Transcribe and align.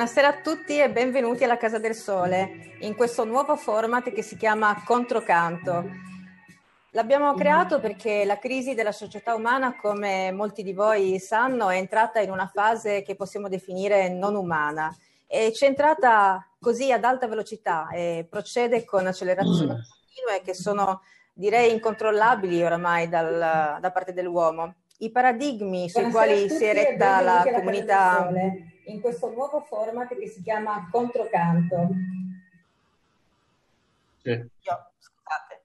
Buonasera 0.00 0.28
a 0.28 0.40
tutti 0.40 0.78
e 0.78 0.88
benvenuti 0.88 1.44
alla 1.44 1.58
Casa 1.58 1.78
del 1.78 1.94
Sole, 1.94 2.78
in 2.78 2.94
questo 2.94 3.26
nuovo 3.26 3.54
format 3.54 4.10
che 4.12 4.22
si 4.22 4.34
chiama 4.34 4.82
Controcanto. 4.82 5.84
L'abbiamo 6.92 7.34
creato 7.34 7.80
perché 7.80 8.24
la 8.24 8.38
crisi 8.38 8.72
della 8.72 8.92
società 8.92 9.34
umana, 9.34 9.76
come 9.76 10.32
molti 10.32 10.62
di 10.62 10.72
voi 10.72 11.18
sanno, 11.18 11.68
è 11.68 11.76
entrata 11.76 12.18
in 12.20 12.30
una 12.30 12.46
fase 12.50 13.02
che 13.02 13.14
possiamo 13.14 13.50
definire 13.50 14.08
non 14.08 14.36
umana 14.36 14.90
e 15.26 15.50
c'è 15.52 15.66
entrata 15.66 16.48
così 16.58 16.90
ad 16.90 17.04
alta 17.04 17.28
velocità 17.28 17.90
e 17.92 18.26
procede 18.26 18.86
con 18.86 19.06
accelerazioni 19.06 19.66
continue 19.66 20.40
che 20.42 20.54
sono 20.54 21.02
direi 21.34 21.74
incontrollabili 21.74 22.64
oramai 22.64 23.06
dal, 23.06 23.76
da 23.78 23.90
parte 23.90 24.14
dell'uomo. 24.14 24.76
I 25.00 25.10
paradigmi 25.10 25.90
sui 25.90 26.04
Buonasera 26.04 26.26
quali 26.26 26.48
si 26.48 26.64
è 26.64 26.72
retta 26.72 27.20
la 27.20 27.44
comunità 27.52 28.30
in 28.90 29.00
questo 29.00 29.30
nuovo 29.30 29.60
format 29.60 30.16
che 30.16 30.28
si 30.28 30.42
chiama 30.42 30.88
Controcanto. 30.90 31.88
Sì. 34.22 34.30
Io, 34.30 34.92
scusate. 34.98 35.64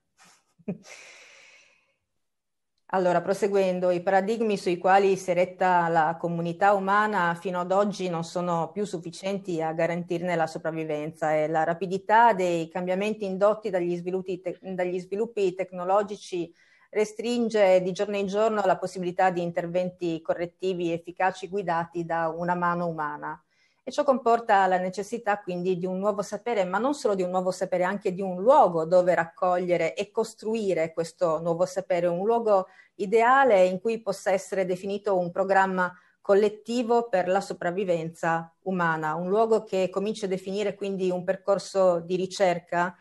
Allora, 2.90 3.22
proseguendo, 3.22 3.90
i 3.90 4.02
paradigmi 4.02 4.58
sui 4.58 4.78
quali 4.78 5.18
si 5.18 5.32
è 5.32 5.34
retta 5.34 5.88
la 5.90 6.16
comunità 6.18 6.74
umana 6.74 7.36
fino 7.36 7.60
ad 7.60 7.72
oggi 7.72 8.08
non 8.10 8.24
sono 8.24 8.72
più 8.72 8.86
sufficienti 8.86 9.62
a 9.62 9.74
garantirne 9.74 10.36
la 10.36 10.48
sopravvivenza 10.48 11.34
e 11.36 11.48
la 11.48 11.64
rapidità 11.64 12.32
dei 12.34 12.70
cambiamenti 12.70 13.26
indotti 13.26 13.70
dagli 13.70 13.98
sviluppi, 13.98 14.40
te- 14.40 14.60
dagli 14.62 15.00
sviluppi 15.00 15.54
tecnologici 15.56 16.54
restringe 16.96 17.82
di 17.82 17.92
giorno 17.92 18.16
in 18.16 18.26
giorno 18.26 18.62
la 18.64 18.78
possibilità 18.78 19.30
di 19.30 19.42
interventi 19.42 20.22
correttivi 20.22 20.94
efficaci 20.94 21.50
guidati 21.50 22.06
da 22.06 22.30
una 22.30 22.56
mano 22.56 22.88
umana. 22.88 23.38
E 23.84 23.92
ciò 23.92 24.06
comporta 24.06 24.66
la 24.66 24.78
necessità 24.78 25.42
quindi 25.42 25.78
di 25.78 25.86
un 25.86 26.00
nuovo 26.00 26.22
sapere, 26.22 26.64
ma 26.64 26.78
non 26.78 26.94
solo 26.94 27.14
di 27.14 27.22
un 27.22 27.32
nuovo 27.32 27.52
sapere, 27.52 27.84
anche 27.84 28.14
di 28.14 28.22
un 28.22 28.42
luogo 28.42 28.86
dove 28.86 29.14
raccogliere 29.14 29.94
e 29.94 30.10
costruire 30.10 30.94
questo 30.94 31.42
nuovo 31.42 31.66
sapere, 31.66 32.08
un 32.08 32.26
luogo 32.26 32.68
ideale 32.96 33.66
in 33.66 33.82
cui 33.82 34.02
possa 34.02 34.32
essere 34.32 34.66
definito 34.66 35.18
un 35.18 35.32
programma 35.32 35.94
collettivo 36.22 37.10
per 37.10 37.28
la 37.28 37.42
sopravvivenza 37.42 38.56
umana, 38.62 39.16
un 39.16 39.28
luogo 39.28 39.66
che 39.66 39.90
comincia 39.90 40.28
a 40.28 40.30
definire 40.30 40.76
quindi 40.76 41.12
un 41.12 41.26
percorso 41.26 42.00
di 42.00 42.16
ricerca 42.16 42.96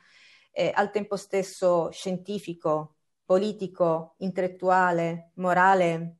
eh, 0.51 0.73
al 0.75 0.91
tempo 0.91 1.17
stesso 1.17 1.91
scientifico, 1.92 2.94
politico, 3.25 4.14
intellettuale, 4.19 5.30
morale, 5.34 6.17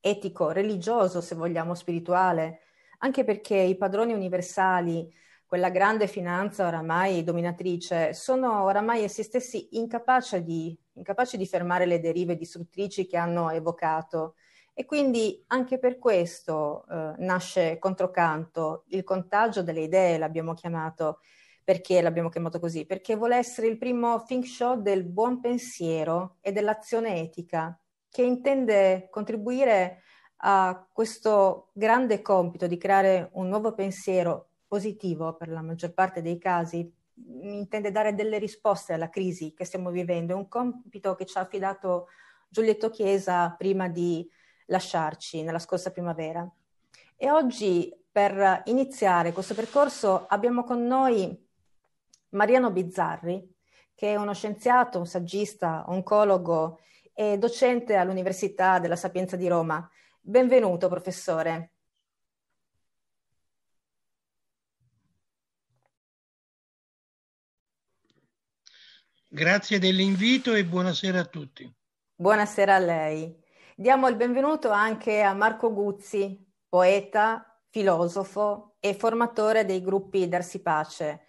etico, 0.00 0.50
religioso, 0.50 1.20
se 1.20 1.34
vogliamo, 1.34 1.74
spirituale, 1.74 2.60
anche 2.98 3.24
perché 3.24 3.56
i 3.56 3.76
padroni 3.76 4.12
universali, 4.12 5.10
quella 5.46 5.70
grande 5.70 6.06
finanza 6.06 6.66
oramai 6.66 7.22
dominatrice, 7.22 8.12
sono 8.12 8.64
oramai 8.64 9.02
essi 9.04 9.22
stessi 9.22 9.76
incapaci 9.78 10.42
di, 10.42 10.76
incapaci 10.94 11.36
di 11.36 11.46
fermare 11.46 11.86
le 11.86 12.00
derive 12.00 12.36
distruttrici 12.36 13.06
che 13.06 13.16
hanno 13.16 13.50
evocato. 13.50 14.34
E 14.74 14.84
quindi 14.84 15.44
anche 15.48 15.78
per 15.78 15.98
questo 15.98 16.84
eh, 16.90 17.14
nasce 17.18 17.78
Controcanto, 17.78 18.84
il 18.88 19.04
contagio 19.04 19.62
delle 19.62 19.82
idee, 19.82 20.18
l'abbiamo 20.18 20.52
chiamato, 20.54 21.20
perché 21.64 22.02
l'abbiamo 22.02 22.28
chiamato 22.28 22.60
così? 22.60 22.84
Perché 22.84 23.16
vuole 23.16 23.36
essere 23.36 23.68
il 23.68 23.78
primo 23.78 24.22
think 24.22 24.44
show 24.46 24.80
del 24.80 25.04
buon 25.04 25.40
pensiero 25.40 26.36
e 26.42 26.52
dell'azione 26.52 27.20
etica, 27.20 27.76
che 28.10 28.22
intende 28.22 29.08
contribuire 29.10 30.02
a 30.46 30.86
questo 30.92 31.70
grande 31.72 32.20
compito 32.20 32.66
di 32.66 32.76
creare 32.76 33.30
un 33.32 33.48
nuovo 33.48 33.72
pensiero 33.72 34.50
positivo 34.68 35.34
per 35.36 35.48
la 35.48 35.62
maggior 35.62 35.94
parte 35.94 36.20
dei 36.20 36.38
casi, 36.38 36.92
intende 37.42 37.90
dare 37.90 38.14
delle 38.14 38.38
risposte 38.38 38.92
alla 38.92 39.08
crisi 39.08 39.54
che 39.54 39.64
stiamo 39.64 39.90
vivendo. 39.90 40.34
È 40.34 40.36
un 40.36 40.48
compito 40.48 41.14
che 41.14 41.24
ci 41.24 41.38
ha 41.38 41.42
affidato 41.42 42.08
Giulietto 42.48 42.90
Chiesa 42.90 43.54
prima 43.56 43.88
di 43.88 44.28
lasciarci 44.66 45.42
nella 45.42 45.58
scorsa 45.58 45.90
primavera. 45.90 46.46
E 47.16 47.30
oggi 47.30 47.92
per 48.10 48.62
iniziare 48.66 49.32
questo 49.32 49.54
percorso 49.54 50.26
abbiamo 50.28 50.62
con 50.62 50.86
noi 50.86 51.43
Mariano 52.34 52.70
Bizzarri, 52.70 53.48
che 53.94 54.12
è 54.12 54.16
uno 54.16 54.34
scienziato, 54.34 54.98
un 54.98 55.06
saggista, 55.06 55.84
oncologo 55.88 56.80
e 57.12 57.38
docente 57.38 57.94
all'Università 57.94 58.78
della 58.78 58.96
Sapienza 58.96 59.36
di 59.36 59.48
Roma. 59.48 59.88
Benvenuto, 60.20 60.88
professore. 60.88 61.70
Grazie 69.28 69.78
dell'invito 69.78 70.54
e 70.54 70.64
buonasera 70.64 71.20
a 71.20 71.24
tutti. 71.24 71.72
Buonasera 72.14 72.76
a 72.76 72.78
lei. 72.78 73.42
Diamo 73.76 74.08
il 74.08 74.16
benvenuto 74.16 74.70
anche 74.70 75.22
a 75.22 75.34
Marco 75.34 75.72
Guzzi, 75.72 76.40
poeta, 76.68 77.60
filosofo 77.68 78.76
e 78.78 78.94
formatore 78.94 79.64
dei 79.64 79.82
gruppi 79.82 80.28
Darsi 80.28 80.62
Pace, 80.62 81.23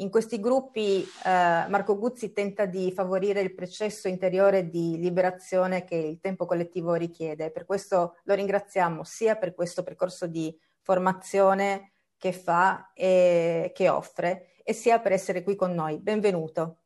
in 0.00 0.10
questi 0.10 0.40
gruppi 0.40 1.02
eh, 1.02 1.06
Marco 1.24 1.98
Guzzi 1.98 2.32
tenta 2.32 2.66
di 2.66 2.92
favorire 2.92 3.40
il 3.40 3.54
processo 3.54 4.08
interiore 4.08 4.68
di 4.68 4.98
liberazione 4.98 5.84
che 5.84 5.96
il 5.96 6.20
tempo 6.20 6.46
collettivo 6.46 6.94
richiede. 6.94 7.50
Per 7.50 7.64
questo 7.64 8.16
lo 8.24 8.34
ringraziamo 8.34 9.04
sia 9.04 9.36
per 9.36 9.54
questo 9.54 9.82
percorso 9.82 10.26
di 10.26 10.54
formazione 10.80 11.92
che 12.16 12.32
fa 12.32 12.92
e 12.94 13.72
che 13.74 13.88
offre 13.88 14.54
e 14.64 14.72
sia 14.72 15.00
per 15.00 15.12
essere 15.12 15.42
qui 15.42 15.54
con 15.54 15.74
noi. 15.74 15.98
Benvenuto. 15.98 16.76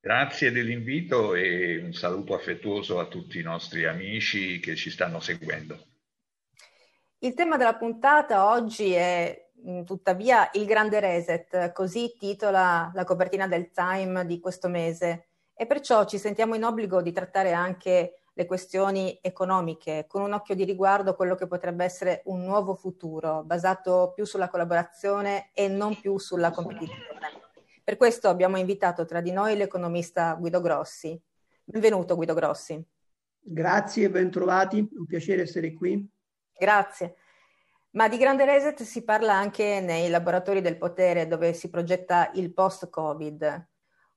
Grazie 0.00 0.52
dell'invito 0.52 1.34
e 1.34 1.78
un 1.78 1.92
saluto 1.92 2.34
affettuoso 2.34 3.00
a 3.00 3.06
tutti 3.06 3.38
i 3.38 3.42
nostri 3.42 3.86
amici 3.86 4.60
che 4.60 4.76
ci 4.76 4.90
stanno 4.90 5.20
seguendo. 5.20 5.84
Il 7.18 7.34
tema 7.34 7.56
della 7.56 7.74
puntata 7.74 8.50
oggi 8.50 8.92
è 8.92 9.45
tuttavia 9.84 10.48
il 10.52 10.64
grande 10.64 11.00
reset, 11.00 11.72
così 11.72 12.16
titola 12.18 12.90
la 12.94 13.04
copertina 13.04 13.48
del 13.48 13.70
Time 13.70 14.24
di 14.24 14.38
questo 14.38 14.68
mese 14.68 15.28
e 15.54 15.66
perciò 15.66 16.04
ci 16.04 16.18
sentiamo 16.18 16.54
in 16.54 16.64
obbligo 16.64 17.02
di 17.02 17.12
trattare 17.12 17.52
anche 17.52 18.20
le 18.32 18.44
questioni 18.44 19.18
economiche, 19.22 20.04
con 20.06 20.20
un 20.20 20.34
occhio 20.34 20.54
di 20.54 20.64
riguardo 20.64 21.10
a 21.10 21.14
quello 21.14 21.34
che 21.34 21.46
potrebbe 21.46 21.84
essere 21.84 22.20
un 22.26 22.44
nuovo 22.44 22.74
futuro, 22.74 23.42
basato 23.42 24.12
più 24.14 24.26
sulla 24.26 24.50
collaborazione 24.50 25.50
e 25.54 25.68
non 25.68 25.98
più 25.98 26.18
sulla 26.18 26.50
competizione. 26.50 27.04
Per 27.82 27.96
questo 27.96 28.28
abbiamo 28.28 28.58
invitato 28.58 29.06
tra 29.06 29.22
di 29.22 29.32
noi 29.32 29.56
l'economista 29.56 30.34
Guido 30.34 30.60
Grossi. 30.60 31.18
Benvenuto 31.64 32.14
Guido 32.14 32.34
Grossi. 32.34 32.84
Grazie, 33.40 34.10
ben 34.10 34.30
trovati, 34.30 34.86
un 34.92 35.06
piacere 35.06 35.42
essere 35.42 35.72
qui. 35.72 36.06
Grazie. 36.58 37.16
Ma 37.96 38.08
di 38.08 38.18
grande 38.18 38.44
reset 38.44 38.82
si 38.82 39.04
parla 39.04 39.32
anche 39.32 39.80
nei 39.80 40.10
laboratori 40.10 40.60
del 40.60 40.76
potere 40.76 41.26
dove 41.26 41.54
si 41.54 41.70
progetta 41.70 42.30
il 42.34 42.52
post-Covid, 42.52 43.68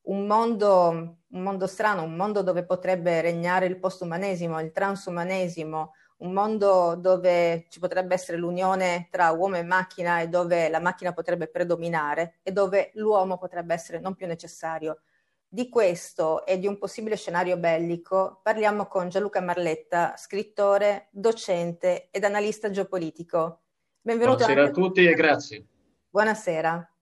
un 0.01 0.27
mondo, 0.27 0.89
un 1.25 1.41
mondo 1.41 1.65
strano, 1.65 2.03
un 2.03 2.13
mondo 2.17 2.41
dove 2.41 2.65
potrebbe 2.65 3.21
regnare 3.21 3.67
il 3.67 3.79
postumanesimo, 3.79 4.59
il 4.59 4.73
transumanesimo, 4.73 5.93
un 6.17 6.33
mondo 6.33 6.95
dove 6.95 7.67
ci 7.69 7.79
potrebbe 7.79 8.15
essere 8.15 8.37
l'unione 8.37 9.07
tra 9.09 9.31
uomo 9.31 9.55
e 9.55 9.63
macchina 9.63 10.19
e 10.19 10.27
dove 10.27 10.67
la 10.67 10.81
macchina 10.81 11.13
potrebbe 11.13 11.47
predominare 11.47 12.39
e 12.43 12.51
dove 12.51 12.91
l'uomo 12.95 13.37
potrebbe 13.37 13.73
essere 13.73 14.01
non 14.01 14.13
più 14.13 14.27
necessario. 14.27 15.03
Di 15.47 15.69
questo 15.69 16.45
e 16.45 16.59
di 16.59 16.67
un 16.67 16.77
possibile 16.77 17.15
scenario 17.15 17.55
bellico 17.55 18.41
parliamo 18.43 18.87
con 18.87 19.07
Gianluca 19.07 19.39
Marletta, 19.39 20.15
scrittore, 20.17 21.07
docente 21.11 22.09
ed 22.11 22.25
analista 22.25 22.69
geopolitico. 22.69 23.61
Benvenuto 24.01 24.37
Buonasera 24.37 24.65
anche... 24.65 24.79
a 24.79 24.83
tutti 24.83 25.05
e 25.05 25.13
grazie. 25.13 25.65
Buonasera. 26.09 26.93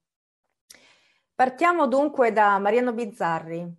Partiamo 1.35 1.87
dunque 1.87 2.33
da 2.33 2.57
Mariano 2.57 2.91
Bizzarri. 2.91 3.71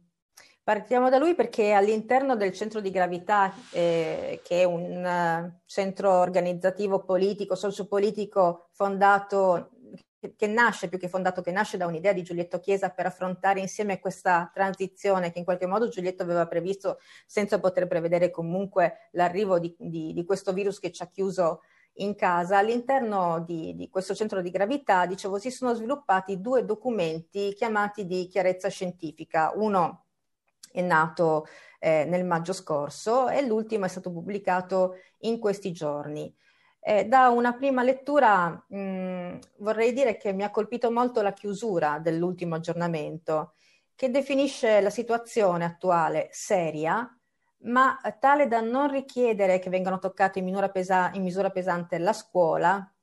Partiamo 0.62 1.10
da 1.10 1.18
lui 1.18 1.34
perché 1.34 1.72
all'interno 1.72 2.36
del 2.36 2.52
centro 2.52 2.80
di 2.80 2.90
gravità, 2.90 3.52
eh, 3.72 4.40
che 4.44 4.60
è 4.60 4.64
un 4.64 5.04
uh, 5.04 5.60
centro 5.66 6.12
organizzativo 6.12 7.02
politico, 7.02 7.56
sociopolitico 7.56 8.68
fondato, 8.70 9.70
che, 10.20 10.34
che 10.36 10.46
nasce 10.46 10.88
più 10.88 10.98
che 10.98 11.08
fondato, 11.08 11.42
che 11.42 11.50
nasce 11.50 11.76
da 11.76 11.86
un'idea 11.86 12.12
di 12.12 12.22
Giulietto 12.22 12.60
Chiesa 12.60 12.90
per 12.90 13.06
affrontare 13.06 13.58
insieme 13.58 13.98
questa 13.98 14.48
transizione 14.54 15.32
che 15.32 15.40
in 15.40 15.44
qualche 15.44 15.66
modo 15.66 15.88
Giulietto 15.88 16.22
aveva 16.22 16.46
previsto 16.46 17.00
senza 17.26 17.58
poter 17.58 17.88
prevedere 17.88 18.30
comunque 18.30 19.08
l'arrivo 19.12 19.58
di, 19.58 19.74
di, 19.76 20.12
di 20.12 20.24
questo 20.24 20.52
virus 20.52 20.78
che 20.78 20.92
ci 20.92 21.02
ha 21.02 21.08
chiuso 21.08 21.62
in 21.98 22.14
casa, 22.14 22.58
all'interno 22.58 23.40
di, 23.40 23.74
di, 23.74 23.88
questo 23.88 24.14
centro 24.14 24.40
di 24.42 24.50
gravità, 24.50 25.06
dicevo, 25.06 25.38
si 25.38 25.50
sono 25.50 25.74
sviluppati 25.74 26.40
due 26.40 26.64
documenti 26.64 27.54
chiamati 27.54 28.06
di 28.06 28.26
chiarezza 28.26 28.68
scientifica. 28.68 29.52
Uno 29.54 30.04
è 30.70 30.80
nato 30.82 31.46
eh, 31.80 32.04
nel 32.04 32.24
maggio 32.24 32.52
scorso 32.52 33.28
e 33.28 33.44
l'ultimo 33.46 33.84
è 33.84 33.88
stato 33.88 34.12
pubblicato 34.12 34.96
in 35.20 35.38
questi 35.38 35.72
giorni. 35.72 36.34
Eh, 36.80 37.06
da 37.06 37.28
una 37.28 37.54
prima 37.54 37.82
lettura 37.82 38.64
mh, 38.68 38.78
mm, 38.78 39.38
vorrei 39.58 39.92
dire 39.92 40.16
che 40.16 40.32
mi 40.32 40.44
ha 40.44 40.50
colpito 40.50 40.90
molto 40.90 41.22
la 41.22 41.32
chiusura 41.32 41.98
dell'ultimo 41.98 42.54
aggiornamento, 42.54 43.54
che 43.94 44.10
definisce 44.10 44.80
la 44.80 44.90
situazione 44.90 45.64
attuale 45.64 46.28
seria, 46.30 47.17
ma 47.62 47.98
tale 48.20 48.46
da 48.46 48.60
non 48.60 48.90
richiedere 48.90 49.58
che 49.58 49.70
vengano 49.70 49.98
toccate 49.98 50.38
in 50.38 50.44
misura, 50.44 50.68
pesa- 50.68 51.10
in 51.14 51.22
misura 51.22 51.50
pesante 51.50 51.98
la 51.98 52.12
scuola, 52.12 52.94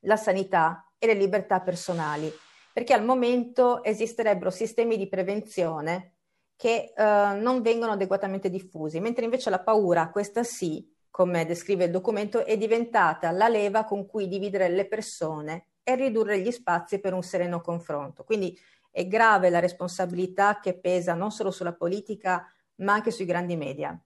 la 0.00 0.16
sanità 0.16 0.90
e 0.98 1.06
le 1.06 1.14
libertà 1.14 1.60
personali, 1.60 2.32
perché 2.72 2.92
al 2.92 3.04
momento 3.04 3.82
esisterebbero 3.82 4.50
sistemi 4.50 4.96
di 4.96 5.08
prevenzione 5.08 6.14
che 6.56 6.92
eh, 6.96 7.02
non 7.02 7.62
vengono 7.62 7.92
adeguatamente 7.92 8.50
diffusi, 8.50 9.00
mentre 9.00 9.24
invece 9.24 9.50
la 9.50 9.60
paura, 9.60 10.10
questa 10.10 10.42
sì, 10.42 10.92
come 11.10 11.46
descrive 11.46 11.84
il 11.84 11.90
documento, 11.90 12.44
è 12.44 12.56
diventata 12.56 13.30
la 13.30 13.48
leva 13.48 13.84
con 13.84 14.06
cui 14.06 14.28
dividere 14.28 14.68
le 14.68 14.86
persone 14.86 15.68
e 15.82 15.94
ridurre 15.94 16.40
gli 16.40 16.50
spazi 16.50 17.00
per 17.00 17.14
un 17.14 17.22
sereno 17.22 17.60
confronto. 17.60 18.24
Quindi 18.24 18.58
è 18.90 19.06
grave 19.06 19.50
la 19.50 19.58
responsabilità 19.58 20.58
che 20.60 20.78
pesa 20.78 21.14
non 21.14 21.30
solo 21.30 21.50
sulla 21.50 21.74
politica, 21.74 22.44
ma 22.78 22.94
anche 22.94 23.10
sui 23.10 23.24
grandi 23.24 23.56
media. 23.56 23.98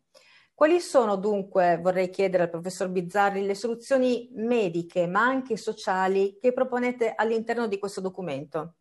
Quali 0.55 0.81
sono 0.81 1.17
dunque, 1.17 1.79
vorrei 1.81 2.11
chiedere 2.11 2.45
al 2.45 2.51
professor 2.51 2.89
Bizzarri, 2.89 3.45
le 3.45 3.55
soluzioni 3.55 4.31
mediche 4.35 5.07
ma 5.07 5.23
anche 5.23 5.57
sociali 5.57 6.39
che 6.41 6.53
proponete 6.53 7.15
all'interno 7.17 7.67
di 7.67 7.79
questo 7.79 8.01
documento? 8.01 8.77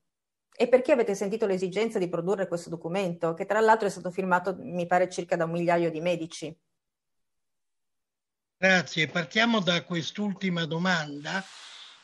E 0.53 0.67
perché 0.67 0.91
avete 0.91 1.15
sentito 1.15 1.47
l'esigenza 1.47 1.97
di 1.97 2.09
produrre 2.09 2.47
questo 2.47 2.69
documento, 2.69 3.33
che 3.33 3.45
tra 3.45 3.61
l'altro 3.61 3.87
è 3.87 3.89
stato 3.89 4.11
firmato, 4.11 4.55
mi 4.59 4.85
pare, 4.85 5.09
circa 5.09 5.35
da 5.35 5.45
un 5.45 5.51
migliaio 5.51 5.89
di 5.89 6.01
medici? 6.01 6.55
Grazie, 8.57 9.07
partiamo 9.07 9.59
da 9.59 9.83
quest'ultima 9.83 10.65
domanda 10.65 11.43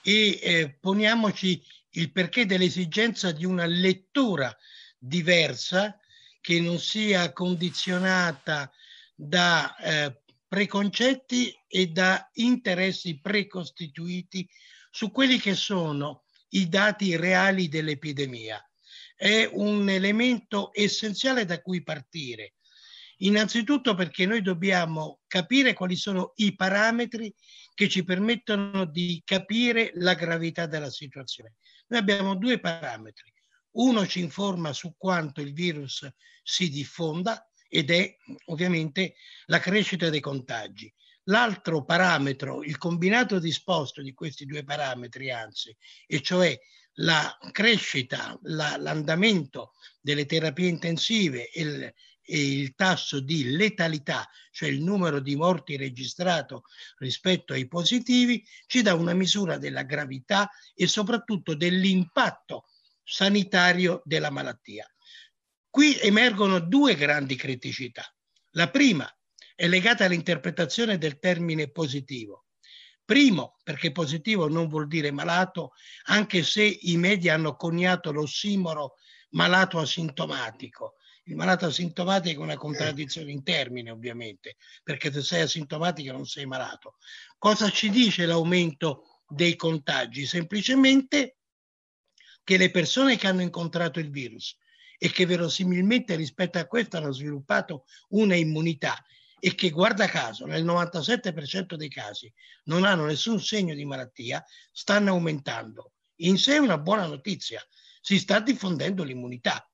e 0.01 0.39
eh, 0.41 0.77
poniamoci 0.79 1.61
il 1.91 2.11
perché 2.11 2.47
dell'esigenza 2.47 3.31
di 3.31 3.45
una 3.45 3.65
lettura 3.65 4.55
diversa 4.97 5.99
che 6.47 6.61
non 6.61 6.79
sia 6.79 7.33
condizionata 7.33 8.71
da 9.13 9.75
eh, 9.75 10.21
preconcetti 10.47 11.53
e 11.67 11.87
da 11.87 12.29
interessi 12.35 13.19
precostituiti 13.19 14.47
su 14.89 15.11
quelli 15.11 15.39
che 15.39 15.55
sono 15.55 16.23
i 16.51 16.69
dati 16.69 17.17
reali 17.17 17.67
dell'epidemia. 17.67 18.65
È 19.13 19.49
un 19.51 19.89
elemento 19.89 20.69
essenziale 20.73 21.43
da 21.43 21.61
cui 21.61 21.83
partire 21.83 22.53
Innanzitutto 23.17 23.93
perché 23.93 24.25
noi 24.25 24.41
dobbiamo 24.41 25.19
capire 25.27 25.73
quali 25.73 25.97
sono 25.97 26.31
i 26.35 26.55
parametri 26.55 27.33
che 27.73 27.89
ci 27.89 28.05
permettono 28.05 28.85
di 28.85 29.21
capire 29.25 29.91
la 29.95 30.13
gravità 30.13 30.65
della 30.65 30.91
situazione. 30.91 31.55
Noi 31.87 31.99
abbiamo 31.99 32.35
due 32.35 32.57
parametri. 32.57 33.33
Uno 33.79 34.07
ci 34.07 34.19
informa 34.19 34.73
su 34.73 34.95
quanto 34.97 35.39
il 35.39 35.53
virus 35.53 36.07
si 36.41 36.69
diffonda 36.69 37.47
ed 37.69 37.91
è 37.91 38.15
ovviamente 38.45 39.15
la 39.45 39.59
crescita 39.59 40.09
dei 40.09 40.19
contagi. 40.19 40.91
L'altro 41.25 41.83
parametro, 41.83 42.63
il 42.63 42.77
combinato 42.77 43.37
disposto 43.37 44.01
di 44.01 44.13
questi 44.13 44.45
due 44.45 44.63
parametri, 44.63 45.29
anzi, 45.29 45.75
e 46.07 46.21
cioè 46.21 46.57
la 46.99 47.37
crescita, 47.51 48.39
la, 48.43 48.77
l'andamento 48.77 49.73
delle 50.01 50.25
terapie 50.25 50.69
intensive 50.69 51.49
e 51.49 51.61
il, 51.61 51.93
e 52.23 52.59
il 52.59 52.73
tasso 52.73 53.19
di 53.19 53.51
letalità, 53.51 54.27
cioè 54.49 54.69
il 54.69 54.81
numero 54.81 55.19
di 55.19 55.35
morti 55.35 55.77
registrato 55.77 56.63
rispetto 56.97 57.53
ai 57.53 57.67
positivi, 57.67 58.43
ci 58.65 58.81
dà 58.81 58.95
una 58.95 59.13
misura 59.13 59.57
della 59.57 59.83
gravità 59.83 60.49
e 60.73 60.87
soprattutto 60.87 61.53
dell'impatto 61.53 62.65
sanitario 63.09 64.01
della 64.03 64.29
malattia. 64.29 64.85
Qui 65.69 65.97
emergono 65.99 66.59
due 66.59 66.95
grandi 66.95 67.35
criticità. 67.37 68.03
La 68.51 68.69
prima 68.69 69.09
è 69.55 69.67
legata 69.67 70.03
all'interpretazione 70.03 70.97
del 70.97 71.17
termine 71.17 71.71
positivo. 71.71 72.47
Primo, 73.05 73.55
perché 73.63 73.93
positivo 73.93 74.49
non 74.49 74.67
vuol 74.67 74.87
dire 74.87 75.11
malato, 75.11 75.71
anche 76.05 76.43
se 76.43 76.63
i 76.63 76.97
media 76.97 77.35
hanno 77.35 77.55
coniato 77.55 78.11
l'ossimoro 78.11 78.95
malato 79.29 79.79
asintomatico, 79.79 80.95
il 81.23 81.35
malato 81.35 81.65
asintomatico 81.65 82.41
è 82.41 82.43
una 82.43 82.57
contraddizione 82.57 83.31
in 83.31 83.43
termini, 83.43 83.89
ovviamente, 83.89 84.57
perché 84.83 85.11
se 85.11 85.21
sei 85.21 85.41
asintomatico 85.41 86.11
non 86.11 86.25
sei 86.25 86.45
malato. 86.45 86.95
Cosa 87.37 87.69
ci 87.69 87.89
dice 87.89 88.25
l'aumento 88.25 89.23
dei 89.27 89.55
contagi? 89.55 90.25
Semplicemente 90.25 91.36
che 92.47 92.55
le 92.55 92.71
persone 92.71 93.17
che 93.17 93.27
hanno 93.27 93.41
incontrato 93.41 93.99
il 93.99 94.09
virus 94.09 94.57
e 94.97 95.11
che 95.11 95.25
verosimilmente 95.25 96.15
rispetto 96.15 96.57
a 96.57 96.65
questo 96.65 96.95
hanno 96.95 97.11
sviluppato 97.11 97.83
una 98.11 98.35
immunità 98.35 99.03
e 99.37 99.53
che 99.53 99.69
guarda 99.69 100.07
caso 100.07 100.45
nel 100.45 100.63
97% 100.63 101.73
dei 101.75 101.89
casi 101.89 102.33
non 102.63 102.85
hanno 102.85 103.03
nessun 103.03 103.41
segno 103.41 103.75
di 103.75 103.83
malattia, 103.83 104.41
stanno 104.71 105.09
aumentando. 105.09 105.91
In 106.21 106.37
sé 106.37 106.53
è 106.53 106.59
una 106.59 106.77
buona 106.77 107.05
notizia, 107.05 107.61
si 107.99 108.17
sta 108.17 108.39
diffondendo 108.39 109.03
l'immunità 109.03 109.69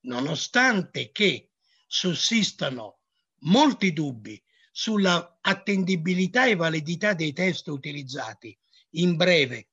nonostante 0.00 1.12
che 1.12 1.52
sussistano 1.86 2.98
molti 3.44 3.94
dubbi 3.94 4.38
sulla 4.70 5.38
attendibilità 5.40 6.44
e 6.44 6.56
validità 6.56 7.14
dei 7.14 7.32
test 7.32 7.68
utilizzati, 7.68 8.54
in 8.96 9.16
breve, 9.16 9.68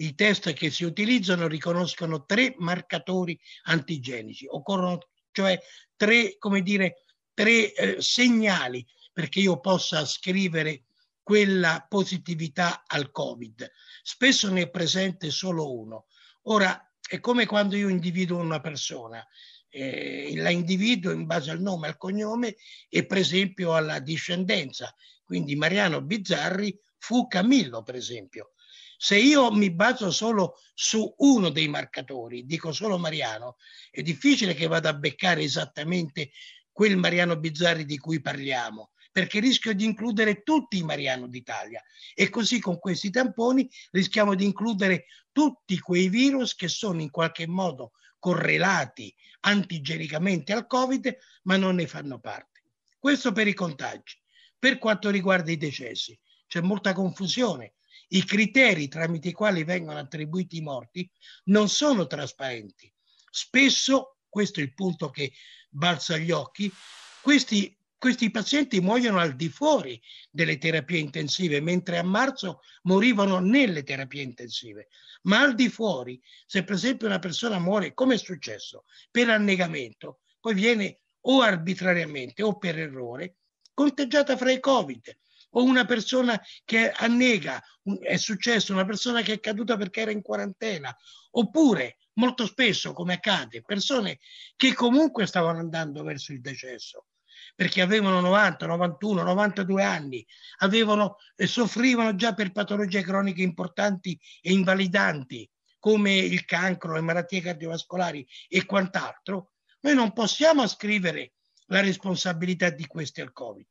i 0.00 0.14
test 0.14 0.52
che 0.52 0.70
si 0.70 0.84
utilizzano 0.84 1.46
riconoscono 1.48 2.24
tre 2.24 2.54
marcatori 2.58 3.38
antigenici, 3.64 4.46
occorrono 4.48 4.98
cioè 5.32 5.58
tre, 5.96 6.36
come 6.38 6.62
dire, 6.62 7.04
tre 7.32 7.72
eh, 7.72 7.96
segnali 8.00 8.84
perché 9.12 9.40
io 9.40 9.60
possa 9.60 10.04
scrivere 10.04 10.84
quella 11.22 11.84
positività 11.88 12.84
al 12.86 13.10
Covid. 13.10 13.70
Spesso 14.02 14.50
ne 14.50 14.62
è 14.62 14.70
presente 14.70 15.30
solo 15.30 15.72
uno. 15.72 16.06
Ora, 16.44 16.90
è 17.06 17.20
come 17.20 17.46
quando 17.46 17.76
io 17.76 17.88
individuo 17.88 18.38
una 18.38 18.60
persona 18.60 19.26
eh, 19.70 20.32
la 20.36 20.50
individuo 20.50 21.12
in 21.12 21.26
base 21.26 21.50
al 21.50 21.60
nome, 21.60 21.88
al 21.88 21.96
cognome 21.96 22.56
e 22.88 23.04
per 23.06 23.18
esempio 23.18 23.74
alla 23.74 23.98
discendenza. 23.98 24.94
Quindi 25.24 25.56
Mariano 25.56 26.00
Bizzarri 26.00 26.78
fu 26.96 27.26
Camillo, 27.26 27.82
per 27.82 27.94
esempio. 27.94 28.52
Se 29.00 29.16
io 29.16 29.52
mi 29.52 29.70
baso 29.70 30.10
solo 30.10 30.56
su 30.74 31.14
uno 31.18 31.50
dei 31.50 31.68
marcatori, 31.68 32.44
dico 32.44 32.72
solo 32.72 32.98
Mariano, 32.98 33.56
è 33.92 34.02
difficile 34.02 34.54
che 34.54 34.66
vada 34.66 34.88
a 34.88 34.94
beccare 34.94 35.42
esattamente 35.42 36.32
quel 36.72 36.96
Mariano 36.96 37.38
Bizzarri 37.38 37.84
di 37.84 37.96
cui 37.96 38.20
parliamo, 38.20 38.90
perché 39.12 39.38
rischio 39.38 39.72
di 39.72 39.84
includere 39.84 40.42
tutti 40.42 40.78
i 40.78 40.82
Mariano 40.82 41.28
d'Italia 41.28 41.80
e 42.12 42.28
così 42.28 42.58
con 42.58 42.80
questi 42.80 43.10
tamponi 43.10 43.70
rischiamo 43.92 44.34
di 44.34 44.44
includere 44.44 45.04
tutti 45.30 45.78
quei 45.78 46.08
virus 46.08 46.56
che 46.56 46.66
sono 46.66 47.00
in 47.00 47.12
qualche 47.12 47.46
modo 47.46 47.92
correlati 48.18 49.14
antigenicamente 49.42 50.52
al 50.52 50.66
Covid, 50.66 51.16
ma 51.44 51.56
non 51.56 51.76
ne 51.76 51.86
fanno 51.86 52.18
parte. 52.18 52.64
Questo 52.98 53.30
per 53.30 53.46
i 53.46 53.54
contagi. 53.54 54.20
Per 54.58 54.78
quanto 54.78 55.08
riguarda 55.08 55.52
i 55.52 55.56
decessi, 55.56 56.18
c'è 56.48 56.60
molta 56.60 56.92
confusione. 56.92 57.74
I 58.08 58.24
criteri 58.24 58.88
tramite 58.88 59.28
i 59.28 59.32
quali 59.32 59.64
vengono 59.64 59.98
attribuiti 59.98 60.58
i 60.58 60.62
morti 60.62 61.10
non 61.44 61.68
sono 61.68 62.06
trasparenti. 62.06 62.92
Spesso, 63.30 64.16
questo 64.28 64.60
è 64.60 64.62
il 64.62 64.74
punto 64.74 65.10
che 65.10 65.32
balza 65.68 66.14
agli 66.14 66.30
occhi, 66.30 66.72
questi 67.20 67.78
questi 67.98 68.30
pazienti 68.30 68.80
muoiono 68.80 69.18
al 69.18 69.34
di 69.34 69.48
fuori 69.48 70.00
delle 70.30 70.56
terapie 70.56 71.00
intensive, 71.00 71.60
mentre 71.60 71.98
a 71.98 72.04
marzo 72.04 72.60
morivano 72.82 73.40
nelle 73.40 73.82
terapie 73.82 74.22
intensive. 74.22 74.88
Ma 75.22 75.40
al 75.40 75.56
di 75.56 75.68
fuori, 75.68 76.20
se 76.46 76.62
per 76.62 76.76
esempio 76.76 77.08
una 77.08 77.18
persona 77.18 77.58
muore, 77.58 77.94
come 77.94 78.14
è 78.14 78.18
successo, 78.18 78.84
per 79.10 79.28
annegamento, 79.28 80.20
poi 80.38 80.54
viene 80.54 81.00
o 81.22 81.42
arbitrariamente 81.42 82.42
o 82.42 82.56
per 82.56 82.78
errore 82.78 83.38
conteggiata 83.74 84.36
fra 84.36 84.52
i 84.52 84.60
Covid, 84.60 85.18
o 85.50 85.62
una 85.62 85.84
persona 85.84 86.40
che 86.64 86.90
annega, 86.90 87.62
è 88.00 88.16
successo, 88.16 88.72
una 88.72 88.84
persona 88.84 89.22
che 89.22 89.34
è 89.34 89.40
caduta 89.40 89.76
perché 89.76 90.00
era 90.02 90.10
in 90.10 90.22
quarantena, 90.22 90.94
oppure 91.32 91.98
molto 92.14 92.46
spesso, 92.46 92.92
come 92.92 93.14
accade, 93.14 93.62
persone 93.62 94.18
che 94.56 94.74
comunque 94.74 95.26
stavano 95.26 95.58
andando 95.58 96.02
verso 96.02 96.32
il 96.32 96.40
decesso 96.40 97.06
perché 97.54 97.80
avevano 97.80 98.20
90, 98.20 98.66
91, 98.66 99.22
92 99.22 99.82
anni, 99.82 100.26
avevano, 100.58 101.16
eh, 101.34 101.46
soffrivano 101.46 102.14
già 102.14 102.32
per 102.34 102.52
patologie 102.52 103.02
croniche 103.02 103.42
importanti 103.42 104.18
e 104.40 104.52
invalidanti 104.52 105.48
come 105.78 106.16
il 106.16 106.44
cancro, 106.44 106.94
le 106.94 107.00
malattie 107.00 107.40
cardiovascolari 107.40 108.26
e 108.48 108.64
quant'altro, 108.64 109.52
noi 109.80 109.94
non 109.94 110.12
possiamo 110.12 110.62
ascrivere 110.62 111.32
la 111.66 111.80
responsabilità 111.80 112.70
di 112.70 112.86
questi 112.86 113.20
al 113.20 113.32
Covid. 113.32 113.66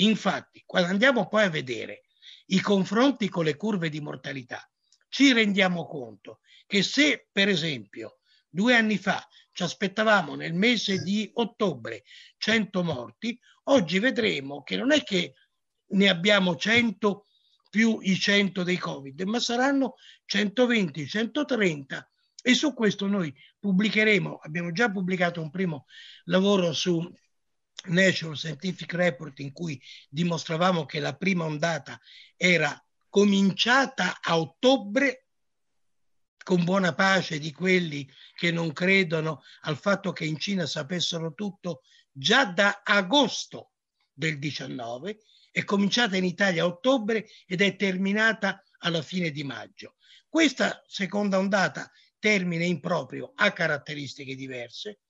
Infatti, 0.00 0.62
quando 0.66 0.90
andiamo 0.90 1.28
poi 1.28 1.44
a 1.44 1.50
vedere 1.50 2.04
i 2.46 2.60
confronti 2.60 3.28
con 3.28 3.44
le 3.44 3.56
curve 3.56 3.88
di 3.88 4.00
mortalità, 4.00 4.68
ci 5.08 5.32
rendiamo 5.32 5.86
conto 5.86 6.40
che 6.66 6.82
se, 6.82 7.28
per 7.32 7.48
esempio, 7.48 8.18
due 8.48 8.74
anni 8.74 8.98
fa 8.98 9.26
ci 9.52 9.62
aspettavamo 9.62 10.34
nel 10.34 10.54
mese 10.54 10.98
di 11.02 11.30
ottobre 11.34 12.04
100 12.36 12.84
morti, 12.84 13.38
oggi 13.64 13.98
vedremo 13.98 14.62
che 14.62 14.76
non 14.76 14.92
è 14.92 15.02
che 15.02 15.34
ne 15.90 16.08
abbiamo 16.08 16.56
100 16.56 17.26
più 17.70 17.98
i 18.00 18.16
100 18.16 18.62
dei 18.62 18.78
Covid, 18.78 19.20
ma 19.22 19.40
saranno 19.40 19.94
120, 20.26 21.06
130 21.06 22.10
e 22.42 22.54
su 22.54 22.72
questo 22.72 23.06
noi 23.06 23.34
pubblicheremo, 23.58 24.36
abbiamo 24.42 24.72
già 24.72 24.90
pubblicato 24.90 25.40
un 25.40 25.50
primo 25.50 25.86
lavoro 26.24 26.72
su 26.72 27.02
National 27.86 28.36
Scientific 28.36 28.92
Report 28.92 29.38
in 29.40 29.52
cui 29.52 29.80
dimostravamo 30.08 30.84
che 30.84 31.00
la 31.00 31.16
prima 31.16 31.44
ondata 31.44 32.00
era 32.36 32.82
cominciata 33.08 34.18
a 34.20 34.38
ottobre 34.38 35.26
con 36.48 36.64
buona 36.64 36.94
pace 36.94 37.38
di 37.38 37.52
quelli 37.52 38.08
che 38.34 38.50
non 38.50 38.72
credono 38.72 39.42
al 39.62 39.76
fatto 39.76 40.12
che 40.12 40.24
in 40.24 40.38
Cina 40.38 40.66
sapessero 40.66 41.34
tutto 41.34 41.82
già 42.10 42.46
da 42.46 42.80
agosto 42.82 43.72
del 44.12 44.38
19, 44.38 45.20
è 45.50 45.64
cominciata 45.64 46.16
in 46.16 46.24
Italia 46.24 46.62
a 46.62 46.66
ottobre 46.66 47.28
ed 47.46 47.60
è 47.60 47.76
terminata 47.76 48.62
alla 48.78 49.02
fine 49.02 49.30
di 49.30 49.44
maggio. 49.44 49.96
Questa 50.28 50.82
seconda 50.86 51.38
ondata 51.38 51.90
termine 52.18 52.64
improprio 52.64 53.32
ha 53.34 53.52
caratteristiche 53.52 54.34
diverse 54.34 55.00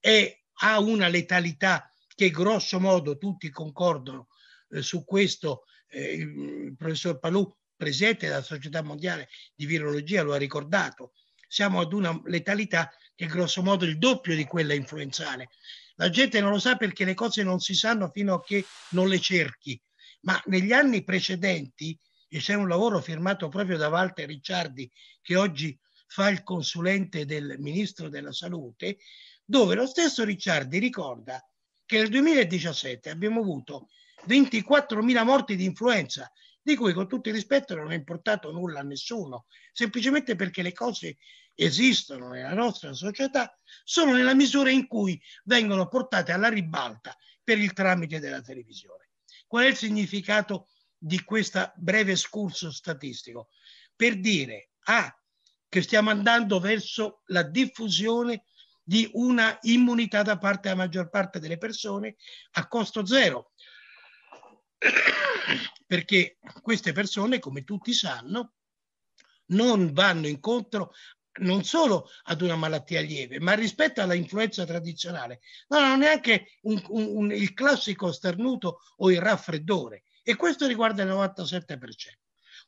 e 0.00 0.44
ha 0.58 0.78
una 0.78 1.08
letalità 1.08 1.92
che 2.14 2.30
grosso 2.30 2.78
modo 2.80 3.18
tutti 3.18 3.50
concordano 3.50 4.28
eh, 4.70 4.82
su 4.82 5.04
questo. 5.04 5.64
Eh, 5.88 6.14
il 6.14 6.74
professor 6.76 7.18
Palù, 7.18 7.52
presidente 7.76 8.26
della 8.26 8.42
Società 8.42 8.82
Mondiale 8.82 9.28
di 9.54 9.66
Virologia, 9.66 10.22
lo 10.22 10.32
ha 10.32 10.38
ricordato. 10.38 11.12
Siamo 11.46 11.80
ad 11.80 11.92
una 11.92 12.18
letalità 12.24 12.90
che 13.14 13.26
è 13.26 13.28
grosso 13.28 13.62
modo 13.62 13.84
il 13.84 13.98
doppio 13.98 14.34
di 14.34 14.44
quella 14.44 14.74
influenzale. 14.74 15.50
La 15.96 16.10
gente 16.10 16.40
non 16.40 16.50
lo 16.50 16.58
sa 16.58 16.76
perché 16.76 17.04
le 17.04 17.14
cose 17.14 17.42
non 17.44 17.60
si 17.60 17.74
sanno 17.74 18.10
fino 18.10 18.34
a 18.34 18.42
che 18.42 18.64
non 18.90 19.08
le 19.08 19.20
cerchi, 19.20 19.80
ma 20.22 20.40
negli 20.46 20.72
anni 20.72 21.04
precedenti, 21.04 21.96
e 22.28 22.38
c'è 22.38 22.54
un 22.54 22.66
lavoro 22.66 23.00
firmato 23.00 23.48
proprio 23.48 23.76
da 23.76 23.88
Walter 23.88 24.26
Ricciardi, 24.26 24.90
che 25.22 25.36
oggi 25.36 25.78
fa 26.06 26.28
il 26.28 26.42
consulente 26.42 27.24
del 27.24 27.56
ministro 27.58 28.08
della 28.08 28.32
salute, 28.32 28.98
dove 29.44 29.76
lo 29.76 29.86
stesso 29.86 30.24
Ricciardi 30.24 30.78
ricorda 30.78 31.40
che 31.86 31.98
nel 31.98 32.08
2017 32.08 33.10
abbiamo 33.10 33.40
avuto 33.40 33.88
24.000 34.26 35.24
morti 35.24 35.56
di 35.56 35.64
influenza, 35.64 36.30
di 36.62 36.76
cui 36.76 36.94
con 36.94 37.06
tutto 37.06 37.28
il 37.28 37.34
rispetto 37.34 37.74
non 37.74 37.92
è 37.92 37.94
importato 37.94 38.50
nulla 38.50 38.80
a 38.80 38.84
nessuno, 38.84 39.46
semplicemente 39.72 40.34
perché 40.34 40.62
le 40.62 40.72
cose 40.72 41.18
esistono 41.54 42.28
nella 42.28 42.54
nostra 42.54 42.92
società 42.94 43.56
solo 43.84 44.12
nella 44.12 44.34
misura 44.34 44.70
in 44.70 44.86
cui 44.86 45.20
vengono 45.44 45.88
portate 45.88 46.32
alla 46.32 46.48
ribalta 46.48 47.16
per 47.42 47.58
il 47.58 47.72
tramite 47.74 48.18
della 48.18 48.40
televisione. 48.40 49.10
Qual 49.46 49.64
è 49.64 49.68
il 49.68 49.76
significato 49.76 50.68
di 50.96 51.22
questo 51.22 51.70
breve 51.76 52.12
escurso 52.12 52.72
statistico? 52.72 53.50
Per 53.94 54.18
dire 54.18 54.70
A, 54.84 55.14
che 55.68 55.82
stiamo 55.82 56.10
andando 56.10 56.58
verso 56.60 57.22
la 57.26 57.42
diffusione 57.42 58.44
di 58.84 59.08
una 59.14 59.58
immunità 59.62 60.22
da 60.22 60.38
parte 60.38 60.68
della 60.68 60.82
maggior 60.82 61.08
parte 61.08 61.40
delle 61.40 61.58
persone 61.58 62.16
a 62.52 62.68
costo 62.68 63.04
zero. 63.06 63.52
Perché 65.86 66.38
queste 66.62 66.92
persone, 66.92 67.38
come 67.38 67.64
tutti 67.64 67.92
sanno, 67.92 68.52
non 69.46 69.92
vanno 69.92 70.26
incontro 70.26 70.92
non 71.40 71.64
solo 71.64 72.08
ad 72.24 72.42
una 72.42 72.54
malattia 72.54 73.00
lieve, 73.00 73.40
ma 73.40 73.54
rispetto 73.54 74.00
alla 74.00 74.14
influenza 74.14 74.64
tradizionale, 74.64 75.40
non 75.68 75.82
hanno 75.82 75.96
neanche 75.96 76.58
un, 76.62 76.80
un, 76.90 77.06
un, 77.16 77.32
il 77.32 77.52
classico 77.54 78.12
starnuto 78.12 78.80
o 78.98 79.10
il 79.10 79.20
raffreddore. 79.20 80.04
E 80.22 80.36
questo 80.36 80.66
riguarda 80.66 81.02
il 81.02 81.08
97%. 81.08 81.76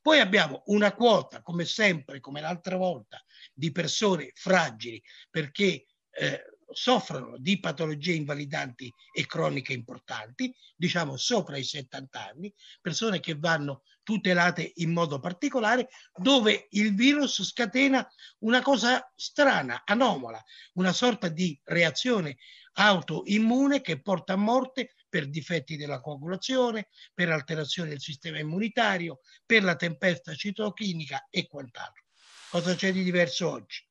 Poi 0.02 0.20
abbiamo 0.20 0.62
una 0.66 0.94
quota, 0.94 1.42
come 1.42 1.64
sempre, 1.64 2.20
come 2.20 2.40
l'altra 2.40 2.76
volta, 2.76 3.22
di 3.52 3.72
persone 3.72 4.30
fragili 4.34 5.02
perché 5.30 5.86
eh, 6.18 6.42
soffrono 6.72 7.36
di 7.38 7.58
patologie 7.60 8.12
invalidanti 8.12 8.92
e 9.12 9.26
croniche 9.26 9.72
importanti, 9.72 10.54
diciamo 10.74 11.16
sopra 11.16 11.56
i 11.56 11.64
70 11.64 12.28
anni, 12.28 12.52
persone 12.80 13.20
che 13.20 13.34
vanno 13.34 13.82
tutelate 14.02 14.72
in 14.76 14.92
modo 14.92 15.18
particolare, 15.18 15.88
dove 16.14 16.68
il 16.70 16.94
virus 16.94 17.42
scatena 17.42 18.06
una 18.40 18.62
cosa 18.62 19.10
strana, 19.16 19.82
anomala, 19.84 20.42
una 20.74 20.92
sorta 20.92 21.28
di 21.28 21.58
reazione 21.64 22.36
autoimmune 22.74 23.80
che 23.80 24.00
porta 24.00 24.34
a 24.34 24.36
morte 24.36 24.94
per 25.08 25.28
difetti 25.28 25.76
della 25.76 26.00
coagulazione, 26.00 26.88
per 27.14 27.30
alterazioni 27.30 27.88
del 27.88 28.00
sistema 28.00 28.38
immunitario, 28.38 29.20
per 29.44 29.62
la 29.62 29.76
tempesta 29.76 30.34
citochimica 30.34 31.26
e 31.30 31.46
quant'altro. 31.46 32.04
Cosa 32.50 32.74
c'è 32.74 32.92
di 32.92 33.02
diverso 33.02 33.50
oggi? 33.50 33.85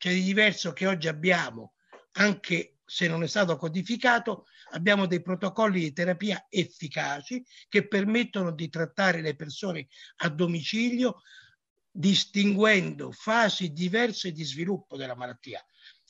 C'è 0.00 0.14
di 0.14 0.22
diverso 0.22 0.72
che 0.72 0.86
oggi 0.86 1.08
abbiamo, 1.08 1.74
anche 2.12 2.78
se 2.86 3.06
non 3.06 3.22
è 3.22 3.26
stato 3.26 3.58
codificato, 3.58 4.46
abbiamo 4.70 5.04
dei 5.04 5.20
protocolli 5.20 5.78
di 5.78 5.92
terapia 5.92 6.46
efficaci 6.48 7.44
che 7.68 7.86
permettono 7.86 8.50
di 8.50 8.70
trattare 8.70 9.20
le 9.20 9.36
persone 9.36 9.88
a 10.22 10.30
domicilio 10.30 11.20
distinguendo 11.90 13.12
fasi 13.12 13.74
diverse 13.74 14.32
di 14.32 14.42
sviluppo 14.42 14.96
della 14.96 15.14
malattia. 15.14 15.62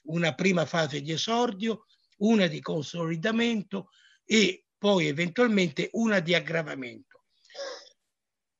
Una 0.05 0.37
prima 0.37 0.67
fase 0.67 1.03
di 1.03 1.11
esordio, 1.11 1.87
una 2.19 2.47
di 2.47 2.61
consolidamento, 2.61 3.89
e 4.25 4.67
poi 4.79 5.09
eventualmente 5.09 5.89
una 5.95 6.21
di 6.21 6.33
aggravamento. 6.33 7.25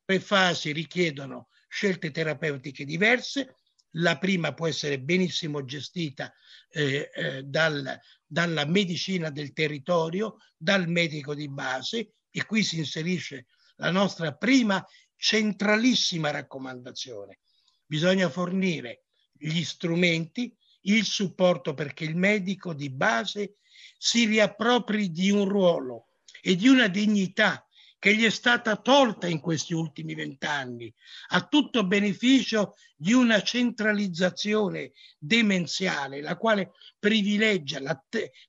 Le 0.03 0.19
fasi 0.19 0.73
richiedono 0.73 1.47
scelte 1.69 2.11
terapeutiche 2.11 2.83
diverse. 2.83 3.55
La 3.95 4.17
prima 4.17 4.53
può 4.53 4.67
essere 4.67 4.99
benissimo 4.99 5.65
gestita 5.65 6.33
eh, 6.69 7.09
eh, 7.13 7.43
dal, 7.43 7.99
dalla 8.25 8.65
medicina 8.65 9.29
del 9.29 9.51
territorio, 9.53 10.37
dal 10.55 10.87
medico 10.87 11.35
di 11.35 11.49
base 11.49 12.13
e 12.29 12.45
qui 12.45 12.63
si 12.63 12.77
inserisce 12.77 13.47
la 13.75 13.91
nostra 13.91 14.33
prima 14.33 14.85
centralissima 15.15 16.31
raccomandazione. 16.31 17.39
Bisogna 17.85 18.29
fornire 18.29 19.03
gli 19.33 19.63
strumenti, 19.63 20.55
il 20.83 21.03
supporto 21.03 21.73
perché 21.73 22.05
il 22.05 22.15
medico 22.15 22.73
di 22.73 22.89
base 22.89 23.57
si 23.97 24.25
riappropri 24.25 25.11
di 25.11 25.29
un 25.29 25.45
ruolo 25.47 26.07
e 26.41 26.55
di 26.55 26.67
una 26.67 26.87
dignità 26.87 27.65
che 28.01 28.15
gli 28.15 28.25
è 28.25 28.31
stata 28.31 28.77
tolta 28.77 29.27
in 29.27 29.39
questi 29.39 29.75
ultimi 29.75 30.15
vent'anni, 30.15 30.91
a 31.33 31.45
tutto 31.45 31.85
beneficio 31.85 32.73
di 32.95 33.13
una 33.13 33.43
centralizzazione 33.43 34.93
demenziale, 35.19 36.19
la 36.19 36.35
quale 36.35 36.71
privilegia 36.97 37.79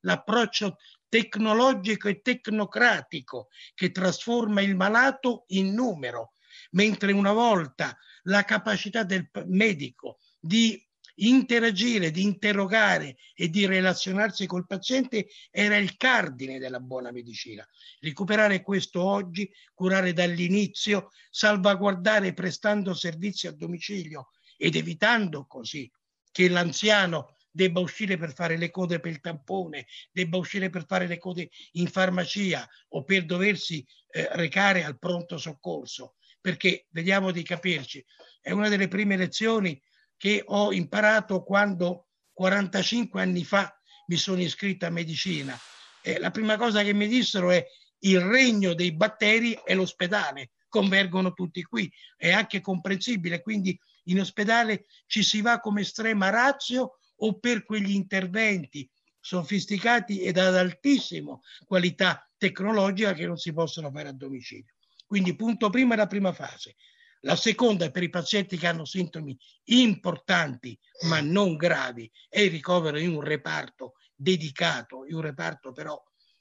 l'approccio 0.00 0.78
tecnologico 1.06 2.09
e 2.09 2.23
tecnocratico 2.23 3.49
che 3.75 3.90
trasforma 3.90 4.62
il 4.62 4.75
malato 4.75 5.44
in 5.49 5.75
numero, 5.75 6.32
mentre 6.71 7.12
una 7.12 7.32
volta 7.32 7.94
la 8.23 8.47
capacità 8.47 9.02
del 9.02 9.28
medico 9.49 10.21
di 10.40 10.82
interagire, 11.16 12.11
di 12.11 12.23
interrogare 12.23 13.16
e 13.35 13.49
di 13.49 13.66
relazionarsi 13.66 14.47
col 14.47 14.66
paziente 14.66 15.28
era 15.50 15.76
il 15.76 15.97
cardine 15.97 16.59
della 16.59 16.81
buona 16.81 17.11
medicina. 17.11 17.66
Recuperare 18.00 18.62
questo 18.62 19.02
oggi, 19.02 19.50
curare 19.75 20.12
dall'inizio, 20.12 21.11
salvaguardare 21.31 22.33
prestando 22.33 22.95
servizi 22.95 23.47
a 23.47 23.52
domicilio 23.52 24.31
ed 24.57 24.76
evitando 24.76 25.47
così 25.47 25.90
che 26.31 26.49
l'anziano 26.49 27.37
debba 27.50 27.81
uscire 27.81 28.16
per 28.16 28.33
fare 28.33 28.57
le 28.57 28.71
code 28.71 28.99
per 28.99 29.12
il 29.12 29.21
tampone, 29.21 29.87
debba 30.11 30.38
uscire 30.38 30.71
per 30.71 30.87
fare 30.87 31.07
le 31.07 31.19
code 31.19 31.50
in 31.73 31.87
farmacia 31.87 32.66
o 32.88 33.04
per 33.04 33.26
doversi 33.26 33.87
eh, 34.11 34.28
recare 34.33 34.85
al 34.85 34.99
pronto 34.99 35.37
soccorso. 35.37 36.14
Perché 36.40 36.87
vediamo 36.90 37.31
di 37.31 37.42
capirci, 37.42 38.04
è 38.40 38.50
una 38.50 38.69
delle 38.69 38.88
prime 38.88 39.16
lezioni 39.16 39.81
che 40.23 40.41
ho 40.47 40.73
imparato 40.73 41.43
quando 41.43 42.11
45 42.33 43.21
anni 43.21 43.43
fa 43.43 43.76
mi 44.07 44.14
sono 44.14 44.41
iscritto 44.41 44.87
a 44.87 44.91
medicina. 44.91 45.59
Eh, 46.00 46.21
la 46.21 46.31
prima 46.31 46.57
cosa 46.57 46.85
che 46.85 46.93
mi 46.93 47.09
dissero 47.09 47.50
è 47.50 47.67
il 48.05 48.21
regno 48.21 48.73
dei 48.75 48.95
batteri 48.95 49.59
è 49.64 49.75
l'ospedale, 49.75 50.52
convergono 50.69 51.33
tutti 51.33 51.64
qui, 51.64 51.93
è 52.17 52.31
anche 52.31 52.61
comprensibile, 52.61 53.43
quindi 53.43 53.76
in 54.05 54.21
ospedale 54.21 54.85
ci 55.07 55.25
si 55.25 55.41
va 55.41 55.59
come 55.59 55.81
estrema 55.81 56.31
razio 56.31 56.99
o 57.17 57.41
per 57.41 57.64
quegli 57.64 57.91
interventi 57.91 58.88
sofisticati 59.19 60.21
ed 60.21 60.38
ad 60.38 60.55
altissima 60.55 61.37
qualità 61.67 62.31
tecnologica 62.37 63.12
che 63.12 63.26
non 63.26 63.38
si 63.38 63.52
possono 63.52 63.91
fare 63.91 64.11
a 64.11 64.12
domicilio. 64.12 64.73
Quindi 65.05 65.35
punto 65.35 65.69
primo 65.69 65.95
è 65.95 65.97
la 65.97 66.07
prima 66.07 66.33
fase. 66.33 66.76
La 67.25 67.37
seconda 67.37 67.85
è 67.85 67.91
per 67.91 68.02
i 68.02 68.09
pazienti 68.11 68.57
che 68.57 68.67
hanno 68.67 68.85
sintomi 68.85 69.37
importanti 69.64 70.79
ma 71.02 71.21
non 71.21 71.57
gravi 71.57 72.11
è 72.29 72.41
il 72.41 72.50
ricovero 72.50 72.99
in 72.99 73.14
un 73.14 73.21
reparto 73.21 73.95
dedicato, 74.14 75.05
in 75.07 75.14
un 75.14 75.21
reparto 75.21 75.73
però 75.73 76.00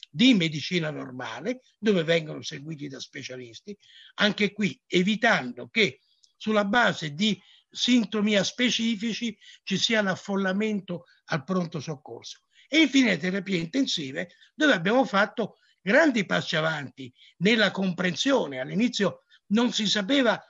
di 0.10 0.34
medicina 0.34 0.90
normale 0.90 1.62
dove 1.78 2.04
vengono 2.04 2.42
seguiti 2.42 2.88
da 2.88 3.00
specialisti, 3.00 3.78
anche 4.16 4.52
qui 4.52 4.80
evitando 4.88 5.70
che 5.70 6.02
sulla 6.36 6.66
base 6.66 7.14
di 7.14 7.40
sintomi 7.70 8.44
specifici 8.44 9.38
ci 9.64 9.78
sia 9.78 10.02
l'affollamento 10.02 11.06
al 11.26 11.44
pronto 11.44 11.80
soccorso. 11.80 12.42
E 12.68 12.82
infine 12.82 13.18
terapie 13.18 13.58
intensive 13.58 14.30
dove 14.54 14.74
abbiamo 14.74 15.06
fatto 15.06 15.58
grandi 15.82 16.26
passi 16.26 16.56
avanti 16.56 17.14
nella 17.38 17.72
comprensione. 17.72 18.60
All'inizio 18.60 19.24
non 19.48 19.72
si 19.72 19.88
sapeva 19.88 20.42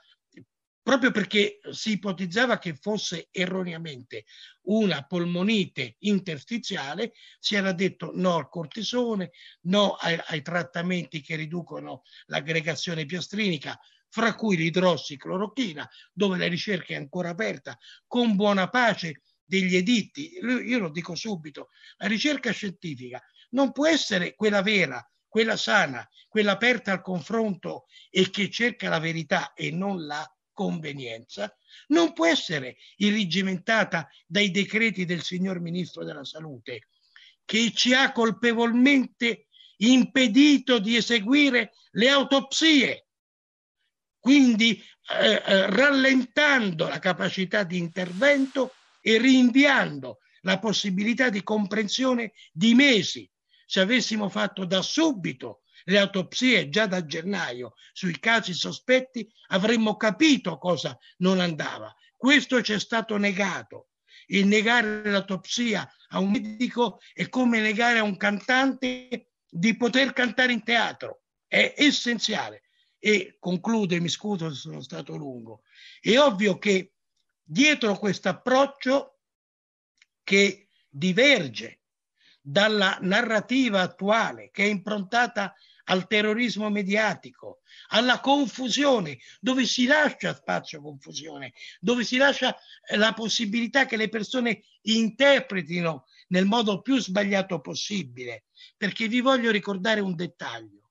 proprio 0.82 1.12
perché 1.12 1.60
si 1.70 1.92
ipotizzava 1.92 2.58
che 2.58 2.74
fosse 2.74 3.28
erroneamente 3.30 4.24
una 4.62 5.04
polmonite 5.04 5.96
interstiziale, 6.00 7.12
si 7.38 7.54
era 7.54 7.72
detto 7.72 8.10
no 8.14 8.34
al 8.34 8.48
cortisone, 8.48 9.30
no 9.62 9.92
ai, 9.92 10.18
ai 10.26 10.42
trattamenti 10.42 11.20
che 11.20 11.36
riducono 11.36 12.02
l'aggregazione 12.26 13.06
piastrinica, 13.06 13.78
fra 14.08 14.34
cui 14.34 14.56
l'idrossiclorochina, 14.56 15.88
dove 16.12 16.36
la 16.36 16.46
ricerca 16.46 16.92
è 16.92 16.96
ancora 16.96 17.30
aperta, 17.30 17.78
con 18.06 18.36
buona 18.36 18.68
pace 18.68 19.22
degli 19.42 19.76
editti. 19.76 20.32
Io 20.34 20.78
lo 20.78 20.90
dico 20.90 21.14
subito, 21.14 21.68
la 21.96 22.08
ricerca 22.08 22.50
scientifica 22.50 23.22
non 23.50 23.72
può 23.72 23.86
essere 23.86 24.34
quella 24.34 24.62
vera, 24.62 25.02
quella 25.26 25.56
sana, 25.56 26.06
quella 26.28 26.52
aperta 26.52 26.92
al 26.92 27.00
confronto 27.00 27.86
e 28.10 28.28
che 28.30 28.50
cerca 28.50 28.90
la 28.90 28.98
verità 28.98 29.54
e 29.54 29.70
non 29.70 30.04
la 30.04 30.26
convenienza 30.62 31.52
non 31.88 32.12
può 32.12 32.26
essere 32.26 32.76
irrigimentata 32.96 34.08
dai 34.26 34.50
decreti 34.50 35.04
del 35.04 35.22
signor 35.22 35.58
Ministro 35.60 36.04
della 36.04 36.24
Salute, 36.24 36.88
che 37.44 37.72
ci 37.74 37.92
ha 37.92 38.12
colpevolmente 38.12 39.48
impedito 39.78 40.78
di 40.78 40.94
eseguire 40.94 41.72
le 41.92 42.08
autopsie, 42.08 43.06
quindi 44.20 44.80
eh, 45.20 45.42
eh, 45.44 45.70
rallentando 45.70 46.86
la 46.86 47.00
capacità 47.00 47.64
di 47.64 47.78
intervento 47.78 48.74
e 49.00 49.18
rinviando 49.18 50.18
la 50.42 50.60
possibilità 50.60 51.28
di 51.28 51.42
comprensione 51.42 52.32
di 52.52 52.74
mesi. 52.74 53.28
Se 53.66 53.80
avessimo 53.80 54.28
fatto 54.28 54.64
da 54.64 54.80
subito 54.80 55.61
le 55.84 55.98
autopsie 55.98 56.68
già 56.68 56.86
da 56.86 57.04
gennaio 57.04 57.74
sui 57.92 58.18
casi 58.18 58.52
sospetti, 58.54 59.30
avremmo 59.48 59.96
capito 59.96 60.58
cosa 60.58 60.96
non 61.18 61.40
andava. 61.40 61.94
Questo 62.16 62.62
ci 62.62 62.72
è 62.72 62.78
stato 62.78 63.16
negato. 63.16 63.88
Il 64.26 64.46
negare 64.46 65.04
l'autopsia 65.04 65.90
a 66.08 66.18
un 66.18 66.30
medico 66.30 67.00
è 67.12 67.28
come 67.28 67.60
negare 67.60 67.98
a 67.98 68.04
un 68.04 68.16
cantante 68.16 69.30
di 69.48 69.76
poter 69.76 70.12
cantare 70.12 70.52
in 70.52 70.62
teatro. 70.62 71.22
È 71.46 71.74
essenziale. 71.76 72.62
E 72.98 73.36
concludo, 73.40 73.94
e 73.94 74.00
mi 74.00 74.08
scuso 74.08 74.48
se 74.50 74.60
sono 74.60 74.80
stato 74.80 75.16
lungo. 75.16 75.62
È 76.00 76.16
ovvio 76.16 76.58
che 76.58 76.92
dietro 77.42 77.98
questo 77.98 78.28
approccio 78.28 79.18
che 80.22 80.68
diverge 80.88 81.80
dalla 82.40 82.98
narrativa 83.00 83.80
attuale, 83.80 84.50
che 84.52 84.64
è 84.64 84.68
improntata 84.68 85.54
al 85.84 86.06
terrorismo 86.06 86.70
mediatico, 86.70 87.60
alla 87.88 88.20
confusione, 88.20 89.18
dove 89.40 89.66
si 89.66 89.86
lascia 89.86 90.34
spazio 90.34 90.78
a 90.78 90.82
confusione, 90.82 91.52
dove 91.80 92.04
si 92.04 92.16
lascia 92.16 92.56
eh, 92.86 92.96
la 92.96 93.12
possibilità 93.12 93.86
che 93.86 93.96
le 93.96 94.08
persone 94.08 94.64
interpretino 94.82 96.06
nel 96.28 96.46
modo 96.46 96.80
più 96.82 96.98
sbagliato 96.98 97.60
possibile. 97.60 98.44
Perché 98.76 99.08
vi 99.08 99.20
voglio 99.20 99.50
ricordare 99.50 100.00
un 100.00 100.14
dettaglio 100.14 100.90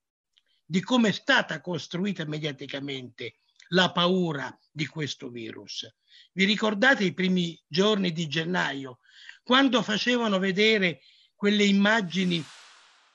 di 0.66 0.82
come 0.82 1.10
è 1.10 1.12
stata 1.12 1.60
costruita 1.60 2.26
mediaticamente 2.26 3.40
la 3.70 3.92
paura 3.92 4.58
di 4.72 4.86
questo 4.86 5.30
virus. 5.30 5.86
Vi 6.32 6.46
ricordate 6.46 7.04
i 7.04 7.14
primi 7.14 7.62
giorni 7.68 8.14
di 8.14 8.28
gennaio, 8.28 9.00
quando 9.44 9.82
facevano 9.82 10.40
vedere 10.40 11.02
quelle 11.36 11.66
immagini 11.66 12.42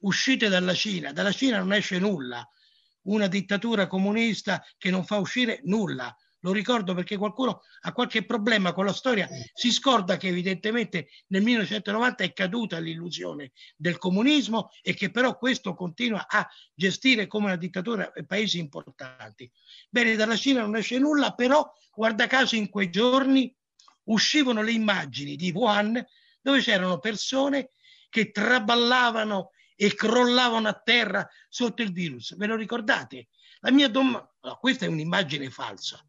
uscite 0.00 0.48
dalla 0.48 0.74
Cina. 0.74 1.12
Dalla 1.12 1.32
Cina 1.32 1.58
non 1.58 1.72
esce 1.72 1.98
nulla, 1.98 2.46
una 3.02 3.26
dittatura 3.26 3.86
comunista 3.86 4.64
che 4.78 4.90
non 4.90 5.04
fa 5.04 5.16
uscire 5.16 5.60
nulla. 5.64 6.14
Lo 6.40 6.52
ricordo 6.52 6.94
perché 6.94 7.16
qualcuno 7.16 7.62
ha 7.80 7.92
qualche 7.92 8.24
problema 8.24 8.72
con 8.72 8.84
la 8.84 8.92
storia, 8.92 9.28
si 9.52 9.72
scorda 9.72 10.16
che 10.16 10.28
evidentemente 10.28 11.08
nel 11.28 11.42
1990 11.42 12.22
è 12.22 12.32
caduta 12.32 12.78
l'illusione 12.78 13.50
del 13.74 13.98
comunismo 13.98 14.70
e 14.80 14.94
che 14.94 15.10
però 15.10 15.36
questo 15.38 15.74
continua 15.74 16.26
a 16.28 16.48
gestire 16.72 17.26
come 17.26 17.46
una 17.46 17.56
dittatura 17.56 18.12
paesi 18.26 18.58
importanti. 18.58 19.50
Bene, 19.88 20.14
dalla 20.14 20.36
Cina 20.36 20.60
non 20.60 20.76
esce 20.76 20.98
nulla, 20.98 21.34
però 21.34 21.68
guarda 21.92 22.28
caso 22.28 22.54
in 22.54 22.68
quei 22.68 22.90
giorni 22.90 23.52
uscivano 24.04 24.62
le 24.62 24.72
immagini 24.72 25.34
di 25.34 25.50
Wuhan 25.50 26.04
dove 26.40 26.60
c'erano 26.60 27.00
persone 27.00 27.70
che 28.08 28.30
traballavano 28.30 29.50
e 29.76 29.94
crollavano 29.94 30.66
a 30.68 30.80
terra 30.82 31.28
sotto 31.48 31.82
il 31.82 31.92
virus. 31.92 32.34
Ve 32.36 32.46
lo 32.46 32.56
ricordate? 32.56 33.28
La 33.60 33.70
mia 33.70 33.88
domanda, 33.88 34.34
no, 34.40 34.56
questa 34.56 34.86
è 34.86 34.88
un'immagine 34.88 35.50
falsa, 35.50 36.04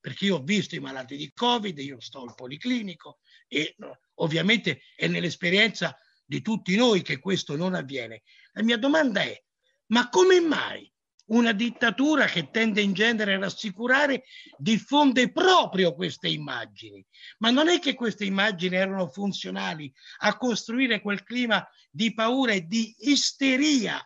perché 0.00 0.26
io 0.26 0.36
ho 0.36 0.42
visto 0.42 0.74
i 0.74 0.80
malati 0.80 1.16
di 1.16 1.32
Covid, 1.32 1.78
io 1.78 2.00
sto 2.00 2.22
al 2.22 2.34
policlinico 2.34 3.20
e 3.46 3.74
no, 3.78 4.00
ovviamente 4.14 4.80
è 4.96 5.06
nell'esperienza 5.06 5.96
di 6.24 6.40
tutti 6.40 6.74
noi 6.76 7.02
che 7.02 7.18
questo 7.18 7.56
non 7.56 7.74
avviene. 7.74 8.22
La 8.52 8.62
mia 8.62 8.78
domanda 8.78 9.22
è, 9.22 9.40
ma 9.86 10.08
come 10.08 10.40
mai 10.40 10.90
una 11.26 11.52
dittatura 11.52 12.26
che 12.26 12.50
tende 12.50 12.82
in 12.82 12.92
genere 12.92 13.34
a 13.34 13.38
rassicurare 13.38 14.24
diffonde 14.58 15.32
proprio 15.32 15.94
queste 15.94 16.28
immagini. 16.28 17.04
Ma 17.38 17.50
non 17.50 17.68
è 17.68 17.78
che 17.78 17.94
queste 17.94 18.24
immagini 18.24 18.76
erano 18.76 19.08
funzionali 19.08 19.92
a 20.18 20.36
costruire 20.36 21.00
quel 21.00 21.22
clima 21.22 21.66
di 21.90 22.12
paura 22.12 22.52
e 22.52 22.66
di 22.66 22.94
isteria 22.98 24.04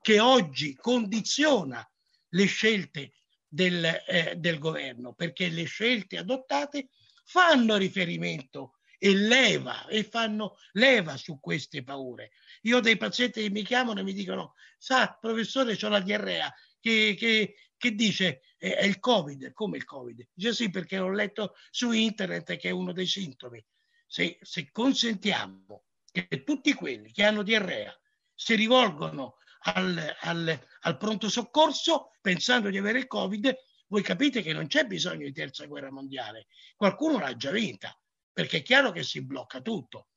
che 0.00 0.18
oggi 0.18 0.74
condiziona 0.74 1.88
le 2.30 2.44
scelte 2.46 3.12
del, 3.46 3.84
eh, 4.06 4.34
del 4.36 4.58
governo, 4.58 5.12
perché 5.12 5.48
le 5.48 5.64
scelte 5.64 6.18
adottate 6.18 6.88
fanno 7.24 7.76
riferimento 7.76 8.79
e 9.02 9.14
leva 9.14 9.86
e 9.86 10.04
fanno 10.04 10.58
leva 10.72 11.16
su 11.16 11.40
queste 11.40 11.82
paure. 11.82 12.32
Io 12.62 12.76
ho 12.76 12.80
dei 12.80 12.98
pazienti 12.98 13.40
che 13.40 13.48
mi 13.48 13.62
chiamano 13.62 14.00
e 14.00 14.02
mi 14.02 14.12
dicono, 14.12 14.54
sa, 14.76 15.16
professore, 15.18 15.78
ho 15.80 15.88
la 15.88 16.00
diarrea, 16.00 16.52
che, 16.78 17.14
che, 17.16 17.54
che 17.78 17.94
dice 17.94 18.42
è, 18.58 18.74
è, 18.74 18.84
il 18.84 18.98
Covid, 18.98 19.54
come 19.54 19.78
il 19.78 19.86
Covid? 19.86 20.28
Dice 20.34 20.52
sì, 20.52 20.68
perché 20.68 20.98
ho 20.98 21.10
letto 21.10 21.54
su 21.70 21.92
internet 21.92 22.58
che 22.58 22.68
è 22.68 22.72
uno 22.72 22.92
dei 22.92 23.06
sintomi. 23.06 23.64
Se, 24.06 24.38
se 24.42 24.70
consentiamo 24.70 25.84
che 26.12 26.42
tutti 26.44 26.74
quelli 26.74 27.10
che 27.10 27.24
hanno 27.24 27.42
diarrea 27.42 27.98
si 28.34 28.54
rivolgono 28.54 29.38
al, 29.60 30.14
al, 30.20 30.66
al 30.80 30.96
pronto 30.98 31.30
soccorso 31.30 32.10
pensando 32.20 32.68
di 32.68 32.76
avere 32.76 32.98
il 32.98 33.06
Covid, 33.06 33.56
voi 33.86 34.02
capite 34.02 34.42
che 34.42 34.52
non 34.52 34.66
c'è 34.66 34.84
bisogno 34.84 35.24
di 35.24 35.32
terza 35.32 35.64
guerra 35.64 35.90
mondiale. 35.90 36.48
Qualcuno 36.76 37.18
l'ha 37.18 37.34
già 37.34 37.50
vinta, 37.50 37.98
perché 38.32 38.58
è 38.58 38.62
chiaro 38.62 38.92
che 38.92 39.02
si 39.02 39.24
blocca 39.24 39.60
tutto. 39.60 40.08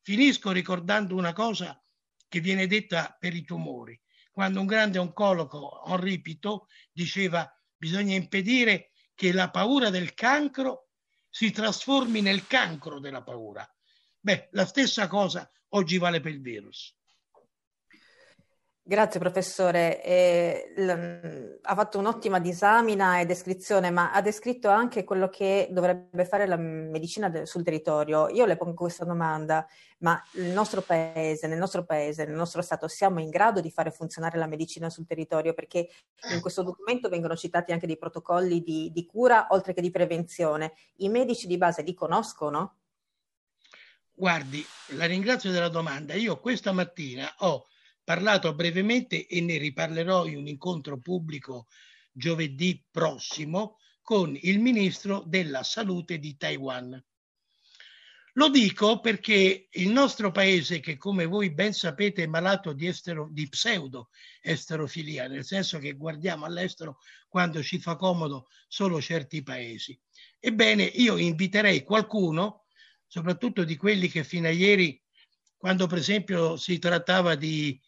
Finisco 0.00 0.50
ricordando 0.50 1.16
una 1.16 1.32
cosa 1.32 1.80
che 2.28 2.40
viene 2.40 2.66
detta 2.66 3.16
per 3.18 3.34
i 3.34 3.44
tumori. 3.44 4.00
Quando 4.30 4.60
un 4.60 4.66
grande 4.66 4.98
oncologo, 4.98 5.84
Henri 5.86 6.20
Pitot, 6.20 6.66
diceva 6.90 7.50
bisogna 7.76 8.14
impedire 8.14 8.90
che 9.14 9.32
la 9.32 9.50
paura 9.50 9.90
del 9.90 10.14
cancro 10.14 10.88
si 11.28 11.50
trasformi 11.50 12.20
nel 12.20 12.46
cancro 12.46 12.98
della 12.98 13.22
paura. 13.22 13.66
Beh, 14.18 14.48
la 14.52 14.66
stessa 14.66 15.06
cosa 15.08 15.50
oggi 15.70 15.98
vale 15.98 16.20
per 16.20 16.32
il 16.32 16.40
virus. 16.40 16.96
Grazie 18.84 19.20
professore, 19.20 20.02
eh, 20.02 20.72
l- 20.74 21.58
ha 21.62 21.74
fatto 21.76 22.00
un'ottima 22.00 22.40
disamina 22.40 23.20
e 23.20 23.26
descrizione, 23.26 23.90
ma 23.90 24.10
ha 24.10 24.20
descritto 24.20 24.68
anche 24.70 25.04
quello 25.04 25.28
che 25.28 25.68
dovrebbe 25.70 26.24
fare 26.24 26.48
la 26.48 26.56
medicina 26.56 27.28
de- 27.28 27.46
sul 27.46 27.62
territorio. 27.62 28.28
Io 28.28 28.44
le 28.44 28.56
pongo 28.56 28.74
questa 28.74 29.04
domanda, 29.04 29.64
ma 29.98 30.20
il 30.32 30.46
nostro 30.46 30.80
paese, 30.80 31.46
nel 31.46 31.58
nostro 31.58 31.84
paese, 31.84 32.24
nel 32.24 32.34
nostro 32.34 32.60
Stato, 32.60 32.88
siamo 32.88 33.20
in 33.20 33.30
grado 33.30 33.60
di 33.60 33.70
fare 33.70 33.92
funzionare 33.92 34.36
la 34.36 34.48
medicina 34.48 34.90
sul 34.90 35.06
territorio? 35.06 35.54
Perché 35.54 35.88
in 36.32 36.40
questo 36.40 36.64
documento 36.64 37.08
vengono 37.08 37.36
citati 37.36 37.70
anche 37.70 37.86
dei 37.86 37.96
protocolli 37.96 38.62
di, 38.62 38.90
di 38.92 39.06
cura, 39.06 39.46
oltre 39.50 39.74
che 39.74 39.80
di 39.80 39.92
prevenzione. 39.92 40.72
I 40.96 41.08
medici 41.08 41.46
di 41.46 41.56
base 41.56 41.82
li 41.82 41.94
conoscono? 41.94 42.78
Guardi, 44.12 44.66
la 44.96 45.06
ringrazio 45.06 45.52
della 45.52 45.68
domanda. 45.68 46.14
Io 46.14 46.40
questa 46.40 46.72
mattina 46.72 47.32
ho 47.38 47.66
parlato 48.04 48.54
brevemente 48.54 49.26
e 49.26 49.40
ne 49.40 49.58
riparlerò 49.58 50.26
in 50.26 50.36
un 50.36 50.46
incontro 50.46 50.98
pubblico 50.98 51.66
giovedì 52.12 52.84
prossimo 52.90 53.78
con 54.02 54.36
il 54.40 54.58
ministro 54.58 55.22
della 55.26 55.62
salute 55.62 56.18
di 56.18 56.36
Taiwan. 56.36 57.02
Lo 58.36 58.48
dico 58.48 58.98
perché 59.00 59.68
il 59.70 59.90
nostro 59.90 60.30
paese, 60.30 60.80
che 60.80 60.96
come 60.96 61.26
voi 61.26 61.52
ben 61.52 61.74
sapete 61.74 62.22
è 62.22 62.26
malato 62.26 62.72
di, 62.72 62.86
estero, 62.86 63.28
di 63.30 63.46
pseudo 63.46 64.08
esterofilia, 64.40 65.28
nel 65.28 65.44
senso 65.44 65.78
che 65.78 65.92
guardiamo 65.92 66.46
all'estero 66.46 66.98
quando 67.28 67.62
ci 67.62 67.78
fa 67.78 67.96
comodo 67.96 68.48
solo 68.68 69.02
certi 69.02 69.42
paesi. 69.42 69.98
Ebbene, 70.40 70.82
io 70.82 71.18
inviterei 71.18 71.82
qualcuno, 71.82 72.64
soprattutto 73.06 73.64
di 73.64 73.76
quelli 73.76 74.08
che 74.08 74.24
fino 74.24 74.46
a 74.46 74.50
ieri, 74.50 74.98
quando 75.58 75.86
per 75.86 75.98
esempio 75.98 76.56
si 76.56 76.78
trattava 76.78 77.34
di, 77.34 77.78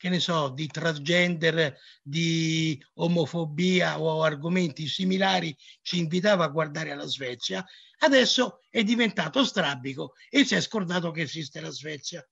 che 0.00 0.08
ne 0.08 0.18
so, 0.18 0.48
di 0.48 0.66
transgender, 0.66 1.76
di 2.02 2.82
omofobia 2.94 4.00
o 4.00 4.22
argomenti 4.22 4.86
similari, 4.86 5.54
ci 5.82 5.98
invitava 5.98 6.44
a 6.44 6.48
guardare 6.48 6.90
alla 6.90 7.06
Svezia, 7.06 7.62
Adesso 8.02 8.60
è 8.70 8.82
diventato 8.82 9.44
strabico 9.44 10.14
e 10.30 10.44
si 10.44 10.54
è 10.54 10.60
scordato 10.60 11.10
che 11.10 11.22
esiste 11.22 11.60
la 11.60 11.70
Svezia. 11.70 12.26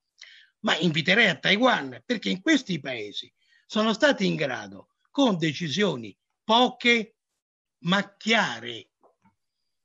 Ma 0.60 0.76
inviterei 0.78 1.28
a 1.28 1.38
Taiwan 1.38 2.02
perché 2.04 2.30
in 2.30 2.40
questi 2.40 2.80
paesi 2.80 3.32
sono 3.66 3.92
stati 3.92 4.26
in 4.26 4.34
grado, 4.34 4.88
con 5.10 5.36
decisioni 5.36 6.16
poche 6.42 7.16
ma 7.80 8.16
chiare, 8.16 8.92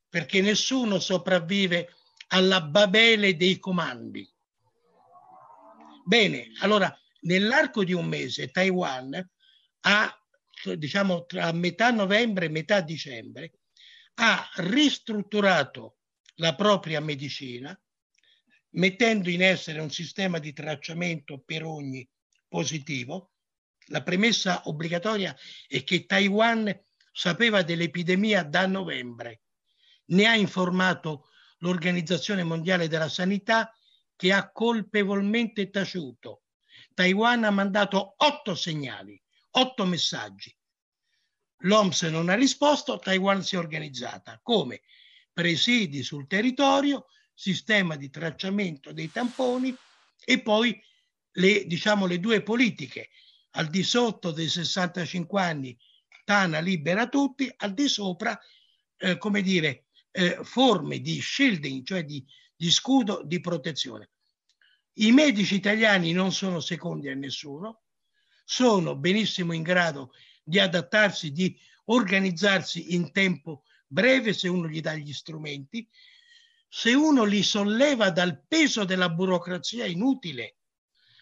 perché 0.07 0.41
nessuno 0.41 0.99
sopravvive 0.99 1.93
alla 2.27 2.61
babele 2.61 3.35
dei 3.35 3.59
comandi. 3.59 4.27
Bene, 6.05 6.51
allora 6.61 6.97
nell'arco 7.23 7.83
di 7.83 7.93
un 7.93 8.05
mese 8.05 8.49
Taiwan 8.49 9.29
ha, 9.81 10.25
diciamo, 10.77 11.25
tra 11.25 11.51
metà 11.51 11.91
novembre 11.91 12.45
e 12.45 12.49
metà 12.49 12.81
dicembre, 12.81 13.59
ha 14.15 14.49
ristrutturato 14.55 15.97
la 16.35 16.55
propria 16.55 16.99
medicina, 16.99 17.77
mettendo 18.71 19.29
in 19.29 19.41
essere 19.41 19.79
un 19.79 19.91
sistema 19.91 20.39
di 20.39 20.53
tracciamento 20.53 21.41
per 21.45 21.63
ogni 21.63 22.07
positivo. 22.47 23.33
La 23.87 24.01
premessa 24.01 24.61
obbligatoria 24.65 25.35
è 25.67 25.83
che 25.83 26.05
Taiwan 26.05 26.73
sapeva 27.11 27.61
dell'epidemia 27.61 28.43
da 28.43 28.65
novembre, 28.65 29.41
ne 30.05 30.25
ha 30.25 30.35
informato 30.35 31.29
l'Organizzazione 31.59 32.43
Mondiale 32.43 32.87
della 32.87 33.09
Sanità 33.09 33.71
che 34.15 34.31
ha 34.31 34.51
colpevolmente 34.51 35.69
taciuto. 35.69 36.42
Taiwan 36.93 37.43
ha 37.43 37.51
mandato 37.51 38.13
otto 38.17 38.55
segnali, 38.55 39.21
otto 39.51 39.85
messaggi 39.85 40.55
L'OMS 41.63 42.03
non 42.03 42.29
ha 42.29 42.35
risposto, 42.35 42.99
Taiwan 42.99 43.41
si 43.43 43.55
è 43.55 43.57
organizzata 43.57 44.39
come 44.41 44.81
presidi 45.31 46.03
sul 46.03 46.27
territorio, 46.27 47.07
sistema 47.33 47.95
di 47.95 48.09
tracciamento 48.09 48.91
dei 48.91 49.11
tamponi 49.11 49.75
e 50.23 50.41
poi 50.41 50.79
le, 51.31 51.65
diciamo, 51.65 52.05
le 52.05 52.19
due 52.19 52.41
politiche. 52.41 53.09
Al 53.55 53.67
di 53.67 53.83
sotto 53.83 54.31
dei 54.31 54.49
65 54.49 55.41
anni 55.41 55.77
Tana 56.25 56.59
libera 56.59 57.07
tutti, 57.07 57.51
al 57.57 57.73
di 57.73 57.87
sopra, 57.87 58.37
eh, 58.97 59.17
come 59.17 59.41
dire, 59.41 59.85
eh, 60.11 60.39
forme 60.41 60.99
di 60.99 61.21
shielding, 61.21 61.85
cioè 61.85 62.03
di, 62.03 62.25
di 62.55 62.71
scudo 62.71 63.21
di 63.23 63.39
protezione. 63.39 64.09
I 64.95 65.11
medici 65.11 65.55
italiani 65.55 66.11
non 66.11 66.31
sono 66.31 66.59
secondi 66.59 67.09
a 67.09 67.15
nessuno, 67.15 67.83
sono 68.45 68.95
benissimo 68.95 69.53
in 69.53 69.63
grado 69.63 70.13
di 70.43 70.59
adattarsi, 70.59 71.31
di 71.31 71.57
organizzarsi 71.85 72.93
in 72.93 73.11
tempo 73.11 73.63
breve 73.87 74.33
se 74.33 74.47
uno 74.47 74.67
gli 74.67 74.81
dà 74.81 74.95
gli 74.95 75.13
strumenti, 75.13 75.87
se 76.67 76.93
uno 76.93 77.23
li 77.23 77.43
solleva 77.43 78.09
dal 78.09 78.43
peso 78.47 78.83
della 78.83 79.09
burocrazia 79.09 79.85
inutile. 79.85 80.57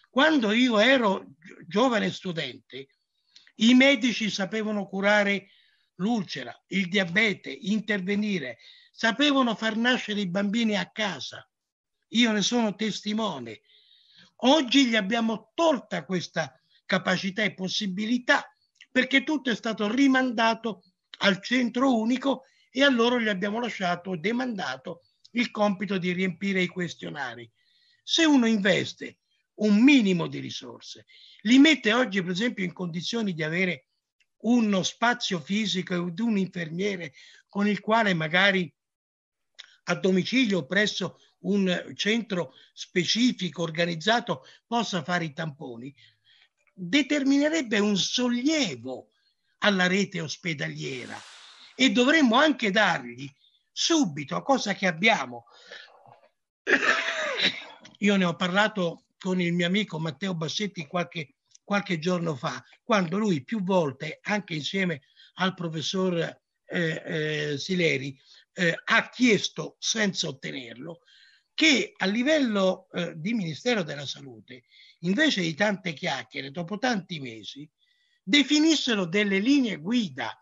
Quando 0.08 0.50
io 0.52 0.78
ero 0.78 1.24
giovane 1.66 2.10
studente, 2.10 2.88
i 3.56 3.74
medici 3.74 4.30
sapevano 4.30 4.86
curare 4.86 5.48
l'ulcera, 5.96 6.54
il 6.68 6.88
diabete, 6.88 7.50
intervenire, 7.50 8.58
sapevano 8.90 9.54
far 9.54 9.76
nascere 9.76 10.20
i 10.20 10.28
bambini 10.28 10.76
a 10.76 10.90
casa. 10.90 11.46
Io 12.12 12.32
ne 12.32 12.42
sono 12.42 12.74
testimone. 12.74 13.62
Oggi 14.44 14.86
gli 14.86 14.96
abbiamo 14.96 15.52
tolta 15.54 16.04
questa 16.04 16.58
capacità 16.84 17.42
e 17.42 17.54
possibilità 17.54 18.52
perché 18.90 19.22
tutto 19.22 19.50
è 19.50 19.54
stato 19.54 19.90
rimandato 19.90 20.84
al 21.18 21.42
centro 21.42 21.96
unico 21.96 22.44
e 22.70 22.82
a 22.82 22.90
loro 22.90 23.20
gli 23.20 23.28
abbiamo 23.28 23.60
lasciato 23.60 24.16
demandato 24.16 25.02
il 25.32 25.50
compito 25.50 25.96
di 25.96 26.12
riempire 26.12 26.60
i 26.60 26.66
questionari. 26.66 27.50
Se 28.02 28.24
uno 28.24 28.46
investe 28.46 29.18
un 29.54 29.82
minimo 29.82 30.26
di 30.26 30.40
risorse, 30.40 31.06
li 31.42 31.58
mette 31.58 31.92
oggi 31.92 32.20
per 32.20 32.32
esempio 32.32 32.64
in 32.64 32.72
condizioni 32.72 33.32
di 33.32 33.42
avere 33.42 33.86
uno 34.42 34.82
spazio 34.82 35.40
fisico 35.40 35.94
e 35.94 35.98
un 35.98 36.36
infermiere 36.36 37.14
con 37.48 37.66
il 37.68 37.80
quale 37.80 38.12
magari 38.12 38.72
a 39.84 39.94
domicilio 39.94 40.66
presso 40.66 41.18
un 41.42 41.92
centro 41.94 42.54
specifico 42.72 43.62
organizzato 43.62 44.44
possa 44.66 45.02
fare 45.02 45.24
i 45.24 45.32
tamponi, 45.32 45.94
determinerebbe 46.74 47.78
un 47.78 47.96
sollievo 47.96 49.08
alla 49.58 49.86
rete 49.86 50.20
ospedaliera 50.20 51.18
e 51.74 51.90
dovremmo 51.90 52.36
anche 52.36 52.70
dargli 52.70 53.30
subito, 53.70 54.42
cosa 54.42 54.74
che 54.74 54.86
abbiamo. 54.86 55.44
Io 57.98 58.16
ne 58.16 58.24
ho 58.24 58.34
parlato 58.34 59.04
con 59.18 59.40
il 59.40 59.52
mio 59.52 59.66
amico 59.66 59.98
Matteo 59.98 60.34
Bassetti 60.34 60.86
qualche, 60.86 61.36
qualche 61.62 61.98
giorno 61.98 62.34
fa, 62.34 62.62
quando 62.82 63.18
lui 63.18 63.44
più 63.44 63.62
volte, 63.62 64.18
anche 64.22 64.54
insieme 64.54 65.02
al 65.34 65.54
professor 65.54 66.18
eh, 66.18 67.02
eh, 67.04 67.58
Sileri, 67.58 68.18
eh, 68.54 68.74
ha 68.84 69.08
chiesto, 69.08 69.76
senza 69.78 70.28
ottenerlo, 70.28 71.00
che 71.54 71.92
a 71.96 72.06
livello 72.06 72.88
eh, 72.92 73.14
di 73.16 73.34
Ministero 73.34 73.82
della 73.82 74.06
Salute 74.06 74.64
invece 75.00 75.42
di 75.42 75.54
tante 75.54 75.92
chiacchiere, 75.92 76.50
dopo 76.50 76.78
tanti 76.78 77.20
mesi, 77.20 77.68
definissero 78.22 79.04
delle 79.04 79.38
linee 79.38 79.76
guida, 79.76 80.36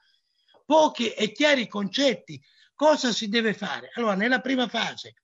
pochi 0.64 1.10
e 1.10 1.32
chiari 1.32 1.66
concetti, 1.66 2.40
cosa 2.74 3.12
si 3.12 3.28
deve 3.28 3.54
fare. 3.54 3.90
Allora, 3.94 4.14
nella 4.14 4.40
prima 4.40 4.68
fase, 4.68 5.14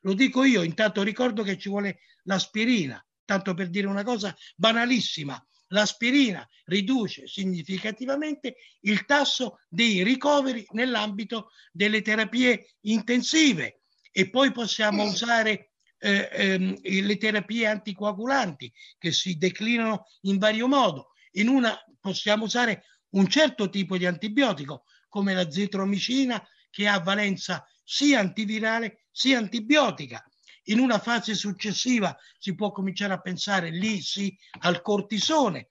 lo 0.00 0.14
dico 0.14 0.44
io, 0.44 0.62
intanto 0.62 1.02
ricordo 1.02 1.42
che 1.42 1.58
ci 1.58 1.68
vuole 1.68 2.00
l'aspirina, 2.24 3.04
tanto 3.24 3.54
per 3.54 3.68
dire 3.68 3.86
una 3.86 4.04
cosa 4.04 4.36
banalissima, 4.56 5.42
l'aspirina 5.68 6.46
riduce 6.64 7.26
significativamente 7.26 8.56
il 8.80 9.04
tasso 9.06 9.60
dei 9.68 10.02
ricoveri 10.02 10.66
nell'ambito 10.72 11.50
delle 11.72 12.02
terapie 12.02 12.74
intensive 12.82 13.81
e 14.12 14.28
poi 14.28 14.52
possiamo 14.52 15.04
usare 15.04 15.72
eh, 15.98 16.28
ehm, 16.30 16.78
le 16.82 17.16
terapie 17.16 17.66
anticoagulanti 17.66 18.72
che 18.98 19.10
si 19.10 19.38
declinano 19.38 20.06
in 20.22 20.38
vario 20.38 20.68
modo. 20.68 21.12
In 21.32 21.48
una 21.48 21.76
possiamo 21.98 22.44
usare 22.44 22.84
un 23.10 23.26
certo 23.26 23.68
tipo 23.70 23.96
di 23.96 24.06
antibiotico 24.06 24.84
come 25.08 25.34
la 25.34 25.50
zetromicina 25.50 26.46
che 26.70 26.86
ha 26.86 26.98
valenza 27.00 27.66
sia 27.82 28.20
antivirale 28.20 29.06
sia 29.10 29.38
antibiotica. 29.38 30.24
In 30.66 30.78
una 30.78 30.98
fase 30.98 31.34
successiva 31.34 32.16
si 32.38 32.54
può 32.54 32.70
cominciare 32.70 33.14
a 33.14 33.20
pensare 33.20 33.70
lì 33.70 34.00
sì 34.00 34.36
al 34.60 34.80
cortisone. 34.82 35.70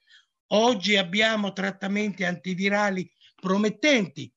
Oggi 0.53 0.97
abbiamo 0.97 1.53
trattamenti 1.53 2.23
antivirali 2.23 3.09
promettenti. 3.35 4.31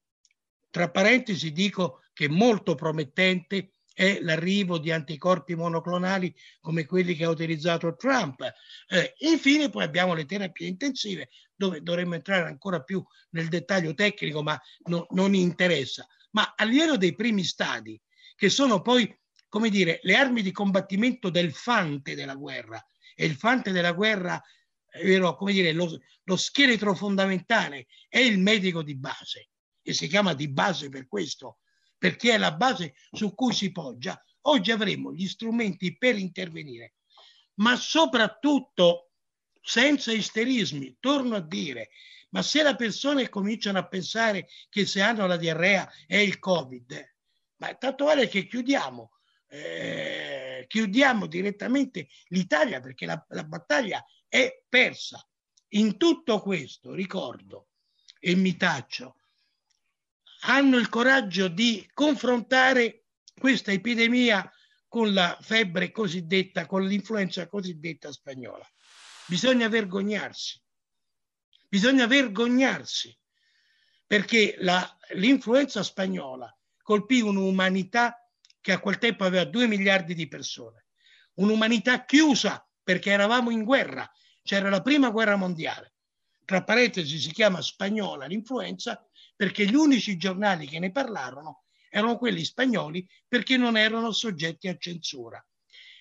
Tra 0.71 0.91
parentesi 0.91 1.53
dico 1.53 2.03
che 2.13 2.29
molto 2.29 2.75
promettente 2.75 3.74
è 3.95 4.19
l'arrivo 4.21 4.79
di 4.79 4.91
anticorpi 4.91 5.55
monoclonali 5.55 6.35
come 6.61 6.85
quelli 6.85 7.15
che 7.15 7.25
ha 7.25 7.31
utilizzato 7.31 7.95
Trump. 7.95 8.43
Eh, 8.89 9.15
infine 9.19 9.71
poi 9.71 9.85
abbiamo 9.85 10.13
le 10.15 10.27
terapie 10.27 10.67
intensive 10.67 11.31
dove 11.55 11.81
dovremmo 11.81 12.15
entrare 12.15 12.49
ancora 12.49 12.83
più 12.83 13.03
nel 13.31 13.49
dettaglio 13.49 13.95
tecnico, 13.95 14.43
ma 14.43 14.61
no, 14.87 15.07
non 15.11 15.35
interessa. 15.35 16.07
Ma 16.33 16.55
a 16.57 16.97
dei 16.97 17.15
primi 17.15 17.45
stadi, 17.45 17.99
che 18.35 18.49
sono 18.49 18.83
poi, 18.83 19.17
come 19.49 19.71
dire, 19.71 20.01
le 20.03 20.17
armi 20.17 20.43
di 20.43 20.51
combattimento 20.51 21.31
del 21.31 21.53
fante 21.53 22.17
della 22.17 22.35
guerra, 22.35 22.85
e 23.15 23.25
il 23.25 23.37
fante 23.37 23.71
della 23.71 23.93
guerra, 23.93 24.43
vero, 25.05 25.37
come 25.37 25.53
dire, 25.53 25.71
lo, 25.71 25.89
lo 26.25 26.37
scheletro 26.37 26.95
fondamentale 26.97 27.87
è 28.09 28.19
il 28.19 28.41
medico 28.41 28.83
di 28.83 28.97
base, 28.97 29.51
e 29.81 29.93
si 29.93 30.09
chiama 30.09 30.35
di 30.35 30.49
base 30.49 30.89
per 30.89 31.07
questo, 31.07 31.59
perché 32.05 32.35
è 32.35 32.37
la 32.37 32.53
base 32.53 32.97
su 33.13 33.35
cui 33.35 33.55
si 33.55 33.73
poggia, 33.73 34.23
oggi 34.43 34.71
avremo 34.71 35.15
gli 35.15 35.27
strumenti 35.27 35.97
per 35.97 36.19
intervenire, 36.19 36.97
ma 37.55 37.77
soprattutto 37.77 39.13
senza 39.63 40.13
isterismi. 40.13 40.99
Torno 41.01 41.37
a 41.37 41.41
dire, 41.41 41.89
ma 42.29 42.43
se 42.43 42.63
le 42.63 42.77
persone 42.77 43.31
cominciano 43.31 43.79
a 43.79 43.89
pensare 43.89 44.49
che 44.69 44.85
se 44.85 45.01
hanno 45.01 45.27
la 45.27 45.39
diarrea 45.39 45.91
è 46.07 46.19
il 46.19 46.39
Covid, 46.39 47.15
ma 47.57 47.75
tanto 47.77 48.05
vale 48.05 48.29
che 48.29 48.47
chiudiamo, 48.47 49.13
eh, 49.49 50.67
chiudiamo 50.69 51.27
direttamente 51.27 52.09
l'Italia 52.27 52.81
perché 52.81 53.07
la, 53.07 53.25
la 53.31 53.45
battaglia 53.45 54.05
è 54.29 54.63
persa. 54.69 55.27
In 55.69 55.97
tutto 55.97 56.43
questo, 56.43 56.93
ricordo 56.93 57.69
e 58.21 58.35
mi 58.35 58.59
taccio, 58.59 59.21
hanno 60.47 60.77
il 60.77 60.89
coraggio 60.89 61.49
di 61.49 61.89
confrontare 61.93 63.05
questa 63.39 63.73
epidemia 63.73 64.51
con 64.89 65.13
la 65.13 65.37
febbre 65.41 65.91
cosiddetta, 65.91 66.67
con 66.67 66.85
l'influenza 66.85 67.47
cosiddetta 67.49 68.13
spagnola. 68.13 68.67
Bisogna 69.27 69.69
vergognarsi, 69.69 70.61
bisogna 71.69 72.07
vergognarsi 72.07 73.17
perché 74.07 74.57
la, 74.59 74.99
l'influenza 75.15 75.83
spagnola 75.83 76.55
colpì 76.83 77.21
un'umanità 77.21 78.29
che 78.61 78.73
a 78.73 78.81
quel 78.81 78.99
tempo 78.99 79.25
aveva 79.25 79.45
due 79.45 79.67
miliardi 79.67 80.15
di 80.15 80.29
persone, 80.29 80.87
un'umanità 81.35 82.05
chiusa 82.05 82.67
perché 82.83 83.11
eravamo 83.11 83.51
in 83.51 83.65
guerra, 83.65 84.09
c'era 84.43 84.69
la 84.69 84.83
prima 84.83 85.11
guerra 85.11 85.37
mondiale. 85.37 85.95
Tra 86.45 86.63
parentesi 86.63 87.19
si 87.19 87.33
chiama 87.33 87.63
spagnola 87.63 88.27
l'influenza 88.27 89.03
perché 89.37 89.67
gli 89.67 89.75
unici 89.75 90.17
giornali 90.17 90.67
che 90.67 90.79
ne 90.79 90.91
parlarono 90.91 91.65
erano 91.89 92.19
quelli 92.19 92.45
spagnoli 92.45 93.07
perché 93.29 93.57
non 93.57 93.77
erano 93.77 94.11
soggetti 94.13 94.69
a 94.69 94.77
censura. 94.77 95.45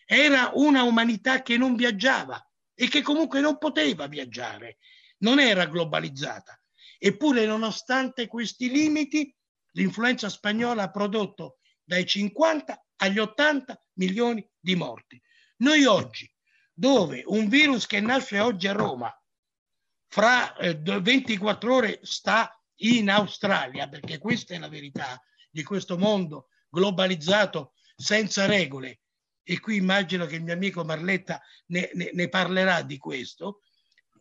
Era 0.06 0.52
una 0.56 0.84
umanità 0.84 1.42
che 1.42 1.58
non 1.58 1.76
viaggiava 1.76 2.44
e 2.74 2.88
che 2.88 3.02
comunque 3.02 3.40
non 3.40 3.58
poteva 3.58 4.08
viaggiare, 4.08 4.78
non 5.20 5.40
era 5.40 5.66
globalizzata. 5.66 6.60
Eppure, 6.98 7.46
nonostante 7.46 8.28
questi 8.28 8.70
limiti, 8.70 9.36
l'influenza 9.74 10.30
spagnola 10.30 10.84
ha 10.84 10.92
prodotto 10.92 11.60
dai 11.84 12.06
50 12.06 12.86
agli 12.98 13.20
80 13.20 13.86
milioni 13.94 14.48
di 14.60 14.76
morti. 14.76 15.22
Noi 15.58 15.86
oggi, 15.86 16.32
dove 16.74 17.24
un 17.26 17.48
virus 17.50 17.86
che 17.86 18.00
nasce 18.00 18.40
oggi 18.40 18.68
a 18.68 18.74
Roma, 18.74 19.14
fra 20.08 20.56
eh, 20.56 20.76
24 20.76 21.74
ore 21.74 22.00
sta 22.04 22.58
in 22.78 23.10
Australia, 23.10 23.88
perché 23.88 24.18
questa 24.18 24.54
è 24.54 24.60
la 24.60 24.70
verità 24.70 25.22
di 25.50 25.64
questo 25.64 25.98
mondo 25.98 26.48
globalizzato 26.70 27.74
senza 27.96 28.46
regole, 28.46 29.02
e 29.44 29.60
qui 29.60 29.76
immagino 29.76 30.26
che 30.26 30.36
il 30.36 30.44
mio 30.44 30.54
amico 30.54 30.84
Marletta 30.84 31.42
ne, 31.68 31.90
ne, 31.94 32.12
ne 32.14 32.30
parlerà 32.30 32.82
di 32.82 32.98
questo, 32.98 33.62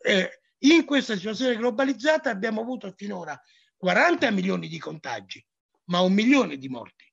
eh, 0.01 0.41
in 0.59 0.85
questa 0.85 1.15
situazione 1.15 1.55
globalizzata 1.55 2.29
abbiamo 2.29 2.61
avuto 2.61 2.93
finora 2.95 3.39
40 3.77 4.31
milioni 4.31 4.67
di 4.67 4.79
contagi, 4.79 5.45
ma 5.85 6.01
un 6.01 6.13
milione 6.13 6.57
di 6.57 6.69
morti. 6.69 7.11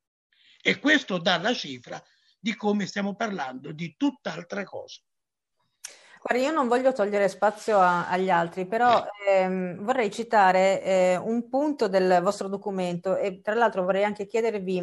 E 0.63 0.79
questo 0.79 1.19
dà 1.19 1.39
la 1.39 1.55
cifra 1.55 2.03
di 2.39 2.55
come 2.55 2.87
stiamo 2.87 3.17
parlando 3.17 3.73
di 3.73 3.95
tutt'altra 3.97 4.65
cosa. 4.65 5.01
Guarda, 6.23 6.47
io 6.47 6.53
non 6.53 6.69
voglio 6.69 6.93
togliere 6.93 7.29
spazio 7.29 7.79
a, 7.79 8.09
agli 8.11 8.29
altri, 8.29 8.67
però 8.67 9.07
ehm, 9.27 9.83
vorrei 9.83 10.11
citare 10.11 10.83
eh, 10.83 11.17
un 11.17 11.49
punto 11.49 11.89
del 11.89 12.21
vostro 12.23 12.49
documento 12.49 13.17
e 13.17 13.41
tra 13.41 13.55
l'altro 13.55 13.85
vorrei 13.85 14.05
anche 14.05 14.27
chiedervi 14.27 14.79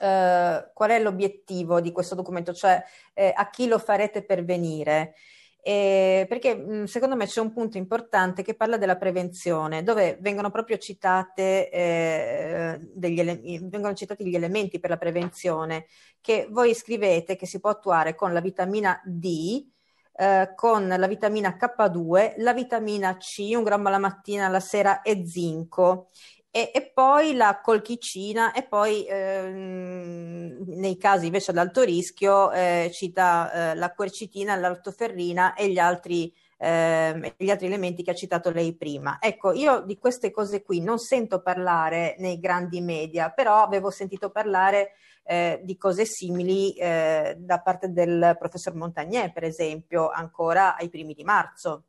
eh, 0.00 0.70
qual 0.74 0.90
è 0.90 1.00
l'obiettivo 1.00 1.80
di 1.80 1.92
questo 1.92 2.16
documento, 2.16 2.52
cioè 2.52 2.82
eh, 3.14 3.32
a 3.34 3.48
chi 3.48 3.68
lo 3.68 3.78
farete 3.78 4.24
pervenire. 4.24 5.14
Eh, 5.62 6.26
perché 6.28 6.86
secondo 6.86 7.16
me 7.16 7.26
c'è 7.26 7.40
un 7.40 7.52
punto 7.52 7.76
importante 7.76 8.42
che 8.42 8.54
parla 8.54 8.76
della 8.76 8.96
prevenzione, 8.96 9.82
dove 9.84 10.16
vengono 10.20 10.50
proprio 10.50 10.78
citate, 10.78 11.70
eh, 11.70 12.78
degli 12.94 13.20
ele- 13.20 13.40
vengono 13.68 13.94
citati 13.94 14.26
gli 14.26 14.34
elementi 14.34 14.80
per 14.80 14.90
la 14.90 14.96
prevenzione 14.96 15.86
che 16.20 16.48
voi 16.50 16.74
scrivete 16.74 17.36
che 17.36 17.46
si 17.46 17.60
può 17.60 17.70
attuare 17.70 18.14
con 18.14 18.32
la 18.32 18.40
vitamina 18.40 19.00
D, 19.04 19.64
eh, 20.12 20.52
con 20.54 20.86
la 20.88 21.06
vitamina 21.06 21.56
K2, 21.58 22.34
la 22.38 22.52
vitamina 22.52 23.16
C, 23.16 23.52
un 23.54 23.62
grammo 23.62 23.88
alla 23.88 23.98
mattina, 23.98 24.46
alla 24.46 24.60
sera 24.60 25.02
e 25.02 25.26
zinco. 25.26 26.08
E, 26.52 26.72
e, 26.74 26.90
poi 26.92 27.34
la 27.34 27.60
colchicina 27.62 28.52
e 28.52 28.64
poi 28.64 29.06
ehm, 29.08 30.64
nei 30.66 30.96
casi 30.96 31.26
invece 31.26 31.52
ad 31.52 31.58
alto 31.58 31.82
rischio 31.82 32.50
eh, 32.50 32.90
cita 32.92 33.70
eh, 33.70 33.74
la 33.76 33.92
quercitina, 33.92 34.56
l'altoferrina 34.56 35.54
e 35.54 35.70
gli 35.70 35.78
altri, 35.78 36.34
eh, 36.58 37.34
gli 37.36 37.50
altri 37.50 37.66
elementi 37.66 38.02
che 38.02 38.10
ha 38.10 38.14
citato 38.14 38.50
lei 38.50 38.76
prima. 38.76 39.18
Ecco, 39.20 39.52
io 39.52 39.82
di 39.82 39.96
queste 39.96 40.32
cose 40.32 40.64
qui 40.64 40.80
non 40.80 40.98
sento 40.98 41.40
parlare 41.40 42.16
nei 42.18 42.40
grandi 42.40 42.80
media, 42.80 43.30
però 43.30 43.62
avevo 43.62 43.90
sentito 43.90 44.30
parlare 44.30 44.94
eh, 45.30 45.60
di 45.62 45.76
cose 45.76 46.06
simili 46.06 46.72
eh, 46.72 47.36
da 47.38 47.60
parte 47.60 47.92
del 47.92 48.34
professor 48.36 48.74
Montagnier, 48.74 49.32
per 49.32 49.44
esempio, 49.44 50.10
ancora 50.10 50.76
ai 50.76 50.88
primi 50.88 51.14
di 51.14 51.22
marzo. 51.22 51.84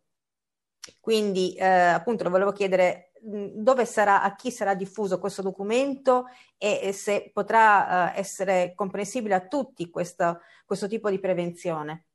Quindi 1.00 1.56
eh, 1.56 1.66
appunto 1.66 2.24
lo 2.24 2.30
volevo 2.30 2.52
chiedere 2.52 3.14
dove 3.20 3.86
sarà, 3.86 4.22
a 4.22 4.36
chi 4.36 4.52
sarà 4.52 4.76
diffuso 4.76 5.20
questo 5.20 5.42
documento 5.42 6.26
e, 6.56 6.82
e 6.84 6.92
se 6.92 7.32
potrà 7.34 8.12
uh, 8.14 8.20
essere 8.20 8.74
comprensibile 8.76 9.36
a 9.36 9.48
tutti 9.48 9.90
questo, 9.90 10.42
questo 10.66 10.88
tipo 10.88 11.10
di 11.10 11.20
prevenzione. 11.20 12.06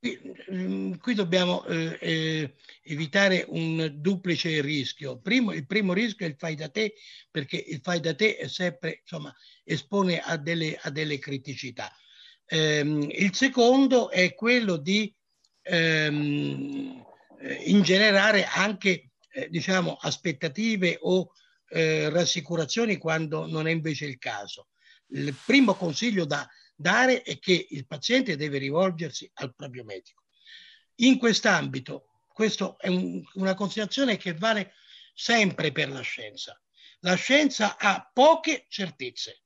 Qui, 0.00 0.16
mm, 0.52 0.92
qui 0.94 1.14
dobbiamo 1.14 1.64
eh, 1.66 1.98
eh, 2.00 2.54
evitare 2.82 3.44
un 3.48 3.94
duplice 3.96 4.60
rischio. 4.60 5.18
Primo, 5.18 5.52
il 5.52 5.66
primo 5.66 5.92
rischio 5.92 6.24
è 6.24 6.28
il 6.28 6.36
fai 6.38 6.54
da 6.54 6.68
te, 6.68 6.94
perché 7.30 7.56
il 7.56 7.80
fai 7.82 7.98
da 7.98 8.14
te 8.14 8.36
è 8.36 8.46
sempre, 8.46 9.00
insomma, 9.00 9.34
espone 9.64 10.20
a 10.20 10.36
delle, 10.36 10.78
a 10.80 10.90
delle 10.90 11.18
criticità. 11.18 11.92
Ehm, 12.46 13.08
il 13.10 13.34
secondo 13.34 14.10
è 14.10 14.34
quello 14.34 14.76
di 14.76 15.12
ehm, 15.62 17.04
eh, 17.40 17.54
ingenerare 17.66 18.44
anche 18.44 19.10
eh, 19.32 19.48
diciamo, 19.50 19.96
aspettative 20.00 20.96
o 21.00 21.32
eh, 21.70 22.08
rassicurazioni 22.08 22.96
quando 22.98 23.46
non 23.46 23.66
è 23.66 23.70
invece 23.72 24.06
il 24.06 24.18
caso. 24.18 24.68
Il 25.08 25.34
primo 25.44 25.74
consiglio 25.74 26.24
da 26.24 26.48
dare 26.78 27.22
è 27.22 27.38
che 27.40 27.66
il 27.70 27.86
paziente 27.86 28.36
deve 28.36 28.58
rivolgersi 28.58 29.28
al 29.34 29.54
proprio 29.54 29.82
medico. 29.82 30.22
In 30.96 31.18
quest'ambito, 31.18 32.22
questa 32.32 32.76
è 32.76 32.86
un, 32.86 33.20
una 33.34 33.54
considerazione 33.54 34.16
che 34.16 34.34
vale 34.34 34.74
sempre 35.12 35.72
per 35.72 35.90
la 35.90 36.02
scienza. 36.02 36.60
La 37.00 37.16
scienza 37.16 37.76
ha 37.76 38.08
poche 38.12 38.66
certezze. 38.68 39.42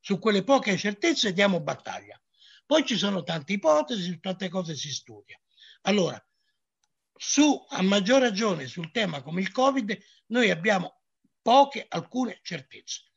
Su 0.00 0.18
quelle 0.18 0.42
poche 0.42 0.78
certezze 0.78 1.34
diamo 1.34 1.60
battaglia. 1.60 2.18
Poi 2.64 2.86
ci 2.86 2.96
sono 2.96 3.22
tante 3.22 3.52
ipotesi, 3.52 4.18
tante 4.18 4.48
cose 4.48 4.74
si 4.74 4.90
studia. 4.90 5.38
Allora, 5.82 6.22
su, 7.14 7.66
a 7.68 7.82
maggior 7.82 8.22
ragione 8.22 8.66
sul 8.66 8.90
tema 8.90 9.22
come 9.22 9.42
il 9.42 9.50
Covid, 9.50 9.98
noi 10.28 10.48
abbiamo 10.48 11.02
poche, 11.42 11.84
alcune 11.88 12.40
certezze. 12.42 13.10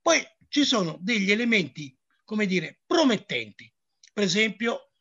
Poi 0.00 0.26
ci 0.48 0.64
sono 0.64 0.96
degli 1.00 1.30
elementi, 1.30 1.94
come 2.24 2.46
dire, 2.46 2.80
promettenti. 2.86 3.70
Per 4.12 4.22
esempio, 4.22 4.92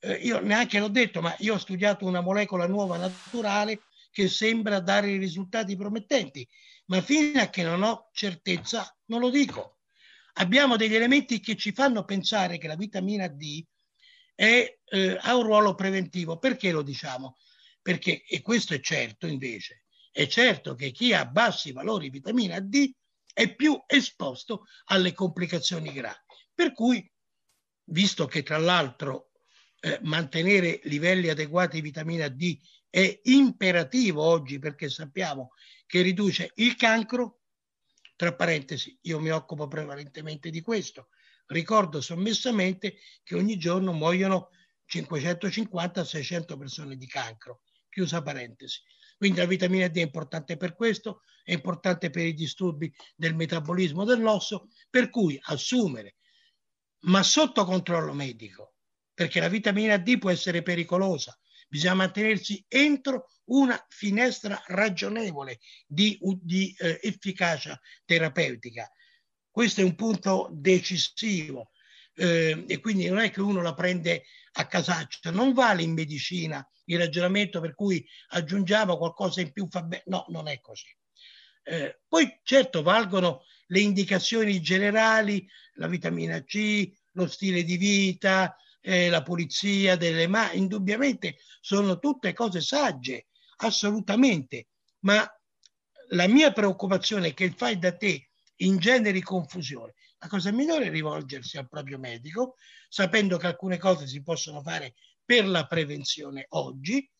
eh, 0.00 0.14
io 0.14 0.40
neanche 0.40 0.78
l'ho 0.78 0.88
detto, 0.88 1.20
ma 1.20 1.34
io 1.38 1.54
ho 1.54 1.58
studiato 1.58 2.04
una 2.04 2.20
molecola 2.20 2.66
nuova 2.66 2.96
naturale 2.96 3.82
che 4.10 4.28
sembra 4.28 4.80
dare 4.80 5.16
risultati 5.16 5.76
promettenti, 5.76 6.46
ma 6.86 7.00
fino 7.02 7.40
a 7.40 7.48
che 7.48 7.62
non 7.62 7.82
ho 7.82 8.10
certezza 8.12 8.96
non 9.06 9.20
lo 9.20 9.30
dico. 9.30 9.78
Abbiamo 10.34 10.76
degli 10.76 10.94
elementi 10.94 11.40
che 11.40 11.56
ci 11.56 11.72
fanno 11.72 12.04
pensare 12.04 12.58
che 12.58 12.66
la 12.66 12.76
vitamina 12.76 13.26
D 13.28 13.64
è, 14.34 14.78
eh, 14.84 15.18
ha 15.20 15.36
un 15.36 15.42
ruolo 15.42 15.74
preventivo. 15.74 16.38
Perché 16.38 16.70
lo 16.72 16.82
diciamo? 16.82 17.36
perché, 17.86 18.24
e 18.26 18.42
questo 18.42 18.74
è 18.74 18.80
certo 18.80 19.28
invece, 19.28 19.84
è 20.10 20.26
certo 20.26 20.74
che 20.74 20.90
chi 20.90 21.12
ha 21.12 21.24
bassi 21.24 21.70
valori 21.70 22.10
di 22.10 22.18
vitamina 22.18 22.58
D 22.58 22.90
è 23.32 23.54
più 23.54 23.80
esposto 23.86 24.64
alle 24.86 25.12
complicazioni 25.12 25.92
gravi. 25.92 26.25
Per 26.56 26.72
cui, 26.72 27.06
visto 27.90 28.24
che 28.24 28.42
tra 28.42 28.56
l'altro 28.56 29.32
eh, 29.78 30.00
mantenere 30.04 30.80
livelli 30.84 31.28
adeguati 31.28 31.76
di 31.76 31.82
vitamina 31.82 32.28
D 32.28 32.58
è 32.88 33.20
imperativo 33.24 34.22
oggi 34.22 34.58
perché 34.58 34.88
sappiamo 34.88 35.50
che 35.84 36.00
riduce 36.00 36.52
il 36.54 36.74
cancro, 36.76 37.42
tra 38.16 38.34
parentesi, 38.34 38.98
io 39.02 39.20
mi 39.20 39.28
occupo 39.28 39.68
prevalentemente 39.68 40.48
di 40.48 40.62
questo. 40.62 41.08
Ricordo 41.48 42.00
sommessamente 42.00 42.96
che 43.22 43.34
ogni 43.34 43.58
giorno 43.58 43.92
muoiono 43.92 44.48
550-600 44.88 46.56
persone 46.56 46.96
di 46.96 47.06
cancro 47.06 47.60
chiusa 47.90 48.22
parentesi. 48.22 48.80
Quindi 49.18 49.40
la 49.40 49.46
vitamina 49.46 49.88
D 49.88 49.98
è 49.98 50.02
importante 50.02 50.56
per 50.56 50.74
questo, 50.74 51.22
è 51.44 51.52
importante 51.52 52.08
per 52.08 52.24
i 52.24 52.32
disturbi 52.32 52.90
del 53.14 53.34
metabolismo 53.34 54.04
dell'osso, 54.04 54.68
per 54.88 55.10
cui 55.10 55.38
assumere, 55.42 56.15
ma 57.00 57.22
sotto 57.22 57.64
controllo 57.64 58.12
medico, 58.12 58.74
perché 59.14 59.40
la 59.40 59.48
vitamina 59.48 59.96
D 59.96 60.18
può 60.18 60.30
essere 60.30 60.62
pericolosa, 60.62 61.38
bisogna 61.68 61.94
mantenersi 61.94 62.64
entro 62.68 63.30
una 63.46 63.84
finestra 63.88 64.62
ragionevole 64.66 65.60
di, 65.86 66.18
di 66.40 66.74
eh, 66.78 66.98
efficacia 67.02 67.80
terapeutica. 68.04 68.90
Questo 69.50 69.80
è 69.80 69.84
un 69.84 69.94
punto 69.94 70.48
decisivo 70.52 71.70
eh, 72.14 72.64
e 72.66 72.80
quindi 72.80 73.08
non 73.08 73.18
è 73.18 73.30
che 73.30 73.40
uno 73.40 73.62
la 73.62 73.74
prende 73.74 74.24
a 74.52 74.66
casaccio, 74.66 75.30
non 75.30 75.52
vale 75.52 75.82
in 75.82 75.92
medicina 75.92 76.66
il 76.86 76.98
ragionamento 76.98 77.60
per 77.60 77.74
cui 77.74 78.06
aggiungiamo 78.28 78.96
qualcosa 78.96 79.40
in 79.40 79.52
più, 79.52 79.66
fa 79.68 79.82
bene, 79.82 80.02
no, 80.06 80.24
non 80.28 80.48
è 80.48 80.60
così. 80.60 80.94
Eh, 81.62 82.00
poi 82.06 82.40
certo 82.42 82.82
valgono 82.82 83.42
le 83.66 83.80
indicazioni 83.80 84.60
generali, 84.60 85.46
la 85.74 85.88
vitamina 85.88 86.42
C, 86.42 86.90
lo 87.12 87.26
stile 87.26 87.64
di 87.64 87.76
vita, 87.76 88.56
eh, 88.80 89.08
la 89.08 89.22
pulizia 89.22 89.96
delle 89.96 90.26
mani, 90.26 90.58
indubbiamente 90.58 91.38
sono 91.60 91.98
tutte 91.98 92.32
cose 92.32 92.60
sagge, 92.60 93.26
assolutamente, 93.58 94.68
ma 95.00 95.28
la 96.10 96.28
mia 96.28 96.52
preoccupazione 96.52 97.28
è 97.28 97.34
che 97.34 97.44
il 97.44 97.54
fai 97.54 97.78
da 97.78 97.96
te 97.96 98.28
ingeneri 98.56 99.20
confusione. 99.22 99.94
La 100.18 100.28
cosa 100.28 100.52
migliore 100.52 100.86
è 100.86 100.90
rivolgersi 100.90 101.58
al 101.58 101.68
proprio 101.68 101.98
medico, 101.98 102.54
sapendo 102.88 103.36
che 103.36 103.46
alcune 103.48 103.78
cose 103.78 104.06
si 104.06 104.22
possono 104.22 104.62
fare 104.62 104.94
per 105.24 105.46
la 105.46 105.66
prevenzione 105.66 106.46
oggi, 106.50 107.10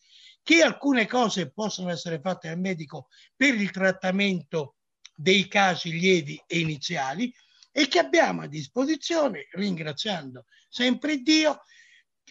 che 0.43 0.63
alcune 0.63 1.07
cose 1.07 1.51
possono 1.51 1.91
essere 1.91 2.21
fatte 2.21 2.49
dal 2.49 2.61
medico 2.61 3.09
per 3.35 3.55
il 3.55 3.71
trattamento 3.73 4.76
dei 5.17 5.49
casi 5.49 5.99
lievi 5.99 6.41
e 6.47 6.61
iniziali 6.61 7.35
e 7.73 7.89
che 7.89 7.99
abbiamo 7.99 8.43
a 8.43 8.47
disposizione, 8.47 9.49
ringraziando 9.53 10.45
sempre 10.69 11.19
Dio, 11.19 11.63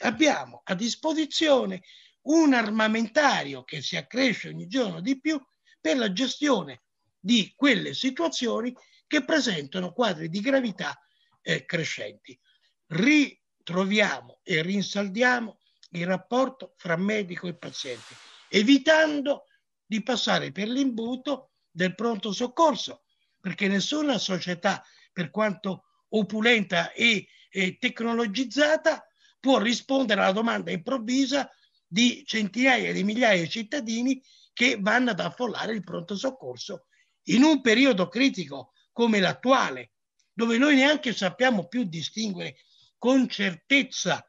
abbiamo 0.01 0.61
a 0.63 0.75
disposizione 0.75 1.81
un 2.23 2.53
armamentario 2.53 3.63
che 3.63 3.81
si 3.81 3.95
accresce 3.95 4.49
ogni 4.49 4.67
giorno 4.67 5.01
di 5.01 5.19
più 5.19 5.39
per 5.79 5.97
la 5.97 6.11
gestione 6.11 6.83
di 7.19 7.53
quelle 7.55 7.93
situazioni 7.93 8.73
che 9.07 9.23
presentano 9.23 9.93
quadri 9.93 10.29
di 10.29 10.39
gravità 10.39 10.99
eh, 11.41 11.65
crescenti. 11.65 12.39
Ritroviamo 12.87 14.39
e 14.43 14.61
rinsaldiamo 14.61 15.59
il 15.91 16.05
rapporto 16.05 16.73
fra 16.77 16.95
medico 16.95 17.47
e 17.47 17.55
paziente, 17.55 18.15
evitando 18.49 19.45
di 19.85 20.01
passare 20.01 20.51
per 20.51 20.67
l'imbuto 20.67 21.51
del 21.75 21.93
pronto 21.93 22.31
soccorso, 22.31 23.03
perché 23.41 23.67
nessuna 23.67 24.17
società, 24.17 24.81
per 25.11 25.29
quanto 25.29 25.83
opulenta 26.09 26.93
e, 26.93 27.27
e 27.49 27.77
tecnologizzata, 27.77 29.05
può 29.41 29.59
rispondere 29.59 30.21
alla 30.21 30.31
domanda 30.31 30.71
improvvisa 30.71 31.49
di 31.85 32.23
centinaia 32.25 32.93
di 32.93 33.03
migliaia 33.03 33.41
di 33.41 33.49
cittadini 33.49 34.23
che 34.53 34.77
vanno 34.79 35.11
ad 35.11 35.19
affollare 35.19 35.73
il 35.73 35.83
pronto 35.83 36.15
soccorso 36.15 36.85
in 37.23 37.43
un 37.43 37.59
periodo 37.59 38.07
critico 38.07 38.71
come 38.93 39.19
l'attuale, 39.19 39.91
dove 40.31 40.57
noi 40.57 40.75
neanche 40.75 41.11
sappiamo 41.13 41.67
più 41.67 41.83
distinguere 41.83 42.55
con 42.97 43.27
certezza 43.27 44.25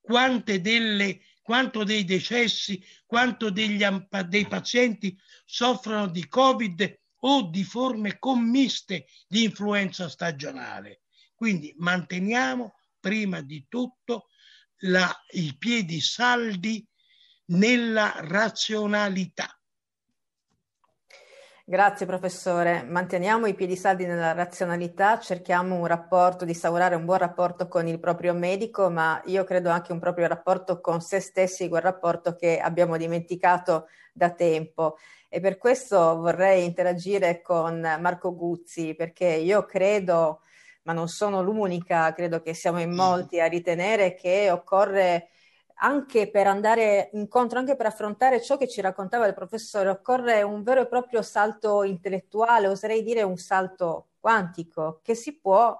quante 0.00 0.62
delle, 0.62 1.20
quanto 1.48 1.82
dei 1.82 2.04
decessi, 2.04 2.78
quanto 3.06 3.48
degli, 3.48 3.82
dei 4.26 4.46
pazienti 4.46 5.18
soffrono 5.46 6.06
di 6.08 6.28
Covid 6.28 7.00
o 7.20 7.48
di 7.48 7.64
forme 7.64 8.18
commiste 8.18 9.06
di 9.26 9.44
influenza 9.44 10.10
stagionale. 10.10 11.04
Quindi 11.34 11.72
manteniamo 11.78 12.74
prima 13.00 13.40
di 13.40 13.64
tutto 13.66 14.26
la, 14.80 15.10
i 15.30 15.56
piedi 15.56 16.02
saldi 16.02 16.86
nella 17.46 18.12
razionalità. 18.18 19.57
Grazie 21.70 22.06
professore. 22.06 22.82
Manteniamo 22.82 23.46
i 23.46 23.52
piedi 23.52 23.76
saldi 23.76 24.06
nella 24.06 24.32
razionalità, 24.32 25.18
cerchiamo 25.18 25.74
un 25.74 25.84
rapporto, 25.84 26.46
di 26.46 26.52
instaurare 26.52 26.94
un 26.94 27.04
buon 27.04 27.18
rapporto 27.18 27.68
con 27.68 27.86
il 27.86 28.00
proprio 28.00 28.32
medico, 28.32 28.88
ma 28.88 29.20
io 29.26 29.44
credo 29.44 29.68
anche 29.68 29.92
un 29.92 29.98
proprio 29.98 30.26
rapporto 30.28 30.80
con 30.80 31.02
se 31.02 31.20
stessi, 31.20 31.68
quel 31.68 31.82
rapporto 31.82 32.36
che 32.36 32.58
abbiamo 32.58 32.96
dimenticato 32.96 33.88
da 34.14 34.30
tempo. 34.30 34.96
E 35.28 35.40
per 35.40 35.58
questo 35.58 36.16
vorrei 36.16 36.64
interagire 36.64 37.42
con 37.42 37.80
Marco 38.00 38.34
Guzzi, 38.34 38.94
perché 38.94 39.26
io 39.26 39.66
credo, 39.66 40.40
ma 40.84 40.94
non 40.94 41.08
sono 41.08 41.42
l'unica, 41.42 42.14
credo 42.14 42.40
che 42.40 42.54
siamo 42.54 42.80
in 42.80 42.94
molti 42.94 43.40
a 43.40 43.46
ritenere 43.46 44.14
che 44.14 44.50
occorre 44.50 45.28
anche 45.80 46.30
per 46.30 46.46
andare 46.46 47.10
incontro, 47.12 47.58
anche 47.58 47.76
per 47.76 47.86
affrontare 47.86 48.42
ciò 48.42 48.56
che 48.56 48.68
ci 48.68 48.80
raccontava 48.80 49.26
il 49.26 49.34
professore, 49.34 49.90
occorre 49.90 50.42
un 50.42 50.62
vero 50.62 50.82
e 50.82 50.86
proprio 50.88 51.22
salto 51.22 51.82
intellettuale, 51.84 52.68
oserei 52.68 53.02
dire 53.02 53.22
un 53.22 53.36
salto 53.36 54.08
quantico, 54.18 55.00
che 55.02 55.14
si 55.14 55.38
può 55.38 55.76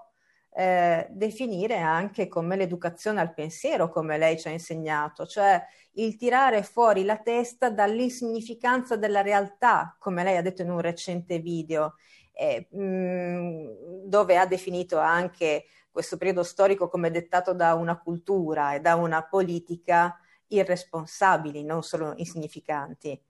eh, 0.54 1.06
definire 1.10 1.78
anche 1.78 2.28
come 2.28 2.56
l'educazione 2.56 3.20
al 3.20 3.34
pensiero, 3.34 3.88
come 3.90 4.18
lei 4.18 4.38
ci 4.38 4.48
ha 4.48 4.50
insegnato, 4.50 5.26
cioè 5.26 5.62
il 5.92 6.16
tirare 6.16 6.62
fuori 6.62 7.04
la 7.04 7.18
testa 7.18 7.70
dall'insignificanza 7.70 8.96
della 8.96 9.22
realtà, 9.22 9.96
come 9.98 10.22
lei 10.22 10.36
ha 10.36 10.42
detto 10.42 10.62
in 10.62 10.70
un 10.70 10.80
recente 10.80 11.38
video, 11.38 11.94
eh, 12.32 12.68
mh, 12.70 14.06
dove 14.06 14.38
ha 14.38 14.46
definito 14.46 14.98
anche 14.98 15.64
questo 15.90 16.16
periodo 16.16 16.42
storico 16.42 16.88
come 16.88 17.10
dettato 17.10 17.52
da 17.52 17.74
una 17.74 17.98
cultura 17.98 18.74
e 18.74 18.80
da 18.80 18.94
una 18.94 19.22
politica 19.22 20.18
irresponsabili, 20.48 21.64
non 21.64 21.82
solo 21.82 22.12
insignificanti. 22.16 23.20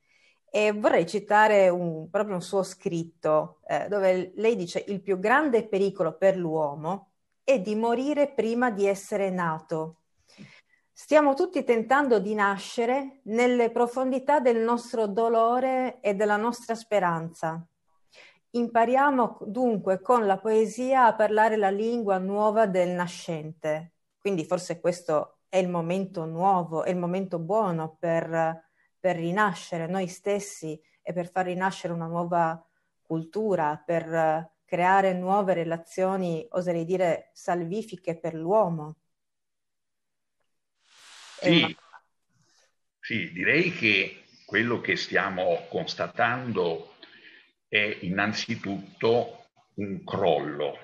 E 0.50 0.72
vorrei 0.72 1.06
citare 1.06 1.68
un, 1.68 2.08
proprio 2.10 2.34
un 2.34 2.42
suo 2.42 2.62
scritto 2.62 3.60
eh, 3.66 3.86
dove 3.88 4.32
lei 4.36 4.56
dice 4.56 4.82
il 4.88 5.02
più 5.02 5.18
grande 5.18 5.66
pericolo 5.66 6.16
per 6.16 6.36
l'uomo 6.36 7.10
è 7.44 7.60
di 7.60 7.74
morire 7.74 8.32
prima 8.32 8.70
di 8.70 8.86
essere 8.86 9.30
nato. 9.30 10.00
Stiamo 10.92 11.34
tutti 11.34 11.62
tentando 11.64 12.18
di 12.18 12.34
nascere 12.34 13.20
nelle 13.24 13.70
profondità 13.70 14.40
del 14.40 14.58
nostro 14.58 15.06
dolore 15.06 16.00
e 16.00 16.14
della 16.14 16.36
nostra 16.36 16.74
speranza. 16.74 17.64
Impariamo 18.50 19.38
dunque 19.42 20.00
con 20.00 20.26
la 20.26 20.38
poesia 20.38 21.06
a 21.06 21.14
parlare 21.14 21.56
la 21.56 21.70
lingua 21.70 22.18
nuova 22.18 22.66
del 22.66 22.90
nascente. 22.90 23.92
Quindi 24.18 24.44
forse 24.44 24.80
questo 24.80 25.40
è 25.48 25.58
il 25.58 25.68
momento 25.68 26.24
nuovo, 26.24 26.84
è 26.84 26.90
il 26.90 26.96
momento 26.96 27.38
buono 27.38 27.96
per, 27.98 28.64
per 28.98 29.16
rinascere 29.16 29.86
noi 29.86 30.08
stessi 30.08 30.80
e 31.02 31.12
per 31.12 31.30
far 31.30 31.46
rinascere 31.46 31.92
una 31.92 32.06
nuova 32.06 32.62
cultura, 33.02 33.82
per 33.84 34.56
creare 34.64 35.14
nuove 35.14 35.54
relazioni, 35.54 36.46
oserei 36.50 36.84
dire, 36.84 37.30
salvifiche 37.32 38.18
per 38.18 38.34
l'uomo. 38.34 38.96
Sì, 41.40 41.76
sì, 43.00 43.32
direi 43.32 43.72
che 43.72 44.24
quello 44.44 44.80
che 44.80 44.96
stiamo 44.96 45.66
constatando 45.70 46.96
è 47.68 47.98
innanzitutto 48.00 49.46
un 49.74 50.02
crollo, 50.04 50.78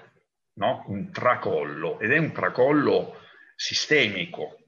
no? 0.54 0.84
un 0.88 1.10
tracollo, 1.10 1.98
ed 2.00 2.12
è 2.12 2.18
un 2.18 2.32
tracollo 2.32 3.20
sistemico, 3.56 4.58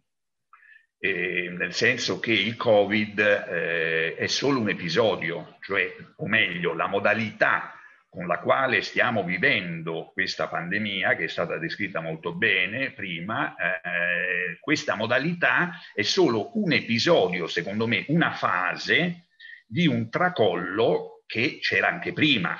eh, 0.99 1.55
nel 1.57 1.75
senso 1.75 2.19
che 2.19 2.33
il 2.33 2.57
Covid 2.57 3.19
eh, 3.19 4.15
è 4.17 4.27
solo 4.27 4.61
un 4.61 4.71
episodio, 4.71 5.57
cioè, 5.61 5.95
o 6.17 6.27
meglio, 6.27 6.75
la 6.75 6.87
modalità 6.87 7.73
con 8.09 8.27
la 8.27 8.39
quale 8.39 8.81
stiamo 8.81 9.25
vivendo 9.25 10.11
questa 10.15 10.49
pandemia, 10.49 11.17
che 11.17 11.25
è 11.25 11.29
stata 11.29 11.59
descritta 11.59 12.01
molto 12.01 12.35
bene 12.35 12.93
prima, 12.93 13.55
eh, 13.55 14.59
questa 14.59 14.95
modalità 14.95 15.73
è 15.93 16.01
solo 16.01 16.59
un 16.59 16.73
episodio, 16.73 17.47
secondo 17.47 17.87
me, 17.87 18.07
una 18.09 18.33
fase 18.33 19.27
di 19.67 19.87
un 19.87 20.09
tracollo 20.09 21.16
che 21.27 21.59
c'era 21.61 21.89
anche 21.89 22.13
prima 22.13 22.59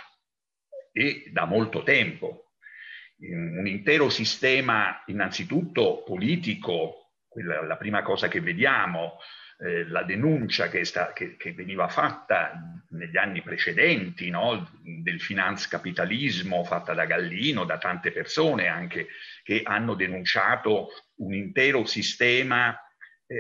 e 0.93 1.31
da 1.33 1.45
molto 1.45 1.83
tempo. 1.83 2.53
Un 3.19 3.67
intero 3.67 4.11
sistema 4.11 5.03
innanzitutto 5.07 6.03
politico, 6.05 7.13
quella, 7.29 7.63
la 7.63 7.77
prima 7.77 8.03
cosa 8.03 8.29
che 8.29 8.41
vediamo, 8.41 9.19
eh, 9.59 9.89
la 9.89 10.03
denuncia 10.03 10.69
che, 10.69 10.85
sta, 10.85 11.15
che, 11.15 11.37
che, 11.37 11.53
veniva 11.53 11.89
fatta 11.89 12.61
negli 12.91 13.17
anni 13.17 13.41
precedenti 13.41 14.29
no? 14.29 14.71
del 14.83 15.19
finanzcapitalismo 15.19 16.63
fatta 16.65 16.93
da 16.93 17.07
Gallino, 17.07 17.65
da 17.65 17.79
tante 17.79 18.13
persone 18.13 18.67
anche 18.67 19.09
che 19.43 19.63
hanno 19.65 19.95
denunciato 19.95 20.89
un 21.17 21.33
intero 21.33 21.87
sistema 21.87 22.79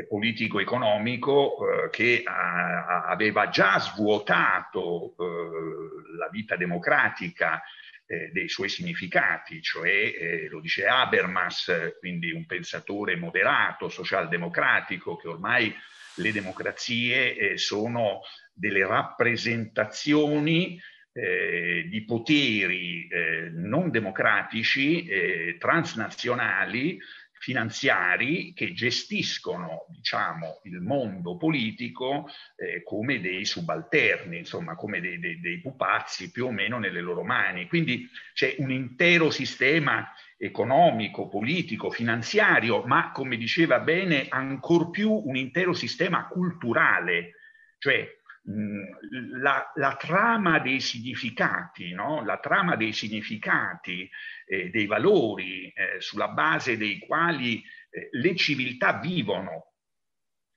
politico-economico 0.09 1.84
eh, 1.84 1.91
che 1.91 2.22
a, 2.24 3.07
aveva 3.07 3.49
già 3.49 3.78
svuotato 3.78 5.14
eh, 5.18 6.16
la 6.18 6.28
vita 6.30 6.57
democratica 6.57 7.62
eh, 8.07 8.30
dei 8.32 8.49
suoi 8.49 8.68
significati, 8.68 9.61
cioè 9.62 9.91
eh, 9.91 10.49
lo 10.49 10.61
dice 10.61 10.87
Habermas, 10.87 11.97
quindi 11.99 12.32
un 12.32 12.47
pensatore 12.47 13.16
moderato, 13.16 13.89
socialdemocratico, 13.89 15.16
che 15.16 15.28
ormai 15.28 15.74
le 16.16 16.32
democrazie 16.32 17.37
eh, 17.37 17.59
sono 17.59 18.22
delle 18.53 18.87
rappresentazioni 18.87 20.80
eh, 21.12 21.87
di 21.89 22.05
poteri 22.05 23.07
eh, 23.09 23.51
non 23.53 23.91
democratici, 23.91 25.07
eh, 25.07 25.57
transnazionali, 25.59 26.99
finanziari 27.47 28.53
che 28.55 28.72
gestiscono 28.72 29.86
diciamo, 29.90 30.62
il 30.64 30.80
mondo 30.80 31.36
politico 31.36 32.28
eh, 32.57 32.82
come 32.82 33.20
dei 33.20 33.44
subalterni, 33.44 34.38
insomma 34.38 34.74
come 34.74 35.01
dei, 35.01 35.20
dei, 35.20 35.38
dei, 35.38 35.61
pupazzi 35.61 36.32
più 36.32 36.47
o 36.47 36.51
meno 36.51 36.80
nelle 36.80 37.01
loro 37.01 37.22
mani. 37.22 37.68
Quindi 37.68 38.11
c'è 38.34 38.57
un 38.59 38.72
intero 38.72 39.30
sistema 39.30 40.12
economico, 40.36 41.28
politico, 41.28 41.88
finanziario, 41.88 42.82
ma 42.82 43.12
come 43.12 43.36
diceva 43.36 43.78
bene, 43.78 44.26
ancor 44.28 44.90
più 44.90 45.12
un 45.12 45.36
intero 45.36 45.72
sistema 45.72 46.26
culturale, 46.26 47.34
cioè 47.78 48.12
la, 49.40 49.72
la, 49.74 49.97
trama 49.97 50.61
dei 50.61 50.80
significati, 50.80 51.92
no? 51.92 52.24
la 52.24 52.38
trama 52.38 52.76
dei 52.76 52.92
significati, 52.92 54.09
eh, 54.47 54.70
dei 54.70 54.86
valori 54.86 55.72
eh, 55.72 56.01
sulla 56.01 56.28
base 56.28 56.76
dei 56.76 56.99
quali 56.99 57.62
eh, 57.90 58.09
le 58.12 58.36
civiltà 58.36 58.99
vivono 59.01 59.72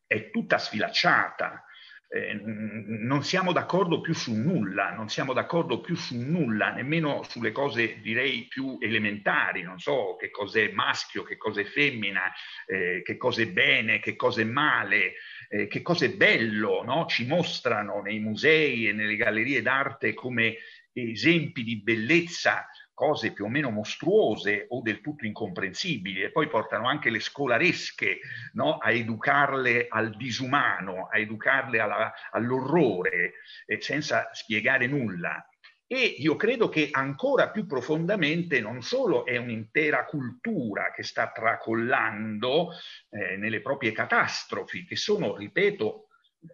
è 0.06 0.30
tutta 0.30 0.60
sfilacciata. 0.60 1.64
Eh, 2.12 2.34
non 2.34 3.24
siamo 3.24 3.52
d'accordo 3.52 4.02
più 4.02 4.14
su 4.14 4.34
nulla, 4.34 4.92
non 4.92 5.10
siamo 5.10 5.34
d'accordo 5.34 5.80
più 5.80 5.96
su 5.96 6.16
nulla, 6.18 6.72
nemmeno 6.72 7.22
sulle 7.24 7.52
cose 7.52 8.02
direi 8.02 8.48
più 8.48 8.78
elementari, 8.80 9.62
non 9.62 9.80
so 9.80 10.16
che 10.16 10.32
cos'è 10.32 10.72
maschio, 10.72 11.22
che 11.22 11.38
cos'è 11.38 11.64
femmina, 11.64 12.32
eh, 12.66 13.02
che 13.04 13.18
cos'è 13.18 13.48
bene, 13.48 14.00
che 14.00 14.16
cos'è 14.16 14.44
male 14.44 15.14
eh, 15.50 15.68
che 15.68 15.82
cosa 15.82 16.06
è 16.06 16.12
bello, 16.12 16.84
no? 16.84 17.06
ci 17.08 17.26
mostrano 17.26 18.02
nei 18.02 18.20
musei 18.20 18.88
e 18.88 18.94
nelle 18.94 19.16
gallerie 19.16 19.62
d'arte 19.62 20.14
come 20.14 20.58
esempi 20.94 21.64
di 21.64 21.82
bellezza 21.82 22.68
cose 22.94 23.32
più 23.32 23.46
o 23.46 23.48
meno 23.48 23.70
mostruose 23.70 24.66
o 24.70 24.82
del 24.82 25.00
tutto 25.00 25.26
incomprensibili 25.26 26.22
e 26.22 26.32
poi 26.32 26.50
portano 26.50 26.88
anche 26.88 27.10
le 27.10 27.22
scolaresche 27.22 28.20
no? 28.54 28.78
a 28.78 28.92
educarle 28.92 29.88
al 29.90 30.16
disumano, 30.18 31.08
a 31.10 31.18
educarle 31.18 31.80
alla, 31.80 32.14
all'orrore 32.32 33.34
eh, 33.66 33.82
senza 33.82 34.30
spiegare 34.34 34.86
nulla. 34.86 35.44
E 35.92 35.98
io 36.20 36.36
credo 36.36 36.70
che 36.70 36.90
ancora 36.92 37.50
più 37.50 37.66
profondamente 37.66 38.62
non 38.62 38.84
solo 38.84 39.26
è 39.26 39.38
un'intera 39.38 40.06
cultura 40.06 40.92
che 40.92 41.02
sta 41.02 41.32
tracollando 41.32 42.70
eh, 43.10 43.38
nelle 43.38 43.60
proprie 43.60 43.92
catastrofi, 43.92 44.86
che 44.86 44.96
sono, 44.96 45.36
ripeto, 45.36 46.10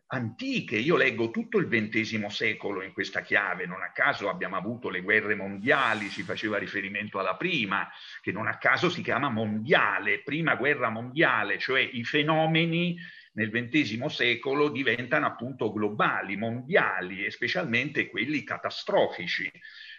antiche. 0.07 0.77
Io 0.77 0.95
leggo 0.95 1.31
tutto 1.31 1.57
il 1.57 1.67
XX 1.67 2.25
secolo 2.27 2.81
in 2.81 2.93
questa 2.93 3.19
chiave, 3.19 3.65
non 3.65 3.81
a 3.81 3.91
caso 3.91 4.29
abbiamo 4.29 4.55
avuto 4.55 4.89
le 4.89 5.01
guerre 5.01 5.35
mondiali, 5.35 6.07
si 6.07 6.23
faceva 6.23 6.57
riferimento 6.57 7.19
alla 7.19 7.35
prima, 7.35 7.89
che 8.21 8.31
non 8.31 8.47
a 8.47 8.57
caso 8.57 8.89
si 8.89 9.01
chiama 9.01 9.27
mondiale, 9.27 10.21
prima 10.23 10.55
guerra 10.55 10.89
mondiale, 10.89 11.59
cioè 11.59 11.81
i 11.81 12.05
fenomeni 12.05 12.97
nel 13.35 13.51
XX 13.51 14.05
secolo 14.05 14.69
diventano 14.69 15.25
appunto 15.25 15.71
globali, 15.71 16.35
mondiali 16.35 17.25
e 17.25 17.31
specialmente 17.31 18.09
quelli 18.09 18.43
catastrofici. 18.43 19.51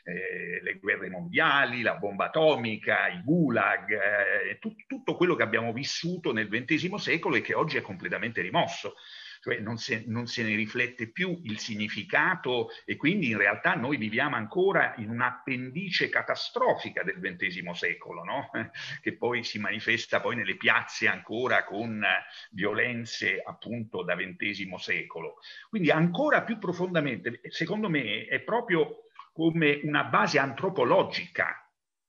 Eh, 0.05 0.61
le 0.63 0.79
guerre 0.79 1.11
mondiali, 1.11 1.83
la 1.83 1.97
bomba 1.97 2.27
atomica, 2.27 3.09
i 3.09 3.23
gulag, 3.25 3.91
eh, 3.91 4.59
tut 4.61 4.87
tutto 4.87 5.17
quello 5.17 5.35
che 5.35 5.43
abbiamo 5.43 5.73
vissuto 5.73 6.33
nel 6.33 6.49
XX 6.49 6.95
secolo 6.95 7.35
e 7.35 7.41
che 7.41 7.55
oggi 7.55 7.77
è 7.77 7.81
completamente 7.81 8.41
rimosso 8.41 8.95
cioè 9.41 9.59
non 9.59 9.77
se, 9.77 10.05
non 10.07 10.27
se, 10.27 10.43
ne 10.43 10.55
riflette 10.55 11.11
più 11.11 11.41
il 11.45 11.59
significato 11.59 12.69
e 12.85 12.97
quindi 12.97 13.31
in 13.31 13.39
realtà 13.39 13.75
noi 13.75 13.97
viviamo 13.97 14.37
ancora 14.37 14.95
in 14.99 15.11
un'appendice 15.11 16.09
catastrofica 16.09 17.03
del 17.03 17.21
XX 17.21 17.71
secolo, 17.71 18.25
no? 18.25 18.51
che 19.03 19.17
poi 19.17 19.45
si 19.45 19.59
manifesta 19.59 20.21
poi 20.21 20.37
nelle 20.37 20.57
piazze 20.57 21.09
ancora 21.09 21.65
con 21.65 22.05
violenze 22.51 23.41
appunto 23.45 24.03
da 24.03 24.17
XX 24.17 24.75
secolo. 24.75 25.37
Quindi 25.69 25.91
ancora 25.91 26.43
più 26.43 26.59
profondamente, 26.59 27.41
secondo 27.49 27.89
me, 27.89 28.27
è 28.27 28.41
proprio 28.41 29.05
come 29.33 29.81
una 29.83 30.05
base 30.05 30.39
antropologica 30.39 31.61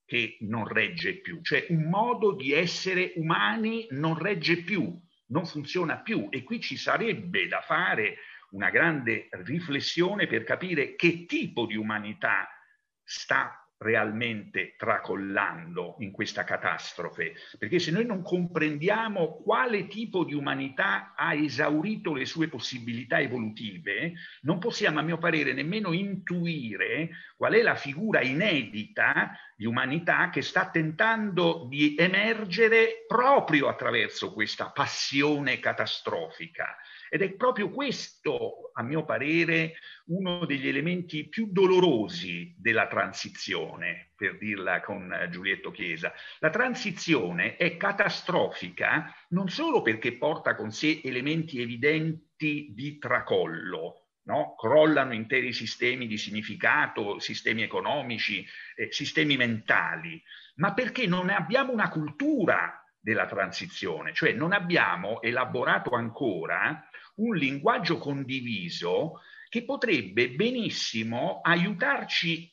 che 0.05 0.38
non 0.41 0.65
regge 0.65 1.19
più, 1.19 1.41
cioè 1.41 1.65
un 1.69 1.89
modo 1.89 2.32
di 2.32 2.53
essere 2.53 3.11
umani 3.17 3.88
non 3.89 4.17
regge 4.17 4.63
più, 4.63 4.97
non 5.28 5.45
funziona 5.45 5.97
più. 5.97 6.28
E 6.30 6.43
qui 6.43 6.59
ci 6.59 6.78
sarebbe 6.78 7.47
da 7.47 7.61
fare 7.61 8.17
una 8.51 8.69
grande 8.69 9.28
riflessione 9.32 10.28
per 10.28 10.43
capire 10.43 10.95
che 10.95 11.25
tipo 11.25 11.65
di 11.65 11.75
umanità 11.75 12.47
sta 13.03 13.66
realmente 13.80 14.75
tracollando 14.78 15.97
in 15.99 16.11
questa 16.11 16.43
catastrofe, 16.43 17.34
perché 17.59 17.80
se 17.80 17.91
noi 17.91 18.05
non 18.05 18.23
comprendiamo 18.23 19.41
quale 19.43 19.88
tipo 19.88 20.23
di 20.23 20.34
umanità 20.34 21.13
ha 21.15 21.34
esaurito 21.34 22.13
le 22.13 22.25
sue 22.25 22.47
possibilità 22.47 23.19
evolutive, 23.19 24.13
non 24.41 24.57
possiamo 24.59 24.99
a 24.99 25.03
mio 25.03 25.17
parere 25.17 25.53
nemmeno 25.53 25.93
intuire 25.93 27.09
qual 27.36 27.53
è 27.53 27.61
la 27.61 27.75
figura 27.75 28.21
inedita 28.21 29.38
di 29.55 29.65
umanità 29.65 30.30
che 30.30 30.41
sta 30.41 30.69
tentando 30.69 31.67
di 31.69 31.95
emergere 31.97 33.05
proprio 33.07 33.67
attraverso 33.67 34.34
questa 34.34 34.71
passione 34.71 35.59
catastrofica. 35.59 36.78
Ed 37.10 37.22
è 37.22 37.32
proprio 37.34 37.70
questo, 37.70 38.72
a 38.74 38.84
mio 38.84 39.05
parere, 39.05 39.76
uno 40.08 40.45
degli 40.45 40.68
elementi 40.68 41.28
più 41.28 41.49
dolorosi 41.51 42.55
della 42.58 42.88
transizione, 42.88 44.12
per 44.16 44.38
dirla 44.38 44.82
con 44.82 45.28
Giulietto 45.30 45.72
Chiesa. 45.72 46.14
La 46.39 46.49
transizione 46.49 47.55
è 47.55 47.78
catastrofica 47.78 49.14
non 49.30 49.49
solo 49.49 49.82
perché 49.82 50.18
porta 50.18 50.55
con 50.55 50.72
sé 50.72 51.01
elementi 51.03 51.62
evidenti 51.62 52.72
di 52.74 52.97
tracollo, 52.97 54.03
No? 54.28 54.55
crollano 54.58 55.14
interi 55.14 55.53
sistemi 55.53 56.05
di 56.05 56.18
significato, 56.18 57.18
sistemi 57.18 57.62
economici, 57.62 58.45
eh, 58.76 58.91
sistemi 58.91 59.38
mentali, 59.38 60.22
ma 60.55 60.74
perché 60.74 61.08
non 61.08 61.30
abbiamo 61.30 61.72
una 61.72 61.88
cultura 61.88 62.84
della 62.99 63.26
transizione, 63.26 64.14
cioè 64.14 64.34
non 64.34 64.51
abbiamo 64.51 65.22
elaborato 65.22 65.91
ancora 65.91 66.87
un 67.18 67.36
linguaggio 67.36 67.97
condiviso 67.97 69.22
che 69.49 69.63
potrebbe 69.63 70.32
benissimo 70.32 71.39
aiutarci 71.41 72.51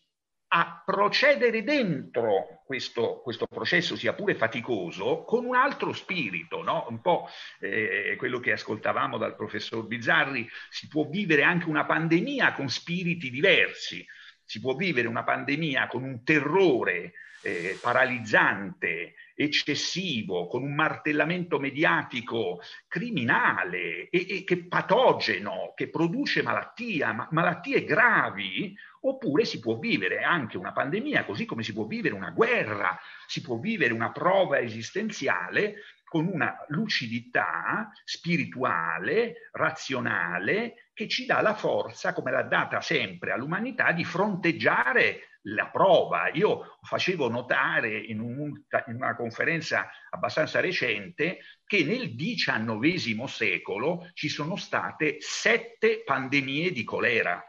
a 0.49 0.83
procedere 0.85 1.65
dentro 1.65 2.63
questo, 2.65 3.21
questo, 3.23 3.47
processo, 3.47 3.97
sia 3.97 4.15
pure 4.15 4.37
faticoso, 4.37 5.25
con 5.25 5.45
un 5.45 5.57
altro 5.57 5.93
spirito, 5.93 6.63
no? 6.63 6.87
un 6.89 7.01
po' 7.01 7.29
eh, 7.59 8.15
quello 8.17 8.39
che 8.39 8.53
ascoltavamo 8.53 9.19
dal 9.19 9.35
professor 9.35 9.85
Bizzarri, 9.85 10.49
si 10.71 10.87
può 10.87 11.09
vivere 11.09 11.43
anche 11.43 11.69
una 11.69 11.85
pandemia 11.85 12.53
con 12.53 12.69
spiriti 12.69 13.31
diversi, 13.31 14.07
si 14.45 14.61
può 14.61 14.75
vivere 14.75 15.09
una 15.09 15.25
pandemia 15.25 15.87
con 15.87 16.03
un 16.03 16.23
terrore 16.25 17.13
eh, 17.45 17.79
paralizzante, 17.81 19.15
eccessivo, 19.35 20.47
con 20.47 20.63
un 20.63 20.75
martellamento 20.75 21.59
mediatico 21.59 22.61
criminale 22.89 24.09
e, 24.09 24.27
e 24.29 24.45
che 24.45 24.67
patogeno, 24.67 25.73
che 25.75 25.89
produce 25.91 26.43
malattia, 26.43 27.13
ma, 27.13 27.29
malattie 27.33 27.85
gravi, 27.85 28.75
oppure 29.03 29.45
si 29.45 29.59
può 29.61 29.77
vivere 29.79 30.23
anche 30.23 30.57
una 30.57 30.73
pandemia, 30.73 31.25
così 31.25 31.45
come 31.45 31.63
si 31.63 31.75
può 31.75 31.85
vivere 31.85 32.15
una 32.15 32.31
guerra, 32.31 32.99
si 33.27 33.43
può 33.43 33.59
vivere 33.59 33.93
una 33.93 34.11
prova 34.11 34.59
esistenziale 34.61 35.77
con 36.15 36.29
una 36.29 36.65
lucidità 36.69 37.91
spirituale, 38.05 39.49
razionale, 39.51 40.91
che 40.95 41.09
ci 41.09 41.27
dà 41.27 41.41
la 41.41 41.55
forza, 41.55 42.13
come 42.13 42.31
l'ha 42.31 42.45
data 42.45 42.81
sempre 42.81 43.33
all'umanità, 43.33 43.91
di 43.91 44.05
fronteggiare 44.05 45.41
la 45.47 45.67
prova. 45.67 46.31
Io 46.35 46.79
facevo 46.83 47.29
notare 47.29 47.99
in, 47.99 48.21
un, 48.21 48.53
in, 48.87 48.95
una 48.95 49.17
conferenza 49.17 49.91
abbastanza 50.11 50.61
recente 50.61 51.39
che 51.67 51.83
nel 51.83 52.15
XIX 52.15 53.25
secolo 53.25 54.09
ci 54.13 54.29
sono 54.29 54.55
state 54.55 55.17
sette 55.19 56.05
pandemie 56.05 56.71
di 56.71 56.85
colera. 56.85 57.45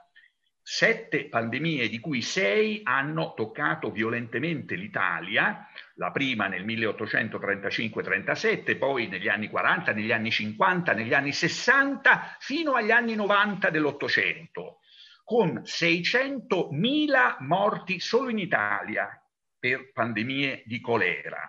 Sette 0.68 1.26
pandemie, 1.26 1.88
di 1.90 2.00
cui 2.00 2.24
sei 2.24 2.82
hanno 2.84 3.36
toccato 3.36 3.92
violentemente 3.92 4.74
l'Italia, 4.74 5.70
la 5.94 6.10
prima 6.10 6.48
nel 6.48 6.66
1835-37, 6.66 8.76
poi 8.76 9.08
negli 9.08 9.28
anni 9.28 9.48
40, 9.48 9.94
negli 9.94 10.12
anni 10.12 10.32
50, 10.32 10.94
negli 10.94 11.14
anni 11.14 11.34
60, 11.34 12.38
fino 12.40 12.74
agli 12.74 12.90
anni 12.90 13.14
90 13.14 13.70
dell'Ottocento 13.70 14.80
con 15.24 15.62
600.000 15.64 17.36
morti 17.42 18.00
solo 18.00 18.30
in 18.30 18.40
Italia 18.40 19.24
per 19.60 19.92
pandemie 19.92 20.64
di 20.66 20.82
colera. 20.82 21.48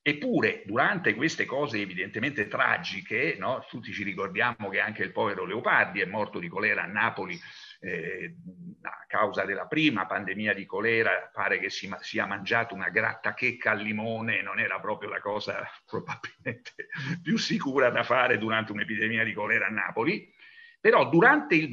Eppure, 0.00 0.62
durante 0.66 1.14
queste 1.14 1.46
cose 1.46 1.80
evidentemente 1.80 2.46
tragiche, 2.46 3.34
no? 3.38 3.66
tutti 3.68 3.92
ci 3.92 4.04
ricordiamo 4.04 4.68
che 4.68 4.78
anche 4.78 5.02
il 5.02 5.10
povero 5.10 5.44
Leopardi 5.44 6.00
è 6.00 6.06
morto 6.06 6.38
di 6.38 6.48
colera 6.48 6.82
a 6.82 6.86
Napoli 6.86 7.36
eh, 7.82 8.34
a 8.82 9.04
causa 9.08 9.44
della 9.44 9.66
prima 9.66 10.06
pandemia 10.06 10.54
di 10.54 10.64
colera, 10.64 11.28
pare 11.32 11.58
che 11.58 11.68
si 11.68 11.92
sia 12.00 12.26
mangiato 12.26 12.74
una 12.74 12.88
grattachecca 12.88 13.72
al 13.72 13.80
limone, 13.80 14.40
non 14.40 14.60
era 14.60 14.78
proprio 14.80 15.10
la 15.10 15.20
cosa 15.20 15.68
probabilmente 15.84 16.72
più 17.20 17.36
sicura 17.36 17.90
da 17.90 18.04
fare 18.04 18.38
durante 18.38 18.72
un'epidemia 18.72 19.24
di 19.24 19.32
colera 19.32 19.66
a 19.66 19.70
Napoli. 19.70 20.31
Però 20.82 21.08
durante 21.08 21.54
il, 21.54 21.68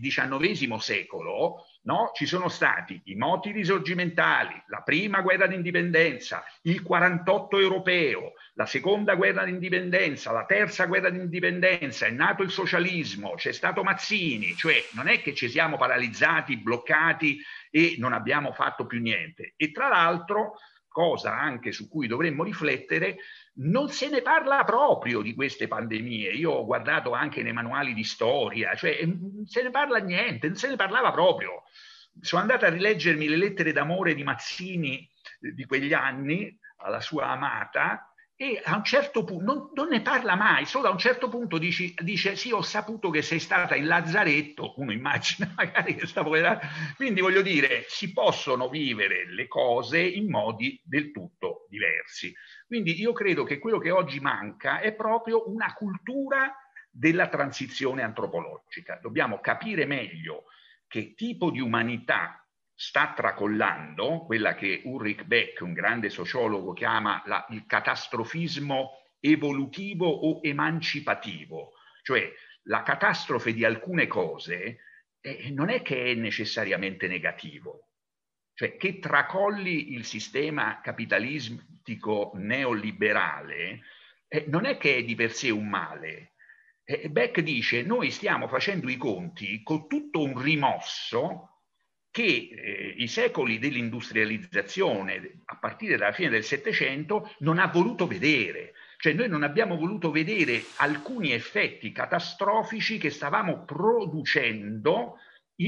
XIX 0.00 0.76
secolo 0.76 1.66
no, 1.82 2.12
ci 2.14 2.24
sono 2.24 2.48
stati 2.48 2.98
i 3.04 3.14
moti 3.14 3.50
risorgimentali, 3.50 4.54
la 4.68 4.80
prima 4.80 5.20
guerra 5.20 5.46
d'indipendenza, 5.46 6.42
il 6.62 6.80
48 6.80 7.58
europeo, 7.58 8.32
la 8.54 8.64
seconda 8.64 9.16
guerra 9.16 9.44
d'indipendenza, 9.44 10.32
la 10.32 10.46
terza 10.46 10.86
guerra 10.86 11.10
d'indipendenza, 11.10 12.06
è 12.06 12.10
nato 12.10 12.42
il 12.42 12.50
socialismo, 12.50 13.34
c'è 13.34 13.52
stato 13.52 13.82
Mazzini, 13.82 14.54
cioè 14.56 14.82
non 14.92 15.08
è 15.08 15.20
che 15.20 15.34
ci 15.34 15.50
siamo 15.50 15.76
paralizzati, 15.76 16.56
bloccati 16.56 17.38
e 17.70 17.96
non 17.98 18.14
abbiamo 18.14 18.52
fatto 18.52 18.86
più 18.86 18.98
niente. 18.98 19.52
E 19.58 19.72
tra 19.72 19.88
l'altro, 19.88 20.54
cosa 20.94 21.36
anche 21.36 21.72
su 21.72 21.88
cui 21.88 22.06
dovremmo 22.06 22.44
riflettere, 22.44 23.16
non 23.54 23.88
se 23.88 24.08
ne 24.08 24.22
parla 24.22 24.62
proprio 24.62 25.22
di 25.22 25.34
queste 25.34 25.66
pandemie. 25.66 26.30
Io 26.30 26.52
ho 26.52 26.64
guardato 26.64 27.10
anche 27.10 27.42
nei 27.42 27.52
manuali 27.52 27.94
di 27.94 28.04
storia, 28.04 28.76
cioè 28.76 29.04
non 29.04 29.44
se 29.44 29.64
ne 29.64 29.70
parla 29.70 29.98
niente, 29.98 30.46
non 30.46 30.56
se 30.56 30.68
ne 30.68 30.76
parlava 30.76 31.10
proprio. 31.10 31.64
Sono 32.20 32.42
andato 32.42 32.64
a 32.64 32.68
rileggermi 32.68 33.26
le 33.26 33.36
lettere 33.36 33.72
d'amore 33.72 34.14
di 34.14 34.22
Mazzini 34.22 35.10
eh, 35.40 35.52
di 35.52 35.64
quegli 35.64 35.92
anni 35.92 36.56
alla 36.76 37.00
sua 37.00 37.26
amata 37.26 38.13
e 38.36 38.60
a 38.64 38.76
un 38.76 38.84
certo 38.84 39.22
punto 39.22 39.44
non, 39.44 39.70
non, 39.74 39.88
ne 39.88 40.02
parla 40.02 40.34
mai, 40.34 40.66
solo 40.66 40.88
a 40.88 40.90
un 40.90 40.98
certo 40.98 41.28
punto 41.28 41.56
dici, 41.56 41.94
dice 42.00 42.34
sì 42.34 42.50
ho 42.50 42.62
saputo 42.62 43.10
che 43.10 43.22
sei 43.22 43.38
stata 43.38 43.76
in 43.76 43.86
Lazzaretto, 43.86 44.74
uno 44.78 44.92
immagina 44.92 45.52
magari 45.56 45.94
che 45.94 46.06
sta 46.06 46.24
poverata, 46.24 46.66
quindi 46.96 47.20
voglio 47.20 47.42
dire 47.42 47.84
si 47.86 48.12
possono 48.12 48.68
vivere 48.68 49.32
le 49.32 49.46
cose 49.46 50.00
in 50.00 50.28
modi 50.28 50.80
del 50.84 51.12
tutto 51.12 51.66
diversi. 51.68 52.34
Quindi 52.66 52.98
io 53.00 53.12
credo 53.12 53.44
che 53.44 53.58
quello 53.58 53.78
che 53.78 53.92
oggi 53.92 54.18
manca 54.18 54.80
è 54.80 54.92
proprio 54.94 55.48
una 55.48 55.72
cultura 55.72 56.52
della 56.90 57.28
transizione 57.28 58.02
antropologica. 58.02 58.98
Dobbiamo 59.00 59.38
capire 59.40 59.84
meglio 59.84 60.44
che 60.88 61.14
tipo 61.14 61.50
di 61.50 61.60
umanità 61.60 62.43
sta 62.74 63.12
tracollando, 63.14 64.24
quella 64.24 64.54
che 64.54 64.82
Ulrich 64.84 65.24
Beck, 65.24 65.60
un 65.60 65.72
grande 65.72 66.10
sociologo, 66.10 66.72
chiama 66.72 67.22
la, 67.26 67.46
il 67.50 67.64
catastrofismo 67.66 68.90
evolutivo 69.20 70.06
o 70.06 70.40
emancipativo, 70.42 71.72
cioè 72.02 72.30
la 72.64 72.82
catastrofe 72.82 73.52
di 73.52 73.64
alcune 73.64 74.06
cose 74.06 74.78
eh, 75.20 75.50
non 75.50 75.70
è 75.70 75.82
che 75.82 76.04
è 76.04 76.14
necessariamente 76.14 77.06
negativo, 77.06 77.88
cioè 78.54 78.76
che 78.76 78.98
tracolli 78.98 79.92
il 79.92 80.04
sistema 80.04 80.80
capitalistico 80.82 82.32
neoliberale 82.34 83.80
eh, 84.28 84.44
non 84.48 84.64
è 84.64 84.76
che 84.76 84.96
è 84.96 85.04
di 85.04 85.14
per 85.14 85.32
sé 85.32 85.50
un 85.50 85.68
male. 85.68 86.32
Eh, 86.84 87.08
Beck 87.08 87.40
dice 87.40 87.82
noi 87.82 88.10
stiamo 88.10 88.48
facendo 88.48 88.90
i 88.90 88.96
conti 88.96 89.62
con 89.62 89.88
tutto 89.88 90.20
un 90.20 90.38
rimosso 90.40 91.53
che 92.14 92.48
eh, 92.54 92.94
i 92.96 93.08
secoli 93.08 93.58
dell'industrializzazione, 93.58 95.40
a 95.46 95.56
partire 95.56 95.96
dalla 95.96 96.12
fine 96.12 96.28
del 96.28 96.44
Settecento, 96.44 97.34
non 97.38 97.58
ha 97.58 97.66
voluto 97.66 98.06
vedere. 98.06 98.74
Cioè 98.98 99.14
noi 99.14 99.28
non 99.28 99.42
abbiamo 99.42 99.76
voluto 99.76 100.12
vedere 100.12 100.62
alcuni 100.76 101.32
effetti 101.32 101.90
catastrofici 101.90 102.98
che 102.98 103.10
stavamo 103.10 103.64
producendo 103.64 105.18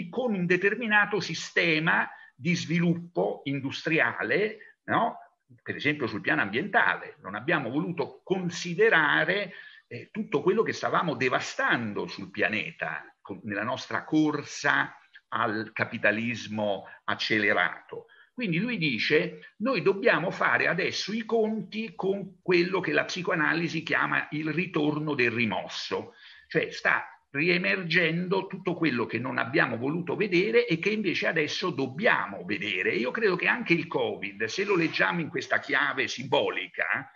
con 0.09 0.35
un 0.35 0.47
determinato 0.47 1.19
sistema 1.19 2.09
di 2.33 2.55
sviluppo 2.55 3.41
industriale, 3.47 4.79
no? 4.85 5.19
per 5.61 5.75
esempio 5.75 6.07
sul 6.07 6.21
piano 6.21 6.43
ambientale. 6.43 7.17
Non 7.23 7.35
abbiamo 7.35 7.71
voluto 7.71 8.21
considerare 8.23 9.53
eh, 9.89 10.11
tutto 10.13 10.43
quello 10.43 10.63
che 10.63 10.73
stavamo 10.73 11.17
devastando 11.17 12.07
sul 12.07 12.31
pianeta 12.31 13.03
con, 13.21 13.41
nella 13.43 13.65
nostra 13.65 14.05
corsa 14.05 14.97
al 15.29 15.71
capitalismo 15.73 16.85
accelerato. 17.05 18.07
Quindi 18.33 18.59
lui 18.59 18.77
dice, 18.77 19.55
noi 19.59 19.81
dobbiamo 19.81 20.31
fare 20.31 20.67
adesso 20.67 21.13
i 21.13 21.25
conti 21.25 21.95
con 21.95 22.43
quello 22.43 22.81
che 22.81 22.93
la 22.93 23.07
psicoanalisi 23.07 23.83
chiama 23.83 24.29
il 24.33 24.53
ritorno 24.53 25.15
del 25.15 25.31
rimosso, 25.31 26.13
cioè 26.49 26.71
sta 26.71 27.07
riemergendo 27.31 28.47
tutto 28.47 28.75
quello 28.75 29.07
che 29.07 29.19
non 29.19 29.39
abbiamo 29.39 29.77
voluto 29.77 30.17
vedere 30.17 30.67
e 30.67 30.79
che 30.79 30.91
invece 30.91 31.27
adesso 31.27 31.71
dobbiamo 31.71 32.45
vedere. 32.45 32.95
Io 32.95 33.11
credo 33.11 33.37
che 33.37 33.47
anche 33.47 33.73
il 33.73 33.87
Covid, 33.87 34.45
se 34.45 34.65
lo 34.65 34.77
leggiamo 34.77 35.21
in 35.21 35.29
questa 35.29 35.59
chiave 35.59 36.09
simbolica, 36.09 37.11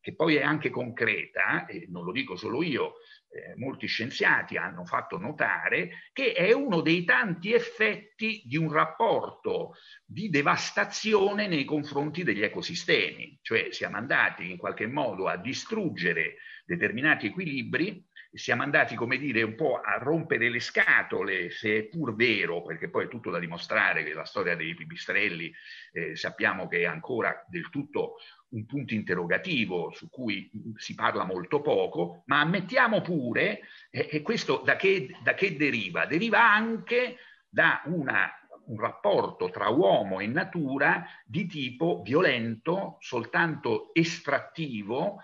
che 0.00 0.14
poi 0.14 0.36
è 0.36 0.42
anche 0.42 0.70
concreta, 0.70 1.66
e 1.66 1.86
non 1.88 2.04
lo 2.04 2.12
dico 2.12 2.36
solo 2.36 2.62
io, 2.62 2.94
eh, 3.32 3.54
molti 3.56 3.86
scienziati 3.86 4.56
hanno 4.56 4.84
fatto 4.84 5.16
notare 5.16 6.08
che 6.12 6.32
è 6.32 6.52
uno 6.52 6.80
dei 6.80 7.04
tanti 7.04 7.52
effetti 7.52 8.42
di 8.44 8.56
un 8.56 8.72
rapporto 8.72 9.74
di 10.04 10.28
devastazione 10.28 11.46
nei 11.46 11.64
confronti 11.64 12.24
degli 12.24 12.42
ecosistemi, 12.42 13.38
cioè 13.40 13.68
siamo 13.70 13.96
andati 13.96 14.50
in 14.50 14.56
qualche 14.56 14.86
modo 14.86 15.28
a 15.28 15.36
distruggere 15.36 16.36
determinati 16.64 17.26
equilibri 17.26 18.04
siamo 18.32 18.62
andati, 18.62 18.94
come 18.94 19.18
dire, 19.18 19.42
un 19.42 19.54
po' 19.54 19.80
a 19.80 19.98
rompere 19.98 20.48
le 20.48 20.60
scatole, 20.60 21.50
se 21.50 21.78
è 21.78 21.82
pur 21.84 22.14
vero, 22.14 22.62
perché 22.62 22.88
poi 22.88 23.04
è 23.04 23.08
tutto 23.08 23.30
da 23.30 23.38
dimostrare 23.38 24.04
che 24.04 24.14
la 24.14 24.24
storia 24.24 24.54
dei 24.54 24.74
pipistrelli 24.74 25.52
eh, 25.92 26.16
sappiamo 26.16 26.68
che 26.68 26.80
è 26.80 26.84
ancora 26.84 27.44
del 27.48 27.68
tutto 27.70 28.16
un 28.50 28.66
punto 28.66 28.94
interrogativo 28.94 29.92
su 29.92 30.08
cui 30.08 30.50
si 30.76 30.94
parla 30.94 31.24
molto 31.24 31.60
poco, 31.60 32.22
ma 32.26 32.40
ammettiamo 32.40 33.00
pure, 33.00 33.60
eh, 33.90 34.22
questo 34.22 34.62
da 34.64 34.76
che, 34.76 35.16
da 35.22 35.34
che 35.34 35.56
deriva? 35.56 36.06
Deriva 36.06 36.52
anche 36.52 37.16
da 37.48 37.82
una 37.86 38.34
un 38.70 38.78
rapporto 38.78 39.50
tra 39.50 39.68
uomo 39.68 40.20
e 40.20 40.28
natura 40.28 41.04
di 41.24 41.46
tipo 41.46 42.02
violento, 42.04 42.98
soltanto 43.00 43.90
estrattivo, 43.92 45.18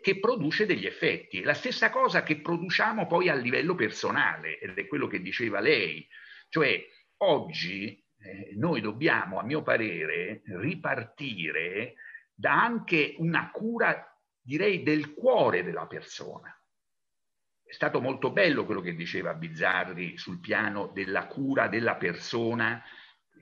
che 0.00 0.18
produce 0.18 0.66
degli 0.66 0.84
effetti. 0.84 1.42
La 1.42 1.54
stessa 1.54 1.90
cosa 1.90 2.24
che 2.24 2.40
produciamo 2.40 3.06
poi 3.06 3.28
a 3.28 3.34
livello 3.34 3.76
personale, 3.76 4.58
ed 4.58 4.76
è 4.76 4.86
quello 4.88 5.06
che 5.06 5.22
diceva 5.22 5.60
lei, 5.60 6.06
cioè 6.48 6.84
oggi 7.18 8.04
eh, 8.18 8.52
noi 8.56 8.80
dobbiamo, 8.80 9.38
a 9.38 9.44
mio 9.44 9.62
parere, 9.62 10.42
ripartire 10.44 11.94
da 12.34 12.60
anche 12.60 13.14
una 13.18 13.50
cura, 13.52 14.12
direi, 14.40 14.82
del 14.82 15.14
cuore 15.14 15.62
della 15.62 15.86
persona. 15.86 16.50
È 17.62 17.72
stato 17.72 18.00
molto 18.00 18.30
bello 18.30 18.64
quello 18.64 18.80
che 18.80 18.94
diceva 18.94 19.34
Bizzarri 19.34 20.18
sul 20.18 20.40
piano 20.40 20.88
della 20.88 21.26
cura 21.26 21.68
della 21.68 21.94
persona 21.94 22.82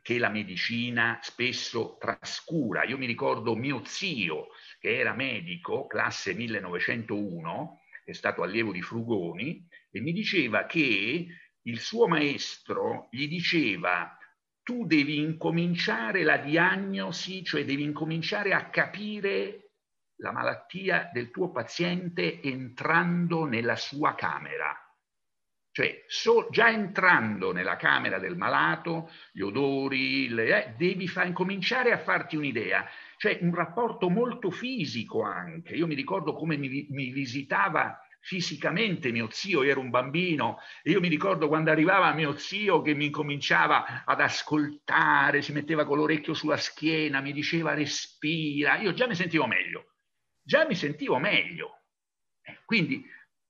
che 0.05 0.19
la 0.19 0.29
medicina 0.29 1.19
spesso 1.23 1.97
trascura. 1.99 2.85
Io 2.85 2.99
mi 2.99 3.07
ricordo 3.07 3.57
mio 3.57 3.81
zio 3.87 4.49
che 4.79 4.99
era 4.99 5.15
medico, 5.15 5.87
classe 5.87 6.35
1901, 6.35 7.81
è 8.05 8.13
stato 8.13 8.43
allievo 8.43 8.71
di 8.71 8.83
Frugoni, 8.83 9.67
e 9.91 10.01
mi 10.03 10.13
diceva 10.13 10.67
che 10.67 11.27
il 11.63 11.81
suo 11.81 12.07
maestro 12.07 13.09
gli 13.11 13.27
diceva 13.27 14.15
tu 14.63 14.85
devi 14.85 15.17
incominciare 15.17 16.23
la 16.23 16.37
diagnosi, 16.37 17.43
cioè 17.43 17.65
devi 17.65 17.83
incominciare 17.83 18.53
a 18.53 18.69
capire 18.69 19.71
la 20.17 20.33
malattia 20.33 21.09
del 21.15 21.31
tuo 21.31 21.51
paziente 21.51 22.43
entrando 22.43 23.47
nella 23.47 23.77
sua 23.77 24.15
camera. 24.15 24.84
Cioè, 25.75 26.05
so, 26.07 26.47
già 26.53 26.71
entrando 26.71 27.51
nella 27.51 27.75
camera 27.75 28.21
del 28.21 28.37
malato, 28.37 29.11
gli 29.33 29.41
odori, 29.41 30.29
le, 30.29 30.67
eh, 30.67 30.75
devi 30.77 31.09
fa, 31.09 31.25
incominciare 31.25 31.91
a 31.91 31.99
farti 31.99 32.37
un'idea. 32.37 32.89
Cioè, 33.17 33.41
un 33.41 33.53
rapporto 33.53 34.09
molto 34.09 34.53
fisico 34.53 35.25
anche. 35.25 35.75
Io 35.75 35.89
mi 35.89 35.97
ricordo 35.97 36.33
come 36.33 36.57
mi, 36.57 36.87
mi 36.91 37.11
visitava 37.11 37.99
fisicamente 38.21 39.11
mio 39.11 39.27
zio, 39.33 39.65
ero 39.65 39.81
un 39.81 39.91
bambino 39.91 40.59
e 40.81 40.93
io 40.93 41.01
mi 41.01 41.09
ricordo 41.09 41.49
quando 41.49 41.73
arrivava 41.73 42.15
mio 42.15 42.37
zio 42.37 42.81
che 42.81 42.95
mi 42.95 43.11
cominciava 43.11 44.05
ad 44.05 44.21
ascoltare, 44.21 45.43
si 45.43 45.51
metteva 45.51 45.85
con 45.85 45.99
l'orecchio 45.99 46.35
sulla 46.35 46.57
schiena, 46.57 47.21
mi 47.21 47.33
diceva 47.33 47.75
respira, 47.75 48.79
io 48.79 48.93
già 48.95 49.09
mi 49.09 49.17
sentivo 49.17 49.49
meglio, 49.49 49.97
già 50.41 50.65
mi 50.69 50.77
sentivo 50.77 51.19
meglio. 51.19 51.81
Eh, 52.43 52.61
quindi 52.65 53.05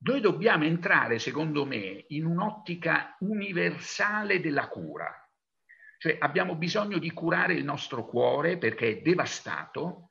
Noi 0.04 0.20
dobbiamo 0.20 0.64
entrare, 0.64 1.18
secondo 1.18 1.64
me, 1.64 2.04
in 2.08 2.26
un'ottica 2.26 3.16
universale 3.20 4.38
della 4.38 4.68
cura. 4.68 5.10
Cioè 5.96 6.18
abbiamo 6.20 6.56
bisogno 6.56 6.98
di 6.98 7.10
curare 7.10 7.54
il 7.54 7.64
nostro 7.64 8.04
cuore 8.04 8.58
perché 8.58 8.90
è 8.90 9.00
devastato, 9.00 10.10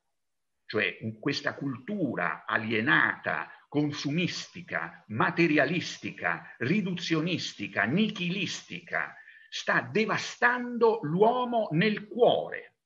cioè 0.65 0.97
questa 1.19 1.53
cultura 1.53 2.45
alienata, 2.47 3.51
consumistica, 3.67 5.03
materialistica, 5.09 6.55
riduzionistica, 6.57 7.83
nichilistica, 7.83 9.15
sta 9.47 9.81
devastando 9.81 11.01
l'uomo 11.03 11.67
nel 11.73 12.07
cuore, 12.07 12.77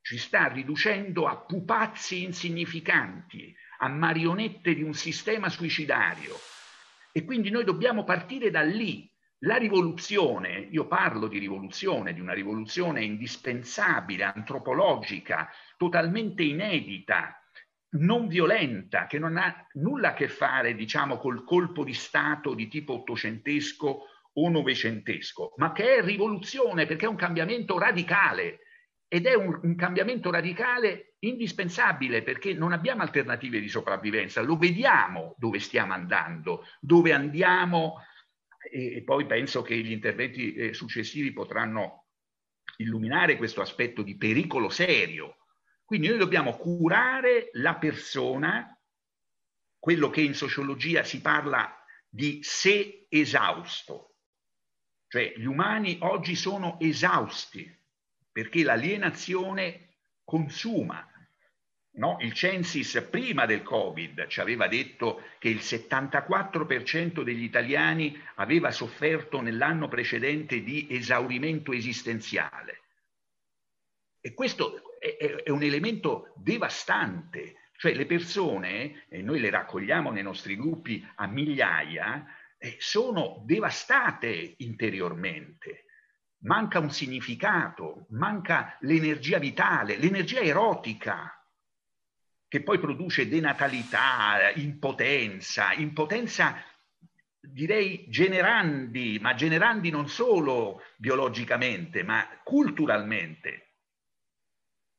ci 0.00 0.18
sta 0.18 0.48
riducendo 0.48 1.28
a 1.28 1.44
pupazzi 1.44 2.24
insignificanti, 2.24 3.54
a 3.84 3.88
marionette 3.88 4.74
di 4.74 4.82
un 4.82 4.94
sistema 4.94 5.50
suicidario. 5.50 6.34
E 7.12 7.24
quindi 7.24 7.50
noi 7.50 7.64
dobbiamo 7.64 8.02
partire 8.02 8.50
da 8.50 8.62
lì. 8.62 9.10
La 9.40 9.56
rivoluzione, 9.56 10.68
io 10.70 10.86
parlo 10.86 11.28
di 11.28 11.38
rivoluzione, 11.38 12.14
di 12.14 12.20
una 12.20 12.32
rivoluzione 12.32 13.04
indispensabile, 13.04 14.24
antropologica, 14.24 15.50
totalmente 15.76 16.42
inedita, 16.42 17.38
non 17.98 18.26
violenta, 18.26 19.06
che 19.06 19.18
non 19.18 19.36
ha 19.36 19.66
nulla 19.74 20.08
a 20.08 20.14
che 20.14 20.28
fare, 20.28 20.74
diciamo, 20.74 21.18
col 21.18 21.44
colpo 21.44 21.84
di 21.84 21.92
Stato 21.92 22.54
di 22.54 22.68
tipo 22.68 22.94
ottocentesco 22.94 24.06
o 24.32 24.48
novecentesco, 24.48 25.52
ma 25.56 25.72
che 25.72 25.96
è 25.96 26.02
rivoluzione 26.02 26.86
perché 26.86 27.04
è 27.04 27.08
un 27.08 27.16
cambiamento 27.16 27.78
radicale 27.78 28.60
ed 29.08 29.26
è 29.26 29.34
un, 29.34 29.60
un, 29.62 29.76
cambiamento 29.76 30.30
radicale 30.30 31.13
indispensabile 31.28 32.22
perché 32.22 32.54
non 32.54 32.72
abbiamo 32.72 33.02
alternative 33.02 33.60
di 33.60 33.68
sopravvivenza, 33.68 34.40
lo 34.42 34.56
vediamo 34.56 35.34
dove 35.38 35.58
stiamo 35.58 35.92
andando, 35.92 36.66
dove 36.80 37.12
andiamo 37.12 37.96
e, 38.70 39.02
poi 39.04 39.26
penso 39.26 39.62
che 39.62 39.76
gli 39.76 39.90
interventi 39.92 40.54
eh, 40.54 40.74
successivi 40.74 41.32
potranno 41.32 42.06
illuminare 42.78 43.36
questo 43.36 43.60
aspetto 43.60 44.02
di 44.02 44.16
pericolo 44.16 44.68
serio. 44.68 45.36
Quindi 45.84 46.08
noi 46.08 46.18
dobbiamo 46.18 46.56
curare 46.56 47.50
la 47.52 47.76
persona, 47.76 48.76
quello 49.78 50.08
che 50.08 50.22
in 50.22 50.34
sociologia 50.34 51.04
si 51.04 51.20
parla 51.20 51.76
di 52.08 52.40
sé 52.42 53.06
esausto, 53.08 54.14
cioè 55.08 55.32
gli 55.36 55.44
umani 55.44 55.98
oggi 56.00 56.34
sono 56.34 56.78
esausti 56.80 57.70
perché 58.32 58.64
l'alienazione 58.64 59.98
consuma. 60.24 61.08
No? 61.96 62.16
Il 62.20 62.32
Censis 62.32 63.06
prima 63.08 63.46
del 63.46 63.62
Covid 63.62 64.26
ci 64.26 64.40
aveva 64.40 64.66
detto 64.66 65.22
che 65.38 65.48
il 65.48 65.58
74% 65.58 67.22
degli 67.22 67.44
italiani 67.44 68.20
aveva 68.36 68.72
sofferto 68.72 69.40
nell'anno 69.40 69.86
precedente 69.86 70.62
di 70.62 70.88
esaurimento 70.90 71.72
esistenziale. 71.72 72.80
E 74.20 74.34
questo 74.34 74.98
è, 74.98 75.42
è 75.44 75.50
un 75.50 75.62
elemento 75.62 76.32
devastante, 76.36 77.70
cioè 77.76 77.94
le 77.94 78.06
persone, 78.06 79.04
e 79.08 79.22
noi 79.22 79.38
le 79.38 79.50
raccogliamo 79.50 80.10
nei 80.10 80.22
nostri 80.22 80.56
gruppi 80.56 81.06
a 81.16 81.26
migliaia, 81.26 82.26
eh, 82.58 82.76
sono 82.80 83.42
devastate 83.44 84.54
interiormente. 84.58 85.84
Manca 86.44 86.80
un 86.80 86.90
significato, 86.90 88.06
manca 88.10 88.78
l'energia 88.80 89.38
vitale, 89.38 89.96
l'energia 89.96 90.40
erotica, 90.40 91.38
che 92.54 92.62
poi 92.62 92.78
produce 92.78 93.28
denatalità, 93.28 94.52
impotenza, 94.54 95.72
impotenza 95.72 96.62
direi 97.40 98.04
generandi, 98.08 99.18
ma 99.20 99.34
generandi 99.34 99.90
non 99.90 100.08
solo 100.08 100.80
biologicamente, 100.96 102.04
ma 102.04 102.24
culturalmente. 102.44 103.72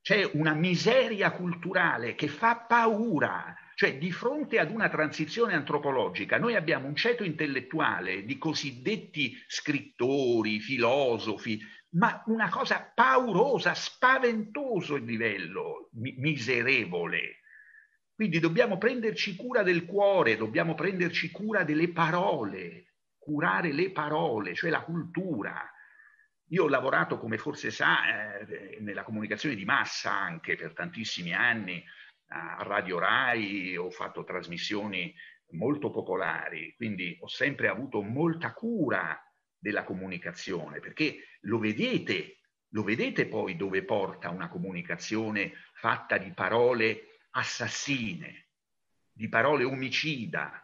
C'è 0.01 0.29
una 0.33 0.53
miseria 0.53 1.31
culturale 1.31 2.13
che 2.15 2.27
fa 2.27 2.57
paura, 2.57 3.55
cioè, 3.75 3.97
di 3.97 4.11
fronte 4.11 4.59
ad 4.59 4.69
una 4.69 4.89
transizione 4.89 5.53
antropologica, 5.53 6.37
noi 6.37 6.55
abbiamo 6.55 6.87
un 6.87 6.95
ceto 6.97 7.23
intellettuale 7.23 8.25
di 8.25 8.37
cosiddetti 8.37 9.33
scrittori, 9.47 10.59
filosofi, 10.59 11.57
ma 11.91 12.21
una 12.25 12.49
cosa 12.49 12.81
paurosa, 12.93 13.73
spaventoso 13.73 14.95
il 14.95 15.05
livello, 15.05 15.89
miserevole. 15.93 17.39
Quindi 18.15 18.39
dobbiamo 18.39 18.77
prenderci 18.77 19.35
cura 19.35 19.61
del 19.61 19.85
cuore, 19.85 20.37
dobbiamo 20.37 20.73
prenderci 20.73 21.31
cura 21.31 21.65
delle 21.65 21.91
parole, 21.91 22.93
curare 23.17 23.73
le 23.73 23.91
parole, 23.91 24.55
cioè 24.55 24.69
la 24.69 24.83
cultura. 24.83 25.69
Io 26.49 26.63
ho 26.63 26.69
lavorato, 26.69 27.17
come 27.17 27.37
forse 27.37 27.71
sa, 27.71 28.39
eh, 28.39 28.77
nella 28.79 29.03
comunicazione 29.03 29.55
di 29.55 29.65
massa 29.65 30.13
anche 30.13 30.55
per 30.55 30.71
tantissimi 30.73 31.33
anni, 31.33 31.83
a 32.27 32.63
Radio 32.63 32.99
Rai, 32.99 33.75
ho 33.75 33.89
fatto 33.89 34.23
trasmissioni 34.23 35.13
molto 35.51 35.91
popolari, 35.91 36.73
quindi 36.75 37.17
ho 37.19 37.27
sempre 37.27 37.67
avuto 37.67 38.01
molta 38.01 38.53
cura 38.53 39.21
della 39.57 39.83
comunicazione, 39.83 40.79
perché 40.79 41.17
lo 41.41 41.59
vedete, 41.59 42.39
lo 42.69 42.83
vedete 42.83 43.27
poi 43.27 43.57
dove 43.57 43.83
porta 43.83 44.29
una 44.29 44.47
comunicazione 44.47 45.53
fatta 45.73 46.17
di 46.17 46.31
parole 46.31 47.14
assassine, 47.35 48.47
di 49.11 49.29
parole 49.29 49.63
omicida, 49.63 50.61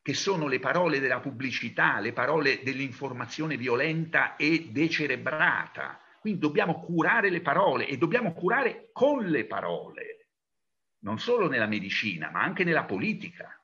che 0.00 0.14
sono 0.14 0.46
le 0.46 0.60
parole 0.60 1.00
della 1.00 1.20
pubblicità, 1.20 1.98
le 2.00 2.12
parole 2.12 2.62
dell'informazione 2.62 3.56
violenta 3.56 4.36
e 4.36 4.68
decerebrata. 4.70 6.00
Quindi 6.20 6.40
dobbiamo 6.40 6.80
curare 6.80 7.30
le 7.30 7.40
parole 7.40 7.86
e 7.86 7.98
dobbiamo 7.98 8.32
curare 8.32 8.90
con 8.92 9.26
le 9.26 9.44
parole 9.44 10.18
non 11.00 11.18
solo 11.18 11.48
nella 11.48 11.66
medicina, 11.66 12.30
ma 12.30 12.42
anche 12.42 12.64
nella 12.64 12.84
politica, 12.84 13.60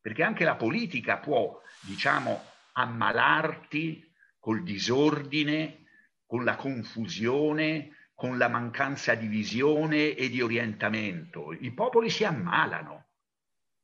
perché 0.00 0.22
anche 0.22 0.44
la 0.44 0.56
politica 0.56 1.18
può, 1.18 1.60
diciamo, 1.80 2.44
ammalarti 2.72 4.12
col 4.38 4.62
disordine, 4.62 5.86
con 6.26 6.44
la 6.44 6.54
confusione, 6.56 7.99
con 8.20 8.36
la 8.36 8.48
mancanza 8.48 9.14
di 9.14 9.28
visione 9.28 10.14
e 10.14 10.28
di 10.28 10.42
orientamento. 10.42 11.54
I 11.54 11.72
popoli 11.72 12.10
si 12.10 12.22
ammalano, 12.22 13.06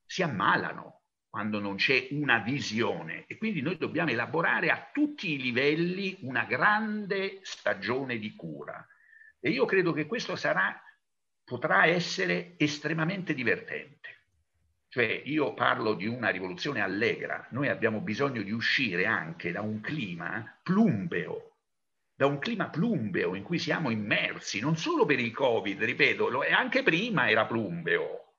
si 0.05 0.23
ammalano 0.23 1.05
quando 1.31 1.59
non 1.59 1.77
c'è 1.77 2.09
una 2.11 2.41
visione 2.41 3.25
e 3.29 3.39
quindi 3.39 3.63
noi 3.63 3.79
dobbiamo 3.79 4.11
elaborare 4.11 4.69
a 4.69 4.91
tutti 4.93 5.33
i 5.33 5.41
livelli 5.41 6.19
una 6.21 6.45
grande 6.45 7.39
stagione 7.45 8.19
di 8.19 8.35
cura. 8.35 8.87
E 9.41 9.49
io 9.49 9.65
credo 9.65 9.95
che 9.95 10.05
questo 10.05 10.37
sarà 10.37 10.83
potrà 11.43 11.87
essere 11.87 12.57
estremamente 12.59 13.33
divertente. 13.33 14.25
Cioè 14.91 15.23
io 15.25 15.55
parlo 15.55 15.95
di 15.95 16.07
una 16.07 16.29
rivoluzione 16.29 16.83
allegra, 16.83 17.47
noi 17.53 17.69
abbiamo 17.69 18.01
bisogno 18.01 18.43
di 18.43 18.53
uscire 18.53 19.07
anche 19.07 19.51
da 19.51 19.63
un 19.63 19.81
clima 19.81 20.59
plumbeo, 20.63 21.46
da 22.17 22.25
un 22.25 22.39
clima 22.39 22.71
plumbeo 22.71 23.35
in 23.35 23.43
cui 23.43 23.59
siamo 23.59 23.91
immersi, 23.91 24.59
non 24.59 24.79
solo 24.79 25.05
per 25.05 25.21
il 25.21 25.33
Covid, 25.33 25.83
ripeto, 25.83 26.41
anche 26.51 26.83
prima 26.83 27.29
era 27.29 27.45
plumbeo. 27.45 28.37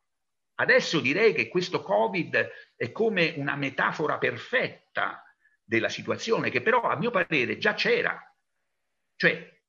Adesso 0.55 0.99
direi 0.99 1.33
che 1.33 1.47
questo 1.47 1.83
Covid 1.83 2.49
è 2.75 2.91
come 2.91 3.35
una 3.37 3.55
metafora 3.55 4.17
perfetta 4.17 5.23
della 5.63 5.89
situazione, 5.89 6.49
che 6.49 6.61
però 6.61 6.81
a 6.81 6.95
mio 6.95 7.11
parere 7.11 7.59
già 7.59 7.75
c'era. 7.75 8.19
Cioè, 9.15 9.61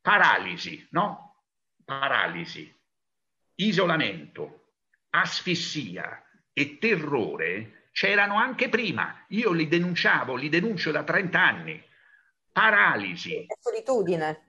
paralisi, 0.00 0.86
no? 0.90 1.44
paralisi, 1.84 2.72
isolamento, 3.56 4.74
asfissia 5.10 6.24
e 6.52 6.78
terrore 6.78 7.88
c'erano 7.90 8.36
anche 8.36 8.68
prima. 8.68 9.24
Io 9.30 9.50
li 9.50 9.66
denunciavo, 9.66 10.36
li 10.36 10.48
denuncio 10.48 10.92
da 10.92 11.02
30 11.02 11.42
anni. 11.42 11.84
Paralisi. 12.52 13.46
Solitudine. 13.58 14.48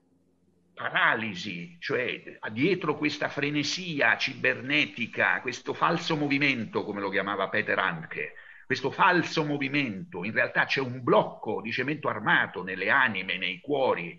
Paralisi, 0.74 1.78
cioè 1.80 2.40
dietro 2.52 2.98
questa 2.98 3.30
frenesia 3.30 4.18
cibernetica, 4.18 5.42
questo 5.42 5.74
falso 5.74 6.16
movimento, 6.16 6.84
come 6.84 7.02
lo 7.02 7.10
chiamava 7.10 7.50
Peter 7.50 7.78
Handke, 7.78 8.34
questo 8.66 8.90
falso 8.90 9.44
movimento, 9.44 10.24
in 10.24 10.32
realtà 10.32 10.66
c'è 10.66 10.80
un 10.80 11.04
blocco 11.04 11.62
di 11.62 11.72
cemento 11.72 12.08
armato 12.08 12.64
nelle 12.64 12.90
anime, 12.90 13.38
nei 13.38 13.60
cuori, 13.60 14.18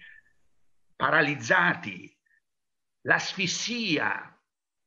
paralizzati, 0.95 2.15
L'asfissia, 3.05 4.39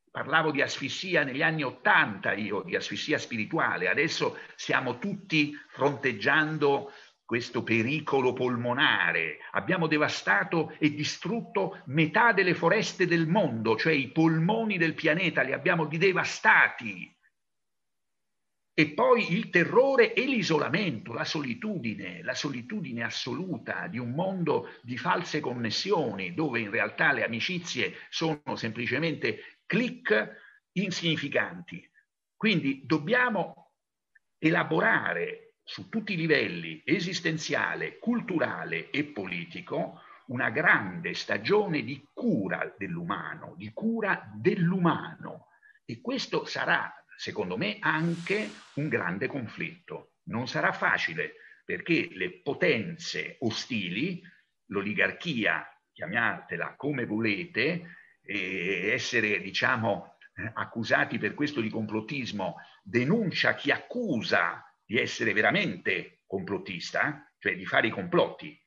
parlavo 0.10 0.52
di 0.52 0.62
asfissia 0.62 1.24
negli 1.24 1.42
anni 1.42 1.64
Ottanta 1.64 2.32
io, 2.32 2.62
di 2.62 2.76
asfissia 2.76 3.18
spirituale, 3.18 3.90
adesso 3.90 4.38
stiamo 4.56 5.00
tutti 5.00 5.54
fronteggiando 5.68 6.94
questo 7.26 7.64
pericolo 7.64 8.34
polmonare. 8.34 9.40
Abbiamo 9.52 9.88
devastato 9.88 10.76
e 10.78 10.94
distrutto 10.94 11.82
metà 11.86 12.32
delle 12.32 12.54
foreste 12.54 13.08
del 13.08 13.28
mondo, 13.28 13.76
cioè 13.76 13.94
i 13.94 14.10
polmoni 14.10 14.78
del 14.78 14.94
pianeta, 14.94 15.42
li 15.42 15.52
abbiamo 15.52 15.86
devastati. 15.88 17.12
e 18.78 18.90
poi 18.90 19.32
il 19.32 19.50
terrore 19.50 20.14
e 20.14 20.26
l'isolamento, 20.26 21.14
la 21.14 21.24
solitudine, 21.24 22.22
la 22.24 22.34
solitudine 22.34 23.04
assoluta 23.04 23.88
di 23.88 23.98
un 23.98 24.10
mondo 24.12 24.68
di 24.82 24.98
false 24.98 25.40
connessioni, 25.40 26.34
dove 26.34 26.60
in 26.60 26.70
realtà 26.70 27.14
le 27.14 27.24
amicizie 27.24 27.94
sono 28.10 28.42
semplicemente 28.56 29.62
click 29.66 30.68
insignificanti. 30.74 31.90
Quindi 32.36 32.82
dobbiamo 32.86 33.72
elaborare 34.38 35.45
su 35.66 35.90
tutti 35.90 36.14
i 36.14 36.18
livelli, 36.18 36.82
esistenziale, 36.86 37.98
culturale 38.00 38.90
e 38.92 39.04
politico, 39.04 40.00
una 40.28 40.50
grande 40.50 41.14
stagione 41.14 41.84
di 41.84 42.08
cura 42.14 42.74
dell'umano, 42.78 43.56
di 43.58 43.72
cura 43.74 44.32
dell'umano. 44.34 45.48
E 45.84 46.00
questo 46.00 46.46
sarà 46.46 47.06
secondo 47.16 47.58
me, 47.58 47.78
anche 47.80 48.50
un 48.76 48.88
grande 48.88 49.28
conflitto. 49.28 50.16
Non 50.26 50.48
sarà 50.48 50.72
facile 50.72 51.36
perché 51.64 52.10
le 52.12 52.42
potenze 52.42 53.38
ostili, 53.40 54.22
l'oligarchia, 54.68 55.68
chiamatela 55.92 56.76
come 56.76 57.06
volete, 57.06 57.98
essere, 58.22 59.40
diciamo, 59.40 60.18
eh, 60.36 60.52
accusati 60.54 61.18
per 61.18 61.34
questo 61.34 61.62
di 61.62 61.70
complottismo, 61.70 62.56
denuncia 62.84 63.56
chi 63.56 63.72
accusa 63.72 64.65
di 64.86 65.00
essere 65.00 65.34
veramente 65.34 66.22
complottista, 66.26 67.32
cioè 67.40 67.56
di 67.56 67.66
fare 67.66 67.88
i 67.88 67.92
complotti. 67.92 68.60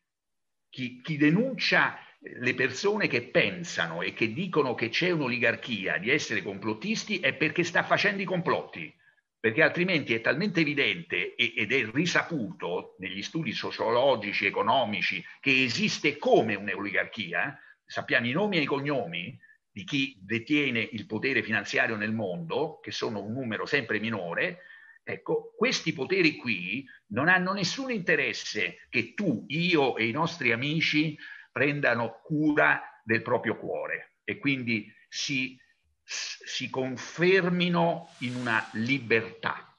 Chi, 0.69 1.01
chi 1.01 1.17
denuncia 1.17 1.99
le 2.21 2.55
persone 2.55 3.07
che 3.07 3.23
pensano 3.23 4.03
e 4.03 4.13
che 4.13 4.33
dicono 4.33 4.75
che 4.75 4.89
c'è 4.89 5.11
un'oligarchia 5.11 5.99
di 5.99 6.11
essere 6.11 6.43
complottisti 6.43 7.21
è 7.21 7.35
perché 7.35 7.63
sta 7.63 7.85
facendo 7.85 8.23
i 8.23 8.27
complotti, 8.27 8.93
perché 9.39 9.63
altrimenti 9.63 10.15
è 10.15 10.21
talmente 10.21 10.61
evidente 10.61 11.37
ed 11.37 11.73
è 11.73 11.91
risaputo 11.93 12.97
negli 12.99 13.23
studi 13.23 13.53
sociologici, 13.53 14.47
economici, 14.47 15.25
che 15.41 15.63
esiste 15.63 16.17
come 16.17 16.57
un'oligarchia, 16.57 17.59
sappiamo 17.85 18.27
i 18.27 18.33
nomi 18.33 18.59
e 18.59 18.63
i 18.63 18.67
cognomi 18.67 19.39
di 19.71 19.85
chi 19.85 20.19
detiene 20.21 20.81
il 20.81 21.07
potere 21.07 21.43
finanziario 21.45 21.95
nel 21.95 22.13
mondo, 22.13 22.81
che 22.83 22.91
sono 22.91 23.23
un 23.23 23.33
numero 23.33 23.65
sempre 23.65 24.01
minore, 24.01 24.63
Ecco, 25.11 25.55
questi 25.57 25.95
poteri 25.95 26.37
qui 26.37 26.87
non 27.13 27.29
hanno 27.29 27.55
nessun 27.55 27.91
interesse 27.91 28.87
che 28.91 29.15
tu, 29.15 29.47
io 29.49 29.97
e 29.97 30.07
i 30.07 30.11
nostri 30.11 30.53
amici 30.53 31.17
prendano 31.51 32.21
cura 32.23 32.83
del 33.03 33.23
proprio 33.23 33.57
cuore 33.57 34.17
e 34.23 34.37
quindi 34.37 34.87
si, 35.09 35.59
si 36.05 36.69
confermino 36.69 38.11
in 38.19 38.35
una 38.35 38.69
libertà. 38.75 39.75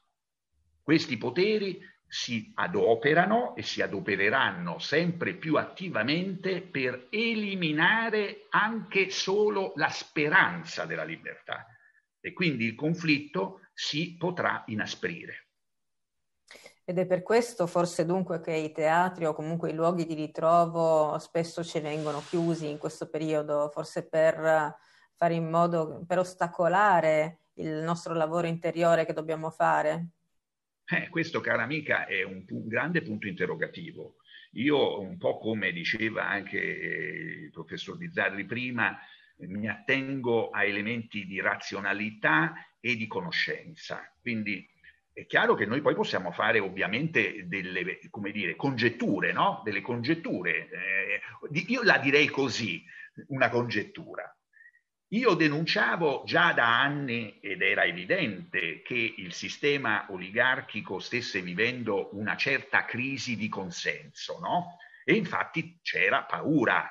Questi 0.82 1.15
poteri 1.17 1.80
si 2.07 2.51
adoperano 2.55 3.55
e 3.55 3.61
si 3.61 3.84
adopereranno 3.84 4.80
sempre 4.80 5.36
più 5.36 5.57
attivamente 5.57 6.61
per 6.61 7.05
eliminare 7.11 8.47
anche 8.49 9.11
solo 9.11 9.73
la 9.75 9.89
speranza 9.89 10.86
della 10.86 11.03
libertà 11.03 11.67
e 12.19 12.34
quindi 12.34 12.65
il 12.65 12.75
conflitto 12.75 13.61
si 13.82 14.17
potrà 14.17 14.63
inasprire. 14.67 15.47
Ed 16.84 16.97
è 16.97 17.05
per 17.05 17.23
questo 17.23 17.65
forse 17.65 18.05
dunque 18.05 18.41
che 18.41 18.51
i 18.51 18.73
teatri 18.73 19.23
o 19.23 19.34
comunque 19.34 19.69
i 19.69 19.73
luoghi 19.73 20.05
di 20.05 20.15
ritrovo 20.15 21.17
spesso 21.17 21.63
ci 21.63 21.80
vengono 21.80 22.21
chiusi 22.27 22.69
in 22.69 22.77
questo 22.77 23.07
periodo, 23.07 23.69
forse 23.71 24.05
per 24.05 24.75
fare 25.15 25.34
in 25.34 25.49
modo, 25.49 26.03
per 26.05 26.19
ostacolare 26.19 27.43
il 27.53 27.69
nostro 27.69 28.13
lavoro 28.13 28.47
interiore 28.47 29.05
che 29.05 29.13
dobbiamo 29.13 29.49
fare? 29.49 30.07
Eh, 30.86 31.07
questo, 31.07 31.39
cara 31.39 31.63
amica, 31.63 32.05
è 32.05 32.23
un, 32.23 32.43
un, 32.49 32.67
grande 32.67 33.01
punto 33.01 33.27
interrogativo. 33.27 34.17
Io, 34.53 34.99
un 34.99 35.17
po' 35.17 35.38
come 35.38 35.71
diceva 35.71 36.27
anche 36.27 36.57
il 36.57 37.49
professor 37.51 37.95
Bizzarri 37.95 38.43
prima, 38.43 38.99
mi 39.38 39.69
attengo 39.69 40.49
a 40.49 40.65
elementi 40.65 41.25
di 41.25 41.39
razionalità 41.39 42.53
e 42.80 42.95
di 42.95 43.07
conoscenza. 43.07 44.11
Quindi 44.21 44.67
è 45.11 45.25
chiaro 45.25 45.53
che 45.55 45.65
noi 45.65 45.82
poi 45.82 45.95
possiamo 45.95 46.32
fare 46.32 46.59
ovviamente 46.59 47.47
delle, 47.47 47.99
dire, 48.32 48.55
congetture, 48.55 49.32
no? 49.32 49.61
Delle 49.63 49.82
congetture. 49.82 50.69
Eh, 50.69 51.21
io 51.67 51.84
la 51.84 51.97
direi 51.97 52.27
così, 52.27 52.84
una 53.27 53.49
congettura. 53.49 54.34
Io 55.11 55.34
denunciavo 55.34 56.23
già 56.25 56.53
da 56.53 56.80
anni, 56.82 57.39
ed 57.39 57.63
era 57.63 57.84
evidente, 57.84 58.84
che 58.84 59.15
il 59.17 59.34
sistema 59.34 60.05
oligarchico 60.09 60.99
stesse 60.99 61.41
vivendo 61.41 62.15
una 62.15 62.38
certa 62.38 62.86
crisi 62.86 63.36
di 63.36 63.49
consenso, 63.49 64.39
no? 64.39 64.77
E 65.03 65.15
infatti 65.15 65.80
c'era 65.82 66.23
paura 66.23 66.88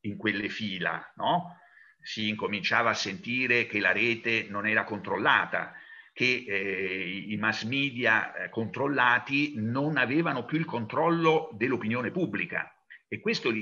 in 0.00 0.16
quelle 0.18 0.50
fila, 0.50 1.10
no? 1.16 1.58
Si 2.02 2.28
incominciava 2.28 2.90
a 2.90 2.94
sentire 2.94 3.66
che 3.66 3.80
la 3.80 3.92
rete 3.92 4.46
non 4.48 4.66
era 4.66 4.84
controllata, 4.84 5.74
che 6.12 6.44
eh, 6.46 7.24
i 7.28 7.36
mass 7.36 7.64
media 7.64 8.34
eh, 8.34 8.50
controllati 8.50 9.54
non 9.56 9.96
avevano 9.96 10.44
più 10.44 10.58
il 10.58 10.64
controllo 10.64 11.50
dell'opinione 11.54 12.10
pubblica. 12.10 12.70
E 13.08 13.20
questo, 13.20 13.52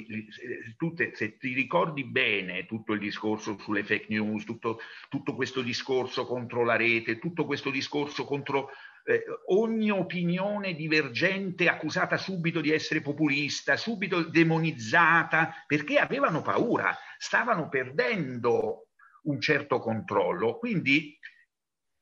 se 1.12 1.36
ti 1.36 1.52
ricordi 1.54 2.04
bene 2.04 2.66
tutto 2.66 2.92
il 2.92 3.00
discorso 3.00 3.58
sulle 3.58 3.82
fake 3.82 4.06
news, 4.08 4.44
tutto, 4.44 4.78
tutto 5.08 5.34
questo 5.34 5.60
discorso 5.60 6.24
contro 6.24 6.64
la 6.64 6.76
rete, 6.76 7.18
tutto 7.18 7.44
questo 7.46 7.70
discorso 7.70 8.24
contro 8.24 8.70
eh, 9.10 9.24
ogni 9.46 9.90
opinione 9.90 10.74
divergente 10.74 11.68
accusata 11.68 12.16
subito 12.16 12.60
di 12.60 12.72
essere 12.72 13.00
populista, 13.00 13.76
subito 13.76 14.22
demonizzata, 14.22 15.64
perché 15.66 15.98
avevano 15.98 16.42
paura, 16.42 16.96
stavano 17.18 17.68
perdendo 17.68 18.88
un 19.22 19.40
certo 19.40 19.78
controllo. 19.78 20.58
Quindi 20.58 21.18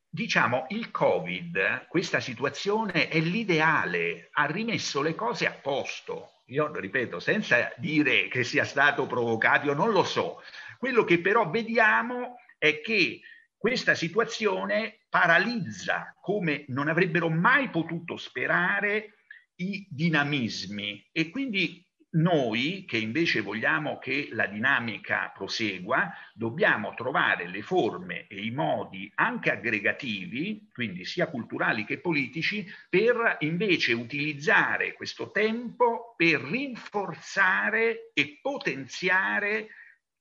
diciamo, 0.09 0.67
il 0.69 0.91
Covid, 0.91 1.87
questa 1.89 2.21
situazione 2.21 3.09
è 3.09 3.21
l'ideale, 3.21 4.29
ha 4.33 4.47
rimesso 4.47 5.03
le 5.03 5.15
cose 5.15 5.47
a 5.47 5.53
posto. 5.53 6.43
Io 6.47 6.73
ripeto, 6.75 7.21
senza 7.21 7.73
dire 7.77 8.29
che 8.29 8.43
sia 8.43 8.65
stato 8.65 9.07
provocato, 9.07 9.67
io 9.67 9.75
non 9.75 9.91
lo 9.91 10.03
so. 10.03 10.43
Quello 10.79 11.05
che 11.05 11.21
però 11.21 11.51
vediamo 11.51 12.37
è 12.57 12.81
che 12.81 13.21
questa 13.57 13.95
situazione 13.95 14.98
paralizza 15.09 16.15
come 16.21 16.65
non 16.69 16.89
avrebbero 16.89 17.29
mai 17.29 17.71
potuto 17.71 18.17
sperare 18.17 19.15
i 19.57 19.87
dinamismi 19.91 21.09
e 21.11 21.31
quindi 21.31 21.85
noi, 22.11 22.85
che 22.87 22.97
invece 22.97 23.43
vogliamo 23.43 23.99
che 23.99 24.29
la 24.33 24.47
dinamica 24.47 25.31
prosegua, 25.35 26.11
dobbiamo 26.33 26.95
trovare 26.95 27.47
le 27.49 27.61
forme 27.61 28.27
e 28.29 28.45
i 28.45 28.51
modi 28.51 29.11
anche 29.17 29.51
aggregativi, 29.51 30.69
quindi 30.73 31.05
sia 31.05 31.29
culturali 31.29 31.85
che 31.85 32.01
politici, 32.01 32.67
per 32.89 33.37
invece 33.41 33.93
utilizzare 33.93 34.95
questo 34.95 35.31
tempo 35.31 36.15
per 36.17 36.41
rinforzare 36.41 38.11
e 38.15 38.39
potenziare 38.41 39.69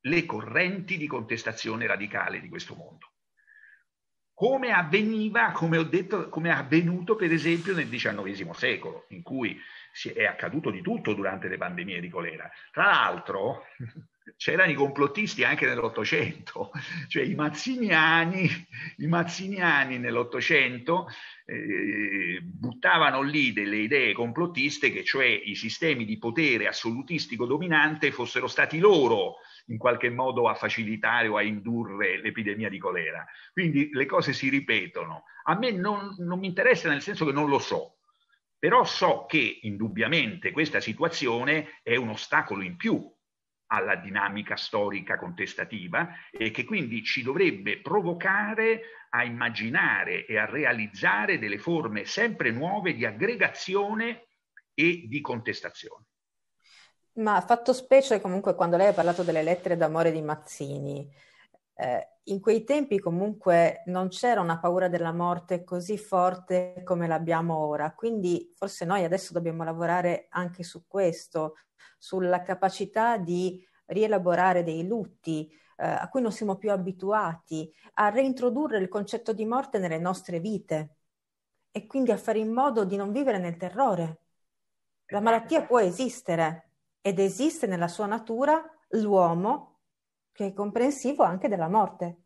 le 0.01 0.25
correnti 0.25 0.97
di 0.97 1.07
contestazione 1.07 1.88
radicale 1.88 2.41
di 2.41 2.49
questo 2.49 2.75
mondo. 2.75 3.11
Come 4.38 4.71
avveniva, 4.71 5.49
come 5.49 5.79
ho 5.79 5.83
detto, 5.83 6.29
come 6.29 6.49
è 6.49 6.51
avvenuto 6.51 7.15
per 7.15 7.31
esempio 7.31 7.73
nel 7.73 7.89
XIX 7.89 8.51
secolo, 8.51 9.07
in 9.09 9.23
cui 9.23 9.59
è 10.13 10.25
accaduto 10.25 10.69
di 10.69 10.83
tutto 10.83 11.15
durante 11.15 11.47
le 11.47 11.57
pandemie 11.57 11.99
di 11.99 12.07
colera. 12.07 12.47
Tra 12.71 12.85
l'altro 12.85 13.63
c'erano 14.38 14.69
i 14.69 14.75
complottisti 14.75 15.43
anche 15.43 15.65
nell'Ottocento, 15.65 16.69
cioè 17.09 17.23
i 17.23 17.33
mazziniani, 17.33 18.47
i 18.97 19.07
mazziniani 19.07 19.97
nell'Ottocento 19.97 21.07
eh, 21.43 22.39
buttavano 22.43 23.23
lì 23.23 23.53
delle 23.53 23.77
idee 23.77 24.13
complottiste 24.13 24.91
che 24.91 25.03
cioè 25.03 25.25
i 25.25 25.55
sistemi 25.55 26.05
di 26.05 26.19
potere 26.19 26.67
assolutistico 26.67 27.47
dominante 27.47 28.11
fossero 28.11 28.45
stati 28.45 28.77
loro 28.77 29.38
in 29.68 29.78
qualche 29.78 30.09
modo 30.09 30.47
a 30.47 30.55
facilitare 30.55 31.28
o 31.28 31.38
a 31.38 31.41
indurre 31.41 32.20
l'epidemia 32.22 32.70
di 32.70 32.78
colera. 32.78 33.26
Quindi 33.51 33.89
le 33.91 34.05
cose 34.05 34.34
si 34.34 34.49
ripetono. 34.49 35.24
A 35.43 35.57
me 35.57 35.72
non, 35.72 36.15
non 36.20 36.39
mi 36.39 36.47
interessa 36.47 36.89
nel 36.89 37.01
senso 37.01 37.26
che 37.26 37.32
non 37.32 37.49
lo 37.49 37.59
so, 37.59 37.97
però 38.57 38.84
so 38.84 39.26
che 39.28 39.59
indubbiamente 39.61 40.51
questa 40.51 40.80
situazione 40.80 41.80
è 41.84 41.95
un 41.95 42.09
ostacolo 42.09 42.63
in 42.63 42.76
più 42.76 43.13
alla 43.68 43.95
dinamica 43.95 44.55
storica 44.55 45.18
contestativa 45.18 46.09
e 46.32 46.51
che 46.51 46.63
quindi 46.63 47.03
ci 47.03 47.22
dovrebbe 47.22 47.82
provocare 47.82 48.82
a 49.09 49.24
immaginare 49.24 50.26
e 50.26 50.38
a 50.38 50.45
realizzare 50.45 51.38
delle 51.38 51.57
forme 51.57 52.05
sempre 52.05 52.51
nuove 52.51 52.93
di 52.93 53.05
aggregazione 53.05 54.28
e 54.74 55.05
di 55.07 55.22
contestazione. 55.22 56.05
Ma 57.18 57.41
fatto 57.41 57.74
specie 57.74 58.22
comunque 58.22 58.53
quando 58.53 58.78
lei 58.78 58.88
ha 58.88 58.93
parlato 58.93 59.24
delle 59.24 59.41
lettere 59.41 59.76
d'amore 59.76 60.11
di 60.11 60.22
Mazzini, 60.22 61.11
eh, 61.74 62.09
in 62.26 62.39
quei 62.39 62.63
tempi 62.63 62.99
comunque 62.99 63.82
non 63.88 64.09
c'era 64.09 64.39
una 64.41 64.59
paura 64.59 64.88
della 64.88 65.11
morte 65.11 65.63
così 65.63 65.97
forte 65.97 66.82
come 66.84 67.07
l'abbiamo 67.07 67.55
ora, 67.55 67.93
quindi 67.93 68.51
forse 68.55 68.86
noi 68.86 69.03
adesso 69.03 69.34
dobbiamo 69.34 69.63
lavorare 69.63 70.28
anche 70.30 70.61
su 70.61 70.86
questo, 70.86 71.55
sulla 71.97 72.43
capacità 72.43 73.18
di 73.18 73.65
rielaborare 73.88 74.63
dei 74.63 74.86
lutti 74.86 75.49
eh, 75.78 75.88
a 75.88 76.07
cui 76.09 76.22
non 76.22 76.32
siamo 76.32 76.57
più 76.57 76.72
abituati, 76.72 77.74
a 77.95 78.09
reintrodurre 78.09 78.78
il 78.78 78.89
concetto 78.89 79.34
di 79.34 79.45
morte 79.45 79.80
nelle 79.80 79.99
nostre 79.99 80.39
vite 80.39 80.97
e 81.72 81.88
quindi 81.88 82.11
a 82.11 82.18
fare 82.18 82.38
in 82.39 82.51
modo 82.51 82.86
di 82.86 82.95
non 82.95 83.11
vivere 83.11 83.39
nel 83.39 83.57
terrore. 83.57 84.22
La 85.07 85.22
malattia 85.22 85.63
può 85.65 85.80
esistere 85.80 86.66
ed 87.02 87.20
esiste 87.20 87.68
nella 87.68 87.88
sua 87.88 88.06
natura 88.06 88.64
l'uomo 88.89 89.80
che 90.32 90.48
è 90.48 90.54
comprensivo 90.54 91.24
anche 91.24 91.48
della 91.48 91.68
morte. 91.68 92.18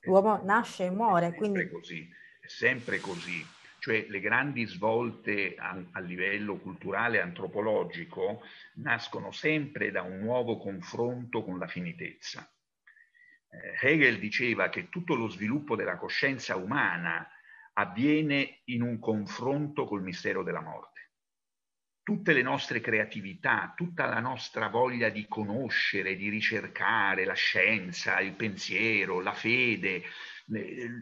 L'uomo 0.00 0.42
nasce 0.42 0.86
e 0.86 0.90
muore. 0.90 1.26
È 1.26 1.30
sempre 1.30 1.38
quindi... 1.38 1.70
così, 1.70 2.08
è 2.40 2.46
sempre 2.48 2.98
così. 2.98 3.46
Cioè 3.78 4.06
le 4.08 4.18
grandi 4.18 4.64
svolte 4.64 5.54
a, 5.56 5.80
a 5.92 6.00
livello 6.00 6.56
culturale 6.56 7.18
e 7.18 7.20
antropologico 7.20 8.42
nascono 8.76 9.30
sempre 9.30 9.92
da 9.92 10.02
un 10.02 10.18
nuovo 10.18 10.58
confronto 10.58 11.44
con 11.44 11.58
la 11.58 11.68
finitezza. 11.68 12.50
Eh, 13.48 13.86
Hegel 13.86 14.18
diceva 14.18 14.68
che 14.68 14.88
tutto 14.88 15.14
lo 15.14 15.28
sviluppo 15.28 15.76
della 15.76 15.96
coscienza 15.96 16.56
umana 16.56 17.28
avviene 17.74 18.62
in 18.64 18.82
un 18.82 18.98
confronto 18.98 19.84
col 19.84 20.02
mistero 20.02 20.42
della 20.42 20.62
morte. 20.62 20.95
Tutte 22.06 22.32
le 22.32 22.42
nostre 22.42 22.80
creatività, 22.80 23.72
tutta 23.74 24.06
la 24.06 24.20
nostra 24.20 24.68
voglia 24.68 25.08
di 25.08 25.26
conoscere, 25.26 26.14
di 26.14 26.28
ricercare 26.28 27.24
la 27.24 27.34
scienza, 27.34 28.20
il 28.20 28.34
pensiero, 28.34 29.20
la 29.20 29.32
fede, 29.32 30.04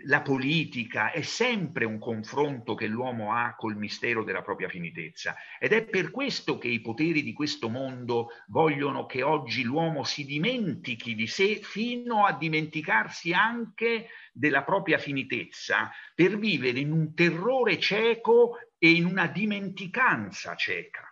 la 0.07 0.23
politica, 0.23 1.11
è 1.11 1.21
sempre 1.21 1.85
un 1.85 1.99
confronto 1.99 2.75
che 2.75 2.87
l'uomo 2.87 3.35
ha 3.35 3.55
col 3.55 3.77
mistero 3.77 4.25
della 4.25 4.41
propria 4.41 4.71
finitezza. 4.71 5.37
Ed 5.59 5.73
è 5.73 5.85
per 5.85 6.11
questo 6.11 6.57
che 6.57 6.69
i 6.69 6.81
poteri 6.81 7.23
di 7.23 7.35
questo 7.35 7.69
mondo 7.69 8.29
vogliono 8.47 9.05
che 9.05 9.23
oggi 9.23 9.63
l'uomo 9.63 10.05
si 10.05 10.25
dimentichi 10.25 11.15
di 11.15 11.27
sé 11.27 11.57
fino 11.57 12.25
a 12.25 12.33
dimenticarsi 12.33 13.35
anche 13.35 14.09
della 14.33 14.63
propria 14.63 14.97
finitezza, 14.97 15.91
per 16.15 16.39
vivere 16.39 16.79
in 16.79 16.93
un 16.93 17.13
terrore 17.13 17.79
cieco 17.79 18.57
e 18.85 18.91
in 18.91 19.07
una 19.07 19.29
dimenticanza 19.29 20.55
cieca. 20.57 21.11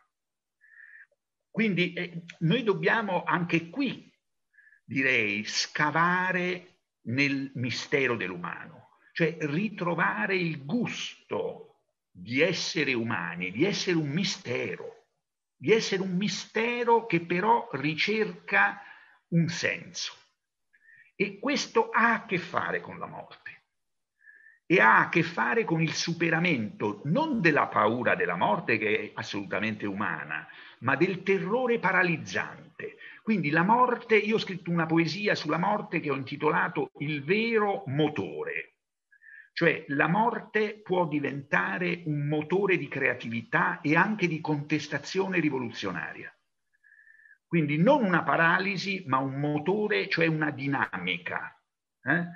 Quindi 1.51 1.95
eh, 1.95 2.25
noi 2.41 2.65
dobbiamo 2.65 3.23
anche 3.25 3.71
qui, 3.71 4.13
direi, 4.85 5.43
scavare 5.45 6.81
nel 7.07 7.51
mistero 7.55 8.15
dell'umano, 8.15 8.99
cioè 9.15 9.39
ritrovare 9.41 10.37
il 10.37 10.67
gusto 10.67 11.85
di 12.11 12.43
essere 12.43 12.93
umani, 12.93 13.51
di 13.51 13.65
essere 13.65 13.97
un 13.97 14.11
mistero, 14.11 15.07
di 15.57 15.73
essere 15.73 16.03
un 16.03 16.15
mistero 16.15 17.07
che 17.07 17.25
però 17.25 17.71
ricerca 17.73 18.83
un 19.29 19.49
senso. 19.49 20.13
E 21.17 21.39
questo 21.39 21.89
ha 21.89 22.13
a 22.13 22.27
che 22.27 22.37
fare 22.37 22.83
con 22.83 22.99
la 22.99 23.07
morte 23.07 23.62
e 24.73 24.81
ha 24.81 25.01
a 25.01 25.09
che 25.11 25.23
fare 25.23 25.65
con 25.65 25.83
il 25.83 25.93
superamento 25.93 27.03
non 27.05 27.43
della 27.43 27.67
paura 27.67 28.15
della 28.15 28.37
morte 28.37 28.79
che 28.79 28.99
è 28.99 29.11
assolutamente 29.13 29.85
umana, 29.85 30.49
ma 30.79 30.97
del 30.97 31.23
terrore 31.23 31.79
paralizzante, 31.79 32.97
quindi 33.23 33.51
la 33.51 33.65
morte, 33.65 34.17
io 34.17 34.37
ho 34.37 34.39
scritto 34.39 34.71
una 34.71 34.87
poesia 34.87 35.35
sulla 35.35 35.59
morte 35.59 36.01
che 36.01 36.09
ho 36.09 36.15
intitolato 36.15 36.93
Il 37.01 37.23
vero 37.23 37.83
motore, 37.89 38.77
cioè 39.53 39.85
la 39.89 40.09
morte 40.09 40.81
può 40.83 41.07
diventare 41.07 42.05
un 42.07 42.27
motore 42.27 42.79
di 42.79 42.89
creatività 42.89 43.83
e 43.83 43.95
anche 43.95 44.27
di 44.27 44.41
contestazione 44.41 45.39
rivoluzionaria. 45.39 46.35
Quindi 47.47 47.77
non 47.77 48.03
una 48.03 48.23
paralisi, 48.23 49.05
ma 49.07 49.19
un 49.19 49.39
motore, 49.39 50.09
cioè 50.09 50.29
una 50.29 50.51
dinamica. 50.51 51.63
Eh? 52.05 52.27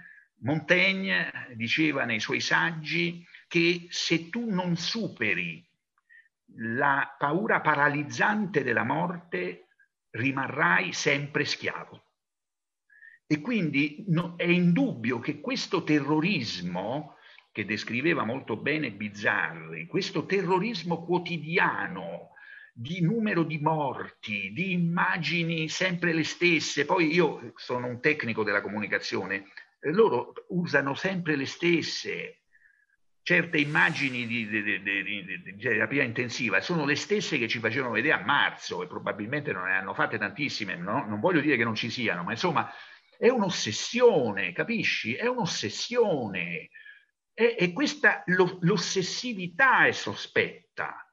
Montaigne 0.41 1.49
diceva 1.55 2.05
nei 2.05 2.21
suoi 2.21 2.41
saggi 2.41 3.27
che 3.49 3.87
se 3.91 4.29
tu 4.29 4.51
non 4.51 4.77
superi 4.77 5.65
la 6.59 7.15
paura 7.19 7.61
paralizzante 7.61 8.63
della 8.63 8.85
morte, 8.85 9.69
rimarrai 10.11 10.93
sempre 10.93 11.45
schiavo. 11.45 12.03
E 13.27 13.41
quindi 13.41 14.05
no, 14.09 14.35
è 14.37 14.45
indubbio 14.45 15.19
che 15.19 15.41
questo 15.41 15.83
terrorismo, 15.83 17.17
che 17.51 17.65
descriveva 17.65 18.25
molto 18.25 18.57
bene 18.57 18.93
Bizzarri, 18.93 19.87
questo 19.87 20.27
terrorismo 20.27 21.05
quotidiano 21.05 22.31
di 22.73 23.01
numero 23.01 23.43
di 23.43 23.59
morti, 23.59 24.53
di 24.53 24.73
immagini 24.73 25.69
sempre 25.69 26.13
le 26.13 26.25
stesse, 26.25 26.85
poi 26.85 27.13
io 27.13 27.53
sono 27.57 27.87
un 27.87 28.01
tecnico 28.01 28.45
della 28.45 28.61
comunicazione, 28.61 29.47
loro 29.93 30.33
usano 30.49 30.95
sempre 30.95 31.37
le 31.37 31.47
stesse, 31.47 32.43
certe 33.23 33.59
immagini 33.59 34.27
di, 34.27 34.47
di, 34.49 34.63
di, 34.63 35.43
di, 35.43 35.57
terapia 35.57 36.05
intensiva 36.05 36.61
sono 36.61 36.85
le 36.85 36.95
stesse 36.95 37.39
che 37.39 37.49
ci 37.49 37.59
facevano 37.59 37.95
vedere 37.95 38.15
a 38.15 38.25
marzo 38.25 38.83
e 38.83 38.87
probabilmente 38.87 39.53
non 39.53 39.65
ne 39.65 39.75
hanno 39.75 39.95
fatte 39.95 40.17
tantissime, 40.19 40.77
no? 40.77 41.05
non 41.07 41.19
voglio 41.19 41.41
dire 41.41 41.57
che 41.57 41.65
non 41.65 41.75
ci 41.75 41.91
siano, 41.91 42.23
ma 42.23 42.31
insomma 42.31 42.71
è 43.19 43.29
un'ossessione, 43.29 44.53
capisci? 44.53 45.15
È 45.15 45.27
un'ossessione 45.27 46.69
e, 47.39 47.57
e 47.59 47.73
questa 47.73 48.23
lo, 48.27 48.59
l'ossessività 48.61 49.87
è 49.87 49.93
sospetta 49.93 51.07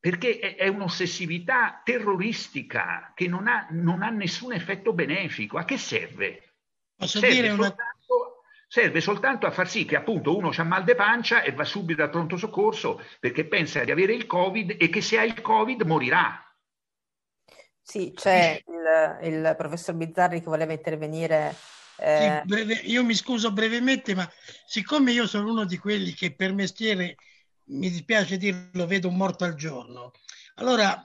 perché 0.00 0.38
è, 0.38 0.56
è 0.56 0.68
un'ossessività 0.68 1.82
terroristica 1.84 3.12
che 3.14 3.26
non 3.26 3.46
ha, 3.46 3.66
non 3.70 4.02
ha, 4.02 4.10
nessun 4.10 4.52
effetto 4.52 4.92
benefico. 4.92 5.58
A 5.58 5.64
che 5.64 5.76
serve? 5.76 6.47
Posso 6.98 7.20
serve 7.20 7.34
dire 7.34 7.50
una, 7.50 7.74
serve 8.66 9.00
soltanto 9.00 9.46
a 9.46 9.52
far 9.52 9.68
sì 9.68 9.84
che 9.84 9.96
appunto 9.96 10.36
uno 10.36 10.50
ha 10.54 10.62
mal 10.64 10.82
de 10.84 10.94
pancia 10.96 11.42
e 11.42 11.52
va 11.52 11.64
subito 11.64 12.02
al 12.02 12.10
pronto 12.10 12.36
soccorso 12.36 13.00
perché 13.20 13.46
pensa 13.46 13.84
di 13.84 13.92
avere 13.92 14.12
il 14.12 14.26
Covid 14.26 14.76
e 14.78 14.88
che 14.88 15.00
se 15.00 15.18
ha 15.18 15.22
il 15.22 15.40
Covid 15.40 15.82
morirà. 15.82 16.42
Sì, 17.80 18.12
c'è 18.14 18.62
il, 18.66 19.32
il 19.32 19.54
professor 19.56 19.94
Bizzarri 19.94 20.40
che 20.40 20.48
voleva 20.48 20.72
intervenire. 20.72 21.54
Eh... 21.96 22.40
Sì, 22.42 22.48
breve, 22.48 22.74
io 22.74 23.02
mi 23.04 23.14
scuso 23.14 23.52
brevemente, 23.52 24.14
ma 24.14 24.30
siccome 24.66 25.12
io 25.12 25.26
sono 25.26 25.50
uno 25.50 25.64
di 25.64 25.78
quelli 25.78 26.12
che 26.12 26.34
per 26.34 26.52
mestiere, 26.52 27.14
mi 27.68 27.88
dispiace 27.88 28.36
dirlo, 28.36 28.86
vedo 28.86 29.08
un 29.08 29.16
morto 29.16 29.44
al 29.44 29.54
giorno, 29.54 30.12
allora 30.56 31.02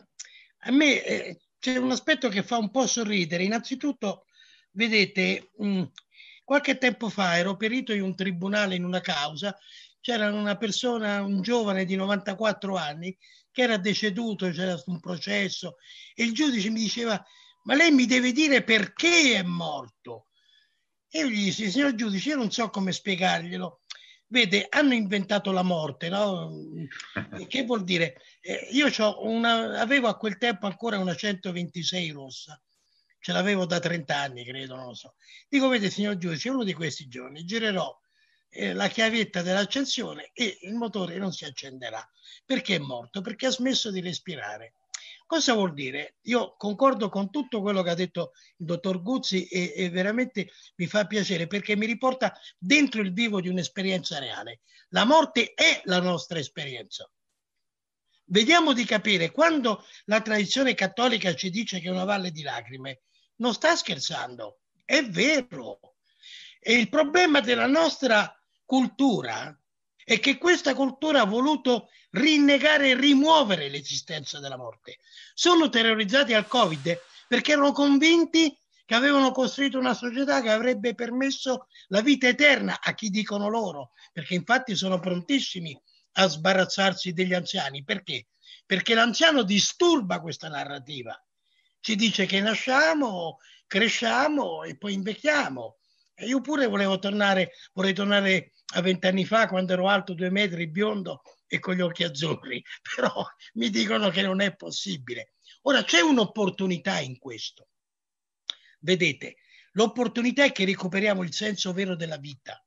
a 0.65 0.71
me 0.71 1.03
eh, 1.03 1.39
c'è 1.59 1.77
un 1.77 1.91
aspetto 1.91 2.27
che 2.27 2.43
fa 2.43 2.57
un 2.57 2.69
po' 2.69 2.85
sorridere. 2.85 3.43
Innanzitutto, 3.43 4.25
vedete, 4.73 5.51
mh, 5.57 5.83
Qualche 6.43 6.77
tempo 6.77 7.09
fa 7.09 7.37
ero 7.37 7.55
perito 7.55 7.93
in 7.93 8.01
un 8.01 8.15
tribunale 8.15 8.75
in 8.75 8.83
una 8.83 8.99
causa, 8.99 9.57
c'era 10.01 10.31
una 10.31 10.57
persona, 10.57 11.21
un 11.21 11.41
giovane 11.41 11.85
di 11.85 11.95
94 11.95 12.75
anni, 12.75 13.17
che 13.49 13.61
era 13.61 13.77
deceduto, 13.77 14.49
c'era 14.49 14.81
un 14.87 14.99
processo, 14.99 15.77
e 16.13 16.23
il 16.25 16.33
giudice 16.33 16.69
mi 16.69 16.81
diceva, 16.81 17.23
ma 17.63 17.75
lei 17.75 17.91
mi 17.91 18.05
deve 18.05 18.33
dire 18.33 18.61
perché 18.63 19.35
è 19.35 19.43
morto. 19.43 20.27
E 21.09 21.19
io 21.19 21.29
gli 21.29 21.45
dissi, 21.45 21.71
signor 21.71 21.95
giudice, 21.95 22.29
io 22.29 22.35
non 22.35 22.51
so 22.51 22.69
come 22.69 22.91
spiegarglielo. 22.91 23.81
Vede, 24.27 24.65
hanno 24.69 24.93
inventato 24.95 25.51
la 25.51 25.63
morte, 25.63 26.09
no? 26.09 26.51
Che 27.47 27.63
vuol 27.63 27.83
dire? 27.85 28.17
Eh, 28.41 28.67
io 28.71 28.89
una, 29.21 29.79
avevo 29.79 30.07
a 30.09 30.17
quel 30.17 30.37
tempo 30.37 30.65
ancora 30.65 30.97
una 30.97 31.15
126 31.15 32.09
rossa 32.09 32.61
ce 33.23 33.31
l'avevo 33.31 33.65
da 33.65 33.79
30 33.79 34.17
anni, 34.17 34.43
credo, 34.43 34.75
non 34.75 34.87
lo 34.87 34.93
so. 34.93 35.15
Dico, 35.47 35.69
vede, 35.69 35.89
signor 35.89 36.17
giudice, 36.17 36.49
uno 36.49 36.65
di 36.65 36.73
questi 36.73 37.07
giorni 37.07 37.45
girerò 37.45 37.97
eh, 38.49 38.73
la 38.73 38.89
chiavetta 38.89 39.41
dell'accensione 39.41 40.31
e 40.33 40.57
il 40.63 40.73
motore 40.73 41.17
non 41.17 41.31
si 41.31 41.45
accenderà. 41.45 42.05
Perché 42.45 42.75
è 42.75 42.79
morto? 42.79 43.21
Perché 43.21 43.45
ha 43.45 43.51
smesso 43.51 43.91
di 43.91 44.01
respirare. 44.01 44.73
Cosa 45.25 45.53
vuol 45.53 45.73
dire? 45.73 46.17
Io 46.23 46.55
concordo 46.57 47.07
con 47.07 47.29
tutto 47.29 47.61
quello 47.61 47.81
che 47.81 47.91
ha 47.91 47.95
detto 47.95 48.33
il 48.57 48.65
dottor 48.65 49.01
Guzzi 49.01 49.45
e, 49.45 49.71
e, 49.73 49.89
veramente 49.89 50.49
mi 50.75 50.87
fa 50.87 51.07
piacere 51.07 51.47
perché 51.47 51.77
mi 51.77 51.85
riporta 51.85 52.37
dentro 52.57 52.99
il 52.99 53.13
vivo 53.13 53.39
di 53.39 53.47
un'esperienza 53.47 54.19
reale. 54.19 54.59
La 54.89 55.05
morte 55.05 55.53
è 55.53 55.79
la 55.85 56.01
nostra 56.01 56.39
esperienza. 56.39 57.09
Vediamo 58.25 58.73
di 58.73 58.83
capire 58.83 59.31
quando 59.31 59.81
la 60.05 60.21
tradizione 60.21 60.73
cattolica 60.73 61.33
ci 61.35 61.49
dice 61.49 61.79
che 61.79 61.87
è 61.87 61.91
una 61.91 62.03
valle 62.03 62.31
di 62.31 62.41
lacrime, 62.41 63.03
non 63.37 63.53
sta 63.53 63.75
scherzando, 63.75 64.59
è 64.85 65.03
vero. 65.03 65.79
E 66.59 66.73
il 66.73 66.89
problema 66.89 67.39
della 67.39 67.67
nostra 67.67 68.33
cultura 68.65 69.57
è 70.03 70.19
che 70.19 70.37
questa 70.37 70.73
cultura 70.73 71.21
ha 71.21 71.25
voluto 71.25 71.89
rinnegare 72.11 72.89
e 72.89 72.95
rimuovere 72.95 73.69
l'esistenza 73.69 74.39
della 74.39 74.57
morte. 74.57 74.99
Sono 75.33 75.69
terrorizzati 75.69 76.33
al 76.33 76.47
Covid 76.47 76.99
perché 77.27 77.53
erano 77.53 77.71
convinti 77.71 78.57
che 78.85 78.95
avevano 78.95 79.31
costruito 79.31 79.79
una 79.79 79.93
società 79.93 80.41
che 80.41 80.51
avrebbe 80.51 80.93
permesso 80.93 81.67
la 81.87 82.01
vita 82.01 82.27
eterna 82.27 82.79
a 82.81 82.93
chi 82.93 83.09
dicono 83.09 83.47
loro, 83.47 83.91
perché 84.11 84.33
infatti 84.35 84.75
sono 84.75 84.99
prontissimi 84.99 85.79
a 86.13 86.27
sbarazzarsi 86.27 87.13
degli 87.13 87.33
anziani. 87.33 87.83
Perché? 87.83 88.27
Perché 88.65 88.93
l'anziano 88.93 89.43
disturba 89.43 90.19
questa 90.19 90.49
narrativa. 90.49 91.17
Ci 91.83 91.97
dice 91.97 92.25
che 92.25 92.39
nasciamo, 92.39 93.39
cresciamo 93.67 94.63
e 94.63 94.77
poi 94.77 94.93
invecchiamo. 94.93 95.79
E 96.13 96.27
io 96.27 96.39
pure 96.39 96.65
volevo 96.67 96.97
tornare, 96.97 97.51
vorrei 97.73 97.93
tornare 97.93 98.53
a 98.75 98.81
vent'anni 98.81 99.25
fa 99.25 99.49
quando 99.49 99.73
ero 99.73 99.89
alto 99.89 100.13
due 100.13 100.29
metri, 100.29 100.69
biondo 100.69 101.23
e 101.45 101.59
con 101.59 101.75
gli 101.75 101.81
occhi 101.81 102.05
azzurri, 102.05 102.63
però 102.95 103.25
mi 103.55 103.69
dicono 103.69 104.09
che 104.11 104.21
non 104.21 104.39
è 104.39 104.55
possibile. 104.55 105.33
Ora 105.63 105.83
c'è 105.83 105.99
un'opportunità 105.99 107.01
in 107.01 107.17
questo. 107.17 107.67
Vedete, 108.79 109.39
l'opportunità 109.73 110.45
è 110.45 110.53
che 110.53 110.63
recuperiamo 110.63 111.21
il 111.21 111.33
senso 111.33 111.73
vero 111.73 111.97
della 111.97 112.17
vita. 112.17 112.65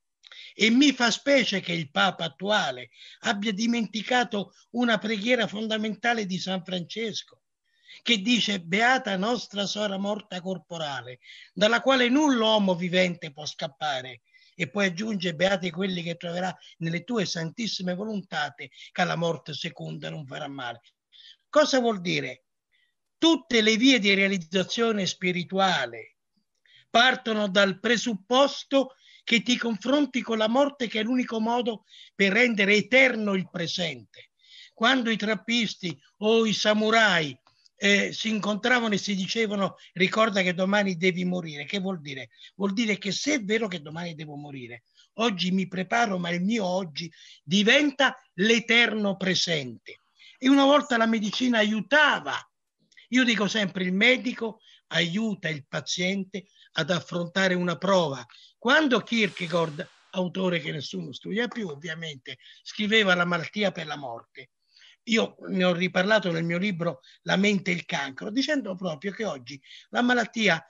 E 0.53 0.69
mi 0.69 0.93
fa 0.93 1.09
specie 1.09 1.59
che 1.59 1.73
il 1.73 1.89
Papa 1.89 2.25
attuale 2.25 2.91
abbia 3.21 3.51
dimenticato 3.51 4.53
una 4.73 4.99
preghiera 4.99 5.47
fondamentale 5.47 6.27
di 6.27 6.37
San 6.37 6.63
Francesco, 6.63 7.41
che 8.01 8.17
dice 8.19 8.61
Beata 8.61 9.15
nostra 9.17 9.65
sora 9.65 9.97
morta 9.97 10.41
corporale, 10.41 11.19
dalla 11.53 11.81
quale 11.81 12.09
nulla 12.09 12.45
uomo 12.45 12.75
vivente 12.75 13.31
può 13.31 13.45
scappare. 13.45 14.21
E 14.55 14.69
poi 14.69 14.87
aggiunge 14.87 15.35
Beati 15.35 15.69
quelli 15.69 16.01
che 16.01 16.15
troverà 16.15 16.55
nelle 16.77 17.03
tue 17.03 17.25
santissime 17.25 17.93
volontate, 17.93 18.71
che 18.91 19.01
alla 19.01 19.15
morte 19.15 19.53
seconda 19.53 20.09
non 20.09 20.25
farà 20.25 20.47
male. 20.47 20.81
Cosa 21.49 21.79
vuol 21.79 22.01
dire? 22.01 22.45
Tutte 23.17 23.61
le 23.61 23.77
vie 23.77 23.99
di 23.99 24.13
realizzazione 24.13 25.05
spirituale 25.05 26.17
partono 26.89 27.47
dal 27.47 27.79
presupposto 27.79 28.95
che 29.23 29.41
ti 29.41 29.57
confronti 29.57 30.21
con 30.21 30.37
la 30.37 30.47
morte 30.47 30.87
che 30.87 31.01
è 31.01 31.03
l'unico 31.03 31.39
modo 31.39 31.83
per 32.15 32.31
rendere 32.31 32.75
eterno 32.75 33.33
il 33.33 33.49
presente. 33.49 34.31
Quando 34.73 35.09
i 35.09 35.17
trappisti 35.17 35.99
o 36.19 36.45
i 36.45 36.53
samurai 36.53 37.37
eh, 37.77 38.11
si 38.11 38.29
incontravano 38.29 38.95
e 38.95 38.97
si 38.97 39.15
dicevano 39.15 39.75
ricorda 39.93 40.41
che 40.41 40.53
domani 40.53 40.97
devi 40.97 41.23
morire, 41.25 41.65
che 41.65 41.79
vuol 41.79 42.01
dire? 42.01 42.29
Vuol 42.55 42.73
dire 42.73 42.97
che 42.97 43.11
se 43.11 43.35
è 43.35 43.43
vero 43.43 43.67
che 43.67 43.81
domani 43.81 44.15
devo 44.15 44.35
morire, 44.35 44.83
oggi 45.13 45.51
mi 45.51 45.67
preparo, 45.67 46.17
ma 46.17 46.29
il 46.29 46.41
mio 46.41 46.65
oggi 46.65 47.11
diventa 47.43 48.19
l'eterno 48.35 49.15
presente. 49.15 49.99
E 50.37 50.49
una 50.49 50.65
volta 50.65 50.97
la 50.97 51.05
medicina 51.05 51.59
aiutava, 51.59 52.35
io 53.09 53.23
dico 53.23 53.47
sempre 53.47 53.83
il 53.83 53.93
medico 53.93 54.59
aiuta 54.87 55.49
il 55.49 55.65
paziente 55.67 56.47
ad 56.73 56.91
affrontare 56.91 57.53
una 57.53 57.77
prova 57.77 58.25
quando 58.57 59.01
Kierkegaard, 59.01 59.87
autore 60.11 60.59
che 60.59 60.71
nessuno 60.71 61.13
studia 61.13 61.47
più 61.47 61.67
ovviamente, 61.67 62.37
scriveva 62.63 63.13
La 63.13 63.25
malattia 63.25 63.71
per 63.71 63.85
la 63.85 63.95
morte, 63.95 64.49
io 65.07 65.35
ne 65.49 65.63
ho 65.63 65.73
riparlato 65.73 66.31
nel 66.31 66.43
mio 66.43 66.57
libro 66.57 67.01
La 67.23 67.35
mente 67.35 67.71
e 67.71 67.75
il 67.75 67.85
cancro, 67.85 68.31
dicendo 68.31 68.75
proprio 68.75 69.11
che 69.11 69.25
oggi 69.25 69.61
la 69.89 70.01
malattia 70.01 70.63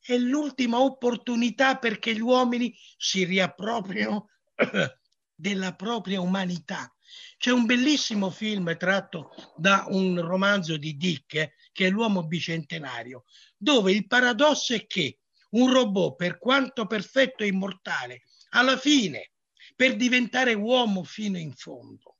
è 0.00 0.16
l'ultima 0.16 0.80
opportunità 0.80 1.78
perché 1.78 2.14
gli 2.14 2.20
uomini 2.20 2.76
si 2.96 3.24
riappropriano 3.24 4.28
della 5.34 5.74
propria 5.74 6.20
umanità. 6.20 6.92
C'è 7.36 7.50
un 7.50 7.66
bellissimo 7.66 8.30
film 8.30 8.76
tratto 8.76 9.30
da 9.56 9.84
un 9.88 10.20
romanzo 10.20 10.76
di 10.76 10.96
Dick, 10.96 11.54
che 11.72 11.86
è 11.86 11.90
L'uomo 11.90 12.26
bicentenario, 12.26 13.24
dove 13.56 13.92
il 13.92 14.06
paradosso 14.06 14.74
è 14.74 14.86
che 14.86 15.18
un 15.50 15.72
robot, 15.72 16.16
per 16.16 16.38
quanto 16.38 16.86
perfetto 16.86 17.44
e 17.44 17.48
immortale, 17.48 18.22
alla 18.50 18.76
fine, 18.76 19.32
per 19.76 19.96
diventare 19.96 20.54
uomo 20.54 21.04
fino 21.04 21.38
in 21.38 21.52
fondo, 21.52 22.11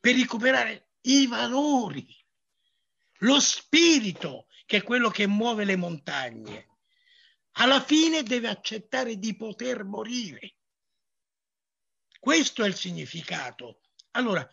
per 0.00 0.14
recuperare 0.14 0.92
i 1.02 1.26
valori, 1.26 2.06
lo 3.18 3.38
spirito, 3.38 4.46
che 4.64 4.78
è 4.78 4.82
quello 4.82 5.10
che 5.10 5.26
muove 5.26 5.64
le 5.64 5.76
montagne, 5.76 6.68
alla 7.52 7.80
fine 7.82 8.22
deve 8.22 8.48
accettare 8.48 9.18
di 9.18 9.36
poter 9.36 9.84
morire. 9.84 10.56
Questo 12.18 12.64
è 12.64 12.66
il 12.66 12.74
significato. 12.74 13.80
Allora, 14.12 14.48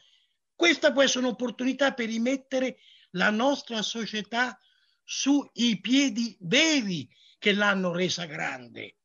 questa 0.55 0.91
può 0.91 1.03
essere 1.03 1.25
un'opportunità 1.25 1.93
per 1.93 2.07
rimettere 2.07 2.79
la 3.11 3.29
nostra 3.29 3.81
società 3.81 4.59
sui 5.03 5.79
piedi 5.79 6.35
veri 6.41 7.07
che 7.37 7.53
l'hanno 7.53 7.93
resa 7.93 8.25
grande, 8.25 8.97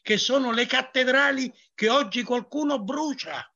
che 0.00 0.16
sono 0.16 0.52
le 0.52 0.66
cattedrali 0.66 1.52
che 1.74 1.90
oggi 1.90 2.22
qualcuno 2.22 2.82
brucia, 2.82 3.49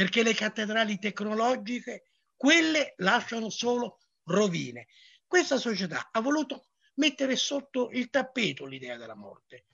perché 0.00 0.22
le 0.22 0.32
cattedrali 0.32 0.98
tecnologiche, 0.98 2.04
quelle 2.34 2.94
lasciano 2.96 3.50
solo 3.50 3.98
rovine. 4.28 4.86
Questa 5.26 5.58
società 5.58 6.08
ha 6.10 6.22
voluto 6.22 6.68
mettere 6.94 7.36
sotto 7.36 7.90
il 7.90 8.08
tappeto 8.08 8.64
l'idea 8.64 8.96
della 8.96 9.14
morte. 9.14 9.66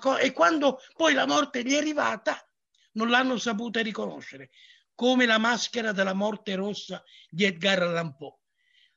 Co- 0.00 0.16
e 0.16 0.32
quando 0.32 0.80
poi 0.96 1.14
la 1.14 1.28
morte 1.28 1.62
gli 1.62 1.74
è 1.74 1.76
arrivata, 1.76 2.44
non 2.94 3.08
l'hanno 3.08 3.38
saputa 3.38 3.80
riconoscere, 3.82 4.50
come 4.96 5.26
la 5.26 5.38
maschera 5.38 5.92
della 5.92 6.12
morte 6.12 6.56
rossa 6.56 7.00
di 7.30 7.44
Edgar 7.44 7.82
Allan 7.82 8.16
Poe. 8.16 8.40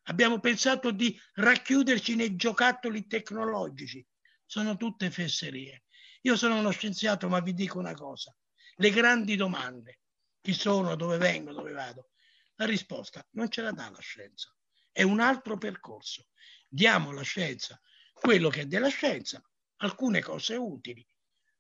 Abbiamo 0.06 0.40
pensato 0.40 0.90
di 0.90 1.16
racchiuderci 1.36 2.16
nei 2.16 2.36
giocattoli 2.36 3.06
tecnologici. 3.06 4.04
Sono 4.48 4.78
tutte 4.78 5.12
fesserie. 5.12 5.84
Io 6.22 6.36
sono 6.36 6.58
uno 6.58 6.72
scienziato, 6.72 7.30
ma 7.30 7.40
vi 7.40 7.54
dico 7.54 7.78
una 7.78 7.94
cosa. 7.94 8.36
Le 8.80 8.90
grandi 8.92 9.36
domande, 9.36 10.00
chi 10.48 10.54
sono, 10.54 10.96
dove 10.96 11.18
vengo, 11.18 11.52
dove 11.52 11.74
vado, 11.74 12.12
la 12.56 12.66
risposta 12.66 13.28
non 13.32 13.50
ce 13.50 13.62
la 13.62 13.72
dà 13.72 13.90
la 13.90 14.00
scienza. 14.00 14.50
È 14.94 15.04
un 15.04 15.20
altro 15.20 15.58
percorso. 15.58 16.30
Diamo 16.70 17.10
alla 17.10 17.24
scienza 17.24 17.78
quello 18.14 18.48
che 18.48 18.62
è 18.62 18.66
della 18.66 18.88
scienza, 18.88 19.44
alcune 19.82 20.22
cose 20.22 20.56
utili, 20.56 21.06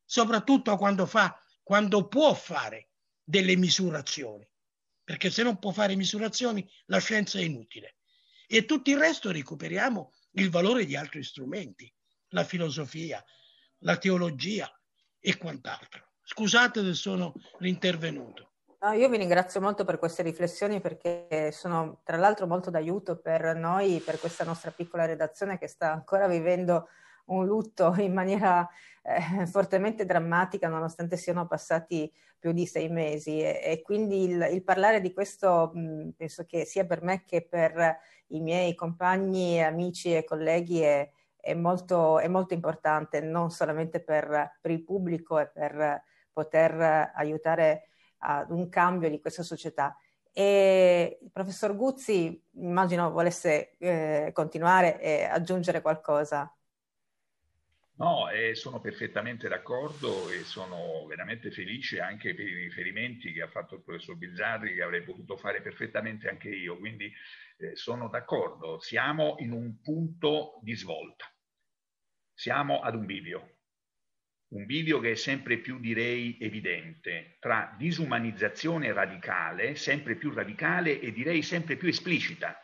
soprattutto 0.05 0.77
quando, 0.77 1.05
fa, 1.05 1.38
quando 1.61 2.07
può 2.07 2.33
fare 2.33 2.91
delle 3.21 3.57
misurazioni, 3.57 4.49
perché 5.03 5.29
se 5.31 5.43
non 5.43 5.59
può 5.59 5.73
fare 5.73 5.97
misurazioni 5.97 6.65
la 6.85 6.99
scienza 6.99 7.39
è 7.39 7.41
inutile 7.41 7.97
e 8.47 8.63
tutto 8.63 8.89
il 8.89 8.97
resto 8.97 9.33
recuperiamo 9.33 10.13
il 10.35 10.49
valore 10.49 10.85
di 10.85 10.95
altri 10.95 11.23
strumenti, 11.23 11.93
la 12.29 12.45
filosofia, 12.45 13.21
la 13.79 13.97
teologia 13.97 14.71
e 15.19 15.35
quant'altro. 15.35 16.13
Scusate 16.23 16.81
se 16.83 16.93
sono 16.93 17.33
rintervenuto. 17.59 18.46
No, 18.80 18.91
io 18.91 19.09
vi 19.09 19.17
ringrazio 19.17 19.59
molto 19.59 19.86
per 19.86 19.97
queste 19.97 20.21
riflessioni 20.21 20.80
perché 20.80 21.49
sono 21.51 22.01
tra 22.03 22.15
l'altro 22.15 22.45
molto 22.45 22.69
d'aiuto 22.69 23.17
per 23.17 23.55
noi, 23.55 23.99
per 24.05 24.19
questa 24.19 24.43
nostra 24.43 24.69
piccola 24.69 25.05
redazione 25.05 25.57
che 25.57 25.67
sta 25.67 25.91
ancora 25.91 26.28
vivendo 26.28 26.88
un 27.25 27.47
lutto 27.47 27.95
in 27.97 28.13
maniera 28.13 28.67
eh, 29.01 29.47
fortemente 29.47 30.05
drammatica 30.05 30.67
nonostante 30.67 31.17
siano 31.17 31.47
passati 31.47 32.11
più 32.38 32.51
di 32.51 32.67
sei 32.67 32.88
mesi. 32.89 33.39
E, 33.39 33.59
e 33.63 33.82
quindi 33.82 34.25
il, 34.25 34.47
il, 34.51 34.63
parlare 34.63 35.01
di 35.01 35.11
questo 35.11 35.71
mh, 35.73 36.09
penso 36.15 36.45
che 36.45 36.63
sia 36.63 36.86
per 36.86 37.01
me 37.01 37.23
che 37.25 37.41
per 37.47 37.97
i 38.28 38.41
miei 38.41 38.75
compagni, 38.75 39.63
amici 39.63 40.15
e 40.15 40.23
colleghi 40.23 40.82
è, 40.82 41.09
è, 41.39 41.55
molto, 41.55 42.19
è 42.19 42.28
molto, 42.28 42.53
importante, 42.53 43.21
non 43.21 43.49
solamente 43.49 44.01
per, 44.01 44.57
per, 44.61 44.69
il 44.69 44.84
pubblico 44.84 45.39
e 45.39 45.47
per 45.47 46.03
poter 46.32 47.11
aiutare 47.15 47.88
ad 48.20 48.51
un 48.51 48.70
cambio 48.70 49.09
di 49.09 49.20
questa 49.20 49.43
società. 49.43 49.97
E 50.32 51.18
il 51.22 51.32
professor 51.32 51.76
Guzzi, 51.76 52.39
immagino 52.57 53.09
volesse 53.09 53.76
eh, 53.78 54.30
continuare 54.34 54.99
e 55.01 55.24
aggiungere 55.24 55.82
qualcosa. 55.82 56.51
No, 57.97 58.30
eh, 58.30 58.53
sono 58.53 58.80
perfettamente 58.80 59.47
d'accordo 59.47 60.30
e 60.30 60.43
sono 60.43 61.07
veramente 61.07 61.49
felice 61.49 61.99
anche 61.99 62.36
per 62.36 62.45
i 62.45 62.53
riferimenti 62.53 63.34
che 63.34 63.41
ha 63.41 63.47
fatto 63.47 63.74
il 63.74 63.82
professor 63.82 64.15
Bizzarri, 64.15 64.76
che 64.76 64.84
avrei 64.84 65.01
potuto 65.01 65.36
fare 65.36 65.63
perfettamente 65.63 66.30
anche 66.30 66.49
io. 66.49 66.78
Quindi 66.78 67.11
eh, 67.57 67.76
sono 67.76 68.07
d'accordo, 68.07 68.80
siamo 68.80 69.38
in 69.39 69.51
un 69.51 69.82
punto 69.82 70.59
di 70.61 70.76
svolta, 70.76 71.26
siamo 72.36 72.82
ad 72.82 72.93
un 72.93 73.07
bivio, 73.07 73.57
un 74.49 74.65
bivio 74.65 74.99
che 74.99 75.11
è 75.11 75.15
sempre 75.15 75.57
più, 75.57 75.79
direi, 75.79 76.37
evidente, 76.39 77.37
tra 77.39 77.75
disumanizzazione 77.77 78.93
radicale, 78.93 79.75
sempre 79.75 80.15
più 80.15 80.31
radicale 80.33 80.99
e 80.99 81.11
direi 81.11 81.41
sempre 81.41 81.75
più 81.75 81.89
esplicita, 81.89 82.59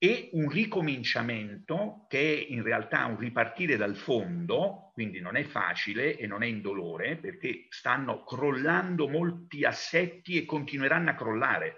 e 0.00 0.30
un 0.32 0.48
ricominciamento 0.48 2.06
che 2.08 2.18
è 2.18 2.52
in 2.52 2.62
realtà 2.62 3.06
un 3.06 3.18
ripartire 3.18 3.76
dal 3.76 3.96
fondo, 3.96 4.90
quindi 4.92 5.20
non 5.20 5.36
è 5.36 5.44
facile 5.44 6.16
e 6.16 6.26
non 6.26 6.42
è 6.42 6.46
indolore, 6.46 7.16
perché 7.16 7.66
stanno 7.68 8.22
crollando 8.24 9.08
molti 9.08 9.64
assetti 9.64 10.36
e 10.36 10.44
continueranno 10.44 11.10
a 11.10 11.14
crollare 11.14 11.74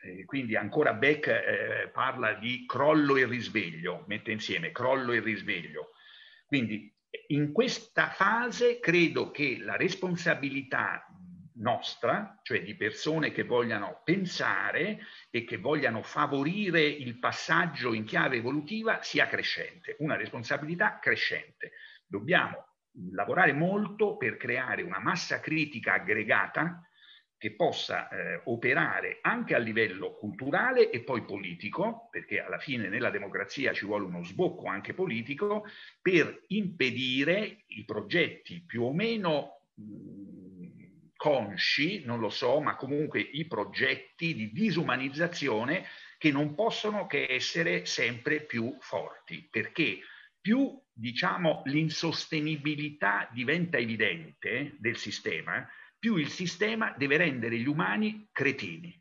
Eh, 0.00 0.24
quindi 0.24 0.54
ancora 0.56 0.94
Beck 0.94 1.26
eh, 1.26 1.90
parla 1.92 2.34
di 2.34 2.64
crollo 2.66 3.16
e 3.16 3.26
risveglio, 3.26 4.04
mette 4.06 4.30
insieme 4.30 4.70
crollo 4.70 5.12
e 5.12 5.20
risveglio. 5.20 5.90
Quindi 6.46 6.94
in 7.28 7.52
questa 7.52 8.08
fase 8.10 8.78
credo 8.80 9.30
che 9.30 9.58
la 9.60 9.76
responsabilità 9.76 11.06
nostra, 11.58 12.38
cioè 12.42 12.62
di 12.62 12.76
persone 12.76 13.32
che 13.32 13.44
vogliano 13.44 14.00
pensare 14.04 15.00
e 15.30 15.44
che 15.44 15.58
vogliano 15.58 16.02
favorire 16.02 16.82
il 16.82 17.18
passaggio 17.18 17.92
in 17.92 18.04
chiave 18.04 18.36
evolutiva, 18.36 19.02
sia 19.02 19.26
crescente, 19.26 19.96
una 19.98 20.16
responsabilità 20.16 20.98
crescente. 20.98 21.72
Dobbiamo 22.06 22.64
lavorare 23.12 23.52
molto 23.52 24.16
per 24.16 24.36
creare 24.36 24.82
una 24.82 25.00
massa 25.00 25.40
critica 25.40 25.94
aggregata 25.94 26.87
che 27.38 27.54
possa 27.54 28.08
eh, 28.08 28.40
operare 28.44 29.18
anche 29.22 29.54
a 29.54 29.58
livello 29.58 30.14
culturale 30.14 30.90
e 30.90 31.04
poi 31.04 31.24
politico, 31.24 32.08
perché 32.10 32.40
alla 32.40 32.58
fine 32.58 32.88
nella 32.88 33.10
democrazia 33.10 33.72
ci 33.72 33.86
vuole 33.86 34.04
uno 34.04 34.24
sbocco 34.24 34.66
anche 34.66 34.92
politico, 34.92 35.64
per 36.02 36.42
impedire 36.48 37.64
i 37.68 37.84
progetti 37.84 38.64
più 38.66 38.82
o 38.82 38.92
meno 38.92 39.68
mh, 39.74 40.58
consci, 41.16 42.04
non 42.04 42.18
lo 42.18 42.28
so, 42.28 42.60
ma 42.60 42.76
comunque 42.76 43.20
i 43.20 43.46
progetti 43.46 44.34
di 44.34 44.50
disumanizzazione 44.52 45.84
che 46.18 46.32
non 46.32 46.54
possono 46.54 47.06
che 47.06 47.26
essere 47.28 47.86
sempre 47.86 48.40
più 48.40 48.76
forti, 48.80 49.46
perché 49.48 50.00
più 50.40 50.80
diciamo 50.92 51.62
l'insostenibilità 51.66 53.28
diventa 53.32 53.78
evidente 53.78 54.74
del 54.78 54.96
sistema, 54.96 55.68
più 55.98 56.16
il 56.16 56.28
sistema 56.28 56.94
deve 56.96 57.16
rendere 57.16 57.58
gli 57.58 57.66
umani 57.66 58.28
cretini, 58.32 58.98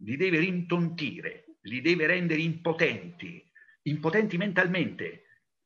li 0.00 0.16
deve 0.16 0.38
rintontire, 0.38 1.56
li 1.62 1.80
deve 1.80 2.06
rendere 2.06 2.40
impotenti, 2.40 3.42
impotenti 3.82 4.36
mentalmente. 4.36 5.22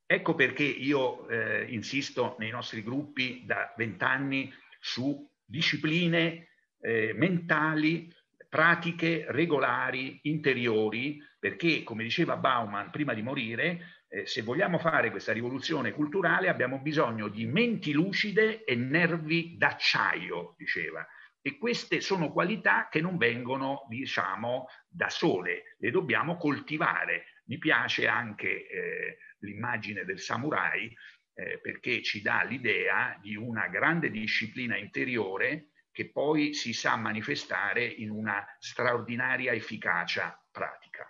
Ecco 0.07 0.35
perché 0.35 0.65
io 0.65 1.29
eh, 1.29 1.67
insisto 1.71 2.37
nei 2.39 2.51
nostri 2.51 2.83
gruppi 2.83 3.45
da 3.45 3.73
vent'anni 3.77 4.53
su 4.81 5.29
discipline 5.45 6.49
eh, 6.81 7.13
mentali, 7.15 8.13
pratiche 8.49 9.27
regolari, 9.29 10.19
interiori, 10.23 11.23
perché, 11.39 11.85
come 11.85 12.03
diceva 12.03 12.37
Bauman 12.37 12.91
prima 12.91 13.15
di 13.15 13.23
morire, 13.23 14.00
eh, 14.13 14.27
se 14.27 14.43
vogliamo 14.43 14.79
fare 14.79 15.11
questa 15.11 15.33
rivoluzione 15.33 15.93
culturale 15.93 16.49
abbiamo 16.49 16.81
bisogno 16.81 17.29
di 17.29 17.47
menti 17.47 17.93
lucide 17.93 18.65
e 18.65 18.75
nervi 18.75 19.57
d'acciaio, 19.57 20.55
diceva. 20.59 21.07
E 21.41 21.57
queste 21.57 22.01
sono 22.01 22.33
qualità 22.33 22.89
che 22.91 23.01
non 23.01 23.17
vengono, 23.17 23.87
diciamo, 23.89 24.67
da 24.89 25.09
sole, 25.09 25.77
le 25.79 25.91
dobbiamo 25.91 26.37
coltivare. 26.37 27.27
Mi 27.47 27.59
piace 27.59 28.09
anche 28.09 28.67
eh, 28.69 29.19
l'immagine 29.39 30.05
del 30.05 30.19
samurai 30.19 30.93
eh, 31.33 31.59
perché 31.61 32.03
ci 32.03 32.21
dà 32.21 32.43
l'idea 32.43 33.17
di 33.23 33.37
una 33.37 33.69
grande 33.69 34.11
disciplina 34.11 34.77
interiore 34.77 35.69
che 35.93 36.11
poi 36.11 36.53
si 36.53 36.73
sa 36.73 36.97
manifestare 36.97 37.85
in 37.85 38.11
una 38.11 38.45
straordinaria 38.59 39.53
efficacia 39.53 40.39
pratica. 40.51 41.10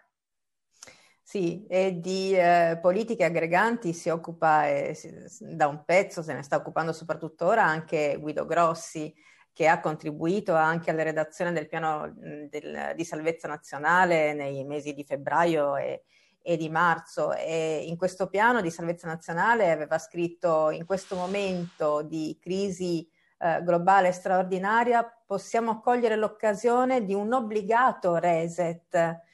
Sì, 1.31 1.65
e 1.69 2.01
di 2.01 2.33
eh, 2.35 2.77
politiche 2.83 3.23
aggreganti 3.23 3.93
si 3.93 4.09
occupa 4.09 4.67
eh, 4.67 4.99
da 5.39 5.69
un 5.69 5.85
pezzo, 5.85 6.23
se 6.25 6.35
ne 6.35 6.43
sta 6.43 6.57
occupando 6.57 6.93
soprattutto 6.93 7.47
ora 7.47 7.63
anche 7.65 8.17
Guido 8.19 8.45
Grossi, 8.45 9.15
che 9.53 9.69
ha 9.69 9.79
contribuito 9.79 10.57
anche 10.57 10.91
alla 10.91 11.05
redazione 11.05 11.53
del 11.53 11.69
piano 11.69 12.13
del, 12.17 12.95
di 12.97 13.05
salvezza 13.05 13.47
nazionale 13.47 14.33
nei 14.33 14.65
mesi 14.65 14.93
di 14.93 15.05
febbraio 15.05 15.77
e, 15.77 16.03
e 16.43 16.57
di 16.57 16.69
marzo. 16.69 17.33
E 17.33 17.85
in 17.87 17.97
questo 17.97 18.27
piano 18.27 18.61
di 18.61 18.71
salvezza 18.73 19.07
nazionale 19.07 19.71
aveva 19.71 19.99
scritto 19.99 20.71
in 20.71 20.85
questo 20.85 21.15
momento 21.15 22.03
di 22.03 22.37
crisi 22.41 23.09
eh, 23.39 23.63
globale 23.63 24.11
straordinaria 24.11 25.05
possiamo 25.25 25.79
cogliere 25.79 26.17
l'occasione 26.17 27.05
di 27.05 27.15
un 27.15 27.33
obbligato 27.33 28.17
reset 28.17 29.29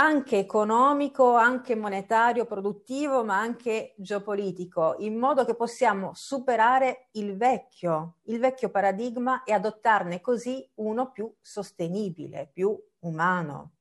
anche 0.00 0.38
economico, 0.38 1.34
anche 1.34 1.74
monetario, 1.74 2.46
produttivo, 2.46 3.22
ma 3.22 3.38
anche 3.38 3.92
geopolitico, 3.98 4.94
in 5.00 5.18
modo 5.18 5.44
che 5.44 5.54
possiamo 5.54 6.12
superare 6.14 7.08
il 7.12 7.36
vecchio, 7.36 8.16
il 8.24 8.40
vecchio 8.40 8.70
paradigma 8.70 9.44
e 9.44 9.52
adottarne 9.52 10.22
così 10.22 10.66
uno 10.76 11.10
più 11.10 11.30
sostenibile, 11.42 12.48
più 12.50 12.74
umano. 13.00 13.72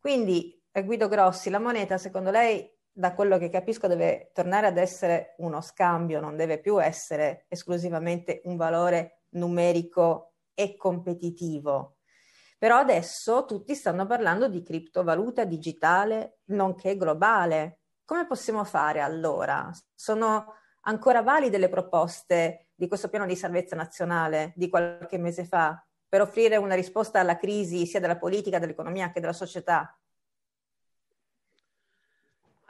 Quindi, 0.00 0.60
eh, 0.72 0.84
Guido 0.84 1.06
Grossi, 1.06 1.50
la 1.50 1.60
moneta 1.60 1.98
secondo 1.98 2.32
lei, 2.32 2.68
da 2.90 3.14
quello 3.14 3.38
che 3.38 3.48
capisco, 3.48 3.86
deve 3.86 4.32
tornare 4.34 4.66
ad 4.66 4.76
essere 4.76 5.36
uno 5.38 5.60
scambio, 5.60 6.18
non 6.18 6.34
deve 6.34 6.58
più 6.58 6.82
essere 6.82 7.44
esclusivamente 7.46 8.40
un 8.46 8.56
valore 8.56 9.20
numerico 9.30 10.32
e 10.52 10.76
competitivo. 10.76 11.99
Però 12.60 12.76
adesso 12.76 13.46
tutti 13.46 13.74
stanno 13.74 14.04
parlando 14.04 14.46
di 14.46 14.62
criptovaluta 14.62 15.46
digitale, 15.46 16.40
nonché 16.48 16.94
globale. 16.94 17.78
Come 18.04 18.26
possiamo 18.26 18.64
fare 18.64 19.00
allora? 19.00 19.70
Sono 19.94 20.56
ancora 20.82 21.22
valide 21.22 21.56
le 21.56 21.70
proposte 21.70 22.68
di 22.74 22.86
questo 22.86 23.08
piano 23.08 23.24
di 23.24 23.34
salvezza 23.34 23.76
nazionale 23.76 24.52
di 24.56 24.68
qualche 24.68 25.16
mese 25.16 25.46
fa 25.46 25.82
per 26.06 26.20
offrire 26.20 26.58
una 26.58 26.74
risposta 26.74 27.18
alla 27.18 27.38
crisi 27.38 27.86
sia 27.86 27.98
della 27.98 28.18
politica, 28.18 28.58
dell'economia 28.58 29.10
che 29.10 29.20
della 29.20 29.32
società? 29.32 29.98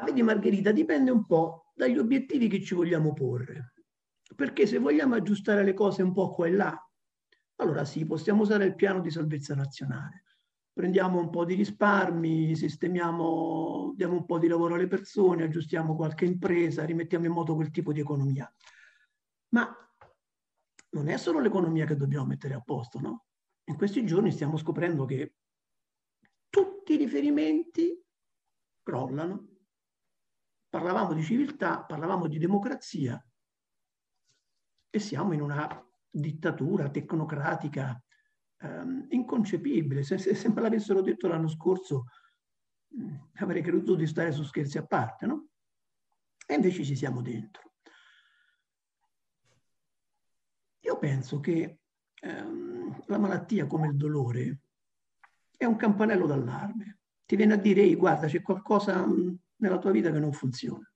Vedi 0.04 0.22
Margherita, 0.22 0.70
dipende 0.70 1.10
un 1.10 1.26
po' 1.26 1.72
dagli 1.74 1.98
obiettivi 1.98 2.46
che 2.46 2.62
ci 2.62 2.76
vogliamo 2.76 3.12
porre. 3.12 3.72
Perché 4.36 4.68
se 4.68 4.78
vogliamo 4.78 5.16
aggiustare 5.16 5.64
le 5.64 5.74
cose 5.74 6.02
un 6.02 6.12
po' 6.12 6.30
qua 6.30 6.46
e 6.46 6.52
là, 6.52 6.89
allora 7.60 7.84
sì, 7.84 8.06
possiamo 8.06 8.42
usare 8.42 8.64
il 8.64 8.74
piano 8.74 9.00
di 9.00 9.10
salvezza 9.10 9.54
nazionale. 9.54 10.24
Prendiamo 10.72 11.18
un 11.18 11.30
po' 11.30 11.44
di 11.44 11.54
risparmi, 11.54 12.56
sistemiamo, 12.56 13.92
diamo 13.96 14.14
un 14.14 14.24
po' 14.24 14.38
di 14.38 14.48
lavoro 14.48 14.74
alle 14.74 14.86
persone, 14.86 15.44
aggiustiamo 15.44 15.94
qualche 15.94 16.24
impresa, 16.24 16.84
rimettiamo 16.84 17.26
in 17.26 17.32
moto 17.32 17.54
quel 17.54 17.70
tipo 17.70 17.92
di 17.92 18.00
economia. 18.00 18.50
Ma 19.48 19.68
non 20.90 21.08
è 21.08 21.16
solo 21.16 21.40
l'economia 21.40 21.84
che 21.84 21.96
dobbiamo 21.96 22.26
mettere 22.26 22.54
a 22.54 22.60
posto, 22.60 22.98
no? 22.98 23.26
In 23.64 23.76
questi 23.76 24.04
giorni 24.06 24.32
stiamo 24.32 24.56
scoprendo 24.56 25.04
che 25.04 25.34
tutti 26.48 26.94
i 26.94 26.96
riferimenti 26.96 28.02
crollano. 28.82 29.48
Parlavamo 30.68 31.12
di 31.12 31.22
civiltà, 31.22 31.82
parlavamo 31.82 32.26
di 32.26 32.38
democrazia 32.38 33.22
e 34.88 34.98
siamo 34.98 35.32
in 35.32 35.42
una 35.42 35.89
dittatura 36.10 36.90
tecnocratica 36.90 38.02
ehm, 38.58 39.06
inconcepibile. 39.10 40.02
Se, 40.02 40.18
se, 40.18 40.34
se, 40.34 40.48
me 40.48 40.60
l'avessero 40.60 41.00
detto 41.00 41.28
l'anno 41.28 41.48
scorso 41.48 42.06
mh, 42.88 43.02
mm, 43.02 43.16
avrei 43.36 43.62
creduto 43.62 43.94
di 43.94 44.06
stare 44.06 44.32
su 44.32 44.42
scherzi 44.42 44.78
a 44.78 44.86
parte, 44.86 45.26
no? 45.26 45.48
E 46.46 46.54
invece 46.54 46.84
ci 46.84 46.96
siamo 46.96 47.22
dentro. 47.22 47.74
Io 50.80 50.98
penso 50.98 51.38
che 51.40 51.80
ehm, 52.14 53.04
la 53.06 53.18
malattia 53.18 53.66
come 53.66 53.88
il 53.88 53.96
dolore 53.96 54.60
è 55.56 55.64
un 55.64 55.76
campanello 55.76 56.26
d'allarme. 56.26 56.98
Ti 57.24 57.36
viene 57.36 57.52
a 57.54 57.56
dire, 57.56 57.82
ehi, 57.82 57.94
guarda, 57.94 58.26
c'è 58.26 58.42
qualcosa 58.42 59.06
mm, 59.06 59.34
nella 59.56 59.78
tua 59.78 59.90
vita 59.92 60.10
che 60.10 60.18
non 60.18 60.32
funziona. 60.32 60.90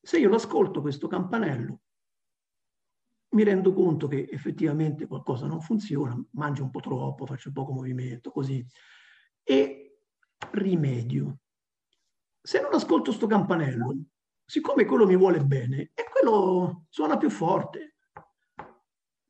Se 0.00 0.18
io 0.18 0.28
lo 0.28 0.36
ascolto 0.36 0.80
questo 0.80 1.06
campanello, 1.06 1.82
mi 3.30 3.42
rendo 3.44 3.72
conto 3.72 4.06
che 4.06 4.28
effettivamente 4.30 5.06
qualcosa 5.06 5.46
non 5.46 5.60
funziona, 5.60 6.16
mangio 6.32 6.62
un 6.62 6.70
po' 6.70 6.80
troppo, 6.80 7.26
faccio 7.26 7.52
poco 7.52 7.72
movimento, 7.72 8.30
così, 8.30 8.64
e 9.42 9.98
rimedio. 10.52 11.38
Se 12.40 12.60
non 12.60 12.74
ascolto 12.74 13.12
sto 13.12 13.26
campanello, 13.26 13.94
siccome 14.44 14.84
quello 14.84 15.06
mi 15.06 15.16
vuole 15.16 15.44
bene, 15.44 15.90
e 15.94 16.04
quello 16.10 16.84
suona 16.88 17.16
più 17.16 17.30
forte. 17.30 17.96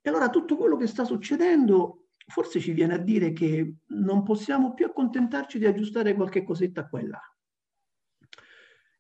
E 0.01 0.09
allora 0.09 0.31
tutto 0.31 0.57
quello 0.57 0.77
che 0.77 0.87
sta 0.87 1.05
succedendo 1.05 2.07
forse 2.27 2.61
ci 2.61 2.73
viene 2.73 2.95
a 2.95 2.99
dire 2.99 3.33
che 3.33 3.77
non 3.87 4.23
possiamo 4.23 4.75
più 4.75 4.87
accontentarci 4.87 5.59
di 5.59 5.67
aggiustare 5.67 6.15
qualche 6.15 6.43
cosetta 6.43 6.83
a 6.83 6.89
quella. 6.89 7.21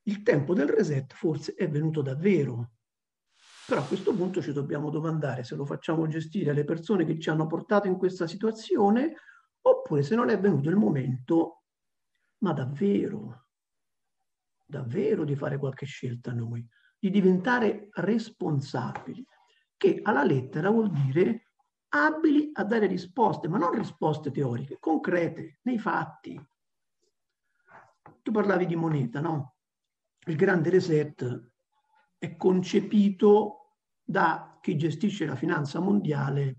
Il 0.02 0.22
tempo 0.22 0.54
del 0.54 0.68
reset 0.68 1.12
forse 1.12 1.54
è 1.54 1.68
venuto 1.68 2.02
davvero 2.02 2.70
però 3.66 3.80
a 3.80 3.84
questo 3.84 4.14
punto 4.14 4.40
ci 4.40 4.52
dobbiamo 4.52 4.90
domandare 4.90 5.42
se 5.42 5.56
lo 5.56 5.64
facciamo 5.64 6.06
gestire 6.06 6.50
alle 6.50 6.64
persone 6.64 7.04
che 7.04 7.18
ci 7.18 7.30
hanno 7.30 7.46
portato 7.46 7.88
in 7.88 7.96
questa 7.96 8.28
situazione 8.28 9.14
oppure 9.60 10.04
se 10.04 10.14
non 10.14 10.28
è 10.30 10.38
venuto 10.38 10.68
il 10.68 10.76
momento, 10.76 11.64
ma 12.38 12.52
davvero, 12.52 13.46
davvero 14.64 15.24
di 15.24 15.34
fare 15.34 15.58
qualche 15.58 15.84
scelta 15.84 16.32
noi, 16.32 16.64
di 16.96 17.10
diventare 17.10 17.88
responsabili, 17.90 19.26
che 19.76 20.00
alla 20.02 20.22
lettera 20.22 20.70
vuol 20.70 20.90
dire 20.90 21.50
abili 21.88 22.50
a 22.52 22.62
dare 22.62 22.86
risposte, 22.86 23.48
ma 23.48 23.58
non 23.58 23.72
risposte 23.72 24.30
teoriche, 24.30 24.78
concrete, 24.78 25.58
nei 25.62 25.80
fatti. 25.80 26.40
Tu 28.22 28.30
parlavi 28.30 28.66
di 28.66 28.76
moneta, 28.76 29.20
no? 29.20 29.56
Il 30.26 30.36
grande 30.36 30.70
reset 30.70 31.52
è 32.18 32.36
concepito 32.36 33.76
da 34.02 34.58
chi 34.60 34.76
gestisce 34.76 35.26
la 35.26 35.36
finanza 35.36 35.80
mondiale 35.80 36.58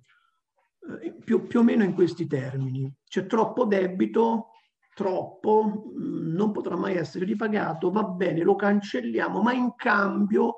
eh, 1.02 1.14
più, 1.14 1.48
più 1.48 1.60
o 1.60 1.64
meno 1.64 1.84
in 1.84 1.94
questi 1.94 2.28
termini. 2.28 2.94
C'è 3.04 3.26
troppo 3.26 3.66
debito, 3.66 4.52
troppo, 4.94 5.92
mm, 5.98 6.36
non 6.36 6.52
potrà 6.52 6.76
mai 6.76 6.96
essere 6.96 7.26
ripagato, 7.26 7.92
va 7.92 8.04
bene, 8.04 8.44
lo 8.44 8.56
cancelliamo, 8.56 9.42
ma 9.42 9.54
in 9.54 9.74
cambio 9.76 10.58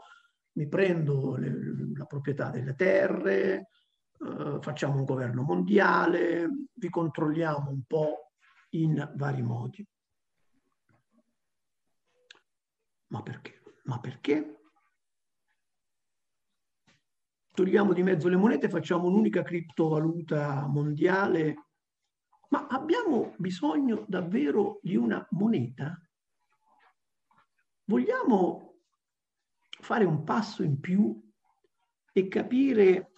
mi 0.53 0.67
prendo 0.67 1.35
le, 1.38 1.51
la 1.95 2.05
proprietà 2.05 2.49
delle 2.49 2.76
terre, 2.76 3.69
eh, 4.19 4.59
facciamo 4.61 4.97
un 4.97 5.05
governo 5.05 5.43
mondiale, 5.43 6.49
vi 6.73 6.89
controlliamo 6.89 7.69
un 7.69 7.81
po' 7.88 8.31
in 8.71 9.11
vari 9.15 9.41
modi. 9.41 9.85
Ma 13.07 13.23
perché? 13.23 13.61
Ma 13.84 13.99
perché? 13.99 14.59
Togliamo 17.60 17.91
di 17.91 18.03
mezzo 18.03 18.30
le 18.30 18.38
monete, 18.38 18.69
facciamo 18.69 19.07
un'unica 19.07 19.41
criptovaluta 19.41 20.65
mondiale, 20.68 21.65
ma 22.52 22.68
abbiamo 22.68 23.36
bisogno 23.38 24.06
davvero 24.07 24.80
di 24.81 24.95
una 24.95 25.27
moneta? 25.31 26.02
Vogliamo 27.84 28.76
fare 29.81 30.06
un 30.06 30.23
passo 30.23 30.64
in 30.64 30.80
più 30.80 31.22
e 32.14 32.27
capire 32.30 33.11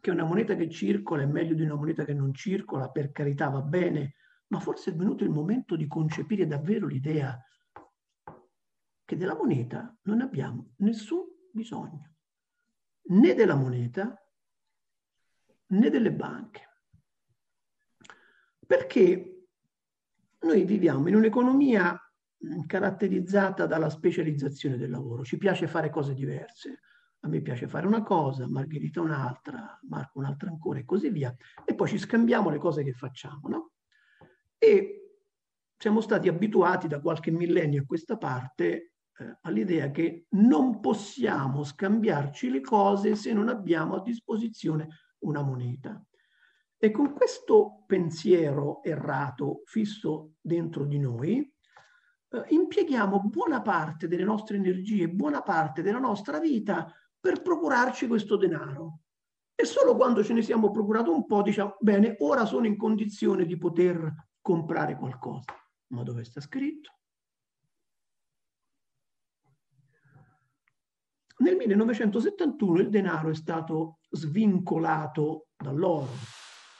che 0.00 0.12
una 0.12 0.22
moneta 0.22 0.54
che 0.54 0.70
circola 0.70 1.22
è 1.22 1.26
meglio 1.26 1.56
di 1.56 1.62
una 1.62 1.74
moneta 1.74 2.04
che 2.04 2.14
non 2.14 2.32
circola, 2.32 2.90
per 2.90 3.10
carità 3.10 3.48
va 3.48 3.62
bene, 3.62 4.14
ma 4.52 4.60
forse 4.60 4.92
è 4.92 4.94
venuto 4.94 5.24
il 5.24 5.30
momento 5.30 5.74
di 5.74 5.88
concepire 5.88 6.46
davvero 6.46 6.86
l'idea 6.86 7.36
che 9.04 9.16
della 9.16 9.34
moneta 9.34 9.92
non 10.02 10.20
abbiamo 10.20 10.74
nessun 10.76 11.24
bisogno, 11.50 12.17
né 13.08 13.34
della 13.34 13.54
moneta 13.54 14.22
né 15.68 15.90
delle 15.90 16.12
banche. 16.12 16.66
Perché 18.66 19.46
noi 20.40 20.64
viviamo 20.64 21.08
in 21.08 21.16
un'economia 21.16 21.98
caratterizzata 22.66 23.66
dalla 23.66 23.90
specializzazione 23.90 24.76
del 24.76 24.90
lavoro. 24.90 25.24
Ci 25.24 25.38
piace 25.38 25.66
fare 25.66 25.90
cose 25.90 26.14
diverse. 26.14 26.80
A 27.20 27.28
me 27.28 27.40
piace 27.40 27.66
fare 27.66 27.86
una 27.86 28.02
cosa, 28.02 28.46
Margherita 28.48 29.00
un'altra, 29.00 29.78
Marco 29.88 30.20
un'altra 30.20 30.48
ancora 30.48 30.78
e 30.78 30.84
così 30.84 31.10
via. 31.10 31.34
E 31.64 31.74
poi 31.74 31.88
ci 31.88 31.98
scambiamo 31.98 32.48
le 32.50 32.58
cose 32.58 32.84
che 32.84 32.92
facciamo, 32.92 33.48
no? 33.48 33.72
E 34.56 35.16
siamo 35.76 36.00
stati 36.00 36.28
abituati 36.28 36.86
da 36.86 37.00
qualche 37.00 37.30
millennio 37.30 37.82
a 37.82 37.86
questa 37.86 38.16
parte 38.16 38.94
eh, 39.18 39.38
all'idea 39.42 39.90
che 39.90 40.26
non 40.30 40.80
possiamo 40.80 41.64
scambiarci 41.64 42.50
le 42.50 42.60
cose 42.60 43.14
se 43.14 43.32
non 43.32 43.48
abbiamo 43.48 43.96
a 43.96 44.02
disposizione 44.02 44.88
una 45.20 45.42
moneta. 45.42 46.02
E 46.76 46.90
con 46.92 47.12
questo 47.12 47.82
pensiero 47.86 48.82
errato 48.84 49.62
fisso 49.64 50.34
dentro 50.40 50.84
di 50.84 50.98
noi, 50.98 51.38
eh, 51.38 52.44
impieghiamo 52.48 53.24
buona 53.24 53.60
parte 53.62 54.06
delle 54.06 54.24
nostre 54.24 54.56
energie, 54.56 55.08
buona 55.08 55.42
parte 55.42 55.82
della 55.82 55.98
nostra 55.98 56.38
vita 56.38 56.92
per 57.18 57.42
procurarci 57.42 58.06
questo 58.06 58.36
denaro. 58.36 59.00
E 59.56 59.64
solo 59.64 59.96
quando 59.96 60.22
ce 60.22 60.34
ne 60.34 60.42
siamo 60.42 60.70
procurato 60.70 61.12
un 61.12 61.26
po' 61.26 61.42
diciamo, 61.42 61.76
bene, 61.80 62.14
ora 62.20 62.44
sono 62.44 62.66
in 62.66 62.76
condizione 62.76 63.44
di 63.44 63.56
poter 63.56 64.28
comprare 64.40 64.96
qualcosa. 64.96 65.52
Ma 65.88 66.04
dove 66.04 66.22
sta 66.22 66.40
scritto? 66.40 66.97
Nel 71.38 71.56
1971 71.56 72.80
il 72.80 72.88
denaro 72.88 73.30
è 73.30 73.34
stato 73.34 73.98
svincolato 74.10 75.48
dall'oro. 75.56 76.10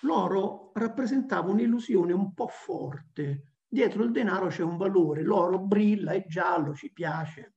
L'oro 0.02 0.72
rappresentava 0.74 1.50
un'illusione 1.50 2.12
un 2.12 2.32
po' 2.32 2.48
forte 2.48 3.48
Dietro 3.70 4.02
il 4.02 4.12
denaro 4.12 4.46
c'è 4.46 4.62
un 4.62 4.78
valore, 4.78 5.22
l'oro 5.22 5.58
brilla, 5.58 6.12
è 6.12 6.24
giallo, 6.26 6.74
ci 6.74 6.90
piace, 6.90 7.56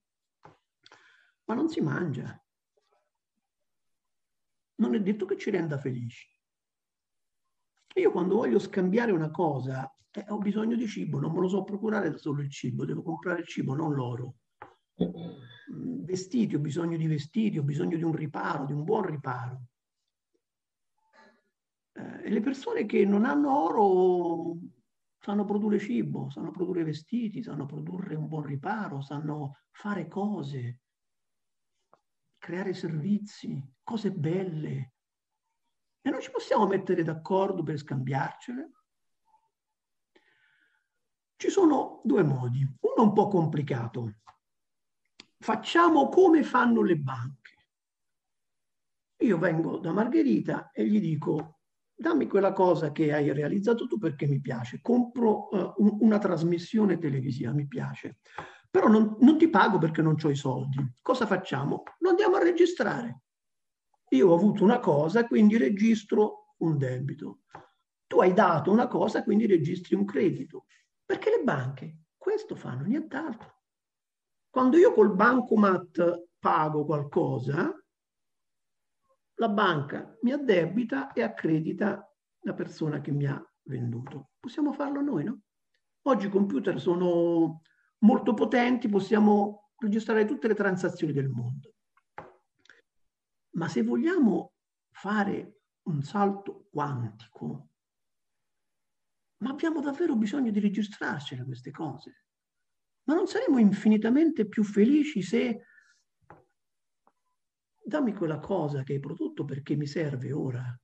ma 1.45 1.53
non 1.53 1.69
si 1.69 1.79
mangia. 1.79 2.37
Non 4.75 4.93
è 4.93 4.99
detto 4.99 5.25
che 5.25 5.37
ci 5.37 5.49
renda 5.49 5.77
felici. 5.77 6.27
Io 7.95 8.11
quando 8.11 8.35
voglio 8.35 8.59
scambiare 8.59 9.13
una 9.13 9.31
cosa, 9.31 9.89
eh, 10.11 10.25
ho 10.27 10.37
bisogno 10.37 10.75
di 10.75 10.87
cibo, 10.87 11.19
non 11.19 11.31
me 11.31 11.39
lo 11.39 11.47
so 11.47 11.63
procurare 11.63 12.17
solo 12.17 12.41
il 12.41 12.49
cibo, 12.49 12.83
devo 12.83 13.03
comprare 13.03 13.39
il 13.39 13.47
cibo, 13.47 13.73
non 13.73 13.93
l'oro. 13.93 14.35
Mm, 15.71 16.03
vestiti, 16.03 16.55
ho 16.55 16.59
bisogno 16.59 16.97
di 16.97 17.07
vestiti, 17.07 17.57
ho 17.57 17.63
bisogno 17.63 17.95
di 17.97 18.03
un 18.03 18.13
riparo, 18.13 18.65
di 18.65 18.73
un 18.73 18.83
buon 18.83 19.05
riparo. 19.05 19.61
Eh, 21.93 22.25
e 22.25 22.29
le 22.29 22.41
persone 22.41 22.85
che 22.85 23.05
non 23.05 23.25
hanno 23.25 23.57
oro 23.57 24.57
sanno 25.19 25.45
produrre 25.45 25.79
cibo, 25.79 26.29
sanno 26.29 26.51
produrre 26.51 26.83
vestiti, 26.83 27.43
sanno 27.43 27.65
produrre 27.65 28.15
un 28.15 28.27
buon 28.27 28.43
riparo, 28.43 29.01
sanno 29.01 29.59
fare 29.71 30.07
cose, 30.07 30.79
creare 32.37 32.73
servizi, 32.73 33.63
cose 33.83 34.11
belle. 34.11 34.93
E 36.01 36.09
non 36.09 36.19
ci 36.19 36.31
possiamo 36.31 36.65
mettere 36.65 37.03
d'accordo 37.03 37.61
per 37.63 37.77
scambiarcele. 37.77 38.71
Ci 41.35 41.49
sono 41.49 42.01
due 42.03 42.23
modi, 42.23 42.61
uno 42.61 43.03
un 43.03 43.13
po' 43.13 43.27
complicato. 43.27 44.15
Facciamo 45.41 46.07
come 46.09 46.43
fanno 46.43 46.83
le 46.83 46.97
banche. 46.97 47.55
Io 49.21 49.39
vengo 49.39 49.79
da 49.79 49.91
Margherita 49.91 50.69
e 50.71 50.85
gli 50.85 50.99
dico 50.99 51.61
dammi 51.95 52.27
quella 52.27 52.53
cosa 52.53 52.91
che 52.91 53.11
hai 53.11 53.33
realizzato 53.33 53.87
tu 53.87 53.97
perché 53.97 54.27
mi 54.27 54.39
piace, 54.39 54.81
compro 54.81 55.47
uh, 55.49 55.73
un, 55.77 55.97
una 56.01 56.19
trasmissione 56.19 56.99
televisiva, 56.99 57.51
mi 57.53 57.67
piace, 57.67 58.19
però 58.69 58.87
non, 58.87 59.17
non 59.19 59.39
ti 59.39 59.49
pago 59.49 59.79
perché 59.79 60.03
non 60.03 60.15
ho 60.21 60.29
i 60.29 60.35
soldi. 60.35 60.77
Cosa 61.01 61.25
facciamo? 61.25 61.83
Lo 61.99 62.09
andiamo 62.09 62.35
a 62.35 62.43
registrare. 62.43 63.21
Io 64.09 64.29
ho 64.29 64.35
avuto 64.35 64.63
una 64.63 64.79
cosa, 64.79 65.25
quindi 65.25 65.57
registro 65.57 66.55
un 66.57 66.77
debito. 66.77 67.41
Tu 68.05 68.19
hai 68.19 68.33
dato 68.33 68.71
una 68.71 68.87
cosa, 68.87 69.23
quindi 69.23 69.47
registri 69.47 69.95
un 69.95 70.05
credito. 70.05 70.65
Perché 71.03 71.31
le 71.31 71.43
banche 71.43 71.97
questo 72.15 72.55
fanno, 72.55 72.83
nient'altro. 72.83 73.60
Quando 74.51 74.75
io 74.75 74.91
col 74.91 75.15
bancomat 75.15 76.27
pago 76.37 76.83
qualcosa, 76.83 77.73
la 79.35 79.49
banca 79.49 80.17
mi 80.23 80.33
addebita 80.33 81.13
e 81.13 81.23
accredita 81.23 82.05
la 82.41 82.53
persona 82.53 82.99
che 82.99 83.11
mi 83.11 83.25
ha 83.25 83.41
venduto. 83.63 84.31
Possiamo 84.41 84.73
farlo 84.73 84.99
noi, 84.99 85.23
no? 85.23 85.43
Oggi 86.01 86.25
i 86.25 86.29
computer 86.29 86.81
sono 86.81 87.61
molto 87.99 88.33
potenti, 88.33 88.89
possiamo 88.89 89.69
registrare 89.77 90.25
tutte 90.25 90.49
le 90.49 90.53
transazioni 90.53 91.13
del 91.13 91.29
mondo. 91.29 91.75
Ma 93.51 93.69
se 93.69 93.83
vogliamo 93.83 94.51
fare 94.89 95.61
un 95.83 96.01
salto 96.03 96.67
quantico, 96.69 97.69
ma 99.37 99.51
abbiamo 99.51 99.79
davvero 99.79 100.17
bisogno 100.17 100.51
di 100.51 100.59
registrarcene 100.59 101.45
queste 101.45 101.71
cose. 101.71 102.25
Ma 103.11 103.17
non 103.17 103.27
saremo 103.27 103.57
infinitamente 103.57 104.47
più 104.47 104.63
felici 104.63 105.21
se 105.21 105.65
dammi 107.83 108.13
quella 108.13 108.39
cosa 108.39 108.83
che 108.83 108.93
hai 108.93 108.99
prodotto 109.01 109.43
perché 109.43 109.75
mi 109.75 109.85
serve 109.85 110.31
ora. 110.31 110.79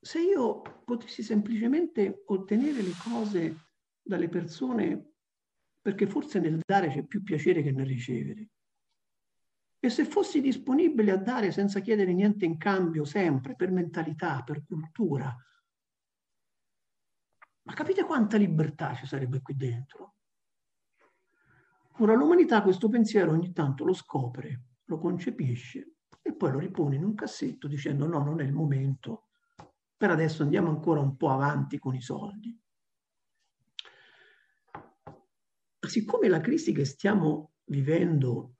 Se 0.00 0.18
io 0.18 0.62
potessi 0.62 1.22
semplicemente 1.22 2.22
ottenere 2.24 2.80
le 2.80 2.94
cose 3.04 3.56
dalle 4.00 4.30
persone, 4.30 5.16
perché 5.78 6.06
forse 6.06 6.40
nel 6.40 6.58
dare 6.66 6.88
c'è 6.88 7.04
più 7.04 7.22
piacere 7.22 7.62
che 7.62 7.70
nel 7.70 7.84
ricevere, 7.84 8.48
e 9.78 9.90
se 9.90 10.06
fossi 10.06 10.40
disponibile 10.40 11.10
a 11.10 11.18
dare 11.18 11.52
senza 11.52 11.80
chiedere 11.80 12.14
niente 12.14 12.46
in 12.46 12.56
cambio 12.56 13.04
sempre, 13.04 13.54
per 13.56 13.70
mentalità, 13.70 14.42
per 14.42 14.64
cultura, 14.64 15.36
ma 17.70 17.76
capite 17.76 18.02
quanta 18.02 18.36
libertà 18.36 18.96
ci 18.96 19.06
sarebbe 19.06 19.40
qui 19.42 19.54
dentro? 19.54 20.14
Ora 21.98 22.14
l'umanità 22.14 22.62
questo 22.62 22.88
pensiero 22.88 23.30
ogni 23.30 23.52
tanto 23.52 23.84
lo 23.84 23.92
scopre, 23.92 24.62
lo 24.86 24.98
concepisce 24.98 25.92
e 26.20 26.34
poi 26.34 26.50
lo 26.50 26.58
ripone 26.58 26.96
in 26.96 27.04
un 27.04 27.14
cassetto 27.14 27.68
dicendo 27.68 28.08
no, 28.08 28.24
non 28.24 28.40
è 28.40 28.44
il 28.44 28.52
momento, 28.52 29.28
per 29.96 30.10
adesso 30.10 30.42
andiamo 30.42 30.68
ancora 30.68 30.98
un 30.98 31.16
po' 31.16 31.30
avanti 31.30 31.78
con 31.78 31.94
i 31.94 32.00
soldi. 32.00 32.58
Siccome 35.78 36.26
la 36.26 36.40
crisi 36.40 36.72
che 36.72 36.84
stiamo 36.84 37.52
vivendo 37.66 38.56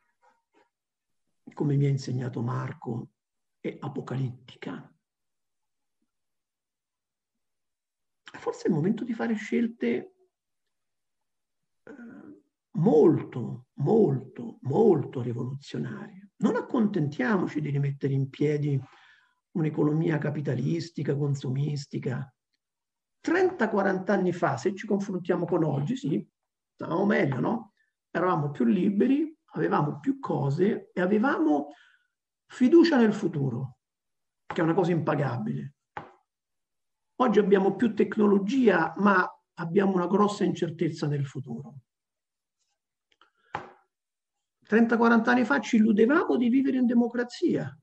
come 1.52 1.74
mi 1.74 1.86
ha 1.86 1.88
insegnato 1.88 2.42
Marco, 2.42 3.08
è 3.58 3.76
apocalittica. 3.80 4.89
Forse 8.38 8.64
è 8.64 8.68
il 8.68 8.74
momento 8.74 9.04
di 9.04 9.12
fare 9.12 9.34
scelte 9.34 10.14
eh, 11.84 11.92
molto, 12.72 13.66
molto, 13.74 14.58
molto 14.62 15.20
rivoluzionarie. 15.20 16.30
Non 16.36 16.56
accontentiamoci 16.56 17.60
di 17.60 17.70
rimettere 17.70 18.14
in 18.14 18.28
piedi 18.28 18.80
un'economia 19.52 20.18
capitalistica, 20.18 21.16
consumistica. 21.16 22.32
30-40 23.22 24.10
anni 24.10 24.32
fa, 24.32 24.56
se 24.56 24.74
ci 24.74 24.86
confrontiamo 24.86 25.44
con 25.44 25.64
oggi, 25.64 25.96
sì, 25.96 26.26
stavamo 26.74 27.04
meglio, 27.04 27.40
no? 27.40 27.72
Eravamo 28.10 28.50
più 28.50 28.64
liberi, 28.64 29.36
avevamo 29.52 29.98
più 30.00 30.18
cose 30.18 30.90
e 30.92 31.00
avevamo 31.00 31.68
fiducia 32.46 32.96
nel 32.96 33.12
futuro, 33.12 33.76
che 34.46 34.60
è 34.60 34.64
una 34.64 34.74
cosa 34.74 34.92
impagabile. 34.92 35.74
Oggi 37.20 37.38
abbiamo 37.38 37.76
più 37.76 37.94
tecnologia, 37.94 38.94
ma 38.96 39.28
abbiamo 39.54 39.92
una 39.92 40.06
grossa 40.06 40.44
incertezza 40.44 41.06
nel 41.06 41.26
futuro. 41.26 41.74
30-40 44.66 45.28
anni 45.28 45.44
fa 45.44 45.60
ci 45.60 45.76
illudevamo 45.76 46.38
di 46.38 46.48
vivere 46.48 46.78
in 46.78 46.86
democrazia. 46.86 47.78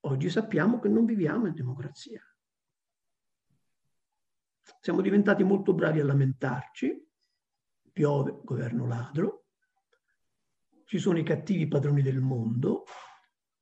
Oggi 0.00 0.28
sappiamo 0.28 0.78
che 0.78 0.88
non 0.88 1.06
viviamo 1.06 1.46
in 1.46 1.54
democrazia. 1.54 2.22
Siamo 4.78 5.00
diventati 5.00 5.42
molto 5.42 5.72
bravi 5.72 6.00
a 6.00 6.04
lamentarci, 6.04 7.08
piove 7.90 8.40
governo 8.44 8.86
ladro, 8.86 9.46
ci 10.84 10.98
sono 10.98 11.18
i 11.18 11.24
cattivi 11.24 11.66
padroni 11.66 12.02
del 12.02 12.20
mondo, 12.20 12.84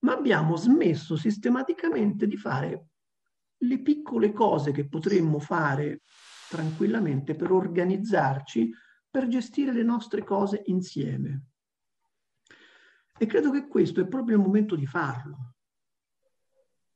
ma 0.00 0.14
abbiamo 0.14 0.56
smesso 0.56 1.16
sistematicamente 1.16 2.26
di 2.26 2.36
fare 2.36 2.88
le 3.58 3.82
piccole 3.82 4.32
cose 4.32 4.72
che 4.72 4.88
potremmo 4.88 5.38
fare 5.38 6.02
tranquillamente 6.48 7.34
per 7.34 7.52
organizzarci, 7.52 8.72
per 9.10 9.28
gestire 9.28 9.72
le 9.72 9.82
nostre 9.82 10.24
cose 10.24 10.62
insieme. 10.66 11.46
E 13.18 13.26
credo 13.26 13.50
che 13.50 13.66
questo 13.66 14.00
è 14.00 14.06
proprio 14.06 14.36
il 14.36 14.42
momento 14.42 14.76
di 14.76 14.86
farlo. 14.86 15.54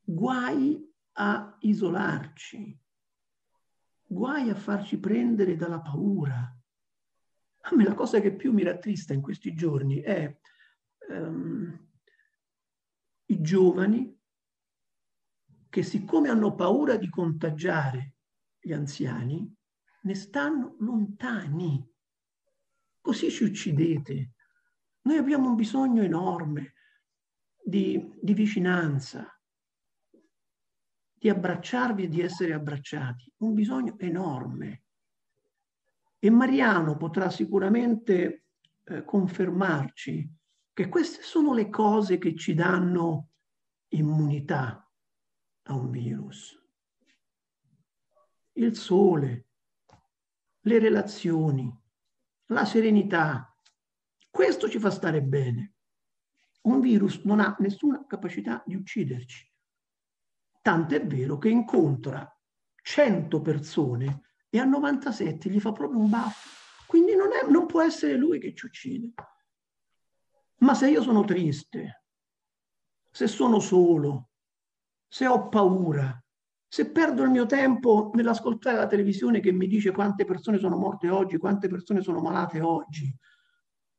Guai 0.05 0.81
a 1.15 1.57
isolarci, 1.61 2.79
guai 4.07 4.49
a 4.51 4.55
farci 4.55 4.99
prendere 4.99 5.57
dalla 5.57 5.81
paura. 5.81 6.57
A 7.65 7.75
me 7.75 7.85
la 7.85 7.95
cosa 7.95 8.21
che 8.21 8.35
più 8.35 8.53
mi 8.53 8.63
rattrista 8.63 9.13
in 9.13 9.21
questi 9.21 9.55
giorni 9.55 10.01
è 10.01 10.39
um, 11.09 11.89
i 13.27 13.41
giovani 13.41 14.21
che 15.73 15.83
siccome 15.83 16.29
hanno 16.29 16.55
paura 16.55 16.99
di 16.99 17.09
contagiare 17.09 18.17
gli 18.61 18.75
anziani, 18.75 19.51
ne 20.03 20.15
stanno 20.15 20.77
lontani. 20.81 21.83
Così 23.01 23.31
ci 23.31 23.45
uccidete. 23.45 24.35
Noi 25.01 25.17
abbiamo 25.17 25.49
un 25.49 25.55
bisogno 25.55 26.03
enorme 26.03 26.75
di, 27.65 28.07
di 28.21 28.35
vicinanza, 28.35 29.27
di 31.15 31.31
abbracciarvi 31.31 32.03
e 32.03 32.09
di 32.09 32.21
essere 32.21 32.53
abbracciati. 32.53 33.33
Un 33.39 33.55
bisogno 33.55 33.99
enorme. 33.99 34.83
E 36.19 36.29
Mariano 36.29 36.99
potrà 36.99 37.31
sicuramente 37.31 38.45
eh, 38.85 39.05
confermarci 39.05 40.31
che 40.75 40.89
queste 40.91 41.23
sono 41.23 41.55
le 41.55 41.71
cose 41.71 42.19
che 42.19 42.35
ci 42.35 42.53
danno 42.53 43.29
immunità 43.89 44.82
a 45.65 45.75
un 45.75 45.91
virus. 45.91 46.59
Il 48.53 48.77
sole, 48.77 49.47
le 50.61 50.79
relazioni, 50.79 51.73
la 52.47 52.65
serenità, 52.65 53.57
questo 54.31 54.69
ci 54.69 54.79
fa 54.79 54.91
stare 54.91 55.23
bene. 55.23 55.75
Un 56.63 56.81
virus 56.81 57.23
non 57.25 57.41
ha 57.41 57.57
nessuna 57.59 58.05
capacità 58.07 58.63
di 58.67 58.75
ucciderci. 58.75 59.51
Tant'è 60.61 61.05
vero 61.07 61.39
che 61.39 61.49
incontra 61.49 62.27
100 62.83 63.41
persone 63.41 64.23
e 64.49 64.59
a 64.59 64.65
97 64.65 65.51
gli 65.51 65.61
fa 65.61 65.73
proprio 65.73 66.01
un 66.01 66.11
baffo. 66.11 66.61
Quindi 66.87 67.15
non, 67.15 67.29
è, 67.33 67.51
non 67.51 67.67
può 67.67 67.83
essere 67.83 68.17
lui 68.17 68.39
che 68.39 68.55
ci 68.55 68.67
uccide. 68.67 69.13
Ma 70.59 70.75
se 70.75 70.91
io 70.91 71.03
sono 71.03 71.25
triste, 71.25 72.05
se 73.11 73.27
sono 73.27 73.59
solo, 73.59 74.32
se 75.13 75.27
ho 75.27 75.51
paura, 75.51 76.19
se 76.67 76.91
perdo 76.91 77.23
il 77.23 77.29
mio 77.29 77.45
tempo 77.45 78.11
nell'ascoltare 78.15 78.79
la 78.79 78.87
televisione 78.87 79.41
che 79.41 79.53
mi 79.53 79.67
dice 79.67 79.91
quante 79.93 80.25
persone 80.25 80.59
sono 80.59 80.79
morte 80.79 81.11
oggi, 81.11 81.37
quante 81.37 81.69
persone 81.69 82.01
sono 82.01 82.23
malate 82.23 82.63
oggi, 82.63 83.15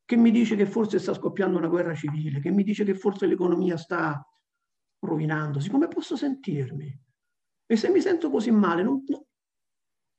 che 0.04 0.16
mi 0.16 0.32
dice 0.32 0.56
che 0.56 0.66
forse 0.66 0.98
sta 0.98 1.14
scoppiando 1.14 1.56
una 1.56 1.68
guerra 1.68 1.94
civile, 1.94 2.40
che 2.40 2.50
mi 2.50 2.64
dice 2.64 2.82
che 2.82 2.96
forse 2.96 3.26
l'economia 3.26 3.76
sta 3.76 4.26
rovinandosi, 4.98 5.70
come 5.70 5.86
posso 5.86 6.16
sentirmi? 6.16 7.00
E 7.64 7.76
se 7.76 7.90
mi 7.90 8.00
sento 8.00 8.28
così 8.28 8.50
male, 8.50 8.82
non, 8.82 9.04
no, 9.06 9.26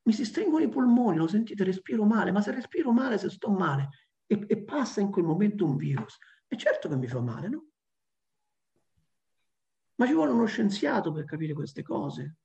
mi 0.04 0.14
si 0.14 0.24
stringono 0.24 0.64
i 0.64 0.70
polmoni, 0.70 1.18
lo 1.18 1.28
sentite, 1.28 1.66
respiro 1.66 2.06
male, 2.06 2.32
ma 2.32 2.40
se 2.42 2.52
respiro 2.52 2.94
male, 2.94 3.18
se 3.18 3.30
sto 3.30 3.52
male 3.52 3.90
e, 4.26 4.46
e 4.48 4.64
passa 4.64 5.02
in 5.02 5.12
quel 5.12 5.26
momento 5.26 5.66
un 5.66 5.76
virus, 5.76 6.18
è 6.48 6.56
certo 6.56 6.88
che 6.88 6.96
mi 6.96 7.08
fa 7.08 7.20
male, 7.20 7.50
no? 7.50 7.66
Ma 9.96 10.06
ci 10.06 10.14
vuole 10.14 10.32
uno 10.32 10.46
scienziato 10.46 11.12
per 11.12 11.26
capire 11.26 11.54
queste 11.54 11.82
cose. 11.82 12.36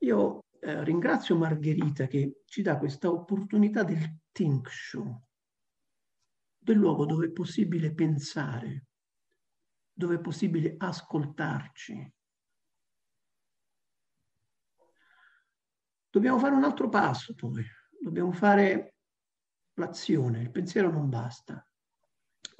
Io 0.00 0.44
eh, 0.60 0.82
ringrazio 0.82 1.36
Margherita 1.36 2.06
che 2.06 2.42
ci 2.44 2.62
dà 2.62 2.78
questa 2.78 3.10
opportunità 3.10 3.84
del 3.84 4.18
think 4.32 4.68
show, 4.68 5.22
del 6.58 6.76
luogo 6.76 7.06
dove 7.06 7.26
è 7.26 7.30
possibile 7.30 7.94
pensare, 7.94 8.86
dove 9.92 10.16
è 10.16 10.20
possibile 10.20 10.74
ascoltarci. 10.76 12.14
Dobbiamo 16.10 16.38
fare 16.38 16.54
un 16.54 16.64
altro 16.64 16.88
passo 16.88 17.34
poi, 17.34 17.64
dobbiamo 18.00 18.32
fare 18.32 18.96
l'azione, 19.74 20.42
il 20.42 20.50
pensiero 20.50 20.90
non 20.90 21.08
basta. 21.08 21.64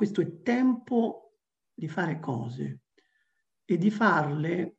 Questo 0.03 0.21
è 0.21 0.43
tempo 0.43 1.37
di 1.73 1.87
fare 1.87 2.19
cose 2.19 2.87
e 3.65 3.79
di 3.79 3.89
farle 3.89 4.79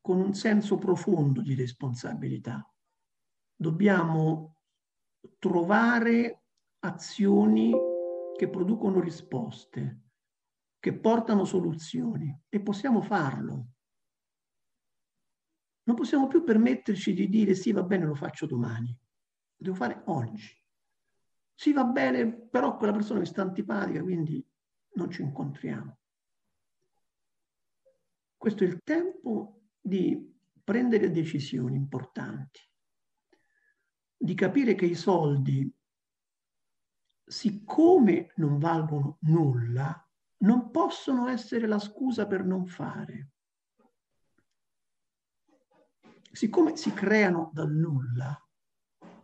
con 0.00 0.18
un 0.18 0.34
senso 0.34 0.76
profondo 0.76 1.40
di 1.40 1.54
responsabilità. 1.54 2.68
Dobbiamo 3.54 4.62
trovare 5.38 6.46
azioni 6.80 7.96
che 8.32 8.50
producono 8.50 8.98
risposte, 8.98 10.00
che 10.80 10.98
portano 10.98 11.44
soluzioni 11.44 12.36
e 12.48 12.60
possiamo 12.60 13.02
farlo. 13.02 13.68
Non 15.84 15.94
possiamo 15.94 16.26
più 16.26 16.42
permetterci 16.42 17.14
di 17.14 17.28
dire 17.28 17.54
sì, 17.54 17.70
va 17.70 17.84
bene, 17.84 18.04
lo 18.04 18.16
faccio 18.16 18.46
domani. 18.46 18.88
Lo 18.88 19.64
devo 19.64 19.76
fare 19.76 20.02
oggi. 20.06 20.59
Sì, 21.60 21.74
va 21.74 21.84
bene, 21.84 22.26
però 22.26 22.78
quella 22.78 22.94
persona 22.94 23.18
mi 23.18 23.26
sta 23.26 23.42
antipatica, 23.42 24.00
quindi 24.00 24.42
non 24.94 25.10
ci 25.10 25.20
incontriamo. 25.20 25.98
Questo 28.34 28.64
è 28.64 28.66
il 28.66 28.80
tempo 28.82 29.64
di 29.78 30.40
prendere 30.64 31.10
decisioni 31.10 31.76
importanti, 31.76 32.60
di 34.16 34.34
capire 34.34 34.74
che 34.74 34.86
i 34.86 34.94
soldi, 34.94 35.70
siccome 37.26 38.32
non 38.36 38.58
valgono 38.58 39.18
nulla, 39.24 40.10
non 40.38 40.70
possono 40.70 41.28
essere 41.28 41.66
la 41.66 41.78
scusa 41.78 42.26
per 42.26 42.42
non 42.42 42.66
fare. 42.68 43.32
Siccome 46.32 46.74
si 46.78 46.94
creano 46.94 47.50
dal 47.52 47.70
nulla, 47.70 48.48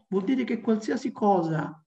vuol 0.08 0.24
dire 0.24 0.44
che 0.44 0.60
qualsiasi 0.60 1.10
cosa 1.12 1.80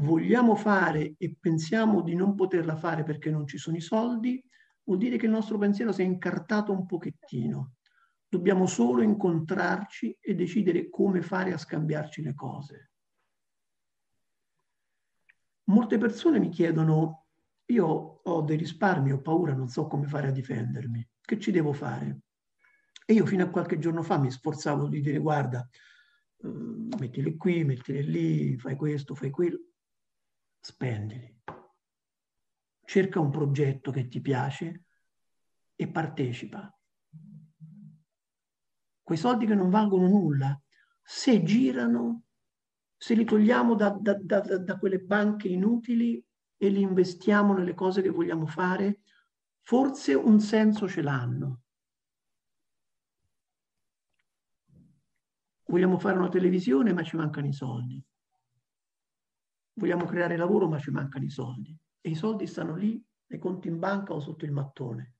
vogliamo 0.00 0.54
fare 0.54 1.14
e 1.16 1.36
pensiamo 1.38 2.02
di 2.02 2.14
non 2.14 2.34
poterla 2.34 2.76
fare 2.76 3.02
perché 3.02 3.30
non 3.30 3.46
ci 3.46 3.58
sono 3.58 3.76
i 3.76 3.80
soldi, 3.80 4.42
vuol 4.84 4.98
dire 4.98 5.16
che 5.16 5.26
il 5.26 5.32
nostro 5.32 5.58
pensiero 5.58 5.92
si 5.92 6.02
è 6.02 6.04
incartato 6.04 6.72
un 6.72 6.86
pochettino. 6.86 7.74
Dobbiamo 8.28 8.66
solo 8.66 9.02
incontrarci 9.02 10.18
e 10.20 10.34
decidere 10.34 10.90
come 10.90 11.22
fare 11.22 11.52
a 11.52 11.58
scambiarci 11.58 12.22
le 12.22 12.34
cose. 12.34 12.90
Molte 15.64 15.98
persone 15.98 16.38
mi 16.38 16.48
chiedono, 16.48 17.26
io 17.66 17.86
ho 17.86 18.42
dei 18.42 18.56
risparmi, 18.56 19.12
ho 19.12 19.20
paura, 19.20 19.54
non 19.54 19.68
so 19.68 19.86
come 19.86 20.06
fare 20.06 20.28
a 20.28 20.32
difendermi, 20.32 21.06
che 21.20 21.38
ci 21.38 21.50
devo 21.50 21.72
fare? 21.72 22.20
E 23.04 23.14
io 23.14 23.26
fino 23.26 23.44
a 23.44 23.50
qualche 23.50 23.78
giorno 23.78 24.02
fa 24.02 24.18
mi 24.18 24.30
sforzavo 24.30 24.88
di 24.88 25.00
dire, 25.00 25.18
guarda, 25.18 25.66
uh, 26.36 26.88
mettili 26.98 27.36
qui, 27.36 27.64
mettili 27.64 28.02
lì, 28.02 28.58
fai 28.58 28.76
questo, 28.76 29.14
fai 29.14 29.30
quello 29.30 29.58
spendili. 30.68 31.34
Cerca 32.84 33.20
un 33.20 33.30
progetto 33.30 33.90
che 33.90 34.06
ti 34.06 34.20
piace 34.20 34.84
e 35.74 35.88
partecipa. 35.88 36.70
Quei 39.02 39.18
soldi 39.18 39.46
che 39.46 39.54
non 39.54 39.70
valgono 39.70 40.08
nulla, 40.08 40.60
se 41.02 41.42
girano, 41.42 42.24
se 42.98 43.14
li 43.14 43.24
togliamo 43.24 43.74
da, 43.74 43.96
da, 43.98 44.14
da, 44.20 44.40
da 44.40 44.78
quelle 44.78 44.98
banche 44.98 45.48
inutili 45.48 46.22
e 46.58 46.68
li 46.68 46.82
investiamo 46.82 47.54
nelle 47.54 47.72
cose 47.72 48.02
che 48.02 48.10
vogliamo 48.10 48.46
fare, 48.46 49.00
forse 49.62 50.12
un 50.12 50.38
senso 50.40 50.86
ce 50.86 51.00
l'hanno. 51.00 51.62
Vogliamo 55.64 55.98
fare 55.98 56.18
una 56.18 56.28
televisione, 56.28 56.92
ma 56.92 57.02
ci 57.02 57.16
mancano 57.16 57.46
i 57.46 57.52
soldi. 57.54 58.04
Vogliamo 59.78 60.06
creare 60.06 60.36
lavoro, 60.36 60.68
ma 60.68 60.80
ci 60.80 60.90
mancano 60.90 61.24
i 61.24 61.30
soldi. 61.30 61.78
E 62.00 62.10
i 62.10 62.16
soldi 62.16 62.48
stanno 62.48 62.74
lì, 62.74 63.00
nei 63.28 63.38
conti 63.38 63.68
in 63.68 63.78
banca 63.78 64.12
o 64.12 64.18
sotto 64.18 64.44
il 64.44 64.50
mattone. 64.50 65.14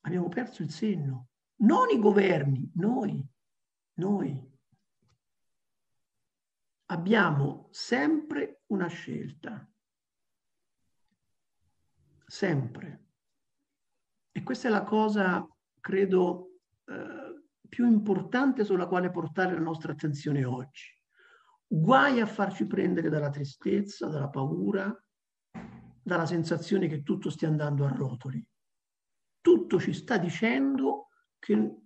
Abbiamo 0.00 0.28
perso 0.28 0.62
il 0.62 0.70
senno. 0.70 1.28
Non 1.56 1.90
i 1.90 1.98
governi, 1.98 2.70
noi. 2.76 3.22
Noi. 3.94 4.52
Abbiamo 6.86 7.68
sempre 7.70 8.62
una 8.68 8.86
scelta. 8.86 9.70
Sempre. 12.26 13.04
E 14.32 14.42
questa 14.42 14.68
è 14.68 14.70
la 14.70 14.82
cosa, 14.82 15.46
credo, 15.78 16.60
eh, 16.86 17.44
più 17.68 17.86
importante 17.86 18.64
sulla 18.64 18.86
quale 18.86 19.10
portare 19.10 19.52
la 19.52 19.60
nostra 19.60 19.92
attenzione 19.92 20.42
oggi. 20.44 20.93
Guai 21.66 22.20
a 22.20 22.26
farci 22.26 22.66
prendere 22.66 23.08
dalla 23.08 23.30
tristezza, 23.30 24.08
dalla 24.08 24.28
paura, 24.28 24.94
dalla 26.02 26.26
sensazione 26.26 26.86
che 26.86 27.02
tutto 27.02 27.30
stia 27.30 27.48
andando 27.48 27.84
a 27.84 27.92
rotoli. 27.92 28.46
Tutto 29.40 29.80
ci 29.80 29.92
sta 29.92 30.18
dicendo 30.18 31.08
che 31.38 31.76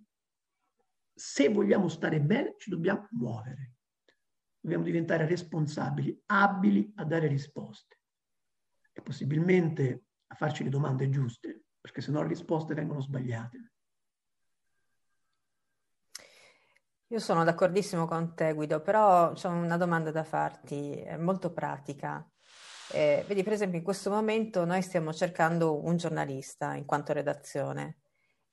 se 1.13 1.49
vogliamo 1.49 1.87
stare 1.87 2.21
bene 2.21 2.55
ci 2.57 2.69
dobbiamo 2.69 3.07
muovere. 3.11 3.75
Dobbiamo 4.59 4.83
diventare 4.83 5.25
responsabili, 5.25 6.21
abili 6.27 6.91
a 6.95 7.05
dare 7.05 7.27
risposte 7.27 7.99
e 8.91 9.01
possibilmente 9.01 10.05
a 10.27 10.35
farci 10.35 10.63
le 10.63 10.69
domande 10.69 11.09
giuste, 11.09 11.63
perché 11.79 12.01
se 12.01 12.11
no 12.11 12.21
le 12.21 12.27
risposte 12.27 12.73
vengono 12.73 13.01
sbagliate. 13.01 13.71
Io 17.11 17.17
sono 17.17 17.43
d'accordissimo 17.43 18.05
con 18.05 18.35
te 18.35 18.53
Guido, 18.53 18.81
però 18.81 19.33
c'è 19.33 19.47
una 19.47 19.77
domanda 19.77 20.11
da 20.11 20.23
farti, 20.23 20.91
è 20.93 21.17
molto 21.17 21.51
pratica. 21.51 22.23
Eh, 22.91 23.23
vedi, 23.27 23.41
per 23.41 23.53
esempio, 23.53 23.79
in 23.79 23.83
questo 23.83 24.11
momento 24.11 24.63
noi 24.63 24.83
stiamo 24.83 25.11
cercando 25.11 25.83
un 25.83 25.97
giornalista 25.97 26.75
in 26.75 26.85
quanto 26.85 27.11
redazione. 27.11 28.01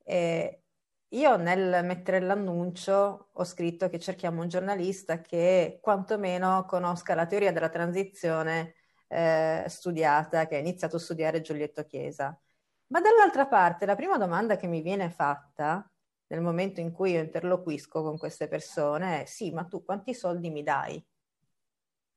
Eh, 0.04 0.62
io 1.08 1.36
nel 1.36 1.84
mettere 1.84 2.18
l'annuncio 2.20 3.28
ho 3.32 3.44
scritto 3.44 3.90
che 3.90 3.98
cerchiamo 3.98 4.40
un 4.40 4.48
giornalista 4.48 5.20
che 5.20 5.78
quantomeno 5.82 6.64
conosca 6.64 7.14
la 7.14 7.26
teoria 7.26 7.52
della 7.52 7.68
transizione 7.68 8.74
eh, 9.08 9.64
studiata, 9.68 10.46
che 10.46 10.56
ha 10.56 10.58
iniziato 10.58 10.96
a 10.96 10.98
studiare 10.98 11.42
Giulietto 11.42 11.84
Chiesa. 11.84 12.38
Ma 12.86 13.00
dall'altra 13.02 13.46
parte, 13.46 13.84
la 13.84 13.96
prima 13.96 14.16
domanda 14.16 14.56
che 14.56 14.66
mi 14.66 14.80
viene 14.80 15.10
fatta 15.10 15.86
nel 16.28 16.40
momento 16.40 16.80
in 16.80 16.92
cui 16.92 17.12
io 17.12 17.20
interloquisco 17.20 18.02
con 18.02 18.18
queste 18.18 18.48
persone 18.48 19.22
è 19.22 19.24
sì, 19.26 19.52
ma 19.52 19.64
tu 19.64 19.84
quanti 19.84 20.14
soldi 20.14 20.50
mi 20.50 20.62
dai? 20.62 21.04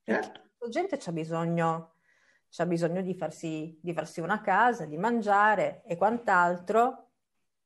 Perché 0.04 0.32
la 0.58 0.68
gente 0.70 0.98
c'ha 0.98 1.12
bisogno, 1.12 1.96
c'ha 2.50 2.66
bisogno 2.66 3.02
di, 3.02 3.14
farsi, 3.14 3.78
di 3.82 3.94
farsi 3.94 4.20
una 4.22 4.42
casa, 4.42 4.86
di 4.86 4.98
mangiare 4.98 5.84
e 5.86 5.96
quant'altro 5.96 7.12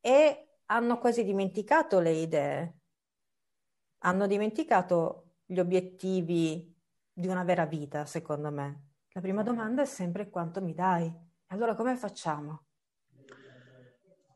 e 0.01 0.57
hanno 0.65 0.97
quasi 0.97 1.23
dimenticato 1.23 1.99
le 1.99 2.11
idee, 2.11 2.77
hanno 3.99 4.27
dimenticato 4.27 5.37
gli 5.45 5.59
obiettivi 5.59 6.75
di 7.13 7.27
una 7.27 7.43
vera 7.43 7.65
vita, 7.65 8.05
secondo 8.05 8.51
me. 8.51 8.91
La 9.11 9.21
prima 9.21 9.43
domanda 9.43 9.81
è 9.83 9.85
sempre 9.85 10.29
quanto 10.29 10.61
mi 10.61 10.73
dai? 10.73 11.13
Allora 11.47 11.75
come 11.75 11.95
facciamo? 11.95 12.65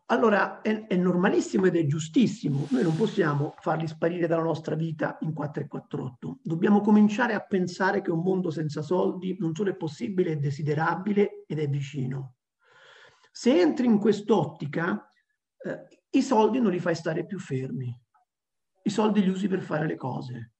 Allora 0.09 0.61
è, 0.61 0.87
è, 0.87 0.95
normalissimo 0.95 1.65
ed 1.65 1.75
è 1.75 1.85
giustissimo. 1.85 2.65
Noi 2.69 2.83
non 2.83 2.95
possiamo 2.95 3.55
farli 3.59 3.87
sparire 3.87 4.25
dalla 4.25 4.43
nostra 4.43 4.75
vita 4.75 5.17
in 5.21 5.33
448. 5.33 6.39
Dobbiamo 6.43 6.79
cominciare 6.79 7.33
a 7.33 7.41
pensare 7.41 8.01
che 8.01 8.11
un 8.11 8.21
mondo 8.21 8.49
senza 8.49 8.81
soldi 8.81 9.35
non 9.39 9.53
solo 9.53 9.71
è 9.71 9.75
possibile, 9.75 10.31
è 10.31 10.37
desiderabile 10.37 11.43
ed 11.45 11.59
è 11.59 11.67
vicino. 11.67 12.35
Se 13.31 13.59
entri 13.59 13.85
in 13.85 13.99
quest'ottica, 13.99 15.11
eh, 15.57 16.01
i 16.11 16.21
soldi 16.21 16.61
non 16.61 16.71
li 16.71 16.79
fai 16.79 16.95
stare 16.95 17.25
più 17.25 17.37
fermi. 17.37 17.93
I 18.83 18.89
soldi 18.89 19.21
li 19.21 19.29
usi 19.29 19.49
per 19.49 19.61
fare 19.61 19.85
le 19.87 19.97
cose 19.97 20.53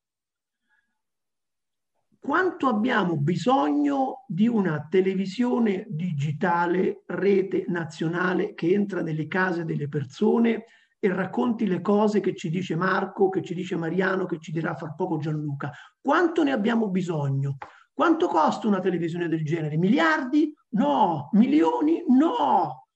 quanto 2.20 2.68
abbiamo 2.68 3.18
bisogno 3.18 4.26
di 4.28 4.48
una 4.48 4.88
televisione 4.90 5.86
digitale, 5.90 7.04
rete 7.06 7.66
nazionale 7.68 8.54
che 8.54 8.74
entra 8.74 9.02
nelle 9.02 9.28
case 9.28 9.66
delle 9.66 9.88
persone 9.88 10.66
e 11.00 11.14
racconti 11.14 11.68
le 11.68 11.82
cose 11.82 12.20
che 12.20 12.36
ci 12.36 12.50
dice 12.50 12.76
Marco, 12.76 13.30
che 13.30 13.42
ci 13.42 13.54
dice 13.54 13.76
Mariano, 13.76 14.26
che 14.26 14.40
ci 14.40 14.52
dirà 14.52 14.76
fra 14.76 14.92
poco 14.92 15.18
Gianluca. 15.18 15.72
Quanto 16.02 16.44
ne 16.44 16.52
abbiamo 16.52 16.90
bisogno? 16.90 17.58
Quanto 17.94 18.28
costa 18.28 18.68
una 18.68 18.80
televisione 18.80 19.28
del 19.28 19.44
genere? 19.44 19.78
Miliardi? 19.78 20.54
No. 20.70 21.30
Milioni? 21.34 22.04
No. 22.08 22.88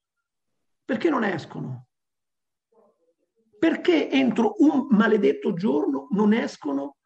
Perché 0.84 1.10
non 1.10 1.24
escono? 1.24 1.86
Perché 3.58 4.10
entro 4.10 4.54
un 4.58 4.86
maledetto 4.90 5.54
giorno 5.54 6.08
non 6.10 6.32
escono 6.32 6.96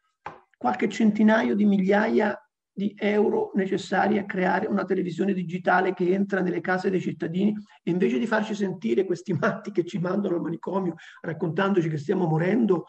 qualche 0.56 0.88
centinaio 0.88 1.54
di 1.54 1.64
migliaia 1.64 2.38
di 2.76 2.94
euro 2.98 3.52
necessari 3.54 4.18
a 4.18 4.26
creare 4.26 4.66
una 4.66 4.84
televisione 4.84 5.32
digitale 5.32 5.94
che 5.94 6.12
entra 6.12 6.40
nelle 6.42 6.60
case 6.60 6.90
dei 6.90 7.00
cittadini 7.00 7.54
e 7.82 7.90
invece 7.90 8.18
di 8.18 8.26
farci 8.26 8.54
sentire 8.54 9.06
questi 9.06 9.32
matti 9.38 9.70
che 9.70 9.84
ci 9.84 9.98
mandano 9.98 10.34
al 10.34 10.42
manicomio 10.42 10.96
raccontandoci 11.22 11.88
che 11.88 11.96
stiamo 11.96 12.26
morendo, 12.26 12.84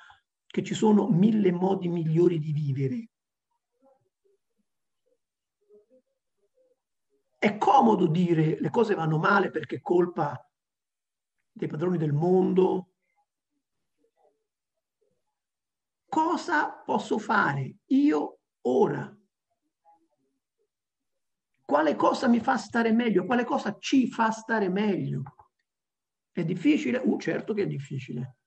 che 0.46 0.62
ci 0.62 0.74
sono 0.74 1.08
mille 1.08 1.52
modi 1.52 1.88
migliori 1.88 2.38
di 2.38 2.52
vivere. 2.52 3.10
È 7.38 7.58
comodo 7.58 8.08
dire 8.08 8.60
le 8.60 8.70
cose 8.70 8.94
vanno 8.94 9.18
male 9.18 9.52
perché 9.52 9.78
è 9.78 9.82
colpa 9.82 10.38
dei 11.50 11.68
padroni 11.70 11.98
del 11.98 12.12
mondo, 12.12 12.90
cosa 16.10 16.70
posso 16.70 17.18
fare 17.18 17.78
io 17.88 18.40
ora? 18.62 19.14
Quale 21.66 21.96
cosa 21.96 22.28
mi 22.28 22.40
fa 22.40 22.58
stare 22.58 22.92
meglio? 22.92 23.26
Quale 23.26 23.44
cosa 23.44 23.78
ci 23.78 24.10
fa 24.10 24.32
stare 24.32 24.70
meglio? 24.70 25.24
È 26.32 26.46
difficile? 26.46 26.98
Uh, 26.98 27.20
certo 27.20 27.54
che 27.54 27.64
è 27.64 27.68
difficile. 27.68 28.38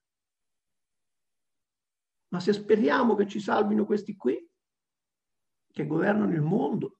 Ma 2.29 2.39
se 2.39 2.53
speriamo 2.53 3.15
che 3.15 3.27
ci 3.27 3.39
salvino 3.39 3.85
questi 3.85 4.15
qui, 4.15 4.49
che 5.71 5.85
governano 5.85 6.33
il 6.33 6.41
mondo, 6.41 6.97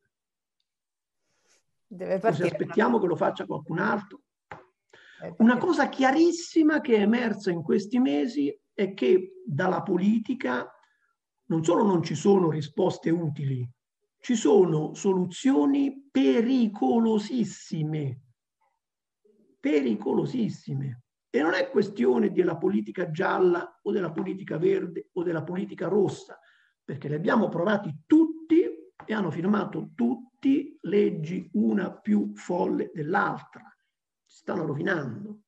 Deve 1.93 2.21
o 2.25 2.31
se 2.31 2.43
aspettiamo 2.43 2.99
che 2.99 3.07
lo 3.07 3.17
faccia 3.17 3.45
qualcun 3.45 3.79
altro. 3.79 4.21
Una 5.39 5.57
cosa 5.57 5.89
chiarissima 5.89 6.79
che 6.79 6.95
è 6.95 7.01
emersa 7.01 7.51
in 7.51 7.61
questi 7.61 7.99
mesi 7.99 8.57
è 8.73 8.93
che 8.93 9.41
dalla 9.45 9.81
politica 9.81 10.69
non 11.45 11.63
solo 11.63 11.83
non 11.83 12.03
ci 12.03 12.15
sono 12.15 12.49
risposte 12.49 13.09
utili, 13.09 13.67
ci 14.19 14.35
sono 14.35 14.93
soluzioni 14.93 16.07
pericolosissime, 16.09 18.21
pericolosissime. 19.59 21.03
E 21.33 21.41
non 21.41 21.53
è 21.53 21.69
questione 21.69 22.31
della 22.31 22.57
politica 22.57 23.09
gialla 23.09 23.79
o 23.81 23.91
della 23.91 24.11
politica 24.11 24.57
verde 24.57 25.09
o 25.13 25.23
della 25.23 25.43
politica 25.43 25.87
rossa, 25.87 26.37
perché 26.83 27.07
le 27.07 27.15
abbiamo 27.15 27.47
provati 27.47 28.01
tutti 28.05 28.81
e 29.05 29.13
hanno 29.13 29.31
firmato 29.31 29.91
tutti 29.95 30.77
leggi 30.81 31.49
una 31.53 31.91
più 31.91 32.35
folle 32.35 32.91
dell'altra. 32.93 33.63
Si 34.25 34.39
stanno 34.39 34.65
rovinando. 34.65 35.43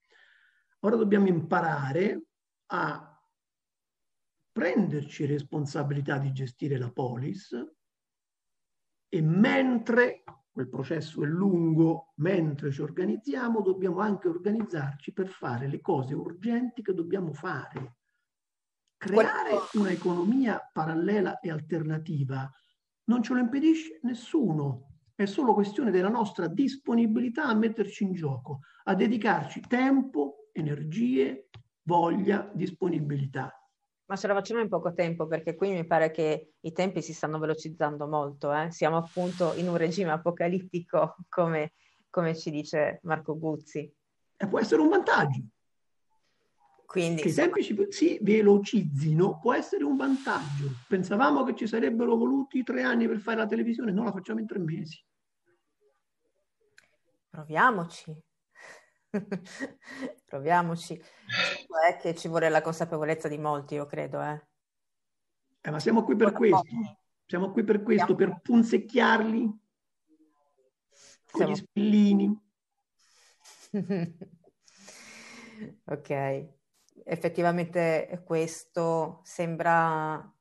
Ora 0.80 0.96
dobbiamo 0.96 1.28
imparare 1.28 2.28
a 2.68 3.13
prenderci 4.54 5.26
responsabilità 5.26 6.20
di 6.20 6.32
gestire 6.32 6.78
la 6.78 6.92
polis 6.92 7.52
e 9.10 9.22
mentre 9.22 10.24
quel 10.52 10.70
processo 10.70 11.24
è 11.24 11.26
lungo, 11.26 12.14
mentre 12.18 12.72
ci 12.72 12.82
organizziamo, 12.82 13.62
dobbiamo 13.62 14.00
anche 14.00 14.28
organizzarci 14.28 15.12
per 15.12 15.28
fare 15.28 15.68
le 15.68 15.82
cose 15.82 16.14
urgenti 16.14 16.84
che 16.84 16.94
dobbiamo 16.94 17.34
fare. 17.34 17.98
Creare 18.96 19.58
un'economia 19.74 20.70
parallela 20.72 21.40
e 21.40 21.50
alternativa 21.50 22.50
non 23.06 23.24
ce 23.24 23.34
lo 23.34 23.40
impedisce 23.40 24.00
nessuno. 24.04 24.90
è 25.16 25.26
solo 25.26 25.54
questione 25.54 25.92
della 25.92 26.10
nostra 26.10 26.48
disponibilità 26.48 27.46
a 27.46 27.54
metterci 27.54 28.04
in 28.04 28.14
gioco, 28.14 28.62
a 28.86 28.96
dedicarci 28.96 29.62
tempo, 29.62 30.50
energie, 30.52 31.50
voglia, 31.84 32.50
disponibilità. 32.54 33.63
Ma 34.06 34.16
ce 34.18 34.28
la 34.28 34.34
facciamo 34.34 34.60
in 34.60 34.68
poco 34.68 34.94
tempo 34.94 35.28
perché 35.28 35.56
qui 35.56 35.72
mi 35.72 35.86
pare 35.86 36.12
che 36.12 36.54
i 36.60 36.72
tempi 36.72 37.02
si 37.02 37.14
stanno 37.14 37.40
velocizzando 37.40 38.06
molto. 38.08 38.54
Eh? 38.54 38.70
Siamo 38.72 38.98
appunto 38.98 39.54
in 39.56 39.70
un 39.70 39.78
regime 39.78 40.12
apocalittico 40.12 41.16
come, 41.30 41.74
come 42.10 42.36
ci 42.36 42.52
dice 42.52 43.00
Marco 43.04 43.38
Guzzi. 43.38 43.92
E 44.36 44.48
può 44.48 44.60
essere 44.60 44.82
un 44.82 44.90
vantaggio. 44.90 45.42
Quindi, 46.86 47.22
che 47.24 47.30
i 47.30 47.34
tempi 47.34 47.64
si, 47.90 48.20
velocizzino 48.22 49.40
può 49.40 49.54
essere 49.54 49.84
un 49.84 49.96
vantaggio. 49.96 50.70
Pensavamo 50.88 51.44
che 51.44 51.56
ci 51.56 51.66
sarebbero 51.66 52.16
voluti 52.16 52.62
tre 52.62 52.84
anni 52.84 53.08
per 53.08 53.18
fare 53.20 53.38
la 53.38 53.48
televisione, 53.48 53.92
non 53.92 54.06
la 54.06 54.12
facciamo 54.12 54.40
in 54.40 54.46
tre 54.46 54.60
mesi. 54.60 55.04
Proviamoci. 57.30 58.16
Proviamoci. 60.26 61.00
È 61.88 61.98
che 61.98 62.16
ci 62.16 62.28
vuole 62.28 62.50
la 62.50 62.62
consapevolezza 62.62 63.28
di 63.28 63.38
molti, 63.38 63.76
io 63.76 63.86
credo. 63.86 64.22
Eh. 64.22 64.42
Eh, 65.62 65.72
ma 65.72 65.80
siamo 65.80 66.04
qui 66.04 66.16
per 66.16 66.32
questo. 66.32 66.64
Siamo 67.26 67.52
qui 67.52 67.64
per 67.64 67.84
questo, 67.84 68.16
siamo... 68.16 68.32
per 68.32 68.42
punzecchiarli 68.42 69.62
con 71.32 71.40
siamo... 71.40 71.52
gli 71.52 71.56
spillini. 71.56 72.42
ok, 75.86 76.48
effettivamente 77.06 78.22
questo 78.26 79.22
sembra 79.24 80.32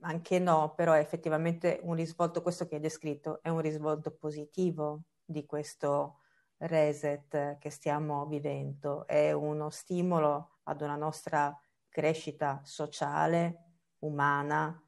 anche 0.00 0.38
no, 0.38 0.74
però 0.74 0.92
è 0.94 0.98
effettivamente 0.98 1.80
un 1.82 1.94
risvolto, 1.94 2.42
questo 2.42 2.66
che 2.66 2.76
hai 2.76 2.80
descritto, 2.80 3.40
è 3.42 3.48
un 3.50 3.60
risvolto 3.60 4.10
positivo 4.10 5.02
di 5.24 5.46
questo 5.46 6.19
reset 6.60 7.58
che 7.58 7.70
stiamo 7.70 8.26
vivendo, 8.26 9.06
è 9.06 9.32
uno 9.32 9.70
stimolo 9.70 10.58
ad 10.64 10.80
una 10.82 10.96
nostra 10.96 11.58
crescita 11.88 12.60
sociale, 12.64 13.64
umana, 14.00 14.82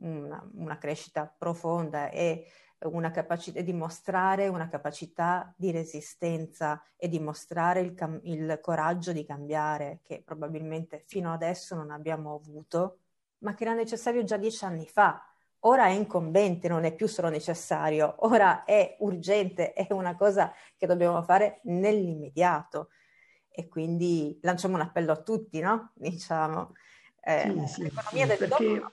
una, 0.00 0.48
una 0.54 0.78
crescita 0.78 1.26
profonda 1.26 2.10
e 2.10 2.46
una 2.84 3.10
capacità 3.10 3.60
di 3.60 3.72
mostrare 3.72 4.48
una 4.48 4.68
capacità 4.68 5.52
di 5.56 5.70
resistenza 5.70 6.82
e 6.96 7.08
dimostrare 7.08 7.80
il, 7.80 7.94
cam- 7.94 8.20
il 8.24 8.58
coraggio 8.60 9.12
di 9.12 9.24
cambiare 9.24 10.00
che 10.02 10.22
probabilmente 10.22 11.02
fino 11.06 11.32
adesso 11.32 11.74
non 11.74 11.90
abbiamo 11.90 12.34
avuto, 12.34 12.98
ma 13.38 13.54
che 13.54 13.64
era 13.64 13.74
necessario 13.74 14.24
già 14.24 14.36
dieci 14.36 14.64
anni 14.64 14.86
fa 14.86 15.20
ora 15.66 15.86
è 15.86 15.90
incombente, 15.90 16.68
non 16.68 16.84
è 16.84 16.94
più 16.94 17.06
solo 17.06 17.28
necessario, 17.28 18.14
ora 18.20 18.64
è 18.64 18.96
urgente, 19.00 19.72
è 19.72 19.86
una 19.92 20.16
cosa 20.16 20.52
che 20.76 20.86
dobbiamo 20.86 21.22
fare 21.22 21.60
nell'immediato. 21.64 22.90
E 23.48 23.68
quindi 23.68 24.38
lanciamo 24.42 24.74
un 24.74 24.82
appello 24.82 25.12
a 25.12 25.22
tutti, 25.22 25.60
no? 25.60 25.92
Diciamo, 25.94 26.72
eh, 27.20 27.52
sì, 27.66 27.66
sì, 27.66 27.82
l'economia 27.82 28.22
sì, 28.22 28.26
del 28.26 28.48
perché, 28.48 28.74
dopo... 28.74 28.92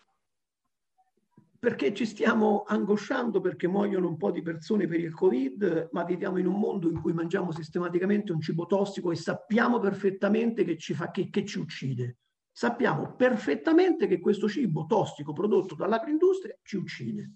perché 1.59 1.93
ci 1.93 2.05
stiamo 2.05 2.63
angosciando 2.65 3.41
perché 3.41 3.67
muoiono 3.67 4.07
un 4.07 4.17
po' 4.17 4.31
di 4.31 4.41
persone 4.41 4.87
per 4.87 4.99
il 4.99 5.13
Covid, 5.13 5.89
ma 5.91 6.03
viviamo 6.05 6.37
in 6.37 6.47
un 6.47 6.57
mondo 6.57 6.89
in 6.89 7.01
cui 7.01 7.13
mangiamo 7.13 7.51
sistematicamente 7.51 8.31
un 8.31 8.39
cibo 8.39 8.65
tossico 8.65 9.11
e 9.11 9.15
sappiamo 9.15 9.79
perfettamente 9.79 10.63
che 10.63 10.77
ci, 10.77 10.93
fa, 10.93 11.11
che, 11.11 11.29
che 11.29 11.45
ci 11.45 11.59
uccide 11.59 12.17
sappiamo 12.53 13.15
perfettamente 13.15 14.05
che 14.05 14.19
questo 14.19 14.47
cibo 14.47 14.85
tossico 14.85 15.33
prodotto 15.33 15.73
dall'agroindustria 15.75 16.55
ci 16.61 16.77
uccide. 16.77 17.31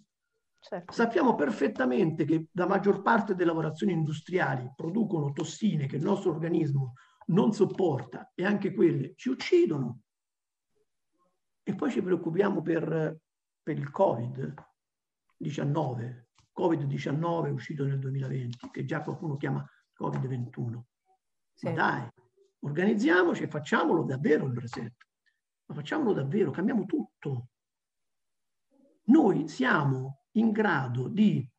Certo. 0.60 0.94
Sappiamo 0.94 1.34
perfettamente 1.34 2.26
che 2.26 2.50
la 2.54 2.68
maggior 2.68 3.02
parte 3.02 3.34
delle 3.34 3.50
lavorazioni 3.50 3.94
industriali 3.94 4.72
producono 4.76 5.32
tossine 5.32 5.88
che 5.88 5.96
il 5.96 6.04
nostro 6.04 6.30
organismo 6.32 6.94
non 7.28 7.52
sopporta 7.52 8.32
e 8.36 8.46
anche 8.46 8.74
quelle 8.74 9.14
ci 9.16 9.30
uccidono. 9.30 10.02
E 11.64 11.76
poi 11.76 11.92
ci 11.92 12.02
preoccupiamo 12.02 12.62
per, 12.62 13.18
per 13.62 13.78
il 13.78 13.92
Covid-19. 13.92 16.26
Covid-19 16.58 17.46
è 17.46 17.50
uscito 17.50 17.86
nel 17.86 18.00
2020, 18.00 18.70
che 18.72 18.86
già 18.86 19.02
qualcuno 19.02 19.36
chiama 19.36 19.70
Covid-21. 20.00 20.82
Sì. 21.54 21.66
Ma 21.66 21.72
dai, 21.72 22.08
organizziamoci 22.60 23.44
e 23.44 23.48
facciamolo 23.48 24.04
davvero 24.04 24.46
il 24.46 24.58
reset 24.58 25.08
ma 25.68 25.76
facciamolo 25.76 26.14
davvero, 26.14 26.52
cambiamo 26.52 26.86
tutto. 26.86 27.50
Noi 29.06 29.48
siamo 29.48 30.24
in 30.32 30.52
grado 30.52 31.08
di 31.08 31.50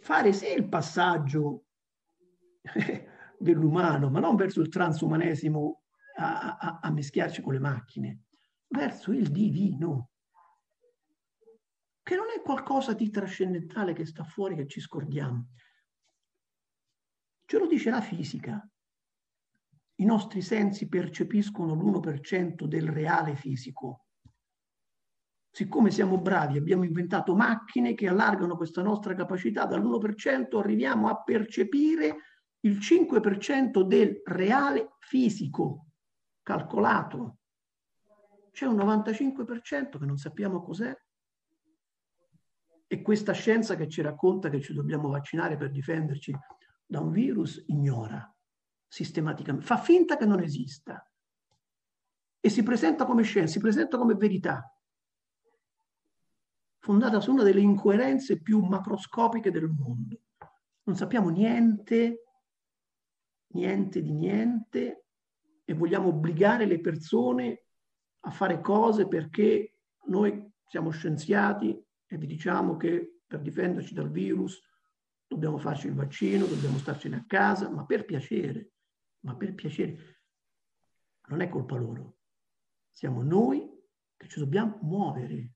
fare 0.00 0.32
sì 0.32 0.52
il 0.52 0.68
passaggio 0.68 1.66
dell'umano, 3.38 4.10
ma 4.10 4.20
non 4.20 4.36
verso 4.36 4.60
il 4.60 4.68
transumanesimo 4.68 5.82
a, 6.16 6.56
a, 6.56 6.78
a 6.82 6.90
mischiarci 6.90 7.40
con 7.40 7.52
le 7.52 7.60
macchine, 7.60 8.22
verso 8.68 9.12
il 9.12 9.30
divino, 9.30 10.10
che 12.02 12.16
non 12.16 12.26
è 12.36 12.42
qualcosa 12.42 12.94
di 12.94 13.10
trascendentale 13.10 13.92
che 13.92 14.06
sta 14.06 14.24
fuori, 14.24 14.56
che 14.56 14.66
ci 14.66 14.80
scordiamo. 14.80 15.50
Ce 17.44 17.58
lo 17.58 17.66
dice 17.66 17.90
la 17.90 18.00
fisica 18.00 18.68
i 20.00 20.04
nostri 20.04 20.42
sensi 20.42 20.88
percepiscono 20.88 21.74
l'1% 21.74 22.64
del 22.64 22.88
reale 22.88 23.34
fisico. 23.34 24.04
Siccome 25.50 25.90
siamo 25.90 26.18
bravi, 26.18 26.56
abbiamo 26.56 26.84
inventato 26.84 27.34
macchine 27.34 27.94
che 27.94 28.06
allargano 28.06 28.56
questa 28.56 28.82
nostra 28.82 29.14
capacità 29.14 29.66
dall'1%, 29.66 30.58
arriviamo 30.58 31.08
a 31.08 31.20
percepire 31.22 32.16
il 32.60 32.78
5% 32.78 33.82
del 33.82 34.20
reale 34.24 34.94
fisico 35.00 35.86
calcolato. 36.42 37.38
C'è 38.52 38.66
un 38.66 38.76
95% 38.76 39.98
che 39.98 40.06
non 40.06 40.16
sappiamo 40.16 40.62
cos'è. 40.62 40.96
E 42.86 43.02
questa 43.02 43.32
scienza 43.32 43.74
che 43.74 43.88
ci 43.88 44.00
racconta 44.00 44.48
che 44.48 44.60
ci 44.60 44.72
dobbiamo 44.72 45.08
vaccinare 45.08 45.56
per 45.56 45.70
difenderci 45.70 46.34
da 46.86 47.00
un 47.00 47.10
virus 47.10 47.64
ignora 47.66 48.32
sistematicamente, 48.88 49.66
fa 49.66 49.76
finta 49.76 50.16
che 50.16 50.24
non 50.24 50.40
esista. 50.40 51.02
E 52.40 52.48
si 52.48 52.62
presenta 52.62 53.04
come 53.04 53.22
scienza, 53.22 53.52
si 53.52 53.60
presenta 53.60 53.98
come 53.98 54.14
verità, 54.14 54.72
fondata 56.78 57.20
su 57.20 57.32
una 57.32 57.42
delle 57.42 57.60
incoerenze 57.60 58.40
più 58.40 58.60
macroscopiche 58.60 59.50
del 59.50 59.68
mondo. 59.68 60.22
Non 60.84 60.96
sappiamo 60.96 61.28
niente, 61.28 62.24
niente 63.48 64.00
di 64.00 64.12
niente 64.12 65.04
e 65.64 65.74
vogliamo 65.74 66.08
obbligare 66.08 66.64
le 66.64 66.80
persone 66.80 67.64
a 68.20 68.30
fare 68.30 68.60
cose 68.60 69.06
perché 69.06 69.74
noi 70.06 70.50
siamo 70.66 70.90
scienziati 70.90 71.78
e 72.06 72.16
vi 72.16 72.26
diciamo 72.26 72.76
che 72.76 73.20
per 73.26 73.40
difenderci 73.40 73.92
dal 73.92 74.10
virus 74.10 74.58
dobbiamo 75.26 75.58
farci 75.58 75.88
il 75.88 75.94
vaccino, 75.94 76.46
dobbiamo 76.46 76.78
starcene 76.78 77.16
a 77.16 77.24
casa, 77.26 77.68
ma 77.68 77.84
per 77.84 78.06
piacere 78.06 78.70
ma 79.20 79.34
per 79.34 79.54
piacere. 79.54 80.22
Non 81.28 81.40
è 81.40 81.48
colpa 81.48 81.76
loro. 81.76 82.16
Siamo 82.92 83.22
noi 83.22 83.68
che 84.16 84.28
ci 84.28 84.38
dobbiamo 84.38 84.78
muovere. 84.82 85.52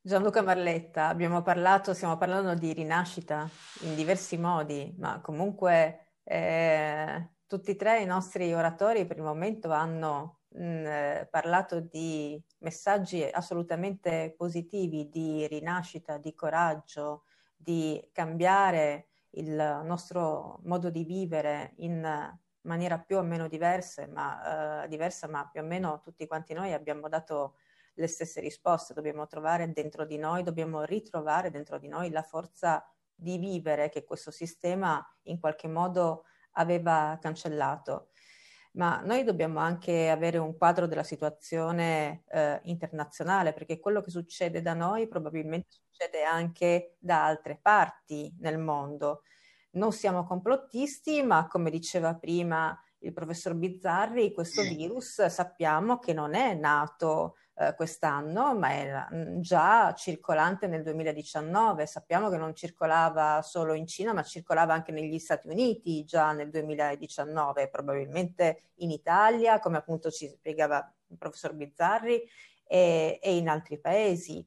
Gianluca 0.00 0.42
Marletta, 0.42 1.08
abbiamo 1.08 1.42
parlato, 1.42 1.94
stiamo 1.94 2.18
parlando 2.18 2.54
di 2.54 2.72
rinascita 2.74 3.48
in 3.80 3.94
diversi 3.94 4.36
modi, 4.36 4.94
ma 4.98 5.20
comunque 5.22 6.18
eh, 6.22 7.30
tutti 7.46 7.70
e 7.70 7.76
tre 7.76 8.02
i 8.02 8.06
nostri 8.06 8.52
oratori 8.52 9.06
per 9.06 9.16
il 9.16 9.22
momento 9.22 9.72
hanno 9.72 10.40
mh, 10.48 10.62
mm, 10.62 11.22
parlato 11.30 11.80
di 11.80 12.38
messaggi 12.58 13.22
assolutamente 13.22 14.34
positivi, 14.36 15.08
di 15.08 15.46
rinascita, 15.46 16.18
di 16.18 16.34
coraggio, 16.34 17.24
di 17.56 18.06
cambiare 18.12 19.08
il 19.36 19.82
nostro 19.84 20.60
modo 20.64 20.90
di 20.90 21.04
vivere 21.04 21.72
in 21.76 22.02
maniera 22.62 22.98
più 22.98 23.18
o 23.18 23.22
meno 23.22 23.48
diverse, 23.48 24.06
ma, 24.06 24.84
eh, 24.84 24.88
diversa, 24.88 25.28
ma 25.28 25.48
più 25.48 25.60
o 25.60 25.64
meno 25.64 26.00
tutti 26.00 26.26
quanti 26.26 26.54
noi 26.54 26.72
abbiamo 26.72 27.08
dato 27.08 27.56
le 27.94 28.06
stesse 28.06 28.40
risposte, 28.40 28.94
dobbiamo 28.94 29.26
trovare 29.26 29.70
dentro 29.72 30.04
di 30.04 30.16
noi, 30.18 30.42
dobbiamo 30.42 30.82
ritrovare 30.82 31.50
dentro 31.50 31.78
di 31.78 31.88
noi 31.88 32.10
la 32.10 32.22
forza 32.22 32.84
di 33.14 33.38
vivere 33.38 33.88
che 33.88 34.04
questo 34.04 34.30
sistema 34.30 35.04
in 35.24 35.38
qualche 35.38 35.68
modo 35.68 36.24
aveva 36.52 37.16
cancellato. 37.20 38.08
Ma 38.74 39.00
noi 39.04 39.22
dobbiamo 39.22 39.60
anche 39.60 40.10
avere 40.10 40.38
un 40.38 40.56
quadro 40.56 40.86
della 40.86 41.04
situazione 41.04 42.24
eh, 42.28 42.60
internazionale, 42.64 43.52
perché 43.52 43.78
quello 43.78 44.00
che 44.00 44.10
succede 44.10 44.62
da 44.62 44.74
noi 44.74 45.06
probabilmente 45.06 45.68
succede 45.70 46.24
anche 46.24 46.96
da 46.98 47.24
altre 47.24 47.58
parti 47.60 48.34
nel 48.40 48.58
mondo. 48.58 49.22
Non 49.72 49.92
siamo 49.92 50.24
complottisti, 50.24 51.22
ma 51.22 51.46
come 51.46 51.70
diceva 51.70 52.14
prima 52.16 52.76
il 53.04 53.12
professor 53.12 53.54
Bizzarri, 53.54 54.32
questo 54.32 54.62
virus 54.62 55.24
sappiamo 55.26 55.98
che 55.98 56.12
non 56.12 56.34
è 56.34 56.54
nato 56.54 57.36
eh, 57.56 57.74
quest'anno, 57.74 58.54
ma 58.56 58.74
era 58.74 59.08
mm, 59.12 59.40
già 59.40 59.94
circolante 59.94 60.66
nel 60.66 60.82
2019. 60.82 61.86
Sappiamo 61.86 62.28
che 62.28 62.36
non 62.36 62.54
circolava 62.54 63.42
solo 63.42 63.74
in 63.74 63.86
Cina, 63.86 64.12
ma 64.12 64.22
circolava 64.22 64.74
anche 64.74 64.92
negli 64.92 65.18
Stati 65.18 65.48
Uniti 65.48 66.04
già 66.04 66.32
nel 66.32 66.50
2019, 66.50 67.68
probabilmente 67.68 68.70
in 68.76 68.90
Italia, 68.90 69.60
come 69.60 69.76
appunto 69.76 70.10
ci 70.10 70.28
spiegava 70.28 70.92
il 71.08 71.16
professor 71.16 71.54
Bizzarri, 71.54 72.22
e, 72.66 73.18
e 73.22 73.36
in 73.36 73.48
altri 73.48 73.78
paesi. 73.78 74.44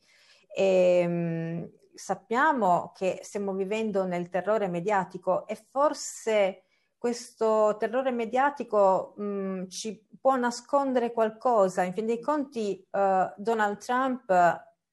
E, 0.54 1.00
ehm, 1.02 1.72
sappiamo 1.94 2.92
che 2.94 3.20
stiamo 3.24 3.54
vivendo 3.54 4.06
nel 4.06 4.30
terrore 4.30 4.68
mediatico 4.68 5.48
e 5.48 5.56
forse 5.56 6.64
questo 6.98 7.76
terrore 7.78 8.12
mediatico 8.12 9.14
mh, 9.18 9.24
mm, 9.24 9.68
ci 9.68 10.08
può 10.20 10.36
nascondere 10.36 11.14
qualcosa. 11.14 11.84
In 11.84 11.94
fin 11.94 12.06
dei 12.06 12.20
conti, 12.20 12.86
uh, 12.92 13.32
Donald 13.38 13.78
Trump 13.78 14.26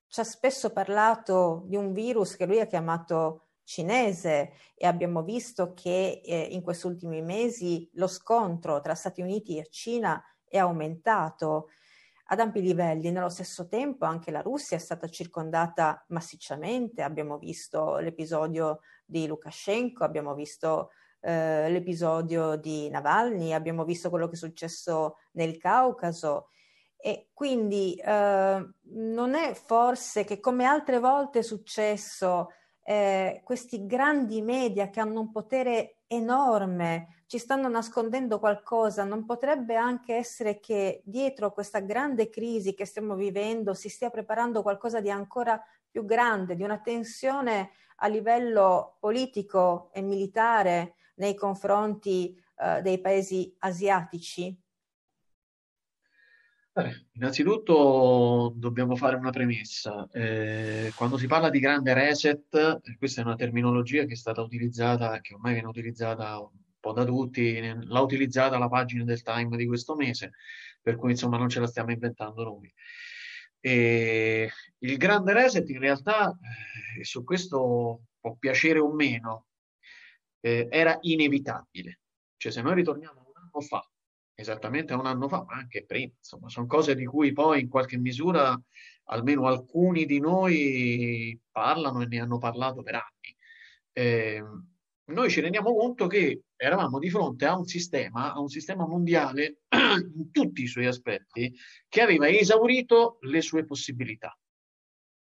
ci 0.08 0.20
ha 0.20 0.24
spesso 0.24 0.70
parlato 0.70 1.64
di 1.66 1.76
un 1.76 1.92
virus 1.92 2.36
che 2.36 2.46
lui 2.46 2.60
ha 2.60 2.66
chiamato 2.66 3.48
cinese 3.64 4.52
e 4.74 4.86
abbiamo 4.86 5.22
visto 5.22 5.72
che 5.72 6.20
eh, 6.24 6.40
in 6.52 6.62
questi 6.62 6.86
ultimi 6.86 7.22
mesi 7.22 7.88
lo 7.94 8.06
scontro 8.06 8.80
tra 8.80 8.94
Stati 8.94 9.22
Uniti 9.22 9.58
e 9.58 9.68
Cina 9.70 10.22
è 10.46 10.58
aumentato 10.58 11.70
ad 12.26 12.40
ampi 12.40 12.60
livelli. 12.60 13.10
Nello 13.10 13.28
stesso 13.28 13.66
tempo 13.66 14.04
anche 14.04 14.30
la 14.30 14.40
Russia 14.40 14.76
è 14.76 14.80
stata 14.80 15.08
circondata 15.08 16.04
massicciamente, 16.08 17.02
abbiamo 17.02 17.38
visto 17.38 17.96
l'episodio 17.96 18.80
di 19.04 19.26
Lukashenko, 19.26 20.04
abbiamo 20.04 20.34
visto 20.34 20.90
eh, 21.24 21.70
l'episodio 21.70 22.56
di 22.56 22.88
Navalny, 22.90 23.52
abbiamo 23.52 23.84
visto 23.84 24.10
quello 24.10 24.26
che 24.26 24.34
è 24.34 24.36
successo 24.36 25.16
nel 25.32 25.56
Caucaso. 25.56 26.48
E 26.96 27.30
quindi 27.32 27.94
eh, 27.94 28.68
non 28.82 29.34
è 29.34 29.54
forse 29.54 30.24
che 30.24 30.40
come 30.40 30.64
altre 30.64 30.98
volte 30.98 31.40
è 31.40 31.42
successo 31.42 32.50
eh, 32.82 33.40
questi 33.44 33.86
grandi 33.86 34.42
media 34.42 34.88
che 34.88 35.00
hanno 35.00 35.20
un 35.20 35.30
potere 35.30 35.98
enorme 36.06 37.14
ci 37.26 37.40
stanno 37.40 37.68
nascondendo 37.68 38.38
qualcosa, 38.38 39.02
non 39.02 39.24
potrebbe 39.24 39.74
anche 39.74 40.14
essere 40.14 40.60
che 40.60 41.02
dietro 41.04 41.52
questa 41.52 41.80
grande 41.80 42.28
crisi 42.28 42.74
che 42.74 42.84
stiamo 42.84 43.16
vivendo 43.16 43.74
si 43.74 43.88
stia 43.88 44.08
preparando 44.10 44.62
qualcosa 44.62 45.00
di 45.00 45.10
ancora 45.10 45.60
più 45.90 46.04
grande, 46.04 46.54
di 46.54 46.62
una 46.62 46.78
tensione 46.78 47.70
a 47.96 48.06
livello 48.06 48.96
politico 49.00 49.90
e 49.92 50.02
militare 50.02 50.94
nei 51.14 51.34
confronti 51.34 52.34
uh, 52.56 52.80
dei 52.80 53.00
paesi 53.00 53.54
asiatici? 53.58 54.56
Beh, 56.76 57.06
innanzitutto 57.12 58.52
dobbiamo 58.56 58.96
fare 58.96 59.14
una 59.14 59.30
premessa. 59.30 60.08
Eh, 60.10 60.90
quando 60.96 61.16
si 61.16 61.28
parla 61.28 61.48
di 61.48 61.60
grande 61.60 61.94
reset, 61.94 62.80
questa 62.98 63.20
è 63.20 63.24
una 63.24 63.36
terminologia 63.36 64.04
che 64.04 64.14
è 64.14 64.16
stata 64.16 64.42
utilizzata, 64.42 65.20
che 65.20 65.34
ormai 65.34 65.52
viene 65.52 65.68
utilizzata 65.68 66.40
un 66.40 66.50
po' 66.80 66.92
da 66.92 67.04
tutti, 67.04 67.60
l'ha 67.60 68.00
utilizzata 68.00 68.58
la 68.58 68.68
pagina 68.68 69.04
del 69.04 69.22
Time 69.22 69.56
di 69.56 69.66
questo 69.66 69.94
mese, 69.94 70.32
per 70.82 70.96
cui 70.96 71.12
insomma 71.12 71.38
non 71.38 71.48
ce 71.48 71.60
la 71.60 71.68
stiamo 71.68 71.92
inventando 71.92 72.42
noi. 72.42 72.74
E 73.60 74.50
il 74.78 74.96
grande 74.96 75.32
reset 75.32 75.68
in 75.68 75.78
realtà, 75.78 76.36
eh, 76.98 77.04
su 77.04 77.22
questo 77.22 78.06
può 78.18 78.34
piacere 78.34 78.80
o 78.80 78.92
meno, 78.92 79.46
eh, 80.44 80.68
era 80.70 80.98
inevitabile. 81.00 82.00
Cioè 82.36 82.52
se 82.52 82.60
noi 82.60 82.74
ritorniamo 82.74 83.20
un 83.20 83.32
anno 83.34 83.60
fa, 83.66 83.82
esattamente 84.34 84.92
un 84.92 85.06
anno 85.06 85.26
fa, 85.26 85.42
ma 85.44 85.54
anche 85.54 85.86
prima, 85.86 86.12
insomma, 86.18 86.50
sono 86.50 86.66
cose 86.66 86.94
di 86.94 87.06
cui 87.06 87.32
poi 87.32 87.62
in 87.62 87.68
qualche 87.68 87.96
misura 87.96 88.54
almeno 89.04 89.46
alcuni 89.46 90.04
di 90.04 90.20
noi 90.20 91.38
parlano 91.50 92.02
e 92.02 92.06
ne 92.06 92.20
hanno 92.20 92.36
parlato 92.36 92.82
per 92.82 92.94
anni. 92.96 93.36
Eh, 93.92 94.44
noi 95.06 95.30
ci 95.30 95.40
rendiamo 95.40 95.74
conto 95.74 96.06
che 96.06 96.42
eravamo 96.56 96.98
di 96.98 97.08
fronte 97.08 97.46
a 97.46 97.56
un 97.56 97.64
sistema, 97.64 98.34
a 98.34 98.40
un 98.40 98.48
sistema 98.48 98.86
mondiale 98.86 99.60
in 100.14 100.30
tutti 100.30 100.62
i 100.62 100.66
suoi 100.66 100.86
aspetti, 100.86 101.54
che 101.88 102.00
aveva 102.02 102.28
esaurito 102.28 103.16
le 103.22 103.40
sue 103.40 103.64
possibilità, 103.64 104.36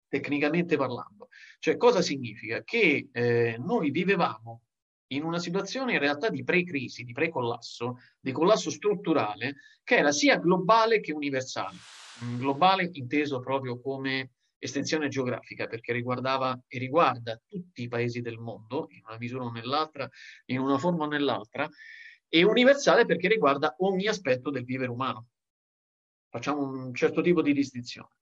tecnicamente 0.07 0.77
parlando. 0.77 1.27
Cioè, 1.59 1.75
cosa 1.75 2.01
significa? 2.01 2.63
Che 2.63 3.09
eh, 3.11 3.57
noi 3.59 3.91
vivevamo 3.91 4.61
in 5.11 5.23
una 5.23 5.39
situazione 5.39 5.93
in 5.93 5.99
realtà 5.99 6.29
di 6.29 6.43
pre-crisi, 6.43 7.03
di 7.03 7.13
pre-collasso, 7.13 7.99
di 8.19 8.31
collasso 8.31 8.69
strutturale, 8.69 9.55
che 9.83 9.97
era 9.97 10.11
sia 10.11 10.37
globale 10.37 10.99
che 10.99 11.11
universale. 11.11 11.77
Globale 12.37 12.89
inteso 12.93 13.39
proprio 13.39 13.79
come 13.79 14.31
estensione 14.57 15.09
geografica, 15.09 15.67
perché 15.67 15.91
riguardava 15.91 16.59
e 16.67 16.77
riguarda 16.77 17.39
tutti 17.47 17.83
i 17.83 17.87
paesi 17.87 18.21
del 18.21 18.37
mondo, 18.37 18.87
in 18.91 19.01
una 19.07 19.17
misura 19.17 19.45
o 19.45 19.51
nell'altra, 19.51 20.07
in 20.45 20.59
una 20.59 20.77
forma 20.77 21.05
o 21.05 21.07
nell'altra, 21.07 21.67
e 22.29 22.43
universale 22.43 23.05
perché 23.05 23.27
riguarda 23.27 23.75
ogni 23.79 24.07
aspetto 24.07 24.51
del 24.51 24.63
vivere 24.63 24.91
umano. 24.91 25.27
Facciamo 26.29 26.61
un 26.61 26.93
certo 26.93 27.21
tipo 27.21 27.41
di 27.41 27.53
distinzione. 27.53 28.15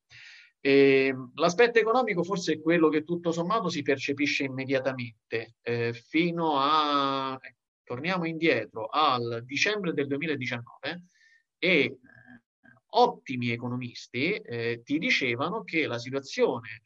E 0.62 1.16
l'aspetto 1.36 1.80
economico 1.80 2.24
forse 2.24 2.54
è 2.54 2.62
quello 2.62 2.90
che 2.90 3.04
tutto 3.04 3.32
sommato 3.32 3.70
si 3.70 3.82
percepisce 3.82 4.44
immediatamente, 4.44 5.56
eh, 5.62 5.94
fino 5.94 6.58
a, 6.58 7.40
eh, 7.42 7.56
torniamo 7.84 8.26
indietro, 8.26 8.88
al 8.88 9.44
dicembre 9.46 9.94
del 9.94 10.08
2019 10.08 11.04
e 11.58 11.70
eh, 11.70 12.00
ottimi 12.92 13.52
economisti 13.52 14.34
eh, 14.34 14.82
ti 14.84 14.98
dicevano 14.98 15.64
che 15.64 15.88
la 15.88 15.98
situazione 15.98 16.82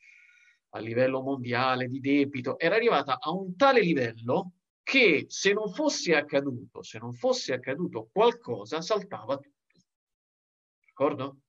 a 0.76 0.80
livello 0.80 1.22
mondiale 1.22 1.88
di 1.88 2.00
debito 2.00 2.58
era 2.60 2.76
arrivata 2.76 3.20
a 3.20 3.32
un 3.32 3.56
tale 3.56 3.82
livello 3.82 4.54
che 4.84 5.26
se 5.30 5.54
non 5.54 5.72
fosse 5.72 6.16
accaduto, 6.16 6.84
se 6.84 7.00
non 7.00 7.14
fosse 7.14 7.54
accaduto 7.54 8.10
qualcosa, 8.12 8.82
saltava 8.82 9.38
tutto. 9.38 9.80
D'accordo? 10.86 11.43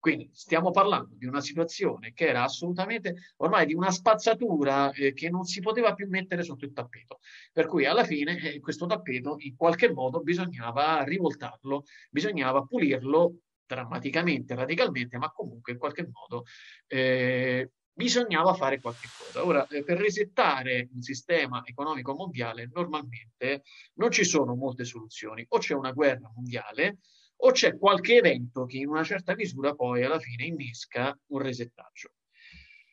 Quindi 0.00 0.30
stiamo 0.32 0.70
parlando 0.70 1.14
di 1.14 1.26
una 1.26 1.42
situazione 1.42 2.14
che 2.14 2.26
era 2.26 2.42
assolutamente 2.42 3.34
ormai 3.36 3.66
di 3.66 3.74
una 3.74 3.90
spazzatura 3.90 4.90
eh, 4.92 5.12
che 5.12 5.28
non 5.28 5.44
si 5.44 5.60
poteva 5.60 5.92
più 5.92 6.08
mettere 6.08 6.42
sotto 6.42 6.64
il 6.64 6.72
tappeto. 6.72 7.18
Per 7.52 7.66
cui 7.66 7.84
alla 7.84 8.04
fine 8.04 8.38
eh, 8.40 8.60
questo 8.60 8.86
tappeto 8.86 9.36
in 9.40 9.54
qualche 9.56 9.92
modo 9.92 10.20
bisognava 10.20 11.04
rivoltarlo, 11.04 11.84
bisognava 12.08 12.64
pulirlo 12.64 13.40
drammaticamente, 13.66 14.54
radicalmente, 14.54 15.18
ma 15.18 15.30
comunque 15.30 15.72
in 15.72 15.78
qualche 15.78 16.08
modo 16.10 16.44
eh, 16.86 17.70
bisognava 17.92 18.54
fare 18.54 18.80
qualche 18.80 19.06
cosa. 19.18 19.44
Ora, 19.44 19.66
eh, 19.68 19.84
per 19.84 19.98
resettare 19.98 20.88
un 20.94 21.02
sistema 21.02 21.62
economico 21.66 22.14
mondiale 22.14 22.70
normalmente 22.72 23.64
non 23.96 24.10
ci 24.10 24.24
sono 24.24 24.54
molte 24.54 24.84
soluzioni. 24.84 25.44
O 25.48 25.58
c'è 25.58 25.74
una 25.74 25.92
guerra 25.92 26.32
mondiale, 26.34 27.00
o 27.42 27.50
c'è 27.52 27.78
qualche 27.78 28.16
evento 28.16 28.66
che 28.66 28.78
in 28.78 28.88
una 28.88 29.04
certa 29.04 29.34
misura 29.34 29.74
poi 29.74 30.04
alla 30.04 30.18
fine 30.18 30.44
innesca 30.44 31.16
un 31.28 31.40
resettaggio. 31.40 32.12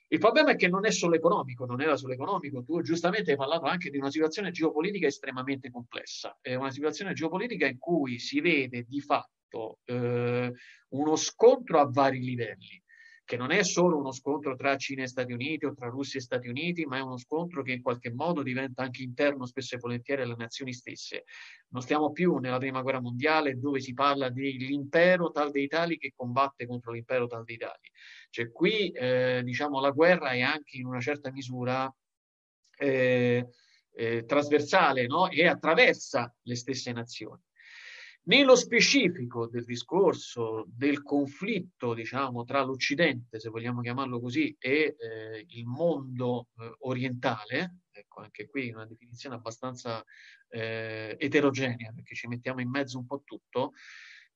Il 0.10 0.20
problema 0.20 0.52
è 0.52 0.56
che 0.56 0.70
non 0.70 0.86
è 0.86 0.92
solo 0.92 1.16
economico, 1.16 1.66
non 1.66 1.82
era 1.82 1.98
solo 1.98 2.14
economico, 2.14 2.64
tu 2.64 2.82
giustamente 2.82 3.32
hai 3.32 3.38
parlato 3.38 3.66
anche 3.66 3.90
di 3.90 3.98
una 3.98 4.10
situazione 4.10 4.52
geopolitica 4.52 5.06
estremamente 5.06 5.70
complessa, 5.70 6.38
è 6.40 6.56
una 6.56 6.72
situazione 6.72 7.12
geopolitica 7.14 7.68
in 7.68 7.78
cui 7.78 8.18
si 8.18 8.40
vede 8.40 8.84
di 8.88 9.02
fatto 9.02 9.80
eh, 9.84 10.54
uno 10.90 11.16
scontro 11.18 11.80
a 11.80 11.90
vari 11.92 12.22
livelli 12.22 12.82
che 13.28 13.36
non 13.36 13.52
è 13.52 13.62
solo 13.62 13.98
uno 13.98 14.14
scontro 14.14 14.56
tra 14.56 14.78
Cina 14.78 15.04
e 15.04 15.08
Stati 15.08 15.34
Uniti 15.34 15.66
o 15.66 15.74
tra 15.74 15.90
Russia 15.90 16.18
e 16.18 16.24
Stati 16.24 16.48
Uniti, 16.48 16.86
ma 16.86 16.96
è 16.96 17.02
uno 17.02 17.18
scontro 17.18 17.62
che 17.62 17.74
in 17.74 17.82
qualche 17.82 18.10
modo 18.10 18.42
diventa 18.42 18.84
anche 18.84 19.04
interno 19.04 19.46
spesso 19.46 19.76
e 19.76 19.80
volentieri 19.80 20.22
alle 20.22 20.36
nazioni 20.38 20.72
stesse. 20.72 21.26
Non 21.72 21.82
stiamo 21.82 22.14
più 22.14 22.38
nella 22.38 22.58
prima 22.58 22.82
guerra 22.82 23.02
mondiale 23.02 23.60
dove 23.60 23.82
si 23.82 23.94
parla 23.94 24.30
dell'impero 24.30 25.30
tal 25.32 25.52
dei 25.52 25.68
tali 25.68 25.98
che 25.98 26.14
combatte 26.16 26.66
contro 26.66 26.94
l'impero 26.94 27.28
tal 27.28 27.44
dei 27.44 27.58
tali. 27.58 27.92
Cioè 28.30 28.50
qui 28.50 28.92
eh, 28.92 29.42
diciamo 29.44 29.82
la 29.82 29.92
guerra 29.92 30.30
è 30.30 30.40
anche 30.40 30.78
in 30.78 30.86
una 30.86 31.02
certa 31.02 31.30
misura 31.30 31.94
eh, 32.78 33.46
eh, 33.92 34.24
trasversale 34.24 35.06
no? 35.06 35.30
e 35.30 35.48
attraversa 35.48 36.34
le 36.44 36.56
stesse 36.56 36.94
nazioni. 36.94 37.42
Nello 38.28 38.58
specifico 38.58 39.48
del 39.48 39.64
discorso 39.64 40.66
del 40.68 41.02
conflitto, 41.02 41.94
diciamo, 41.94 42.44
tra 42.44 42.62
l'Occidente, 42.62 43.40
se 43.40 43.48
vogliamo 43.48 43.80
chiamarlo 43.80 44.20
così, 44.20 44.54
e 44.60 44.98
eh, 45.00 45.46
il 45.48 45.66
mondo 45.66 46.50
eh, 46.58 46.76
orientale, 46.80 47.84
ecco, 47.90 48.20
anche 48.20 48.50
qui 48.50 48.70
una 48.70 48.86
definizione 48.86 49.36
abbastanza 49.36 50.04
eh, 50.50 51.16
eterogenea, 51.18 51.94
perché 51.94 52.16
ci 52.16 52.28
mettiamo 52.28 52.60
in 52.60 52.70
mezzo 52.70 52.98
un 52.98 53.06
po' 53.06 53.22
tutto, 53.24 53.72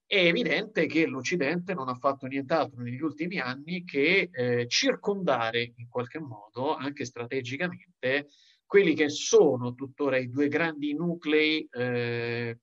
è 0.06 0.26
evidente 0.26 0.86
che 0.86 1.06
l'Occidente 1.06 1.74
non 1.74 1.90
ha 1.90 1.96
fatto 1.96 2.28
nient'altro 2.28 2.82
negli 2.82 3.02
ultimi 3.02 3.40
anni 3.40 3.84
che 3.84 4.30
eh, 4.32 4.68
circondare 4.70 5.74
in 5.76 5.90
qualche 5.90 6.20
modo, 6.22 6.76
anche 6.76 7.04
strategicamente, 7.04 8.30
quelli 8.66 8.94
che 8.94 9.10
sono 9.10 9.74
tuttora 9.74 10.16
i 10.16 10.30
due 10.30 10.48
grandi 10.48 10.94
nuclei 10.94 11.68
eh, 11.70 12.58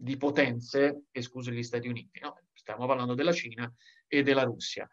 di 0.00 0.16
potenze, 0.16 1.06
esclusi 1.10 1.50
gli 1.50 1.62
Stati 1.62 1.88
Uniti. 1.88 2.20
No? 2.20 2.40
Stiamo 2.52 2.86
parlando 2.86 3.14
della 3.14 3.32
Cina 3.32 3.72
e 4.06 4.22
della 4.22 4.44
Russia 4.44 4.88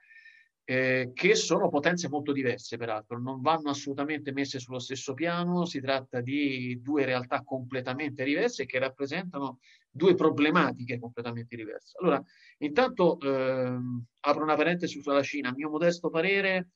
eh, 0.68 1.12
che 1.14 1.36
sono 1.36 1.70
potenze 1.70 2.10
molto 2.10 2.32
diverse 2.32 2.76
peraltro, 2.76 3.20
non 3.20 3.40
vanno 3.42 3.70
assolutamente 3.70 4.32
messe 4.34 4.60
sullo 4.60 4.80
stesso 4.80 5.14
piano, 5.14 5.66
si 5.66 5.80
tratta 5.80 6.22
di 6.22 6.82
due 6.82 7.06
realtà 7.06 7.44
completamente 7.44 8.24
diverse 8.24 8.66
che 8.66 8.80
rappresentano 8.80 9.60
due 9.92 10.16
problematiche 10.16 11.00
completamente 11.00 11.56
diverse. 11.56 11.98
Allora, 12.02 12.22
intanto 12.58 13.20
eh, 13.20 13.78
apro 14.22 14.44
una 14.44 14.56
parentesi 14.56 15.00
sulla 15.02 15.22
Cina, 15.22 15.50
a 15.50 15.54
mio 15.54 15.70
modesto 15.70 16.10
parere 16.10 16.70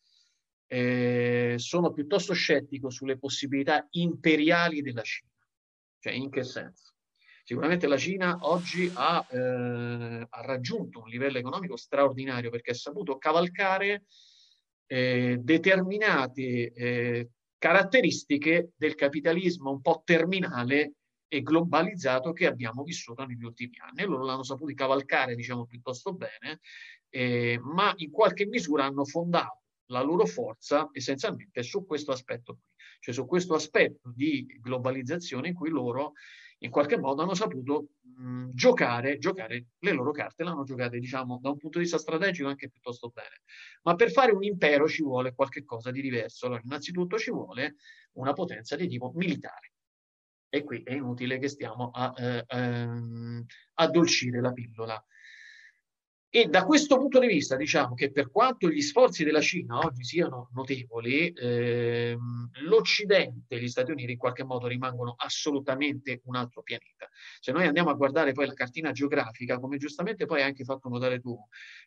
eh, 0.68 1.56
sono 1.58 1.92
piuttosto 1.92 2.34
scettico 2.34 2.92
sulle 2.92 3.18
possibilità 3.18 3.88
imperiali 3.92 4.84
della 4.84 5.02
Cina, 5.02 5.32
cioè 5.98 6.14
in 6.14 6.30
che 6.30 6.44
senso? 6.44 6.94
Sicuramente 7.50 7.88
la 7.88 7.98
Cina 7.98 8.38
oggi 8.42 8.92
ha, 8.94 9.26
eh, 9.28 10.28
ha, 10.30 10.42
raggiunto 10.42 11.00
un 11.00 11.10
livello 11.10 11.40
economico 11.40 11.78
straordinario 11.78 12.52
perché 12.52 12.70
ha 12.70 12.76
saputo 12.76 13.18
cavalcare 13.18 14.04
eh, 14.86 15.40
determinate 15.42 16.72
eh, 16.72 17.30
caratteristiche 17.58 18.74
del 18.76 18.94
capitalismo 18.94 19.72
un 19.72 19.82
po' 19.82 20.04
terminale 20.06 20.94
e 21.28 21.42
globalizzato 21.42 22.34
che 22.34 22.46
abbiamo 22.46 22.84
vissuto 22.84 23.26
negli 23.26 23.44
ultimi 23.44 23.80
anni. 23.80 24.04
loro 24.04 24.26
l'hanno 24.26 24.44
saputo 24.44 24.72
cavalcare, 24.76 25.34
diciamo, 25.34 25.66
piuttosto 25.66 26.14
bene, 26.14 26.60
eh, 27.10 27.60
ma 27.64 27.92
in 27.96 28.12
qualche 28.12 28.46
misura 28.46 28.86
hanno 28.86 29.06
fondato 29.06 29.64
la 29.88 30.04
loro 30.04 30.28
forza 30.28 30.88
essenzialmente 30.92 31.64
su 31.64 31.84
questo 31.84 32.12
aspetto 32.12 32.54
qui, 32.54 32.70
cioè 33.00 33.12
su 33.16 33.26
questo 33.26 33.56
aspetto 33.56 34.12
di 34.14 34.46
globalizzazione 34.62 35.48
in 35.48 35.56
cui 35.56 35.72
loro 35.72 36.14
in 36.60 36.72
qualche 36.72 36.98
modo 36.98 37.22
hanno 37.22 37.34
saputo 37.34 37.90
mh, 38.02 38.50
giocare, 38.50 39.18
giocare 39.18 39.68
le 39.80 39.92
loro 39.92 40.12
carte, 40.12 40.44
l'hanno 40.44 40.64
giocate 40.64 41.00
diciamo 41.00 41.40
da 41.42 41.50
un 41.50 41.58
punto 41.58 41.78
di 41.78 41.84
vista 41.86 41.98
strategico 41.98 42.48
anche 42.50 42.70
piuttosto 42.70 43.10
bene. 43.10 43.42
Ma 43.84 43.96
per 43.96 44.12
fare 44.12 44.32
un 44.32 44.44
impero 44.44 44.88
ci 44.88 45.04
vuole 45.04 45.34
qualcosa 45.34 45.92
di 45.92 46.02
diverso. 46.02 46.48
Allora, 46.48 46.62
innanzitutto 46.64 47.18
ci 47.18 47.32
vuole 47.32 47.76
una 48.14 48.34
potenza 48.34 48.76
di 48.76 48.88
tipo 48.88 49.12
militare. 49.16 49.74
E 50.50 50.64
qui 50.64 50.82
è 50.84 50.94
inutile 50.94 51.38
che 51.38 51.48
stiamo 51.48 51.92
a 51.94 52.12
eh, 52.18 52.44
ehm, 52.48 53.46
addolcire 53.76 54.42
la 54.42 54.52
pillola. 54.52 55.06
E 56.32 56.46
da 56.46 56.64
questo 56.64 56.98
punto 57.00 57.18
di 57.18 57.26
vista 57.26 57.56
diciamo 57.56 57.96
che 57.96 58.12
per 58.12 58.30
quanto 58.30 58.70
gli 58.70 58.82
sforzi 58.82 59.24
della 59.24 59.42
Cina 59.42 59.80
oggi 59.80 60.04
siano 60.04 60.50
notevoli, 60.54 61.34
ehm, 61.36 62.52
l'Occidente 62.66 63.56
e 63.56 63.60
gli 63.60 63.68
Stati 63.68 63.90
Uniti 63.90 64.12
in 64.12 64.18
qualche 64.20 64.44
modo 64.44 64.68
rimangono 64.68 65.16
assolutamente 65.18 66.22
un 66.26 66.36
altro 66.36 66.62
pianeta. 66.62 67.10
Se 67.40 67.52
noi 67.52 67.66
andiamo 67.66 67.90
a 67.90 67.96
guardare 67.96 68.34
poi 68.34 68.46
la 68.46 68.54
cartina 68.54 68.92
geografica, 68.92 69.58
come 69.60 69.78
giustamente 69.78 70.28
poi 70.28 70.42
hai 70.42 70.50
anche 70.50 70.64
fatto 70.64 70.88
notare 70.88 71.20
tu, 71.20 71.36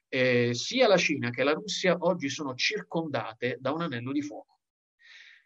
eh, 0.09 0.51
sia 0.55 0.89
la 0.89 0.97
Cina 0.97 1.31
che 1.31 1.45
la 1.45 1.53
Russia 1.53 1.97
oggi 2.01 2.29
sono 2.29 2.57
circondate 2.57 3.59
da 3.61 3.71
un 3.71 3.83
anello 3.83 4.11
di 4.11 4.23
fuoco. 4.23 4.52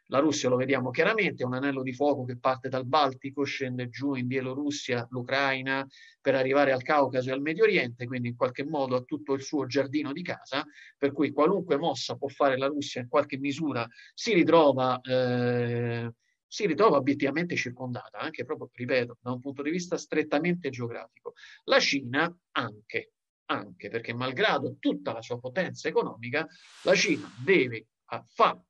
La 0.09 0.21
Russia 0.21 0.49
lo 0.49 0.57
vediamo 0.57 0.91
chiaramente, 0.91 1.43
è 1.43 1.47
un 1.47 1.55
anello 1.55 1.83
di 1.83 1.93
fuoco 1.93 2.25
che 2.25 2.39
parte 2.39 2.69
dal 2.69 2.87
Baltico, 2.87 3.43
scende 3.43 3.89
giù 3.89 4.15
in 4.15 4.29
Bielorussia, 4.29 5.07
l'Ucraina, 5.11 5.85
per 6.21 6.37
arrivare 6.37 6.71
al 6.71 6.83
Caucaso 6.83 7.29
e 7.29 7.33
al 7.33 7.41
Medio 7.41 7.65
Oriente, 7.65 8.07
quindi 8.07 8.29
in 8.29 8.37
qualche 8.37 8.65
modo 8.65 8.95
ha 8.95 9.03
tutto 9.03 9.33
il 9.33 9.43
suo 9.43 9.67
giardino 9.67 10.13
di 10.13 10.23
casa, 10.23 10.65
per 10.97 11.13
cui 11.13 11.33
qualunque 11.33 11.77
mossa 11.77 12.15
può 12.15 12.29
fare 12.29 12.57
la 12.57 12.67
Russia 12.67 13.01
in 13.01 13.09
qualche 13.09 13.37
misura 13.37 13.85
si 14.15 14.33
ritrova, 14.33 15.01
eh, 15.01 16.13
si 16.47 16.67
ritrova 16.67 16.99
obiettivamente 16.99 17.57
circondata, 17.57 18.19
anche 18.19 18.45
proprio, 18.45 18.71
ripeto, 18.73 19.19
da 19.21 19.33
un 19.33 19.41
punto 19.41 19.63
di 19.63 19.71
vista 19.71 19.97
strettamente 19.97 20.71
geografico. 20.71 21.35
La 21.65 21.81
Cina 21.81 22.33
anche, 22.53 23.13
anche 23.47 23.89
perché 23.89 24.15
malgrado 24.15 24.77
tutta 24.79 25.13
la 25.13 25.21
sua 25.21 25.41
potenza 25.41 25.89
economica, 25.89 26.47
la 26.83 26.95
Cina 26.95 27.29
deve 27.45 27.87
fare 28.29 28.63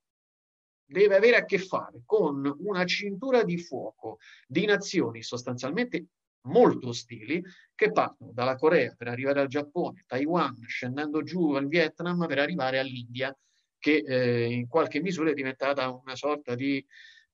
deve 0.86 1.16
avere 1.16 1.36
a 1.36 1.44
che 1.44 1.58
fare 1.58 2.02
con 2.04 2.56
una 2.60 2.84
cintura 2.84 3.42
di 3.42 3.58
fuoco 3.58 4.18
di 4.46 4.64
nazioni 4.64 5.22
sostanzialmente 5.22 6.06
molto 6.46 6.88
ostili 6.88 7.42
che 7.74 7.90
partono 7.90 8.30
dalla 8.32 8.56
Corea 8.56 8.94
per 8.96 9.08
arrivare 9.08 9.40
al 9.40 9.48
Giappone, 9.48 10.04
Taiwan, 10.06 10.56
scendendo 10.66 11.22
giù 11.22 11.52
al 11.52 11.66
Vietnam 11.66 12.26
per 12.26 12.38
arrivare 12.38 12.78
all'India, 12.78 13.36
che 13.78 14.04
eh, 14.06 14.52
in 14.52 14.68
qualche 14.68 15.00
misura 15.00 15.30
è 15.30 15.34
diventata 15.34 15.90
una 15.90 16.14
sorta 16.14 16.54
di 16.54 16.84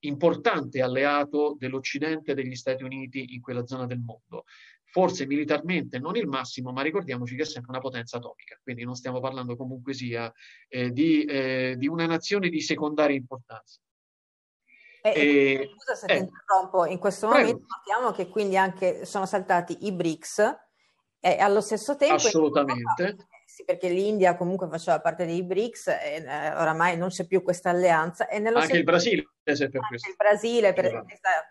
importante 0.00 0.82
alleato 0.82 1.54
dell'Occidente 1.58 2.32
e 2.32 2.34
degli 2.34 2.56
Stati 2.56 2.82
Uniti 2.82 3.34
in 3.34 3.40
quella 3.40 3.66
zona 3.66 3.86
del 3.86 4.00
mondo 4.00 4.44
forse 4.92 5.24
militarmente 5.26 5.98
non 5.98 6.16
il 6.16 6.28
massimo, 6.28 6.70
ma 6.70 6.82
ricordiamoci 6.82 7.34
che 7.34 7.42
è 7.42 7.46
sempre 7.46 7.70
una 7.70 7.80
potenza 7.80 8.18
atomica, 8.18 8.60
quindi 8.62 8.84
non 8.84 8.94
stiamo 8.94 9.20
parlando 9.20 9.56
comunque 9.56 9.94
sia 9.94 10.30
eh, 10.68 10.90
di, 10.90 11.24
eh, 11.24 11.76
di, 11.78 11.88
una 11.88 12.04
nazione 12.04 12.50
di 12.50 12.60
secondaria 12.60 13.16
importanza. 13.16 13.80
E, 15.00 15.10
e, 15.10 15.70
scusa 15.72 15.94
se 15.94 16.04
eh, 16.04 16.16
ti 16.18 16.22
interrompo, 16.24 16.84
in 16.84 16.98
questo 16.98 17.26
prego. 17.26 17.46
momento 17.46 17.66
notiamo 17.74 18.12
che 18.12 18.28
quindi 18.28 18.58
anche 18.58 19.06
sono 19.06 19.24
saltati 19.24 19.86
i 19.86 19.92
BRICS 19.92 20.56
e 21.20 21.38
allo 21.38 21.62
stesso 21.62 21.96
tempo... 21.96 22.14
Assolutamente 22.14 23.16
sì, 23.52 23.64
perché 23.66 23.90
l'India 23.90 24.34
comunque 24.34 24.66
faceva 24.66 24.98
parte 24.98 25.26
dei 25.26 25.42
BRICS 25.42 25.88
e 25.88 26.24
eh, 26.26 26.54
oramai 26.54 26.96
non 26.96 27.10
c'è 27.10 27.26
più 27.26 27.42
questa 27.42 27.68
alleanza. 27.68 28.26
E 28.26 28.38
nello 28.38 28.56
anche 28.56 28.78
il 28.78 28.82
Brasile 28.82 29.26
anche. 29.44 30.08
Il 30.08 30.14
Brasile, 30.16 30.72
per, 30.72 30.86
esatto. 30.86 31.06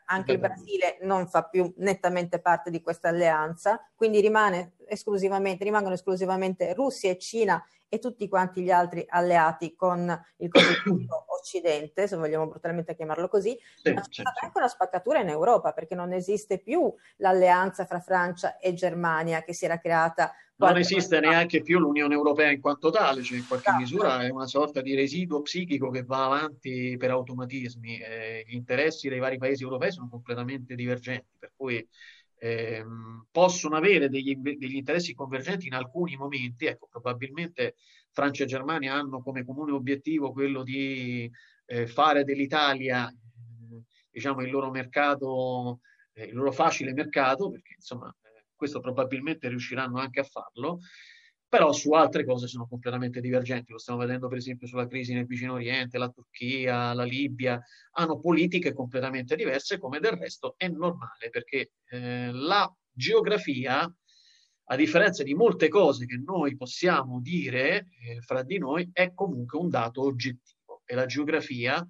anche 0.06 0.32
il 0.32 0.40
Brasile 0.40 0.98
non 1.02 1.28
fa 1.28 1.44
più 1.44 1.72
nettamente 1.78 2.40
parte 2.40 2.72
di 2.72 2.82
questa 2.82 3.10
alleanza, 3.10 3.88
quindi 3.94 4.19
rimane 4.19 4.73
esclusivamente, 4.88 5.64
rimangono 5.64 5.94
esclusivamente 5.94 6.73
Russia 6.73 7.11
e 7.11 7.19
Cina 7.19 7.64
e 7.88 7.99
tutti 7.99 8.28
quanti 8.28 8.64
gli 8.64 8.72
altri 8.72 9.06
alleati 9.07 9.76
con 9.76 10.10
il 10.38 10.49
cosiddetto 10.49 11.26
Occidente, 11.38 12.07
se 12.07 12.15
vogliamo 12.15 12.48
brutalmente 12.48 12.95
chiamarlo 12.95 13.28
così, 13.28 13.56
sì, 13.84 13.91
ma 13.91 14.02
c'è 14.02 14.22
stata 14.22 14.40
anche 14.45 14.57
una 14.57 14.68
spaccatura 14.68 15.19
in 15.19 15.30
Europa 15.30 15.72
perché 15.72 15.94
non 15.94 16.14
esiste 16.14 16.57
più 16.57 16.91
l'alleanza 17.18 17.86
fra 17.86 17.99
Francia 17.99 18.57
e 18.57 18.73
Germania 18.73 19.44
che 19.44 19.53
si 19.53 19.65
era 19.65 19.78
creata 19.78 20.34
non 20.67 20.77
esiste 20.77 21.19
neanche 21.19 21.61
più 21.61 21.79
l'Unione 21.79 22.13
Europea 22.13 22.51
in 22.51 22.61
quanto 22.61 22.89
tale, 22.89 23.23
cioè 23.23 23.38
in 23.38 23.47
qualche 23.47 23.69
esatto. 23.69 23.81
misura 23.81 24.21
è 24.23 24.29
una 24.29 24.47
sorta 24.47 24.81
di 24.81 24.95
residuo 24.95 25.41
psichico 25.41 25.89
che 25.89 26.03
va 26.03 26.25
avanti 26.25 26.95
per 26.97 27.11
automatismi. 27.11 27.99
Eh, 27.99 28.45
gli 28.47 28.55
interessi 28.55 29.09
dei 29.09 29.19
vari 29.19 29.38
paesi 29.38 29.63
europei 29.63 29.91
sono 29.91 30.09
completamente 30.09 30.75
divergenti, 30.75 31.35
per 31.38 31.51
cui 31.55 31.88
eh, 32.38 32.83
possono 33.29 33.75
avere 33.75 34.09
degli, 34.09 34.35
degli, 34.35 34.75
interessi 34.75 35.13
convergenti 35.13 35.67
in 35.67 35.73
alcuni 35.73 36.15
momenti, 36.15 36.65
ecco, 36.65 36.88
probabilmente 36.89 37.75
Francia 38.09 38.43
e 38.43 38.47
Germania 38.47 38.95
hanno 38.95 39.21
come 39.21 39.45
comune 39.45 39.71
obiettivo 39.71 40.31
quello 40.31 40.63
di 40.63 41.29
eh, 41.65 41.88
fare 41.88 42.23
dell'Italia 42.23 43.07
eh, 43.07 43.83
diciamo, 44.09 44.41
il 44.41 44.49
loro 44.49 44.71
mercato, 44.71 45.81
eh, 46.13 46.25
il 46.25 46.33
loro 46.33 46.51
facile 46.51 46.93
mercato, 46.93 47.49
perché 47.49 47.75
insomma 47.75 48.13
questo 48.61 48.79
probabilmente 48.79 49.49
riusciranno 49.49 49.97
anche 49.97 50.19
a 50.19 50.23
farlo, 50.23 50.81
però 51.47 51.71
su 51.71 51.93
altre 51.93 52.23
cose 52.23 52.45
sono 52.45 52.67
completamente 52.67 53.19
divergenti. 53.19 53.71
Lo 53.71 53.79
stiamo 53.79 54.01
vedendo 54.01 54.27
per 54.27 54.38
esempio 54.38 54.67
sulla 54.67 54.85
crisi 54.85 55.15
nel 55.15 55.25
vicino 55.25 55.53
Oriente, 55.53 55.97
la 55.97 56.09
Turchia, 56.09 56.93
la 56.93 57.03
Libia, 57.03 57.59
hanno 57.93 58.19
politiche 58.19 58.71
completamente 58.71 59.35
diverse, 59.35 59.79
come 59.79 59.99
del 59.99 60.11
resto 60.11 60.53
è 60.57 60.67
normale, 60.67 61.31
perché 61.31 61.71
eh, 61.89 62.29
la 62.31 62.71
geografia, 62.91 63.91
a 64.65 64.75
differenza 64.75 65.23
di 65.23 65.33
molte 65.33 65.67
cose 65.67 66.05
che 66.05 66.21
noi 66.23 66.55
possiamo 66.55 67.19
dire 67.19 67.88
eh, 67.99 68.21
fra 68.21 68.43
di 68.43 68.59
noi, 68.59 68.88
è 68.93 69.11
comunque 69.15 69.57
un 69.57 69.69
dato 69.69 70.03
oggettivo 70.03 70.83
e 70.85 70.93
la 70.93 71.07
geografia 71.07 71.83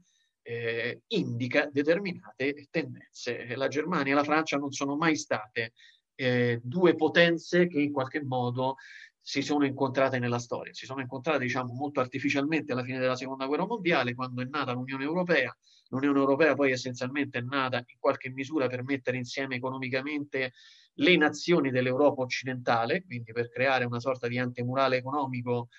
eh, 0.43 1.02
indica 1.07 1.69
determinate 1.69 2.68
tendenze. 2.69 3.56
La 3.56 3.68
Germania 3.68 4.14
e 4.14 4.15
la 4.15 4.23
Francia 4.23 4.57
non 4.57 4.72
sono 4.72 4.95
mai 4.95 5.18
state 5.18 5.73
eh, 6.16 6.60
due 6.64 6.96
potenze 6.96 7.68
che 7.68 7.82
in 7.82 7.92
qualche 7.92 8.24
modo 8.24 8.76
si 9.22 9.42
sono 9.42 9.66
incontrate 9.66 10.20
nella 10.20 10.40
storia. 10.40 10.74
Si 10.74 10.86
sono 10.86 11.02
incontrate, 11.02 11.40
diciamo, 11.40 11.74
molto 11.74 12.00
artificialmente 12.00 12.72
alla 12.72 12.84
fine 12.84 13.00
della 13.00 13.16
seconda 13.16 13.46
guerra 13.46 13.68
mondiale, 13.68 14.16
quando 14.16 14.42
è 14.42 14.46
nata 14.46 14.72
l'Unione 14.72 15.04
Europea. 15.04 15.56
L'Unione 15.90 16.20
Europea 16.20 16.56
poi 16.56 16.72
essenzialmente 16.72 17.40
è 17.40 17.42
nata 17.42 17.78
in 17.78 18.00
qualche 18.00 18.30
misura 18.30 18.68
per 18.68 18.84
mettere 18.84 19.18
insieme 19.18 19.56
economicamente 19.56 20.54
le 20.96 21.18
nazioni 21.18 21.70
dell'Europa 21.70 22.22
occidentale, 22.22 23.04
quindi 23.04 23.32
per 23.32 23.50
creare 23.50 23.86
una 23.86 24.00
sorta 24.00 24.28
di 24.28 24.38
antemurale 24.38 24.98
economico 24.98 25.70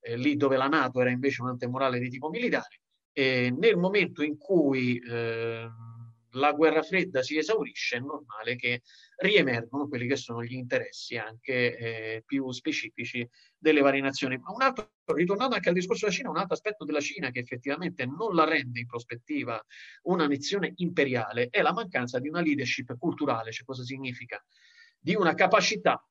eh, 0.00 0.16
lì 0.16 0.36
dove 0.36 0.56
la 0.56 0.68
Nato 0.68 1.00
era 1.00 1.10
invece 1.10 1.42
un 1.42 1.48
antemurale 1.48 1.98
di 1.98 2.08
tipo 2.08 2.28
militare. 2.28 2.80
E 3.12 3.54
nel 3.56 3.76
momento 3.76 4.22
in 4.22 4.38
cui 4.38 4.98
eh, 4.98 5.68
la 6.32 6.52
guerra 6.52 6.82
fredda 6.82 7.22
si 7.22 7.36
esaurisce, 7.36 7.96
è 7.96 8.00
normale 8.00 8.56
che 8.56 8.82
riemergono 9.16 9.88
quelli 9.88 10.06
che 10.06 10.16
sono 10.16 10.42
gli 10.42 10.54
interessi 10.54 11.16
anche 11.16 11.76
eh, 11.76 12.22
più 12.24 12.50
specifici 12.50 13.28
delle 13.56 13.80
varie 13.80 14.00
nazioni. 14.00 14.38
Ma 14.38 14.52
un 14.52 14.62
altro, 14.62 14.92
ritornando 15.06 15.54
anche 15.54 15.68
al 15.68 15.74
discorso 15.74 16.06
della 16.06 16.16
Cina, 16.16 16.30
un 16.30 16.38
altro 16.38 16.54
aspetto 16.54 16.84
della 16.84 17.00
Cina 17.00 17.30
che 17.30 17.40
effettivamente 17.40 18.06
non 18.06 18.34
la 18.34 18.44
rende 18.44 18.80
in 18.80 18.86
prospettiva 18.86 19.62
una 20.02 20.26
nazione 20.26 20.72
imperiale 20.76 21.48
è 21.50 21.60
la 21.62 21.72
mancanza 21.72 22.18
di 22.18 22.28
una 22.28 22.40
leadership 22.40 22.96
culturale, 22.98 23.52
cioè 23.52 23.64
cosa 23.64 23.82
significa? 23.82 24.42
Di 24.98 25.14
una 25.14 25.34
capacità 25.34 26.04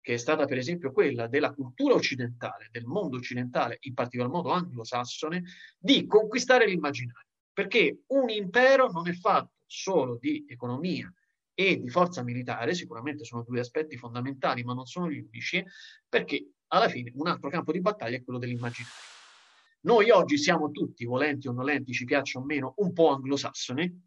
che 0.00 0.14
è 0.14 0.18
stata 0.18 0.44
per 0.44 0.56
esempio 0.56 0.92
quella 0.92 1.26
della 1.26 1.52
cultura 1.52 1.94
occidentale, 1.94 2.68
del 2.70 2.84
mondo 2.84 3.16
occidentale, 3.16 3.78
in 3.80 3.94
particolar 3.94 4.30
modo 4.30 4.50
anglosassone, 4.50 5.42
di 5.76 6.06
conquistare 6.06 6.64
l'immaginario. 6.64 7.26
Perché 7.52 8.02
un 8.08 8.28
impero 8.30 8.88
non 8.92 9.08
è 9.08 9.12
fatto 9.12 9.55
solo 9.66 10.16
di 10.18 10.44
economia 10.48 11.12
e 11.54 11.78
di 11.78 11.88
forza 11.88 12.22
militare, 12.22 12.74
sicuramente 12.74 13.24
sono 13.24 13.42
due 13.42 13.60
aspetti 13.60 13.96
fondamentali, 13.96 14.62
ma 14.62 14.74
non 14.74 14.86
sono 14.86 15.10
gli 15.10 15.18
unici, 15.18 15.64
perché 16.08 16.50
alla 16.68 16.88
fine 16.88 17.12
un 17.14 17.26
altro 17.26 17.48
campo 17.48 17.72
di 17.72 17.80
battaglia 17.80 18.16
è 18.16 18.22
quello 18.22 18.38
dell'immaginario. 18.38 18.94
Noi 19.80 20.10
oggi 20.10 20.36
siamo 20.36 20.70
tutti, 20.70 21.04
volenti 21.04 21.48
o 21.48 21.52
nolenti, 21.52 21.92
ci 21.92 22.04
piaccia 22.04 22.38
o 22.40 22.44
meno, 22.44 22.74
un 22.78 22.92
po' 22.92 23.10
anglosassoni, 23.10 24.04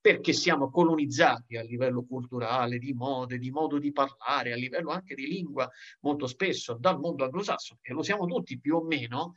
perché 0.00 0.32
siamo 0.32 0.70
colonizzati 0.70 1.56
a 1.56 1.62
livello 1.62 2.04
culturale, 2.04 2.78
di 2.78 2.92
mode, 2.92 3.38
di 3.38 3.50
modo 3.50 3.78
di 3.78 3.92
parlare, 3.92 4.52
a 4.52 4.56
livello 4.56 4.90
anche 4.90 5.14
di 5.14 5.26
lingua, 5.26 5.70
molto 6.00 6.26
spesso 6.26 6.74
dal 6.74 6.98
mondo 6.98 7.24
anglosassone, 7.24 7.80
e 7.82 7.92
lo 7.92 8.02
siamo 8.02 8.26
tutti 8.26 8.58
più 8.58 8.76
o 8.76 8.82
meno, 8.82 9.34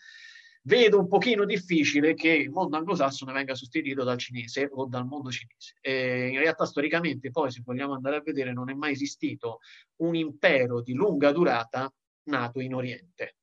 vedo 0.63 0.99
un 0.99 1.07
pochino 1.07 1.45
difficile 1.45 2.13
che 2.13 2.29
il 2.29 2.49
mondo 2.49 2.77
anglosassone 2.77 3.33
venga 3.33 3.55
sostituito 3.55 4.03
dal 4.03 4.17
cinese 4.17 4.69
o 4.71 4.85
dal 4.85 5.05
mondo 5.05 5.29
cinese. 5.29 5.75
E 5.81 6.27
in 6.27 6.39
realtà 6.39 6.65
storicamente 6.65 7.31
poi, 7.31 7.51
se 7.51 7.61
vogliamo 7.63 7.93
andare 7.93 8.17
a 8.17 8.21
vedere, 8.21 8.53
non 8.53 8.69
è 8.69 8.73
mai 8.73 8.93
esistito 8.93 9.59
un 9.97 10.15
impero 10.15 10.81
di 10.81 10.93
lunga 10.93 11.31
durata 11.31 11.93
nato 12.23 12.59
in 12.59 12.73
Oriente. 12.73 13.35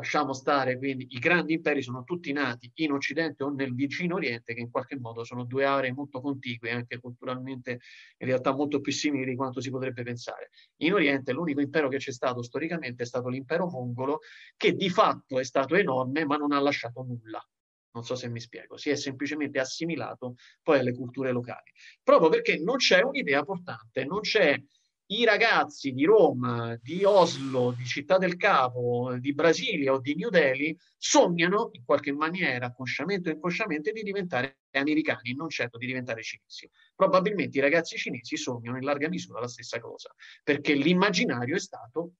Lasciamo 0.00 0.32
stare 0.32 0.78
quindi 0.78 1.08
i 1.10 1.18
grandi 1.18 1.52
imperi 1.52 1.82
sono 1.82 2.04
tutti 2.04 2.32
nati 2.32 2.72
in 2.76 2.92
Occidente 2.92 3.44
o 3.44 3.50
nel 3.50 3.74
vicino 3.74 4.14
Oriente, 4.14 4.54
che 4.54 4.60
in 4.60 4.70
qualche 4.70 4.98
modo 4.98 5.24
sono 5.24 5.44
due 5.44 5.66
aree 5.66 5.92
molto 5.92 6.22
contigue, 6.22 6.70
anche 6.70 6.98
culturalmente 6.98 7.80
in 8.16 8.26
realtà 8.26 8.54
molto 8.54 8.80
più 8.80 8.92
simili 8.92 9.26
di 9.26 9.36
quanto 9.36 9.60
si 9.60 9.68
potrebbe 9.68 10.02
pensare. 10.02 10.48
In 10.78 10.94
Oriente 10.94 11.32
l'unico 11.32 11.60
impero 11.60 11.88
che 11.88 11.98
c'è 11.98 12.12
stato 12.12 12.42
storicamente 12.42 13.02
è 13.02 13.06
stato 13.06 13.28
l'impero 13.28 13.66
mongolo, 13.68 14.20
che 14.56 14.72
di 14.72 14.88
fatto 14.88 15.38
è 15.38 15.44
stato 15.44 15.74
enorme 15.74 16.24
ma 16.24 16.36
non 16.36 16.52
ha 16.52 16.60
lasciato 16.60 17.02
nulla. 17.02 17.46
Non 17.92 18.02
so 18.02 18.14
se 18.14 18.30
mi 18.30 18.40
spiego, 18.40 18.78
si 18.78 18.88
è 18.88 18.96
semplicemente 18.96 19.60
assimilato 19.60 20.36
poi 20.62 20.78
alle 20.78 20.94
culture 20.94 21.30
locali, 21.30 21.72
proprio 22.02 22.30
perché 22.30 22.58
non 22.58 22.76
c'è 22.76 23.02
un'idea 23.02 23.42
portante, 23.42 24.06
non 24.06 24.20
c'è 24.20 24.56
i 25.12 25.24
ragazzi 25.24 25.92
di 25.92 26.04
Roma, 26.04 26.78
di 26.80 27.02
Oslo, 27.02 27.72
di 27.72 27.84
Città 27.84 28.16
del 28.16 28.36
Capo, 28.36 29.16
di 29.18 29.34
Brasilia 29.34 29.92
o 29.92 29.98
di 29.98 30.14
New 30.14 30.28
Delhi 30.28 30.78
sognano 30.96 31.70
in 31.72 31.84
qualche 31.84 32.12
maniera, 32.12 32.72
consciamente 32.72 33.30
o 33.30 33.32
inconsciamente, 33.32 33.90
di 33.90 34.04
diventare 34.04 34.60
americani, 34.70 35.34
non 35.34 35.48
certo 35.48 35.78
di 35.78 35.86
diventare 35.86 36.22
cinesi. 36.22 36.70
Probabilmente 36.94 37.58
i 37.58 37.60
ragazzi 37.60 37.96
cinesi 37.96 38.36
sognano 38.36 38.76
in 38.76 38.84
larga 38.84 39.08
misura 39.08 39.40
la 39.40 39.48
stessa 39.48 39.80
cosa, 39.80 40.14
perché 40.44 40.74
l'immaginario 40.74 41.56
è 41.56 41.60
stato 41.60 42.12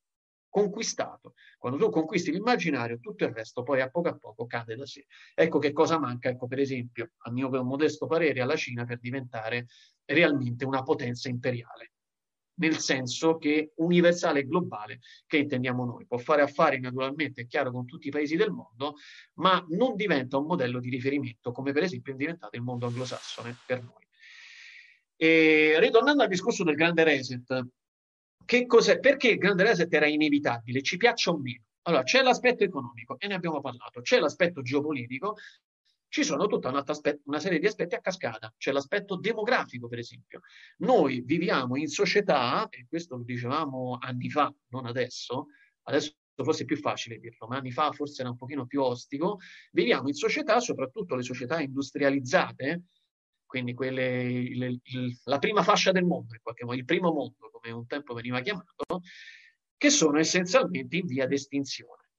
conquistato. 0.49 1.35
Quando 1.59 1.79
tu 1.79 1.91
conquisti 1.91 2.33
l'immaginario, 2.33 2.99
tutto 2.99 3.25
il 3.25 3.33
resto 3.33 3.63
poi 3.63 3.83
a 3.83 3.89
poco 3.89 4.09
a 4.09 4.19
poco 4.19 4.47
cade 4.47 4.75
da 4.75 4.85
sé. 4.85 5.07
Ecco 5.33 5.61
che 5.61 5.73
cosa 5.73 5.97
manca, 6.01 6.29
ecco 6.29 6.49
per 6.49 6.59
esempio, 6.59 7.13
a 7.19 7.31
mio 7.31 7.51
modesto 7.63 8.09
parere, 8.09 8.41
alla 8.41 8.57
Cina 8.57 8.85
per 8.85 8.99
diventare 8.99 9.67
realmente 10.07 10.65
una 10.65 10.83
potenza 10.83 11.29
imperiale 11.29 11.93
nel 12.61 12.79
senso 12.79 13.37
che 13.37 13.73
universale 13.77 14.41
e 14.41 14.47
globale 14.47 15.01
che 15.27 15.39
intendiamo 15.39 15.85
noi. 15.85 16.07
Può 16.07 16.19
fare 16.19 16.43
affari 16.43 16.79
naturalmente, 16.79 17.43
è 17.43 17.47
chiaro, 17.47 17.71
con 17.71 17.87
tutti 17.87 18.09
i 18.09 18.11
paesi 18.11 18.37
del 18.37 18.51
mondo, 18.51 18.97
ma 19.35 19.65
non 19.71 19.97
diventa 19.97 20.39
un 20.39 20.47
modello 20.47 20.79
di 20.79 20.91
riferimento 20.91 21.53
come 21.53 21.73
per 21.73 21.83
esempio 21.83 22.13
è 22.13 22.17
diventato 22.17 22.57
il 22.57 22.63
mondo 22.63 22.87
anglosassone 22.87 23.57
per 23.67 23.83
noi. 23.83 24.07
E, 25.17 25.77
ritornando 25.79 26.23
al 26.23 26.29
discorso 26.29 26.65
del 26.65 26.77
grande 26.77 27.05
reset? 27.05 27.67
Perché 28.45 29.29
il 29.29 29.39
grande 29.39 29.63
reset 29.63 29.93
era 29.93 30.07
inevitabile, 30.07 30.83
ci 30.83 30.97
piaccia 30.97 31.31
o 31.31 31.39
meno? 31.39 31.65
Allora, 31.83 32.03
c'è 32.03 32.23
l'aspetto 32.23 32.65
economico 32.65 33.19
e 33.19 33.27
ne 33.27 33.35
abbiamo 33.35 33.61
parlato, 33.61 34.01
c'è 34.03 34.19
l'aspetto 34.19 34.61
geopolitico 34.61 35.37
ci 36.11 36.25
sono 36.25 36.47
tutta 36.47 36.71
una 36.71 37.39
serie 37.39 37.61
di 37.61 37.67
aspetti 37.67 37.95
a 37.95 38.01
cascata. 38.01 38.53
C'è 38.59 38.73
l'aspetto 38.73 39.17
demografico, 39.17 39.87
per 39.87 40.01
esempio. 40.01 40.41
Noi 40.79 41.23
viviamo 41.23 41.77
in 41.77 41.87
società, 41.87 42.69
e 42.69 42.87
questo 42.89 43.17
lo 43.17 43.23
dicevamo 43.23 43.97
anni 44.01 44.29
fa, 44.29 44.53
non 44.71 44.87
adesso, 44.87 45.47
adesso 45.85 46.13
forse 46.35 46.63
è 46.63 46.67
più 46.67 46.77
facile 46.79 47.19
dirlo, 47.19 47.47
ma 47.47 47.59
anni 47.59 47.71
fa 47.71 47.93
forse 47.93 48.23
era 48.23 48.31
un 48.31 48.37
pochino 48.37 48.67
più 48.67 48.83
ostico, 48.83 49.39
viviamo 49.71 50.09
in 50.09 50.15
società, 50.15 50.59
soprattutto 50.59 51.15
le 51.15 51.23
società 51.23 51.61
industrializzate, 51.61 52.83
quindi 53.47 53.73
quelle, 53.73 54.55
le, 54.55 54.81
la 55.25 55.39
prima 55.39 55.63
fascia 55.63 55.93
del 55.93 56.05
mondo, 56.05 56.35
in 56.35 56.41
qualche 56.43 56.65
modo, 56.65 56.77
il 56.77 56.85
primo 56.85 57.13
mondo, 57.13 57.51
come 57.53 57.73
un 57.73 57.87
tempo 57.87 58.15
veniva 58.15 58.41
chiamato, 58.41 59.03
che 59.77 59.91
sono 59.91 60.19
essenzialmente 60.19 60.97
in 60.97 61.07
via 61.07 61.27
d'estinzione. 61.27 62.10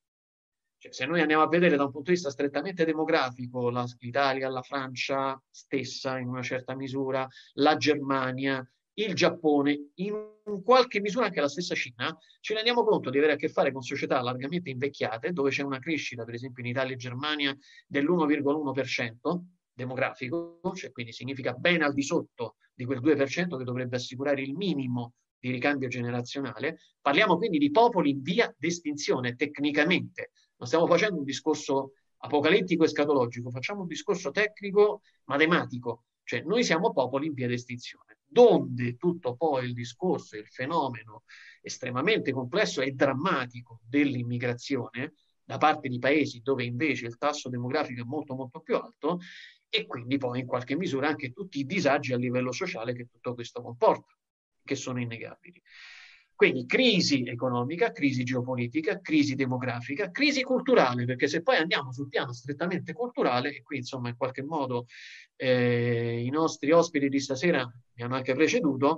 Cioè, 0.82 0.91
se 0.91 1.06
noi 1.06 1.22
andiamo 1.22 1.44
a 1.44 1.48
vedere 1.48 1.76
da 1.76 1.84
un 1.84 1.91
punto 1.91 2.10
di 2.10 2.16
vista 2.16 2.32
strettamente 2.32 2.86
demografico, 2.86 3.70
la, 3.70 3.86
l'Italia, 3.99 4.49
la 4.49 4.64
Francia 4.64 5.40
stessa 5.48 6.18
in 6.18 6.28
una 6.28 6.41
certa 6.41 6.76
misura, 6.76 7.28
la 7.53 7.78
Germania, 7.78 8.68
il 8.94 9.14
Giappone, 9.14 9.91
in 9.98 10.40
qualche 10.64 10.99
misura 10.99 11.26
anche 11.26 11.40
la 11.40 11.49
stessa 11.49 11.76
Cina, 11.76 12.18
ci 12.40 12.56
rendiamo 12.56 12.84
conto 12.84 13.12
di 13.12 13.20
avere 13.20 13.34
a 13.34 13.36
che 13.36 13.48
fare 13.48 13.72
con 13.72 13.84
società 13.84 14.20
largamente 14.22 14.72
invecchiate, 14.72 15.34
dove 15.34 15.52
c'è 15.52 15.62
una 15.62 15.78
crescita, 15.78 16.24
per 16.24 16.34
esempio 16.34 16.64
in 16.64 16.70
Italia 16.72 16.95
e 16.95 16.98
Germania, 16.98 17.56
dell'1,1% 17.86 19.40
demografico, 19.72 20.62
cioè 20.74 20.91
quindi 20.91 21.12
significa 21.12 21.53
ben 21.53 21.84
al 21.84 21.94
di 21.94 22.02
sotto 22.02 22.56
di 22.74 22.86
quel 22.86 23.02
2% 23.02 23.56
che 23.56 23.64
dovrebbe 23.64 23.98
assicurare 23.98 24.41
il 24.41 24.56
minimo 24.56 25.14
di 25.38 25.52
ricambio 25.52 25.90
generazionale. 25.90 26.80
Parliamo 26.99 27.38
quindi 27.38 27.60
di 27.60 27.70
popoli 27.70 28.10
in 28.10 28.22
via 28.24 28.52
d'estinzione 28.58 29.36
tecnicamente, 29.36 30.32
non 30.62 30.70
stiamo 30.70 30.86
facendo 30.86 31.18
un 31.18 31.24
discorso 31.24 31.94
apocalittico 32.18 32.84
e 32.84 32.88
scatologico, 32.88 33.50
facciamo 33.50 33.82
un 33.82 33.88
discorso 33.88 34.30
tecnico, 34.30 35.02
matematico, 35.24 36.04
cioè 36.24 36.44
noi 36.44 36.64
siamo 36.64 36.92
popoli 36.92 37.26
in 37.26 37.34
via 37.34 37.48
d'estinzione, 37.48 38.20
donde 38.28 38.96
tutto 38.96 39.36
poi 39.36 39.66
il 39.66 39.74
discorso, 39.74 40.38
il 40.38 40.48
fenomeno 40.48 41.24
estremamente 41.64 42.32
complesso 42.32 42.82
e 42.82 42.92
drammatico 42.92 43.80
dell'immigrazione 43.84 45.16
da 45.44 45.58
parte 45.58 45.90
di 45.90 45.98
paesi 45.98 46.42
dove 46.44 46.64
invece 46.64 47.08
il 47.08 47.18
tasso 47.18 47.50
demografico 47.50 48.02
è 48.02 48.06
molto 48.06 48.36
molto 48.36 48.60
più 48.60 48.76
alto 48.76 49.20
e 49.68 49.88
quindi 49.88 50.20
poi 50.20 50.42
in 50.42 50.46
qualche 50.46 50.76
misura 50.76 51.08
anche 51.08 51.32
tutti 51.32 51.58
i 51.60 51.66
disagi 51.66 52.14
a 52.14 52.18
livello 52.18 52.52
sociale 52.52 52.94
che 52.94 53.08
tutto 53.08 53.34
questo 53.34 53.64
comporta, 53.64 54.16
che 54.64 54.76
sono 54.76 55.00
innegabili. 55.02 55.60
Quindi 56.42 56.66
crisi 56.66 57.24
economica, 57.28 57.92
crisi 57.92 58.24
geopolitica, 58.24 59.00
crisi 59.00 59.36
demografica, 59.36 60.10
crisi 60.10 60.42
culturale, 60.42 61.06
perché 61.06 61.28
se 61.28 61.44
poi 61.44 61.58
andiamo 61.58 61.94
sul 61.94 62.10
piano 62.10 62.34
strettamente 62.34 62.94
culturale, 62.94 63.56
e 63.56 63.62
qui 63.62 63.78
insomma 63.78 64.10
in 64.10 64.18
qualche 64.18 64.42
modo 64.42 64.88
eh, 65.36 66.20
i 66.26 66.32
nostri 66.32 66.72
ospiti 66.72 67.10
di 67.10 67.20
stasera 67.20 67.64
mi 67.94 68.04
hanno 68.04 68.16
anche 68.16 68.34
preceduto, 68.34 68.98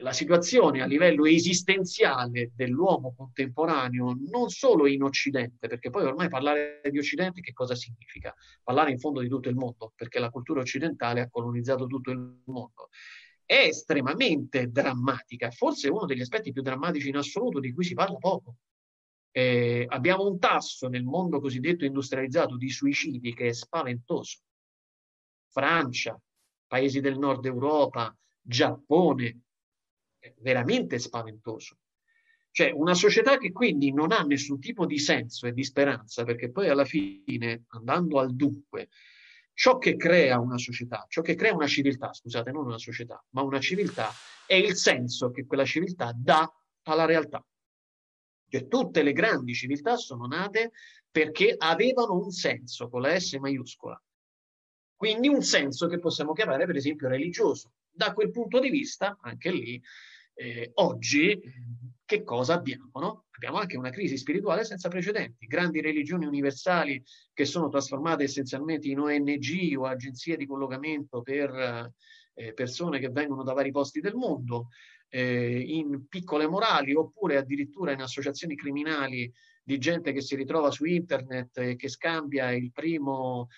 la 0.00 0.14
situazione 0.14 0.80
a 0.80 0.86
livello 0.86 1.26
esistenziale 1.26 2.52
dell'uomo 2.54 3.12
contemporaneo, 3.14 4.16
non 4.30 4.48
solo 4.48 4.86
in 4.86 5.02
Occidente, 5.02 5.68
perché 5.68 5.90
poi 5.90 6.06
ormai 6.06 6.30
parlare 6.30 6.80
di 6.90 6.96
Occidente 6.96 7.42
che 7.42 7.52
cosa 7.52 7.74
significa? 7.74 8.34
Parlare 8.62 8.90
in 8.90 8.98
fondo 8.98 9.20
di 9.20 9.28
tutto 9.28 9.50
il 9.50 9.54
mondo, 9.54 9.92
perché 9.94 10.18
la 10.18 10.30
cultura 10.30 10.60
occidentale 10.60 11.20
ha 11.20 11.28
colonizzato 11.28 11.86
tutto 11.86 12.10
il 12.10 12.40
mondo 12.46 12.88
è 13.44 13.66
estremamente 13.66 14.70
drammatica, 14.70 15.50
forse 15.50 15.88
uno 15.88 16.06
degli 16.06 16.20
aspetti 16.20 16.52
più 16.52 16.62
drammatici 16.62 17.08
in 17.08 17.16
assoluto 17.16 17.60
di 17.60 17.72
cui 17.72 17.84
si 17.84 17.94
parla 17.94 18.16
poco. 18.16 18.56
Eh, 19.30 19.84
abbiamo 19.88 20.26
un 20.26 20.38
tasso 20.38 20.88
nel 20.88 21.04
mondo 21.04 21.40
cosiddetto 21.40 21.84
industrializzato 21.84 22.56
di 22.56 22.70
suicidi 22.70 23.34
che 23.34 23.48
è 23.48 23.52
spaventoso. 23.52 24.38
Francia, 25.50 26.20
paesi 26.66 27.00
del 27.00 27.18
nord 27.18 27.44
Europa, 27.44 28.16
Giappone, 28.40 29.40
veramente 30.38 30.98
spaventoso. 30.98 31.78
Cioè 32.50 32.70
una 32.70 32.94
società 32.94 33.36
che 33.36 33.50
quindi 33.50 33.92
non 33.92 34.12
ha 34.12 34.22
nessun 34.22 34.60
tipo 34.60 34.86
di 34.86 34.98
senso 34.98 35.46
e 35.46 35.52
di 35.52 35.64
speranza, 35.64 36.22
perché 36.24 36.50
poi 36.50 36.68
alla 36.68 36.84
fine, 36.84 37.64
andando 37.68 38.20
al 38.20 38.34
dunque, 38.34 38.88
ciò 39.54 39.78
che 39.78 39.96
crea 39.96 40.38
una 40.38 40.58
società, 40.58 41.06
ciò 41.08 41.22
che 41.22 41.34
crea 41.34 41.54
una 41.54 41.66
civiltà, 41.66 42.12
scusate, 42.12 42.50
non 42.50 42.66
una 42.66 42.78
società, 42.78 43.24
ma 43.30 43.42
una 43.42 43.60
civiltà, 43.60 44.10
è 44.46 44.54
il 44.54 44.74
senso 44.74 45.30
che 45.30 45.46
quella 45.46 45.64
civiltà 45.64 46.12
dà 46.14 46.52
alla 46.82 47.06
realtà. 47.06 47.44
Cioè, 48.48 48.68
tutte 48.68 49.02
le 49.02 49.12
grandi 49.12 49.54
civiltà 49.54 49.96
sono 49.96 50.26
nate 50.26 50.72
perché 51.10 51.54
avevano 51.56 52.14
un 52.14 52.30
senso 52.30 52.88
con 52.88 53.00
la 53.00 53.18
S 53.18 53.34
maiuscola. 53.34 54.00
Quindi 54.96 55.28
un 55.28 55.42
senso 55.42 55.86
che 55.86 55.98
possiamo 55.98 56.32
chiamare, 56.32 56.66
per 56.66 56.76
esempio, 56.76 57.08
religioso. 57.08 57.72
Da 57.90 58.12
quel 58.12 58.30
punto 58.30 58.58
di 58.58 58.70
vista, 58.70 59.16
anche 59.20 59.50
lì, 59.50 59.80
eh, 60.34 60.70
oggi 60.74 61.40
che 62.04 62.22
cosa 62.22 62.54
abbiamo? 62.54 62.90
No? 62.94 63.24
Abbiamo 63.30 63.58
anche 63.58 63.76
una 63.76 63.90
crisi 63.90 64.16
spirituale 64.16 64.64
senza 64.64 64.88
precedenti, 64.88 65.46
grandi 65.46 65.80
religioni 65.80 66.26
universali 66.26 67.02
che 67.32 67.44
sono 67.44 67.68
trasformate 67.68 68.24
essenzialmente 68.24 68.88
in 68.88 69.00
ONG 69.00 69.74
o 69.76 69.86
agenzie 69.86 70.36
di 70.36 70.46
collocamento 70.46 71.22
per 71.22 71.92
eh, 72.34 72.52
persone 72.52 72.98
che 72.98 73.08
vengono 73.08 73.42
da 73.42 73.52
vari 73.52 73.70
posti 73.70 74.00
del 74.00 74.14
mondo, 74.14 74.68
eh, 75.08 75.58
in 75.58 76.06
piccole 76.08 76.46
morali 76.46 76.94
oppure 76.94 77.36
addirittura 77.36 77.92
in 77.92 78.02
associazioni 78.02 78.56
criminali 78.56 79.32
di 79.62 79.78
gente 79.78 80.12
che 80.12 80.20
si 80.20 80.36
ritrova 80.36 80.70
su 80.70 80.84
internet 80.84 81.56
e 81.58 81.76
che 81.76 81.88
scambia 81.88 82.50
il 82.50 82.70
primo 82.70 83.48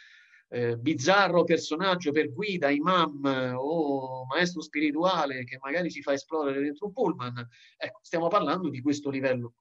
eh, 0.48 0.76
bizzarro 0.76 1.44
personaggio 1.44 2.12
per 2.12 2.32
guida, 2.32 2.70
imam 2.70 3.54
o 3.56 4.24
maestro 4.26 4.62
spirituale 4.62 5.44
che 5.44 5.58
magari 5.60 5.90
si 5.90 6.02
fa 6.02 6.12
esplodere 6.12 6.60
dentro 6.60 6.86
un 6.86 6.92
pullman. 6.92 7.48
Ecco, 7.76 8.00
stiamo 8.02 8.28
parlando 8.28 8.68
di 8.68 8.80
questo 8.80 9.10
livello. 9.10 9.54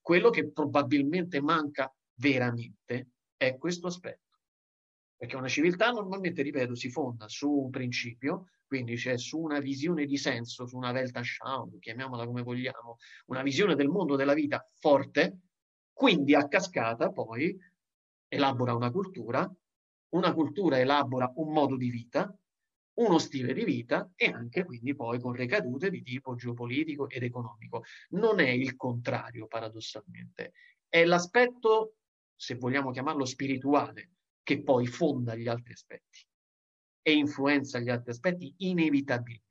Quello 0.00 0.30
che 0.30 0.50
probabilmente 0.50 1.40
manca 1.40 1.92
veramente 2.14 3.10
è 3.36 3.56
questo 3.56 3.88
aspetto. 3.88 4.28
Perché 5.16 5.36
una 5.36 5.48
civiltà 5.48 5.90
normalmente, 5.90 6.40
ripeto, 6.40 6.74
si 6.74 6.88
fonda 6.88 7.28
su 7.28 7.50
un 7.50 7.70
principio, 7.70 8.48
quindi 8.66 8.94
c'è 8.94 9.18
su 9.18 9.38
una 9.38 9.58
visione 9.58 10.06
di 10.06 10.16
senso, 10.16 10.66
su 10.66 10.76
una 10.76 10.92
Weltanschauung, 10.92 11.78
chiamiamola 11.78 12.24
come 12.24 12.42
vogliamo, 12.42 12.96
una 13.26 13.42
visione 13.42 13.74
del 13.74 13.88
mondo 13.88 14.16
della 14.16 14.32
vita 14.32 14.66
forte, 14.78 15.40
quindi 15.92 16.34
a 16.34 16.48
cascata 16.48 17.10
poi 17.10 17.54
elabora 18.28 18.74
una 18.74 18.90
cultura, 18.90 19.52
una 20.10 20.32
cultura 20.32 20.78
elabora 20.78 21.32
un 21.36 21.52
modo 21.52 21.76
di 21.76 21.90
vita, 21.90 22.34
uno 22.94 23.18
stile 23.18 23.52
di 23.52 23.64
vita 23.64 24.10
e 24.14 24.26
anche 24.26 24.64
quindi 24.64 24.94
poi 24.94 25.20
con 25.20 25.32
ricadute 25.32 25.90
di 25.90 26.02
tipo 26.02 26.34
geopolitico 26.34 27.08
ed 27.08 27.22
economico. 27.22 27.84
Non 28.10 28.40
è 28.40 28.48
il 28.48 28.76
contrario, 28.76 29.46
paradossalmente, 29.46 30.52
è 30.88 31.04
l'aspetto, 31.04 31.94
se 32.34 32.56
vogliamo 32.56 32.90
chiamarlo 32.90 33.24
spirituale, 33.24 34.10
che 34.42 34.62
poi 34.62 34.86
fonda 34.86 35.34
gli 35.34 35.48
altri 35.48 35.72
aspetti 35.72 36.26
e 37.02 37.12
influenza 37.12 37.78
gli 37.78 37.88
altri 37.88 38.10
aspetti 38.10 38.54
inevitabilmente. 38.58 39.48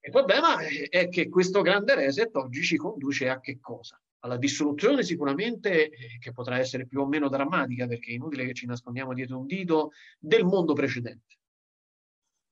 Il 0.00 0.10
problema 0.10 0.58
è 0.60 1.08
che 1.08 1.28
questo 1.30 1.62
grande 1.62 1.94
reset 1.94 2.36
oggi 2.36 2.62
ci 2.62 2.76
conduce 2.76 3.28
a 3.30 3.40
che 3.40 3.58
cosa? 3.58 3.98
Alla 4.24 4.38
distruzione 4.38 5.02
sicuramente, 5.02 5.90
eh, 5.90 6.18
che 6.18 6.32
potrà 6.32 6.58
essere 6.58 6.86
più 6.86 7.00
o 7.00 7.06
meno 7.06 7.28
drammatica, 7.28 7.86
perché 7.86 8.10
è 8.10 8.14
inutile 8.14 8.46
che 8.46 8.54
ci 8.54 8.66
nascondiamo 8.66 9.12
dietro 9.12 9.38
un 9.38 9.46
dito, 9.46 9.90
del 10.18 10.44
mondo 10.44 10.72
precedente, 10.72 11.36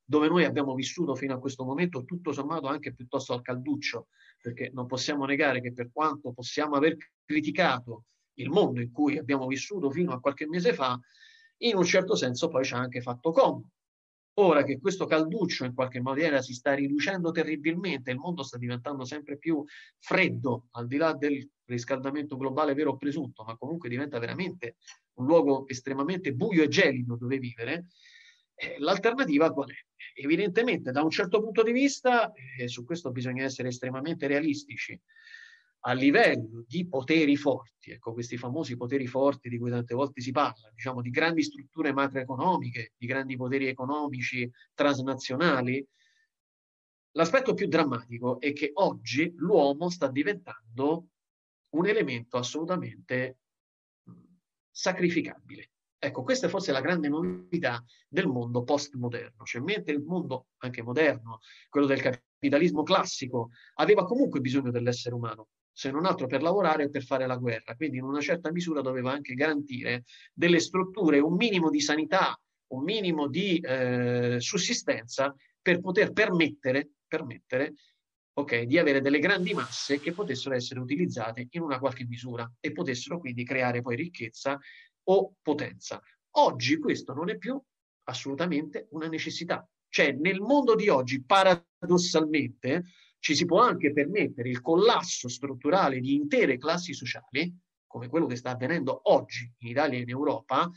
dove 0.05 0.29
noi 0.29 0.45
abbiamo 0.45 0.75
vissuto 0.75 1.15
fino 1.15 1.35
a 1.35 1.39
questo 1.39 1.65
momento 1.65 2.05
tutto 2.05 2.33
sommato 2.33 2.67
anche 2.67 2.93
piuttosto 2.93 3.33
al 3.33 3.41
calduccio, 3.41 4.09
perché 4.41 4.71
non 4.73 4.87
possiamo 4.87 5.25
negare 5.25 5.63
che 5.63 5.73
per 5.73 5.91
quanto 5.91 6.33
possiamo 6.33 6.77
aver 6.77 6.97
criticato 7.25 8.05
il 8.35 8.51
mondo 8.51 8.81
in 8.81 8.93
cui 8.93 9.17
abbiamo 9.17 9.47
vissuto 9.47 9.91
fino 9.91 10.13
a 10.13 10.21
qualche 10.21 10.47
mese 10.47 10.75
fa, 10.75 11.01
in 11.59 11.77
un 11.77 11.85
certo 11.85 12.15
senso 12.17 12.49
poi 12.49 12.65
ci 12.65 12.75
ha 12.75 12.79
anche 12.79 13.01
fatto 13.01 13.31
comodo. 13.31 13.69
Ora 14.35 14.65
che 14.65 14.81
questo 14.81 15.05
calduccio 15.05 15.67
in 15.67 15.75
qualche 15.75 16.01
maniera 16.01 16.41
si 16.41 16.55
sta 16.55 16.73
riducendo 16.73 17.33
terribilmente, 17.33 18.11
il 18.11 18.17
mondo 18.17 18.43
sta 18.43 18.57
diventando 18.57 19.05
sempre 19.05 19.37
più 19.37 19.63
freddo, 19.99 20.69
al 20.73 20.87
di 20.87 20.97
là 20.97 21.13
del 21.13 21.51
riscaldamento 21.67 22.39
globale 22.39 22.73
vero 22.73 22.93
o 22.93 22.97
presunto, 22.97 23.45
ma 23.45 23.57
comunque 23.59 23.91
diventa 23.91 24.19
veramente 24.19 24.77
un 25.15 25.27
luogo 25.27 25.69
estremamente 25.69 26.33
buio 26.33 26.63
e 26.63 26.69
gelido 26.69 27.17
dove 27.17 27.39
vivere, 27.39 27.89
eh, 28.55 28.77
l'alternativa 28.79 29.53
qual 29.53 29.71
è? 29.71 29.77
Evidentemente 30.15 30.93
da 30.93 31.03
un 31.03 31.11
certo 31.11 31.43
punto 31.43 31.63
di 31.63 31.73
vista, 31.73 32.33
e 32.33 32.65
eh, 32.65 32.69
su 32.69 32.85
questo 32.85 33.11
bisogna 33.11 33.45
essere 33.45 33.69
estremamente 33.69 34.27
realistici, 34.27 34.99
a 35.85 35.93
livello 35.93 36.65
di 36.67 36.87
poteri 36.87 37.37
forti, 37.37 37.91
ecco 37.91 38.13
questi 38.13 38.37
famosi 38.37 38.77
poteri 38.77 39.07
forti 39.07 39.49
di 39.49 39.59
cui 39.59 39.71
tante 39.71 39.95
volte 39.95 40.21
si 40.21 40.31
parla, 40.31 40.71
diciamo 40.73 41.01
di 41.01 41.11
grandi 41.11 41.43
strutture 41.43 41.93
macroeconomiche, 41.93 42.93
di 42.97 43.07
grandi 43.07 43.37
poteri 43.37 43.67
economici 43.67 44.49
transnazionali, 44.75 45.85
l'aspetto 47.13 47.55
più 47.55 47.67
drammatico 47.67 48.39
è 48.39 48.53
che 48.53 48.71
oggi 48.75 49.33
l'uomo 49.37 49.91
sta 49.91 50.09
diventando 50.09 51.09
un 51.71 51.87
elemento 51.87 52.37
assolutamente 52.37 53.39
sacrificabile. 54.71 55.71
Ecco, 55.99 56.23
questa 56.23 56.47
è 56.47 56.51
forse 56.51 56.73
la 56.73 56.81
grande 56.81 57.09
novità 57.09 57.83
del 58.09 58.27
mondo 58.27 58.65
postmoderno, 58.65 59.45
cioè 59.45 59.63
mentre 59.63 59.95
il 59.95 60.03
mondo 60.03 60.49
anche 60.59 60.83
moderno, 60.83 61.41
quello 61.69 61.87
del 61.87 62.01
capitalismo 62.01 62.83
classico, 62.83 63.51
aveva 63.75 64.05
comunque 64.05 64.41
bisogno 64.41 64.73
dell'essere 64.73 65.15
umano, 65.15 65.49
se 65.73 65.91
non 65.91 66.05
altro 66.05 66.27
per 66.27 66.43
lavorare 66.43 66.85
e 66.85 66.91
per 66.91 67.05
fare 67.05 67.27
la 67.27 67.37
guerra. 67.37 67.75
Quindi 67.75 67.99
in 67.99 68.05
una 68.05 68.21
certa 68.21 68.51
misura 68.53 68.81
doveva 68.81 69.13
anche 69.13 69.35
garantire 69.35 70.05
delle 70.33 70.61
strutture, 70.61 71.19
un 71.19 71.35
minimo 71.35 71.71
di 71.71 71.81
sanità, 71.81 72.39
un 72.69 72.83
minimo 72.83 73.29
di 73.29 73.59
eh, 73.59 74.37
sussistenza 74.39 75.35
per 75.61 75.81
poter 75.81 76.13
permettere, 76.13 76.91
permettere 77.07 77.75
okay, 78.35 78.67
di 78.67 78.79
avere 78.79 79.01
delle 79.01 79.19
grandi 79.19 79.53
masse 79.55 80.01
che 80.01 80.13
potessero 80.13 80.55
essere 80.55 80.81
utilizzate 80.81 81.49
in 81.51 81.63
una 81.63 81.79
qualche 81.79 82.05
misura 82.05 82.51
e 82.61 82.73
potessero 82.73 83.19
quindi 83.19 83.45
creare 83.45 83.83
poi 83.83 83.97
ricchezza 83.97 84.59
o 85.05 85.35
potenza. 85.43 86.01
Oggi 86.37 86.79
questo 86.79 87.13
non 87.13 87.29
è 87.31 87.37
più 87.37 87.61
assolutamente 88.05 88.89
una 88.91 89.09
necessità. 89.09 89.67
Cioè 89.89 90.13
nel 90.13 90.41
mondo 90.41 90.75
di 90.75 90.89
oggi, 90.89 91.23
paradossalmente, 91.23 92.85
ci 93.23 93.37
si 93.37 93.45
può 93.45 93.61
anche 93.61 93.93
permettere 93.93 94.49
il 94.49 94.61
collasso 94.61 95.29
strutturale 95.29 96.01
di 96.01 96.13
intere 96.13 96.59
classi 96.59 96.93
sociali, 96.93 97.57
come 97.87 98.09
quello 98.09 98.27
che 98.27 98.35
sta 98.35 98.51
avvenendo 98.51 99.01
oggi 99.13 99.49
in 99.59 99.69
Italia 99.69 99.97
e 99.97 100.03
in 100.03 100.09
Europa, 100.09 100.69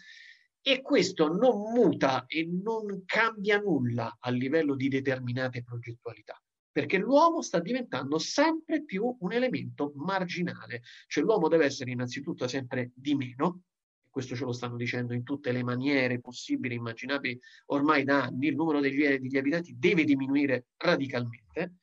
e 0.62 0.82
questo 0.84 1.28
non 1.28 1.74
muta 1.74 2.28
e 2.28 2.48
non 2.48 3.02
cambia 3.06 3.60
nulla 3.60 4.18
a 4.20 4.30
livello 4.30 4.76
di 4.76 4.90
determinate 4.90 5.64
progettualità, 5.64 6.40
perché 6.72 7.00
l'uomo 7.00 7.42
sta 7.42 7.60
diventando 7.60 8.20
sempre 8.20 8.84
più 8.84 9.18
un 9.22 9.32
elemento 9.34 9.94
marginale, 9.96 10.84
cioè 11.08 11.24
l'uomo 11.24 11.48
deve 11.48 11.66
essere 11.66 11.90
innanzitutto 11.90 12.48
sempre 12.48 12.92
di 12.94 13.16
meno, 13.16 13.62
questo 14.08 14.36
ce 14.36 14.46
lo 14.46 14.54
stanno 14.54 14.78
dicendo 14.78 15.16
in 15.16 15.24
tutte 15.24 15.52
le 15.52 15.64
maniere 15.64 16.22
possibili, 16.22 16.76
immaginabili 16.76 17.40
ormai 17.68 18.04
da 18.04 18.26
anni, 18.26 18.50
il 18.50 18.56
numero 18.56 18.80
degli, 18.80 19.04
degli 19.04 19.38
abitanti 19.38 19.76
deve 19.80 20.04
diminuire 20.04 20.68
radicalmente, 20.78 21.78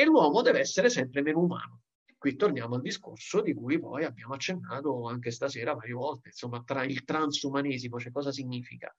e 0.00 0.04
l'uomo 0.04 0.42
deve 0.42 0.60
essere 0.60 0.90
sempre 0.90 1.22
meno 1.22 1.40
umano. 1.40 1.80
Qui 2.16 2.36
torniamo 2.36 2.76
al 2.76 2.82
discorso 2.82 3.40
di 3.40 3.52
cui 3.52 3.80
poi 3.80 4.04
abbiamo 4.04 4.34
accennato 4.34 5.08
anche 5.08 5.32
stasera 5.32 5.74
varie 5.74 5.94
volte, 5.94 6.28
insomma, 6.28 6.62
tra 6.62 6.84
il 6.84 7.02
transumanesimo, 7.02 7.98
cioè 7.98 8.12
cosa 8.12 8.30
significa. 8.30 8.94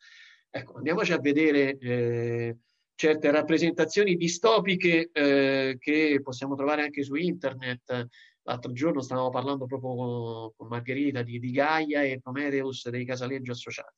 Ecco, 0.50 0.76
andiamoci 0.76 1.14
a 1.14 1.20
vedere 1.20 1.78
eh, 1.78 2.58
certe 2.96 3.32
rappresentazioni 3.32 4.18
distopiche 4.18 5.10
eh, 5.14 5.78
che 5.80 6.20
possiamo 6.22 6.56
trovare 6.56 6.82
anche 6.82 7.02
su 7.04 7.16
internet. 7.16 8.08
L'altro 8.42 8.74
giorno 8.74 9.00
stavamo 9.00 9.30
parlando 9.30 9.68
proprio 9.68 10.54
con, 10.58 10.68
Margherita 10.68 11.22
di, 11.22 11.40
di, 11.40 11.52
Gaia 11.52 12.04
e 12.04 12.20
Prometheus 12.20 12.90
dei 12.90 13.06
Casaleggio 13.06 13.54
Associati. 13.54 13.96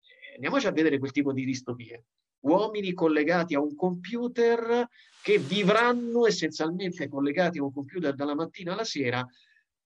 Eh, 0.00 0.34
andiamoci 0.34 0.66
a 0.66 0.72
vedere 0.72 0.98
quel 0.98 1.12
tipo 1.12 1.32
di 1.32 1.44
distopie 1.44 2.04
uomini 2.46 2.92
collegati 2.92 3.54
a 3.54 3.60
un 3.60 3.74
computer 3.74 4.88
che 5.22 5.38
vivranno 5.38 6.26
essenzialmente 6.26 7.08
collegati 7.08 7.58
a 7.58 7.64
un 7.64 7.72
computer 7.72 8.14
dalla 8.14 8.34
mattina 8.34 8.72
alla 8.72 8.84
sera 8.84 9.26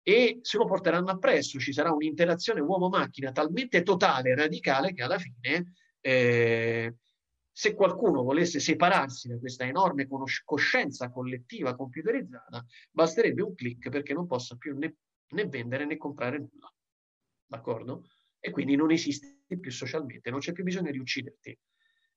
e 0.04 0.40
se 0.42 0.58
lo 0.58 0.66
porteranno 0.66 1.10
appresso. 1.10 1.60
Ci 1.60 1.72
sarà 1.72 1.92
un'interazione 1.92 2.60
uomo-macchina 2.60 3.32
talmente 3.32 3.82
totale 3.84 4.32
e 4.32 4.36
radicale 4.36 4.94
che 4.94 5.04
alla 5.04 5.18
fine, 5.18 5.74
eh, 6.02 6.96
se 7.52 7.74
qualcuno 7.74 8.24
volesse 8.24 8.60
separarsi 8.60 9.30
da 9.30 9.38
questa 9.38 9.66
enorme 9.66 10.08
conos- 10.08 10.42
coscienza 10.44 11.10
collettiva 11.10 11.76
computerizzata, 11.76 12.66
basterebbe 12.92 13.42
un 13.42 13.56
clic 13.56 13.90
perché 13.90 14.14
non 14.14 14.28
possa 14.28 14.56
più 14.56 14.78
né, 14.78 14.96
né 15.30 15.46
vendere 15.48 15.86
né 15.86 15.98
comprare 15.98 16.40
nulla. 16.40 16.74
D'accordo? 17.46 18.06
E 18.40 18.50
quindi 18.50 18.76
non 18.76 18.92
esiste 18.92 19.38
più 19.60 19.72
socialmente, 19.72 20.32
non 20.32 20.40
c'è 20.40 20.52
più 20.52 20.64
bisogno 20.64 20.92
di 20.92 20.98
ucciderti. 20.98 21.58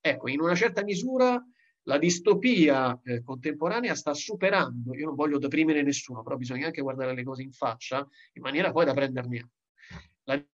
Ecco, 0.06 0.28
in 0.28 0.38
una 0.38 0.54
certa 0.54 0.82
misura 0.82 1.42
la 1.84 1.96
distopia 1.96 3.00
eh, 3.04 3.22
contemporanea 3.22 3.94
sta 3.94 4.12
superando, 4.12 4.94
io 4.94 5.06
non 5.06 5.14
voglio 5.14 5.38
deprimere 5.38 5.82
nessuno, 5.82 6.22
però 6.22 6.36
bisogna 6.36 6.66
anche 6.66 6.82
guardare 6.82 7.14
le 7.14 7.24
cose 7.24 7.40
in 7.40 7.52
faccia 7.52 8.06
in 8.34 8.42
maniera 8.42 8.70
poi 8.70 8.84
da 8.84 8.92
prenderne 8.92 9.38
atto. 9.38 9.63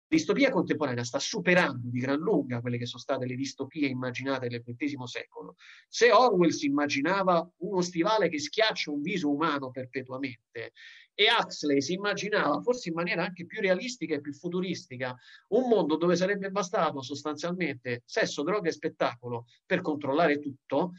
Distopia 0.07 0.51
contemporanea 0.51 1.03
sta 1.03 1.19
superando 1.19 1.89
di 1.89 1.99
gran 1.99 2.19
lunga 2.19 2.61
quelle 2.61 2.77
che 2.77 2.85
sono 2.85 3.01
state 3.01 3.25
le 3.25 3.35
distopie 3.35 3.87
immaginate 3.87 4.47
nel 4.47 4.63
XX 4.63 5.03
secolo. 5.03 5.55
Se 5.87 6.11
Orwell 6.11 6.51
si 6.51 6.67
immaginava 6.67 7.47
uno 7.57 7.81
stivale 7.81 8.29
che 8.29 8.39
schiaccia 8.39 8.91
un 8.91 9.01
viso 9.01 9.31
umano 9.31 9.71
perpetuamente 9.71 10.73
e 11.15 11.25
Huxley 11.31 11.81
si 11.81 11.93
immaginava, 11.93 12.61
forse 12.61 12.89
in 12.89 12.95
maniera 12.95 13.23
anche 13.23 13.45
più 13.45 13.61
realistica 13.61 14.15
e 14.15 14.21
più 14.21 14.33
futuristica, 14.33 15.15
un 15.49 15.69
mondo 15.69 15.95
dove 15.95 16.15
sarebbe 16.15 16.51
bastato 16.51 17.01
sostanzialmente 17.01 18.03
sesso, 18.05 18.43
droga 18.43 18.67
e 18.67 18.73
spettacolo 18.73 19.45
per 19.65 19.81
controllare 19.81 20.39
tutto, 20.39 20.91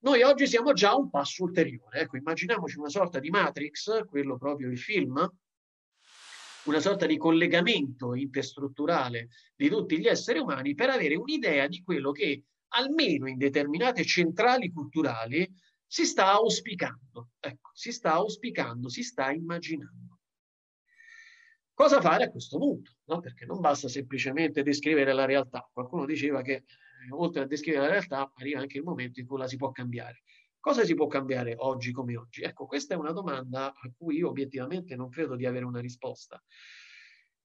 noi 0.00 0.22
oggi 0.22 0.46
siamo 0.46 0.72
già 0.72 0.94
un 0.94 1.10
passo 1.10 1.42
ulteriore. 1.42 2.00
Ecco, 2.00 2.16
immaginiamoci 2.16 2.78
una 2.78 2.88
sorta 2.88 3.18
di 3.18 3.30
Matrix, 3.30 4.04
quello 4.06 4.38
proprio 4.38 4.70
il 4.70 4.78
film, 4.78 5.28
una 6.64 6.80
sorta 6.80 7.06
di 7.06 7.16
collegamento 7.16 8.14
interstrutturale 8.14 9.28
di 9.56 9.68
tutti 9.68 9.98
gli 9.98 10.06
esseri 10.06 10.38
umani 10.38 10.74
per 10.74 10.90
avere 10.90 11.14
un'idea 11.14 11.66
di 11.66 11.82
quello 11.82 12.12
che 12.12 12.44
almeno 12.68 13.28
in 13.28 13.38
determinate 13.38 14.04
centrali 14.04 14.70
culturali, 14.70 15.48
si 15.86 16.04
sta 16.04 16.32
auspicando, 16.32 17.30
ecco, 17.40 17.70
si 17.72 17.92
sta 17.92 18.12
auspicando, 18.12 18.88
si 18.88 19.02
sta 19.02 19.30
immaginando. 19.30 20.18
Cosa 21.72 22.00
fare 22.00 22.24
a 22.24 22.30
questo 22.30 22.58
punto? 22.58 22.96
No? 23.04 23.20
Perché 23.20 23.46
non 23.46 23.60
basta 23.60 23.88
semplicemente 23.88 24.62
descrivere 24.62 25.12
la 25.12 25.24
realtà. 25.24 25.66
Qualcuno 25.72 26.04
diceva 26.04 26.42
che 26.42 26.64
oltre 27.10 27.42
a 27.42 27.46
descrivere 27.46 27.84
la 27.84 27.92
realtà 27.92 28.32
arriva 28.34 28.60
anche 28.60 28.78
il 28.78 28.82
momento 28.82 29.20
in 29.20 29.26
cui 29.26 29.38
la 29.38 29.46
si 29.46 29.56
può 29.56 29.70
cambiare. 29.70 30.22
Cosa 30.60 30.84
si 30.84 30.94
può 30.94 31.06
cambiare 31.06 31.54
oggi 31.56 31.92
come 31.92 32.16
oggi? 32.16 32.42
Ecco, 32.42 32.66
questa 32.66 32.94
è 32.94 32.96
una 32.96 33.12
domanda 33.12 33.66
a 33.72 33.92
cui 33.96 34.16
io 34.16 34.28
obiettivamente 34.28 34.96
non 34.96 35.08
credo 35.08 35.36
di 35.36 35.46
avere 35.46 35.64
una 35.64 35.80
risposta. 35.80 36.42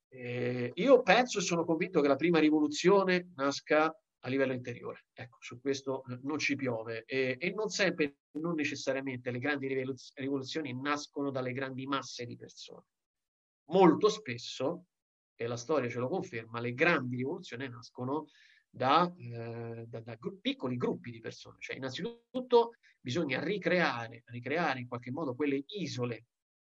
Eh, 0.07 0.71
io 0.73 1.01
penso 1.01 1.39
e 1.39 1.41
sono 1.41 1.65
convinto 1.65 2.01
che 2.01 2.07
la 2.07 2.15
prima 2.15 2.39
rivoluzione 2.39 3.31
nasca 3.35 3.95
a 4.25 4.29
livello 4.29 4.53
interiore. 4.53 5.05
Ecco, 5.13 5.37
su 5.39 5.59
questo 5.59 6.03
eh, 6.05 6.19
non 6.23 6.37
ci 6.37 6.55
piove 6.55 7.03
e, 7.05 7.37
e 7.39 7.51
non 7.51 7.69
sempre, 7.69 8.17
non 8.33 8.55
necessariamente 8.55 9.31
le 9.31 9.39
grandi 9.39 9.67
rivoluzioni 10.15 10.79
nascono 10.79 11.29
dalle 11.29 11.51
grandi 11.51 11.85
masse 11.85 12.25
di 12.25 12.35
persone. 12.35 12.85
Molto 13.65 14.09
spesso, 14.09 14.85
e 15.35 15.47
la 15.47 15.57
storia 15.57 15.89
ce 15.89 15.99
lo 15.99 16.09
conferma, 16.09 16.59
le 16.59 16.73
grandi 16.73 17.15
rivoluzioni 17.17 17.67
nascono 17.67 18.27
da, 18.75 19.13
eh, 19.15 19.85
da, 19.87 19.99
da 19.99 20.15
gru- 20.15 20.39
piccoli 20.41 20.77
gruppi 20.77 21.11
di 21.11 21.19
persone. 21.19 21.57
Cioè, 21.59 21.75
innanzitutto 21.75 22.71
bisogna 22.99 23.43
ricreare, 23.43 24.23
ricreare 24.25 24.79
in 24.79 24.87
qualche 24.87 25.11
modo 25.11 25.35
quelle 25.35 25.63
isole 25.67 26.25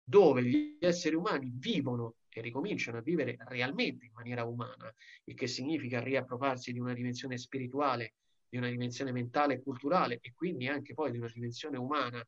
dove 0.03 0.43
gli 0.43 0.77
esseri 0.79 1.15
umani 1.15 1.51
vivono 1.55 2.17
e 2.29 2.41
ricominciano 2.41 2.99
a 2.99 3.01
vivere 3.01 3.35
realmente 3.47 4.05
in 4.05 4.11
maniera 4.13 4.43
umana, 4.45 4.93
il 5.23 5.33
che 5.33 5.47
significa 5.47 5.99
riappropriarsi 5.99 6.71
di 6.71 6.79
una 6.79 6.93
dimensione 6.93 7.37
spirituale, 7.37 8.13
di 8.47 8.57
una 8.57 8.69
dimensione 8.69 9.11
mentale 9.11 9.55
e 9.55 9.63
culturale 9.63 10.19
e 10.21 10.33
quindi 10.35 10.67
anche 10.67 10.93
poi 10.93 11.11
di 11.11 11.17
una 11.17 11.31
dimensione 11.33 11.77
umana, 11.77 12.23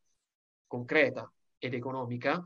concreta 0.66 1.32
ed 1.60 1.76
economica, 1.76 2.44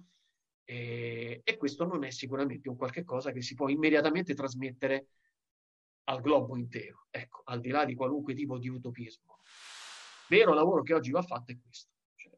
e, 0.65 1.41
e 1.43 1.57
questo 1.57 1.85
non 1.85 2.03
è 2.03 2.11
sicuramente 2.11 2.67
un 2.67 2.75
qualche 2.75 3.03
cosa 3.03 3.31
che 3.31 3.41
si 3.41 3.53
può 3.55 3.69
immediatamente 3.69 4.33
trasmettere 4.33 5.07
al 6.05 6.21
globo 6.21 6.57
intero, 6.57 7.07
ecco, 7.09 7.41
al 7.45 7.59
di 7.59 7.69
là 7.69 7.85
di 7.85 7.95
qualunque 7.95 8.33
tipo 8.33 8.57
di 8.57 8.69
utopismo. 8.69 9.39
Vero 10.29 10.53
lavoro 10.53 10.81
che 10.83 10.93
oggi 10.93 11.11
va 11.11 11.21
fatto 11.21 11.51
è 11.51 11.57
questo 11.59 11.91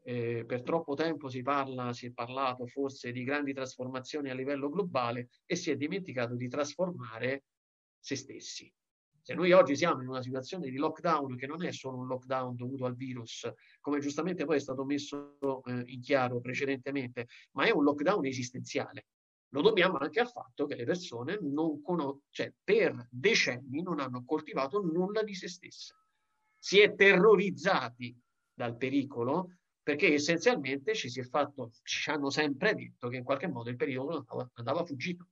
eh, 0.07 0.43
per 0.45 0.61
troppo 0.61 0.93
tempo 0.93 1.29
si 1.29 1.41
parla, 1.41 1.91
si 1.91 2.05
è 2.05 2.11
parlato 2.11 2.67
forse 2.67 3.11
di 3.11 3.23
grandi 3.23 3.53
trasformazioni 3.53 4.29
a 4.29 4.35
livello 4.35 4.69
globale 4.69 5.29
e 5.45 5.55
si 5.55 5.71
è 5.71 5.75
dimenticato 5.75 6.35
di 6.35 6.47
trasformare 6.47 7.45
se 7.99 8.15
stessi. 8.15 8.71
Se 9.19 9.33
noi 9.33 9.51
oggi 9.51 9.75
siamo 9.75 10.03
in 10.03 10.07
una 10.07 10.21
situazione 10.21 10.69
di 10.69 10.77
lockdown 10.77 11.35
che 11.35 11.47
non 11.47 11.65
è 11.65 11.71
solo 11.71 11.97
un 11.97 12.05
lockdown 12.05 12.55
dovuto 12.55 12.85
al 12.85 12.95
virus, 12.95 13.51
come 13.79 13.99
giustamente 13.99 14.45
poi 14.45 14.57
è 14.57 14.59
stato 14.59 14.85
messo 14.85 15.39
eh, 15.63 15.81
in 15.87 16.01
chiaro 16.01 16.39
precedentemente, 16.39 17.27
ma 17.53 17.65
è 17.65 17.71
un 17.71 17.83
lockdown 17.83 18.25
esistenziale. 18.25 19.07
Lo 19.55 19.61
dobbiamo 19.61 19.95
anche 19.95 20.19
al 20.19 20.29
fatto 20.29 20.65
che 20.65 20.75
le 20.75 20.83
persone 20.83 21.39
non 21.41 21.81
conoscono, 21.81 22.23
cioè 22.29 22.53
per 22.61 23.07
decenni 23.09 23.81
non 23.81 24.01
hanno 24.01 24.25
coltivato 24.25 24.81
nulla 24.81 25.23
di 25.23 25.33
se 25.33 25.47
stesse. 25.47 25.95
Si 26.57 26.81
è 26.81 26.93
terrorizzati 26.93 28.13
dal 28.53 28.75
pericolo 28.75 29.59
perché 29.81 30.13
essenzialmente 30.13 30.93
ci 30.93 31.09
si 31.09 31.21
è 31.21 31.23
fatto, 31.23 31.71
ci 31.83 32.09
hanno 32.09 32.29
sempre 32.29 32.73
detto 32.73 33.07
che 33.07 33.15
in 33.15 33.23
qualche 33.23 33.47
modo 33.47 33.69
il 33.69 33.77
pericolo 33.77 34.17
andava, 34.17 34.49
andava 34.55 34.83
fuggito. 34.83 35.29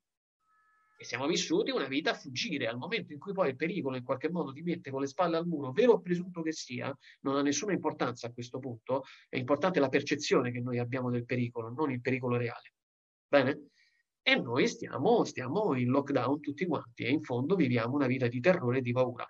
E 0.98 1.04
siamo 1.04 1.28
vissuti 1.28 1.72
una 1.72 1.88
vita 1.88 2.12
a 2.12 2.16
fuggire. 2.16 2.68
Al 2.68 2.78
momento 2.78 3.12
in 3.12 3.20
cui 3.20 3.34
poi 3.34 3.50
il 3.50 3.58
pericolo 3.58 3.98
in 3.98 4.06
qualche 4.06 4.30
modo 4.30 4.54
ti 4.54 4.62
mette 4.62 4.90
con 4.90 5.02
le 5.02 5.08
spalle 5.08 5.36
al 5.36 5.48
muro, 5.48 5.74
vero 5.74 5.94
o 5.94 6.00
presunto 6.00 6.42
che 6.42 6.54
sia, 6.54 6.98
non 7.24 7.36
ha 7.36 7.42
nessuna 7.42 7.74
importanza 7.74 8.28
a 8.28 8.32
questo 8.32 8.60
punto, 8.60 9.04
è 9.28 9.36
importante 9.36 9.82
la 9.82 9.90
percezione 9.90 10.50
che 10.50 10.62
noi 10.62 10.80
abbiamo 10.80 11.10
del 11.10 11.26
pericolo, 11.26 11.74
non 11.74 11.92
il 11.92 12.00
pericolo 12.00 12.38
reale. 12.38 12.74
Bene? 13.28 13.72
E 14.24 14.36
noi 14.36 14.68
stiamo, 14.68 15.24
stiamo 15.26 15.76
in 15.76 15.90
lockdown 15.90 16.40
tutti 16.40 16.66
quanti 16.66 17.04
e 17.04 17.12
in 17.12 17.22
fondo 17.22 17.56
viviamo 17.56 17.96
una 17.96 18.08
vita 18.08 18.28
di 18.28 18.40
terrore 18.40 18.78
e 18.80 18.82
di 18.82 18.94
paura, 18.94 19.28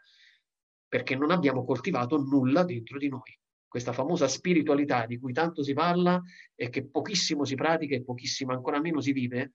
perché 0.88 1.16
non 1.16 1.32
abbiamo 1.32 1.66
coltivato 1.66 2.18
nulla 2.18 2.64
dentro 2.64 2.98
di 2.98 3.10
noi 3.10 3.38
questa 3.74 3.92
famosa 3.92 4.28
spiritualità 4.28 5.08
di 5.08 5.18
cui 5.18 5.34
tanto 5.34 5.64
si 5.64 5.74
parla 5.74 6.22
e 6.54 6.70
che 6.70 6.86
pochissimo 6.86 7.44
si 7.44 7.56
pratica 7.56 7.96
e 7.96 8.04
pochissimo 8.04 8.52
ancora 8.52 8.80
meno 8.80 9.02
si 9.02 9.12
vive, 9.14 9.54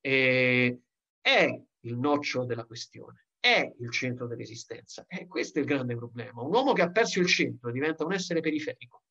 eh, 0.00 0.80
è 1.20 1.62
il 1.82 1.96
noccio 1.96 2.44
della 2.44 2.64
questione, 2.64 3.28
è 3.38 3.72
il 3.78 3.90
centro 3.92 4.26
dell'esistenza. 4.26 5.04
E 5.06 5.28
questo 5.28 5.58
è 5.58 5.62
il 5.62 5.68
grande 5.68 5.94
problema. 5.94 6.42
Un 6.42 6.52
uomo 6.52 6.72
che 6.72 6.82
ha 6.82 6.90
perso 6.90 7.20
il 7.20 7.28
centro 7.28 7.70
diventa 7.70 8.04
un 8.04 8.14
essere 8.14 8.40
periferico. 8.40 9.04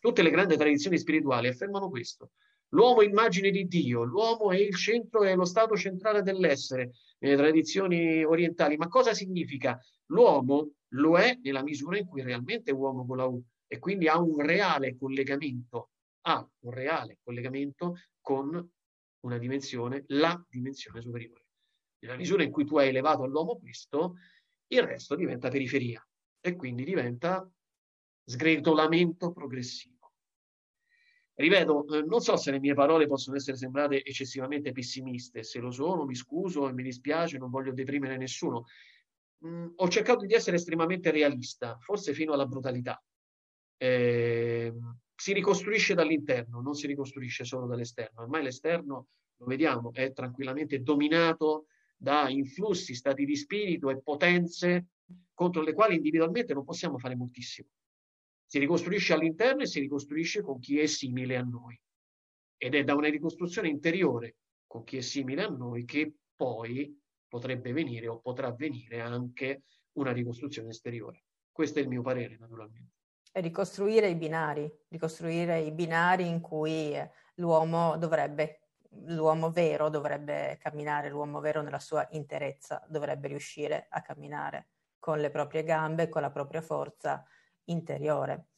Tutte 0.00 0.22
le 0.22 0.30
grandi 0.30 0.56
tradizioni 0.56 0.98
spirituali 0.98 1.46
affermano 1.46 1.88
questo. 1.88 2.32
L'uomo 2.72 3.02
immagine 3.02 3.50
di 3.50 3.66
Dio, 3.66 4.04
l'uomo 4.04 4.52
è 4.52 4.56
il 4.56 4.74
centro, 4.76 5.24
è 5.24 5.34
lo 5.34 5.44
stato 5.44 5.76
centrale 5.76 6.22
dell'essere 6.22 6.92
nelle 7.18 7.36
tradizioni 7.36 8.24
orientali. 8.24 8.76
Ma 8.76 8.88
cosa 8.88 9.12
significa? 9.12 9.78
L'uomo 10.06 10.72
lo 10.94 11.18
è 11.18 11.38
nella 11.42 11.62
misura 11.62 11.98
in 11.98 12.06
cui 12.06 12.22
realmente 12.22 12.70
è 12.70 12.74
uomo 12.74 13.04
con 13.06 13.16
la 13.16 13.26
U 13.26 13.42
e 13.66 13.78
quindi 13.78 14.08
ha 14.08 14.18
un 14.20 14.40
reale 14.40 14.96
collegamento, 14.96 15.90
ha 16.22 16.48
un 16.60 16.70
reale 16.70 17.18
collegamento 17.22 17.96
con 18.20 18.70
una 19.20 19.38
dimensione, 19.38 20.04
la 20.08 20.40
dimensione 20.48 21.00
superiore. 21.00 21.44
Nella 22.00 22.16
misura 22.16 22.42
in 22.42 22.50
cui 22.50 22.64
tu 22.64 22.78
hai 22.78 22.88
elevato 22.88 23.22
all'uomo 23.22 23.58
questo, 23.58 24.14
il 24.68 24.82
resto 24.82 25.16
diventa 25.16 25.48
periferia 25.48 26.04
e 26.40 26.56
quindi 26.56 26.84
diventa 26.84 27.48
sgretolamento 28.24 29.32
progressivo. 29.32 29.99
Ripeto, 31.40 31.86
eh, 31.88 32.02
non 32.02 32.20
so 32.20 32.36
se 32.36 32.50
le 32.50 32.60
mie 32.60 32.74
parole 32.74 33.06
possono 33.06 33.36
essere 33.36 33.56
sembrate 33.56 34.04
eccessivamente 34.04 34.72
pessimiste, 34.72 35.42
se 35.42 35.58
lo 35.58 35.70
sono 35.70 36.04
mi 36.04 36.14
scuso 36.14 36.68
e 36.68 36.74
mi 36.74 36.82
dispiace, 36.82 37.38
non 37.38 37.48
voglio 37.48 37.72
deprimere 37.72 38.18
nessuno, 38.18 38.66
mm, 39.46 39.68
ho 39.76 39.88
cercato 39.88 40.26
di 40.26 40.34
essere 40.34 40.56
estremamente 40.56 41.10
realista, 41.10 41.78
forse 41.80 42.12
fino 42.12 42.34
alla 42.34 42.44
brutalità. 42.44 43.02
Eh, 43.78 44.70
si 45.14 45.32
ricostruisce 45.32 45.94
dall'interno, 45.94 46.60
non 46.60 46.74
si 46.74 46.86
ricostruisce 46.86 47.44
solo 47.44 47.66
dall'esterno. 47.66 48.20
Ormai 48.20 48.42
l'esterno, 48.42 49.06
lo 49.38 49.46
vediamo, 49.46 49.94
è 49.94 50.12
tranquillamente 50.12 50.82
dominato 50.82 51.68
da 51.96 52.28
influssi, 52.28 52.94
stati 52.94 53.24
di 53.24 53.36
spirito 53.36 53.88
e 53.88 54.02
potenze 54.02 54.88
contro 55.32 55.62
le 55.62 55.72
quali 55.72 55.96
individualmente 55.96 56.52
non 56.52 56.64
possiamo 56.64 56.98
fare 56.98 57.16
moltissimo. 57.16 57.68
Si 58.50 58.58
ricostruisce 58.58 59.12
all'interno 59.12 59.62
e 59.62 59.66
si 59.66 59.78
ricostruisce 59.78 60.42
con 60.42 60.58
chi 60.58 60.80
è 60.80 60.86
simile 60.86 61.36
a 61.36 61.42
noi. 61.44 61.80
Ed 62.56 62.74
è 62.74 62.82
da 62.82 62.96
una 62.96 63.08
ricostruzione 63.08 63.68
interiore 63.68 64.38
con 64.66 64.82
chi 64.82 64.96
è 64.96 65.02
simile 65.02 65.44
a 65.44 65.48
noi 65.48 65.84
che 65.84 66.12
poi 66.34 67.00
potrebbe 67.28 67.72
venire 67.72 68.08
o 68.08 68.18
potrà 68.18 68.50
venire 68.50 68.98
anche 68.98 69.62
una 69.92 70.10
ricostruzione 70.10 70.70
esteriore. 70.70 71.22
Questo 71.52 71.78
è 71.78 71.82
il 71.82 71.86
mio 71.86 72.02
parere, 72.02 72.38
naturalmente. 72.40 72.94
E 73.30 73.40
ricostruire 73.40 74.08
i 74.08 74.16
binari, 74.16 74.68
ricostruire 74.88 75.60
i 75.60 75.70
binari 75.70 76.26
in 76.26 76.40
cui 76.40 76.92
l'uomo 77.36 77.96
dovrebbe, 77.98 78.70
l'uomo 79.06 79.52
vero 79.52 79.88
dovrebbe 79.90 80.58
camminare, 80.60 81.08
l'uomo 81.08 81.38
vero 81.38 81.62
nella 81.62 81.78
sua 81.78 82.04
interezza 82.10 82.84
dovrebbe 82.88 83.28
riuscire 83.28 83.86
a 83.88 84.02
camminare 84.02 84.70
con 84.98 85.20
le 85.20 85.30
proprie 85.30 85.62
gambe, 85.62 86.08
con 86.08 86.22
la 86.22 86.32
propria 86.32 86.60
forza 86.60 87.24
interiore. 87.70 88.48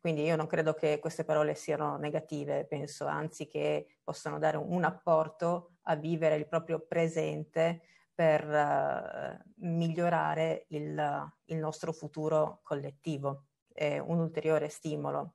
Quindi 0.00 0.22
io 0.22 0.34
non 0.34 0.46
credo 0.46 0.72
che 0.72 0.98
queste 0.98 1.24
parole 1.24 1.54
siano 1.54 1.98
negative, 1.98 2.64
penso 2.64 3.04
anzi 3.04 3.46
che 3.46 3.98
possano 4.02 4.38
dare 4.38 4.56
un 4.56 4.82
apporto 4.84 5.72
a 5.82 5.96
vivere 5.96 6.36
il 6.36 6.48
proprio 6.48 6.80
presente 6.80 7.82
per 8.14 8.46
uh, 8.46 9.66
migliorare 9.66 10.64
il, 10.68 11.32
il, 11.44 11.56
nostro 11.58 11.92
futuro 11.92 12.60
collettivo. 12.62 13.44
È 13.72 13.98
un 13.98 14.18
ulteriore 14.20 14.70
stimolo. 14.70 15.34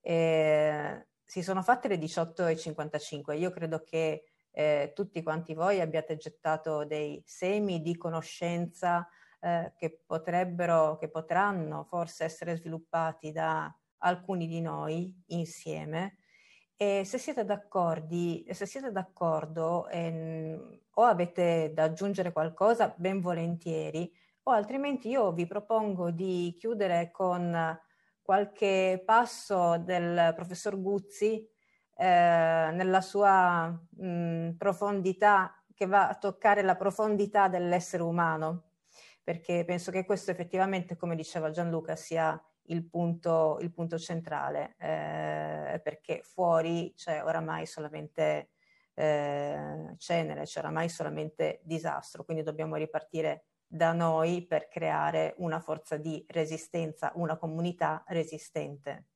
E 0.00 1.06
si 1.22 1.42
sono 1.42 1.62
fatte 1.62 1.88
le 1.88 1.96
18.55. 1.96 3.38
Io 3.38 3.50
credo 3.50 3.82
che 3.82 4.24
eh, 4.50 4.92
tutti 4.94 5.22
quanti 5.22 5.54
voi 5.54 5.80
abbiate 5.80 6.16
gettato 6.16 6.84
dei 6.84 7.22
semi 7.26 7.80
di 7.82 7.96
conoscenza 7.96 9.06
eh, 9.42 9.72
che 9.76 10.02
potrebbero, 10.06 10.96
che 10.98 11.08
potranno 11.08 11.84
forse 11.84 12.24
essere 12.24 12.56
sviluppati 12.56 13.32
da 13.32 13.74
alcuni 13.98 14.46
di 14.46 14.60
noi 14.60 15.12
insieme. 15.26 16.18
E 16.76 17.04
se 17.04 17.18
siete, 17.18 17.44
se 18.50 18.66
siete 18.66 18.92
d'accordo 18.92 19.88
ehm, 19.88 20.80
o 20.94 21.02
avete 21.02 21.72
da 21.74 21.84
aggiungere 21.84 22.32
qualcosa, 22.32 22.94
ben 22.96 23.20
volentieri, 23.20 24.12
o 24.44 24.50
altrimenti 24.50 25.08
io 25.08 25.32
vi 25.32 25.46
propongo 25.46 26.10
di 26.10 26.54
chiudere 26.58 27.10
con 27.10 27.78
qualche 28.22 29.02
passo 29.04 29.78
del 29.78 30.32
professor 30.34 30.80
Guzzi 30.80 31.48
eh, 31.96 32.70
nella 32.72 33.00
sua 33.00 33.68
mh, 33.68 34.50
profondità, 34.56 35.54
che 35.74 35.86
va 35.86 36.08
a 36.08 36.14
toccare 36.14 36.62
la 36.62 36.76
profondità 36.76 37.48
dell'essere 37.48 38.02
umano, 38.02 38.71
perché 39.22 39.64
penso 39.64 39.90
che 39.90 40.04
questo 40.04 40.30
effettivamente, 40.30 40.96
come 40.96 41.16
diceva 41.16 41.50
Gianluca, 41.50 41.96
sia 41.96 42.40
il 42.66 42.84
punto, 42.88 43.58
il 43.60 43.72
punto 43.72 43.98
centrale, 43.98 44.74
eh, 44.78 45.80
perché 45.82 46.22
fuori 46.22 46.92
c'è 46.96 47.22
oramai 47.24 47.66
solamente 47.66 48.50
eh, 48.94 49.94
cenere, 49.98 50.42
c'è 50.44 50.60
oramai 50.60 50.88
solamente 50.88 51.60
disastro, 51.64 52.24
quindi 52.24 52.42
dobbiamo 52.42 52.76
ripartire 52.76 53.46
da 53.66 53.92
noi 53.92 54.46
per 54.46 54.68
creare 54.68 55.34
una 55.38 55.60
forza 55.60 55.96
di 55.96 56.24
resistenza, 56.28 57.12
una 57.14 57.36
comunità 57.38 58.04
resistente. 58.08 59.06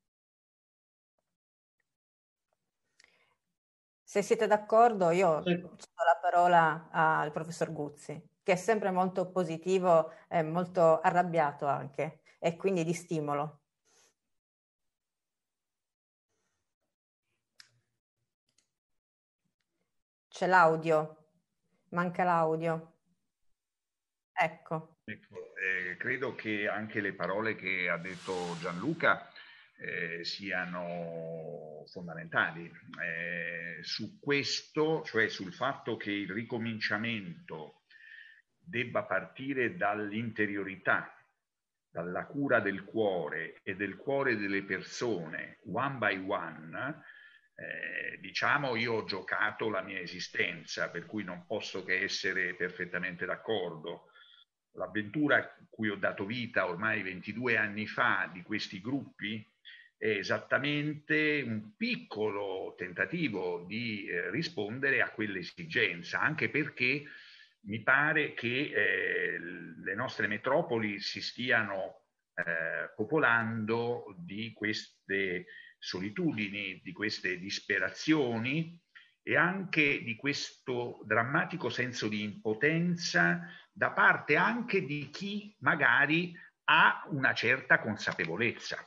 Se 4.02 4.22
siete 4.22 4.46
d'accordo, 4.46 5.10
io 5.10 5.42
cedo 5.42 6.04
la 6.04 6.18
parola 6.20 6.88
al 6.90 7.32
professor 7.32 7.72
Guzzi, 7.72 8.35
che 8.46 8.52
è 8.52 8.56
sempre 8.56 8.92
molto 8.92 9.28
positivo 9.28 10.12
e 10.28 10.40
molto 10.44 11.00
arrabbiato 11.00 11.66
anche, 11.66 12.20
e 12.38 12.54
quindi 12.54 12.84
di 12.84 12.92
stimolo. 12.92 13.62
C'è 20.28 20.46
l'audio, 20.46 21.30
manca 21.88 22.22
l'audio. 22.22 22.92
Ecco. 24.32 24.98
ecco 25.02 25.34
eh, 25.56 25.96
credo 25.96 26.36
che 26.36 26.68
anche 26.68 27.00
le 27.00 27.14
parole 27.14 27.56
che 27.56 27.88
ha 27.88 27.98
detto 27.98 28.56
Gianluca 28.60 29.28
eh, 29.76 30.22
siano 30.22 31.82
fondamentali. 31.88 32.70
Eh, 33.02 33.82
su 33.82 34.20
questo, 34.20 35.02
cioè 35.02 35.26
sul 35.26 35.52
fatto 35.52 35.96
che 35.96 36.12
il 36.12 36.30
ricominciamento 36.30 37.75
debba 38.66 39.04
partire 39.04 39.76
dall'interiorità, 39.76 41.14
dalla 41.88 42.26
cura 42.26 42.60
del 42.60 42.84
cuore 42.84 43.60
e 43.62 43.76
del 43.76 43.96
cuore 43.96 44.36
delle 44.36 44.64
persone, 44.64 45.58
one 45.66 45.96
by 45.96 46.24
one, 46.26 47.02
eh, 47.54 48.18
diciamo 48.20 48.76
io 48.76 48.94
ho 48.94 49.04
giocato 49.04 49.70
la 49.70 49.80
mia 49.80 50.00
esistenza, 50.00 50.90
per 50.90 51.06
cui 51.06 51.24
non 51.24 51.46
posso 51.46 51.84
che 51.84 52.00
essere 52.02 52.54
perfettamente 52.54 53.24
d'accordo. 53.24 54.10
L'avventura 54.72 55.36
a 55.36 55.56
cui 55.70 55.88
ho 55.88 55.96
dato 55.96 56.26
vita 56.26 56.68
ormai 56.68 57.02
22 57.02 57.56
anni 57.56 57.86
fa 57.86 58.28
di 58.30 58.42
questi 58.42 58.80
gruppi 58.80 59.48
è 59.96 60.08
esattamente 60.08 61.42
un 61.46 61.74
piccolo 61.76 62.74
tentativo 62.76 63.64
di 63.66 64.06
eh, 64.06 64.30
rispondere 64.30 65.00
a 65.00 65.10
quell'esigenza, 65.10 66.20
anche 66.20 66.50
perché 66.50 67.04
mi 67.66 67.82
pare 67.82 68.34
che 68.34 68.72
eh, 68.72 69.38
le 69.38 69.94
nostre 69.94 70.26
metropoli 70.26 71.00
si 71.00 71.20
stiano 71.20 72.02
eh, 72.34 72.92
popolando 72.94 74.14
di 74.18 74.52
queste 74.52 75.46
solitudini, 75.78 76.80
di 76.82 76.92
queste 76.92 77.38
disperazioni 77.38 78.80
e 79.22 79.36
anche 79.36 80.02
di 80.02 80.14
questo 80.16 81.00
drammatico 81.04 81.68
senso 81.68 82.08
di 82.08 82.22
impotenza 82.22 83.40
da 83.72 83.90
parte 83.90 84.36
anche 84.36 84.84
di 84.84 85.10
chi 85.10 85.54
magari 85.60 86.34
ha 86.64 87.04
una 87.10 87.34
certa 87.34 87.80
consapevolezza. 87.80 88.86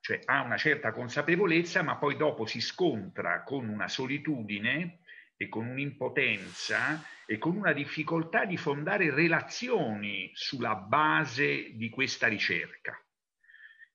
Cioè 0.00 0.20
ha 0.24 0.42
una 0.42 0.58
certa 0.58 0.92
consapevolezza, 0.92 1.82
ma 1.82 1.96
poi 1.96 2.16
dopo 2.16 2.44
si 2.44 2.60
scontra 2.60 3.42
con 3.42 3.68
una 3.68 3.88
solitudine 3.88 4.98
e 5.36 5.48
con 5.48 5.66
un'impotenza 5.66 7.02
e 7.26 7.38
con 7.38 7.56
una 7.56 7.72
difficoltà 7.72 8.44
di 8.44 8.56
fondare 8.56 9.12
relazioni 9.14 10.30
sulla 10.34 10.74
base 10.74 11.74
di 11.74 11.88
questa 11.88 12.26
ricerca. 12.26 12.98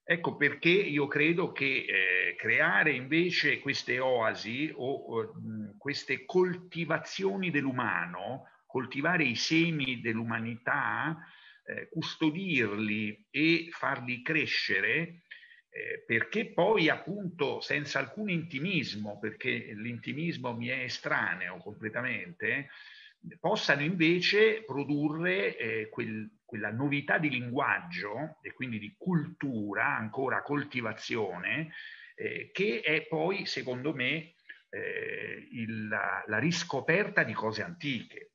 Ecco 0.03 0.37
perché 0.37 0.69
io 0.69 1.05
credo 1.05 1.51
che 1.51 1.85
eh, 1.85 2.35
creare 2.35 2.93
invece 2.93 3.59
queste 3.59 3.99
oasi 3.99 4.71
o 4.75 5.21
eh, 5.21 5.77
queste 5.77 6.25
coltivazioni 6.25 7.51
dell'umano, 7.51 8.45
coltivare 8.65 9.23
i 9.23 9.35
semi 9.35 10.01
dell'umanità, 10.01 11.15
eh, 11.63 11.89
custodirli 11.89 13.27
e 13.29 13.67
farli 13.71 14.23
crescere, 14.23 15.21
eh, 15.69 16.03
perché 16.07 16.53
poi 16.53 16.89
appunto 16.89 17.61
senza 17.61 17.99
alcun 17.99 18.31
intimismo, 18.31 19.19
perché 19.19 19.73
l'intimismo 19.75 20.55
mi 20.55 20.69
è 20.69 20.79
estraneo 20.79 21.57
completamente, 21.57 22.69
possano 23.39 23.81
invece 23.81 24.63
produrre 24.63 25.57
eh, 25.57 25.89
quel, 25.89 26.39
quella 26.45 26.71
novità 26.71 27.17
di 27.17 27.29
linguaggio 27.29 28.37
e 28.41 28.53
quindi 28.53 28.79
di 28.79 28.95
cultura, 28.97 29.95
ancora 29.97 30.41
coltivazione, 30.41 31.71
eh, 32.15 32.49
che 32.51 32.81
è 32.81 33.05
poi, 33.07 33.45
secondo 33.45 33.93
me, 33.93 34.33
eh, 34.69 35.47
il, 35.51 35.87
la, 35.87 36.23
la, 36.27 36.39
riscoperta 36.39 37.23
di 37.23 37.33
cose 37.33 37.63
antiche. 37.63 38.31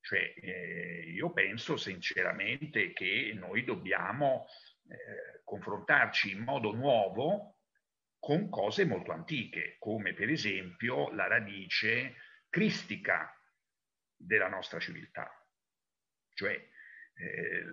Cioè, 0.00 0.34
eh, 0.36 1.10
io 1.12 1.32
penso 1.32 1.76
sinceramente 1.76 2.92
che 2.92 3.32
noi 3.34 3.64
dobbiamo 3.64 4.46
eh, 4.88 5.42
confrontarci 5.44 6.30
in 6.30 6.42
modo 6.42 6.72
nuovo 6.72 7.56
con 8.18 8.48
cose 8.48 8.84
molto 8.84 9.12
antiche, 9.12 9.76
come 9.78 10.14
per 10.14 10.30
esempio 10.30 11.10
la 11.12 11.26
radice 11.26 12.16
cristica 12.48 13.34
della 14.20 14.48
nostra 14.48 14.78
civiltà. 14.78 15.30
Cioè, 16.34 16.52
eh, 16.52 17.64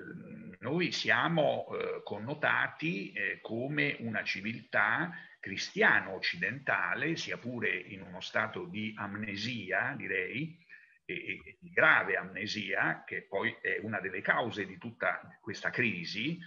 noi 0.60 0.92
siamo 0.92 1.68
eh, 1.68 2.02
connotati 2.04 3.12
eh, 3.12 3.40
come 3.42 3.98
una 4.00 4.24
civiltà 4.24 5.14
cristiano-occidentale, 5.40 7.16
sia 7.16 7.38
pure 7.38 7.70
in 7.70 8.02
uno 8.02 8.20
stato 8.20 8.66
di 8.66 8.94
amnesia, 8.98 9.94
direi, 9.96 10.66
e, 11.06 11.14
e 11.14 11.58
di 11.60 11.70
grave 11.70 12.18
amnesia, 12.18 13.04
che 13.06 13.28
poi 13.28 13.56
è 13.62 13.80
una 13.82 14.02
delle 14.02 14.22
cause 14.22 14.66
di 14.66 14.78
tutta 14.78 15.22
questa 15.40 15.70
crisi, 15.70 16.38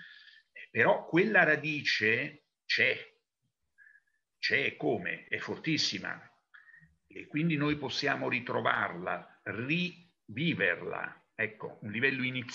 però 0.71 1.07
quella 1.07 1.45
radice 1.45 2.45
c'è, 2.67 2.97
c'è 4.39 4.77
come, 4.77 5.25
è 5.29 5.39
fortissima 5.39 6.23
e 7.13 7.27
quindi 7.27 7.57
noi 7.57 7.77
possiamo 7.77 8.29
ritrovarla, 8.29 9.30
riviverla, 9.43 11.31
ecco, 11.35 11.79
un 11.83 11.91
livello 11.91 12.23
iniziale 12.23 12.51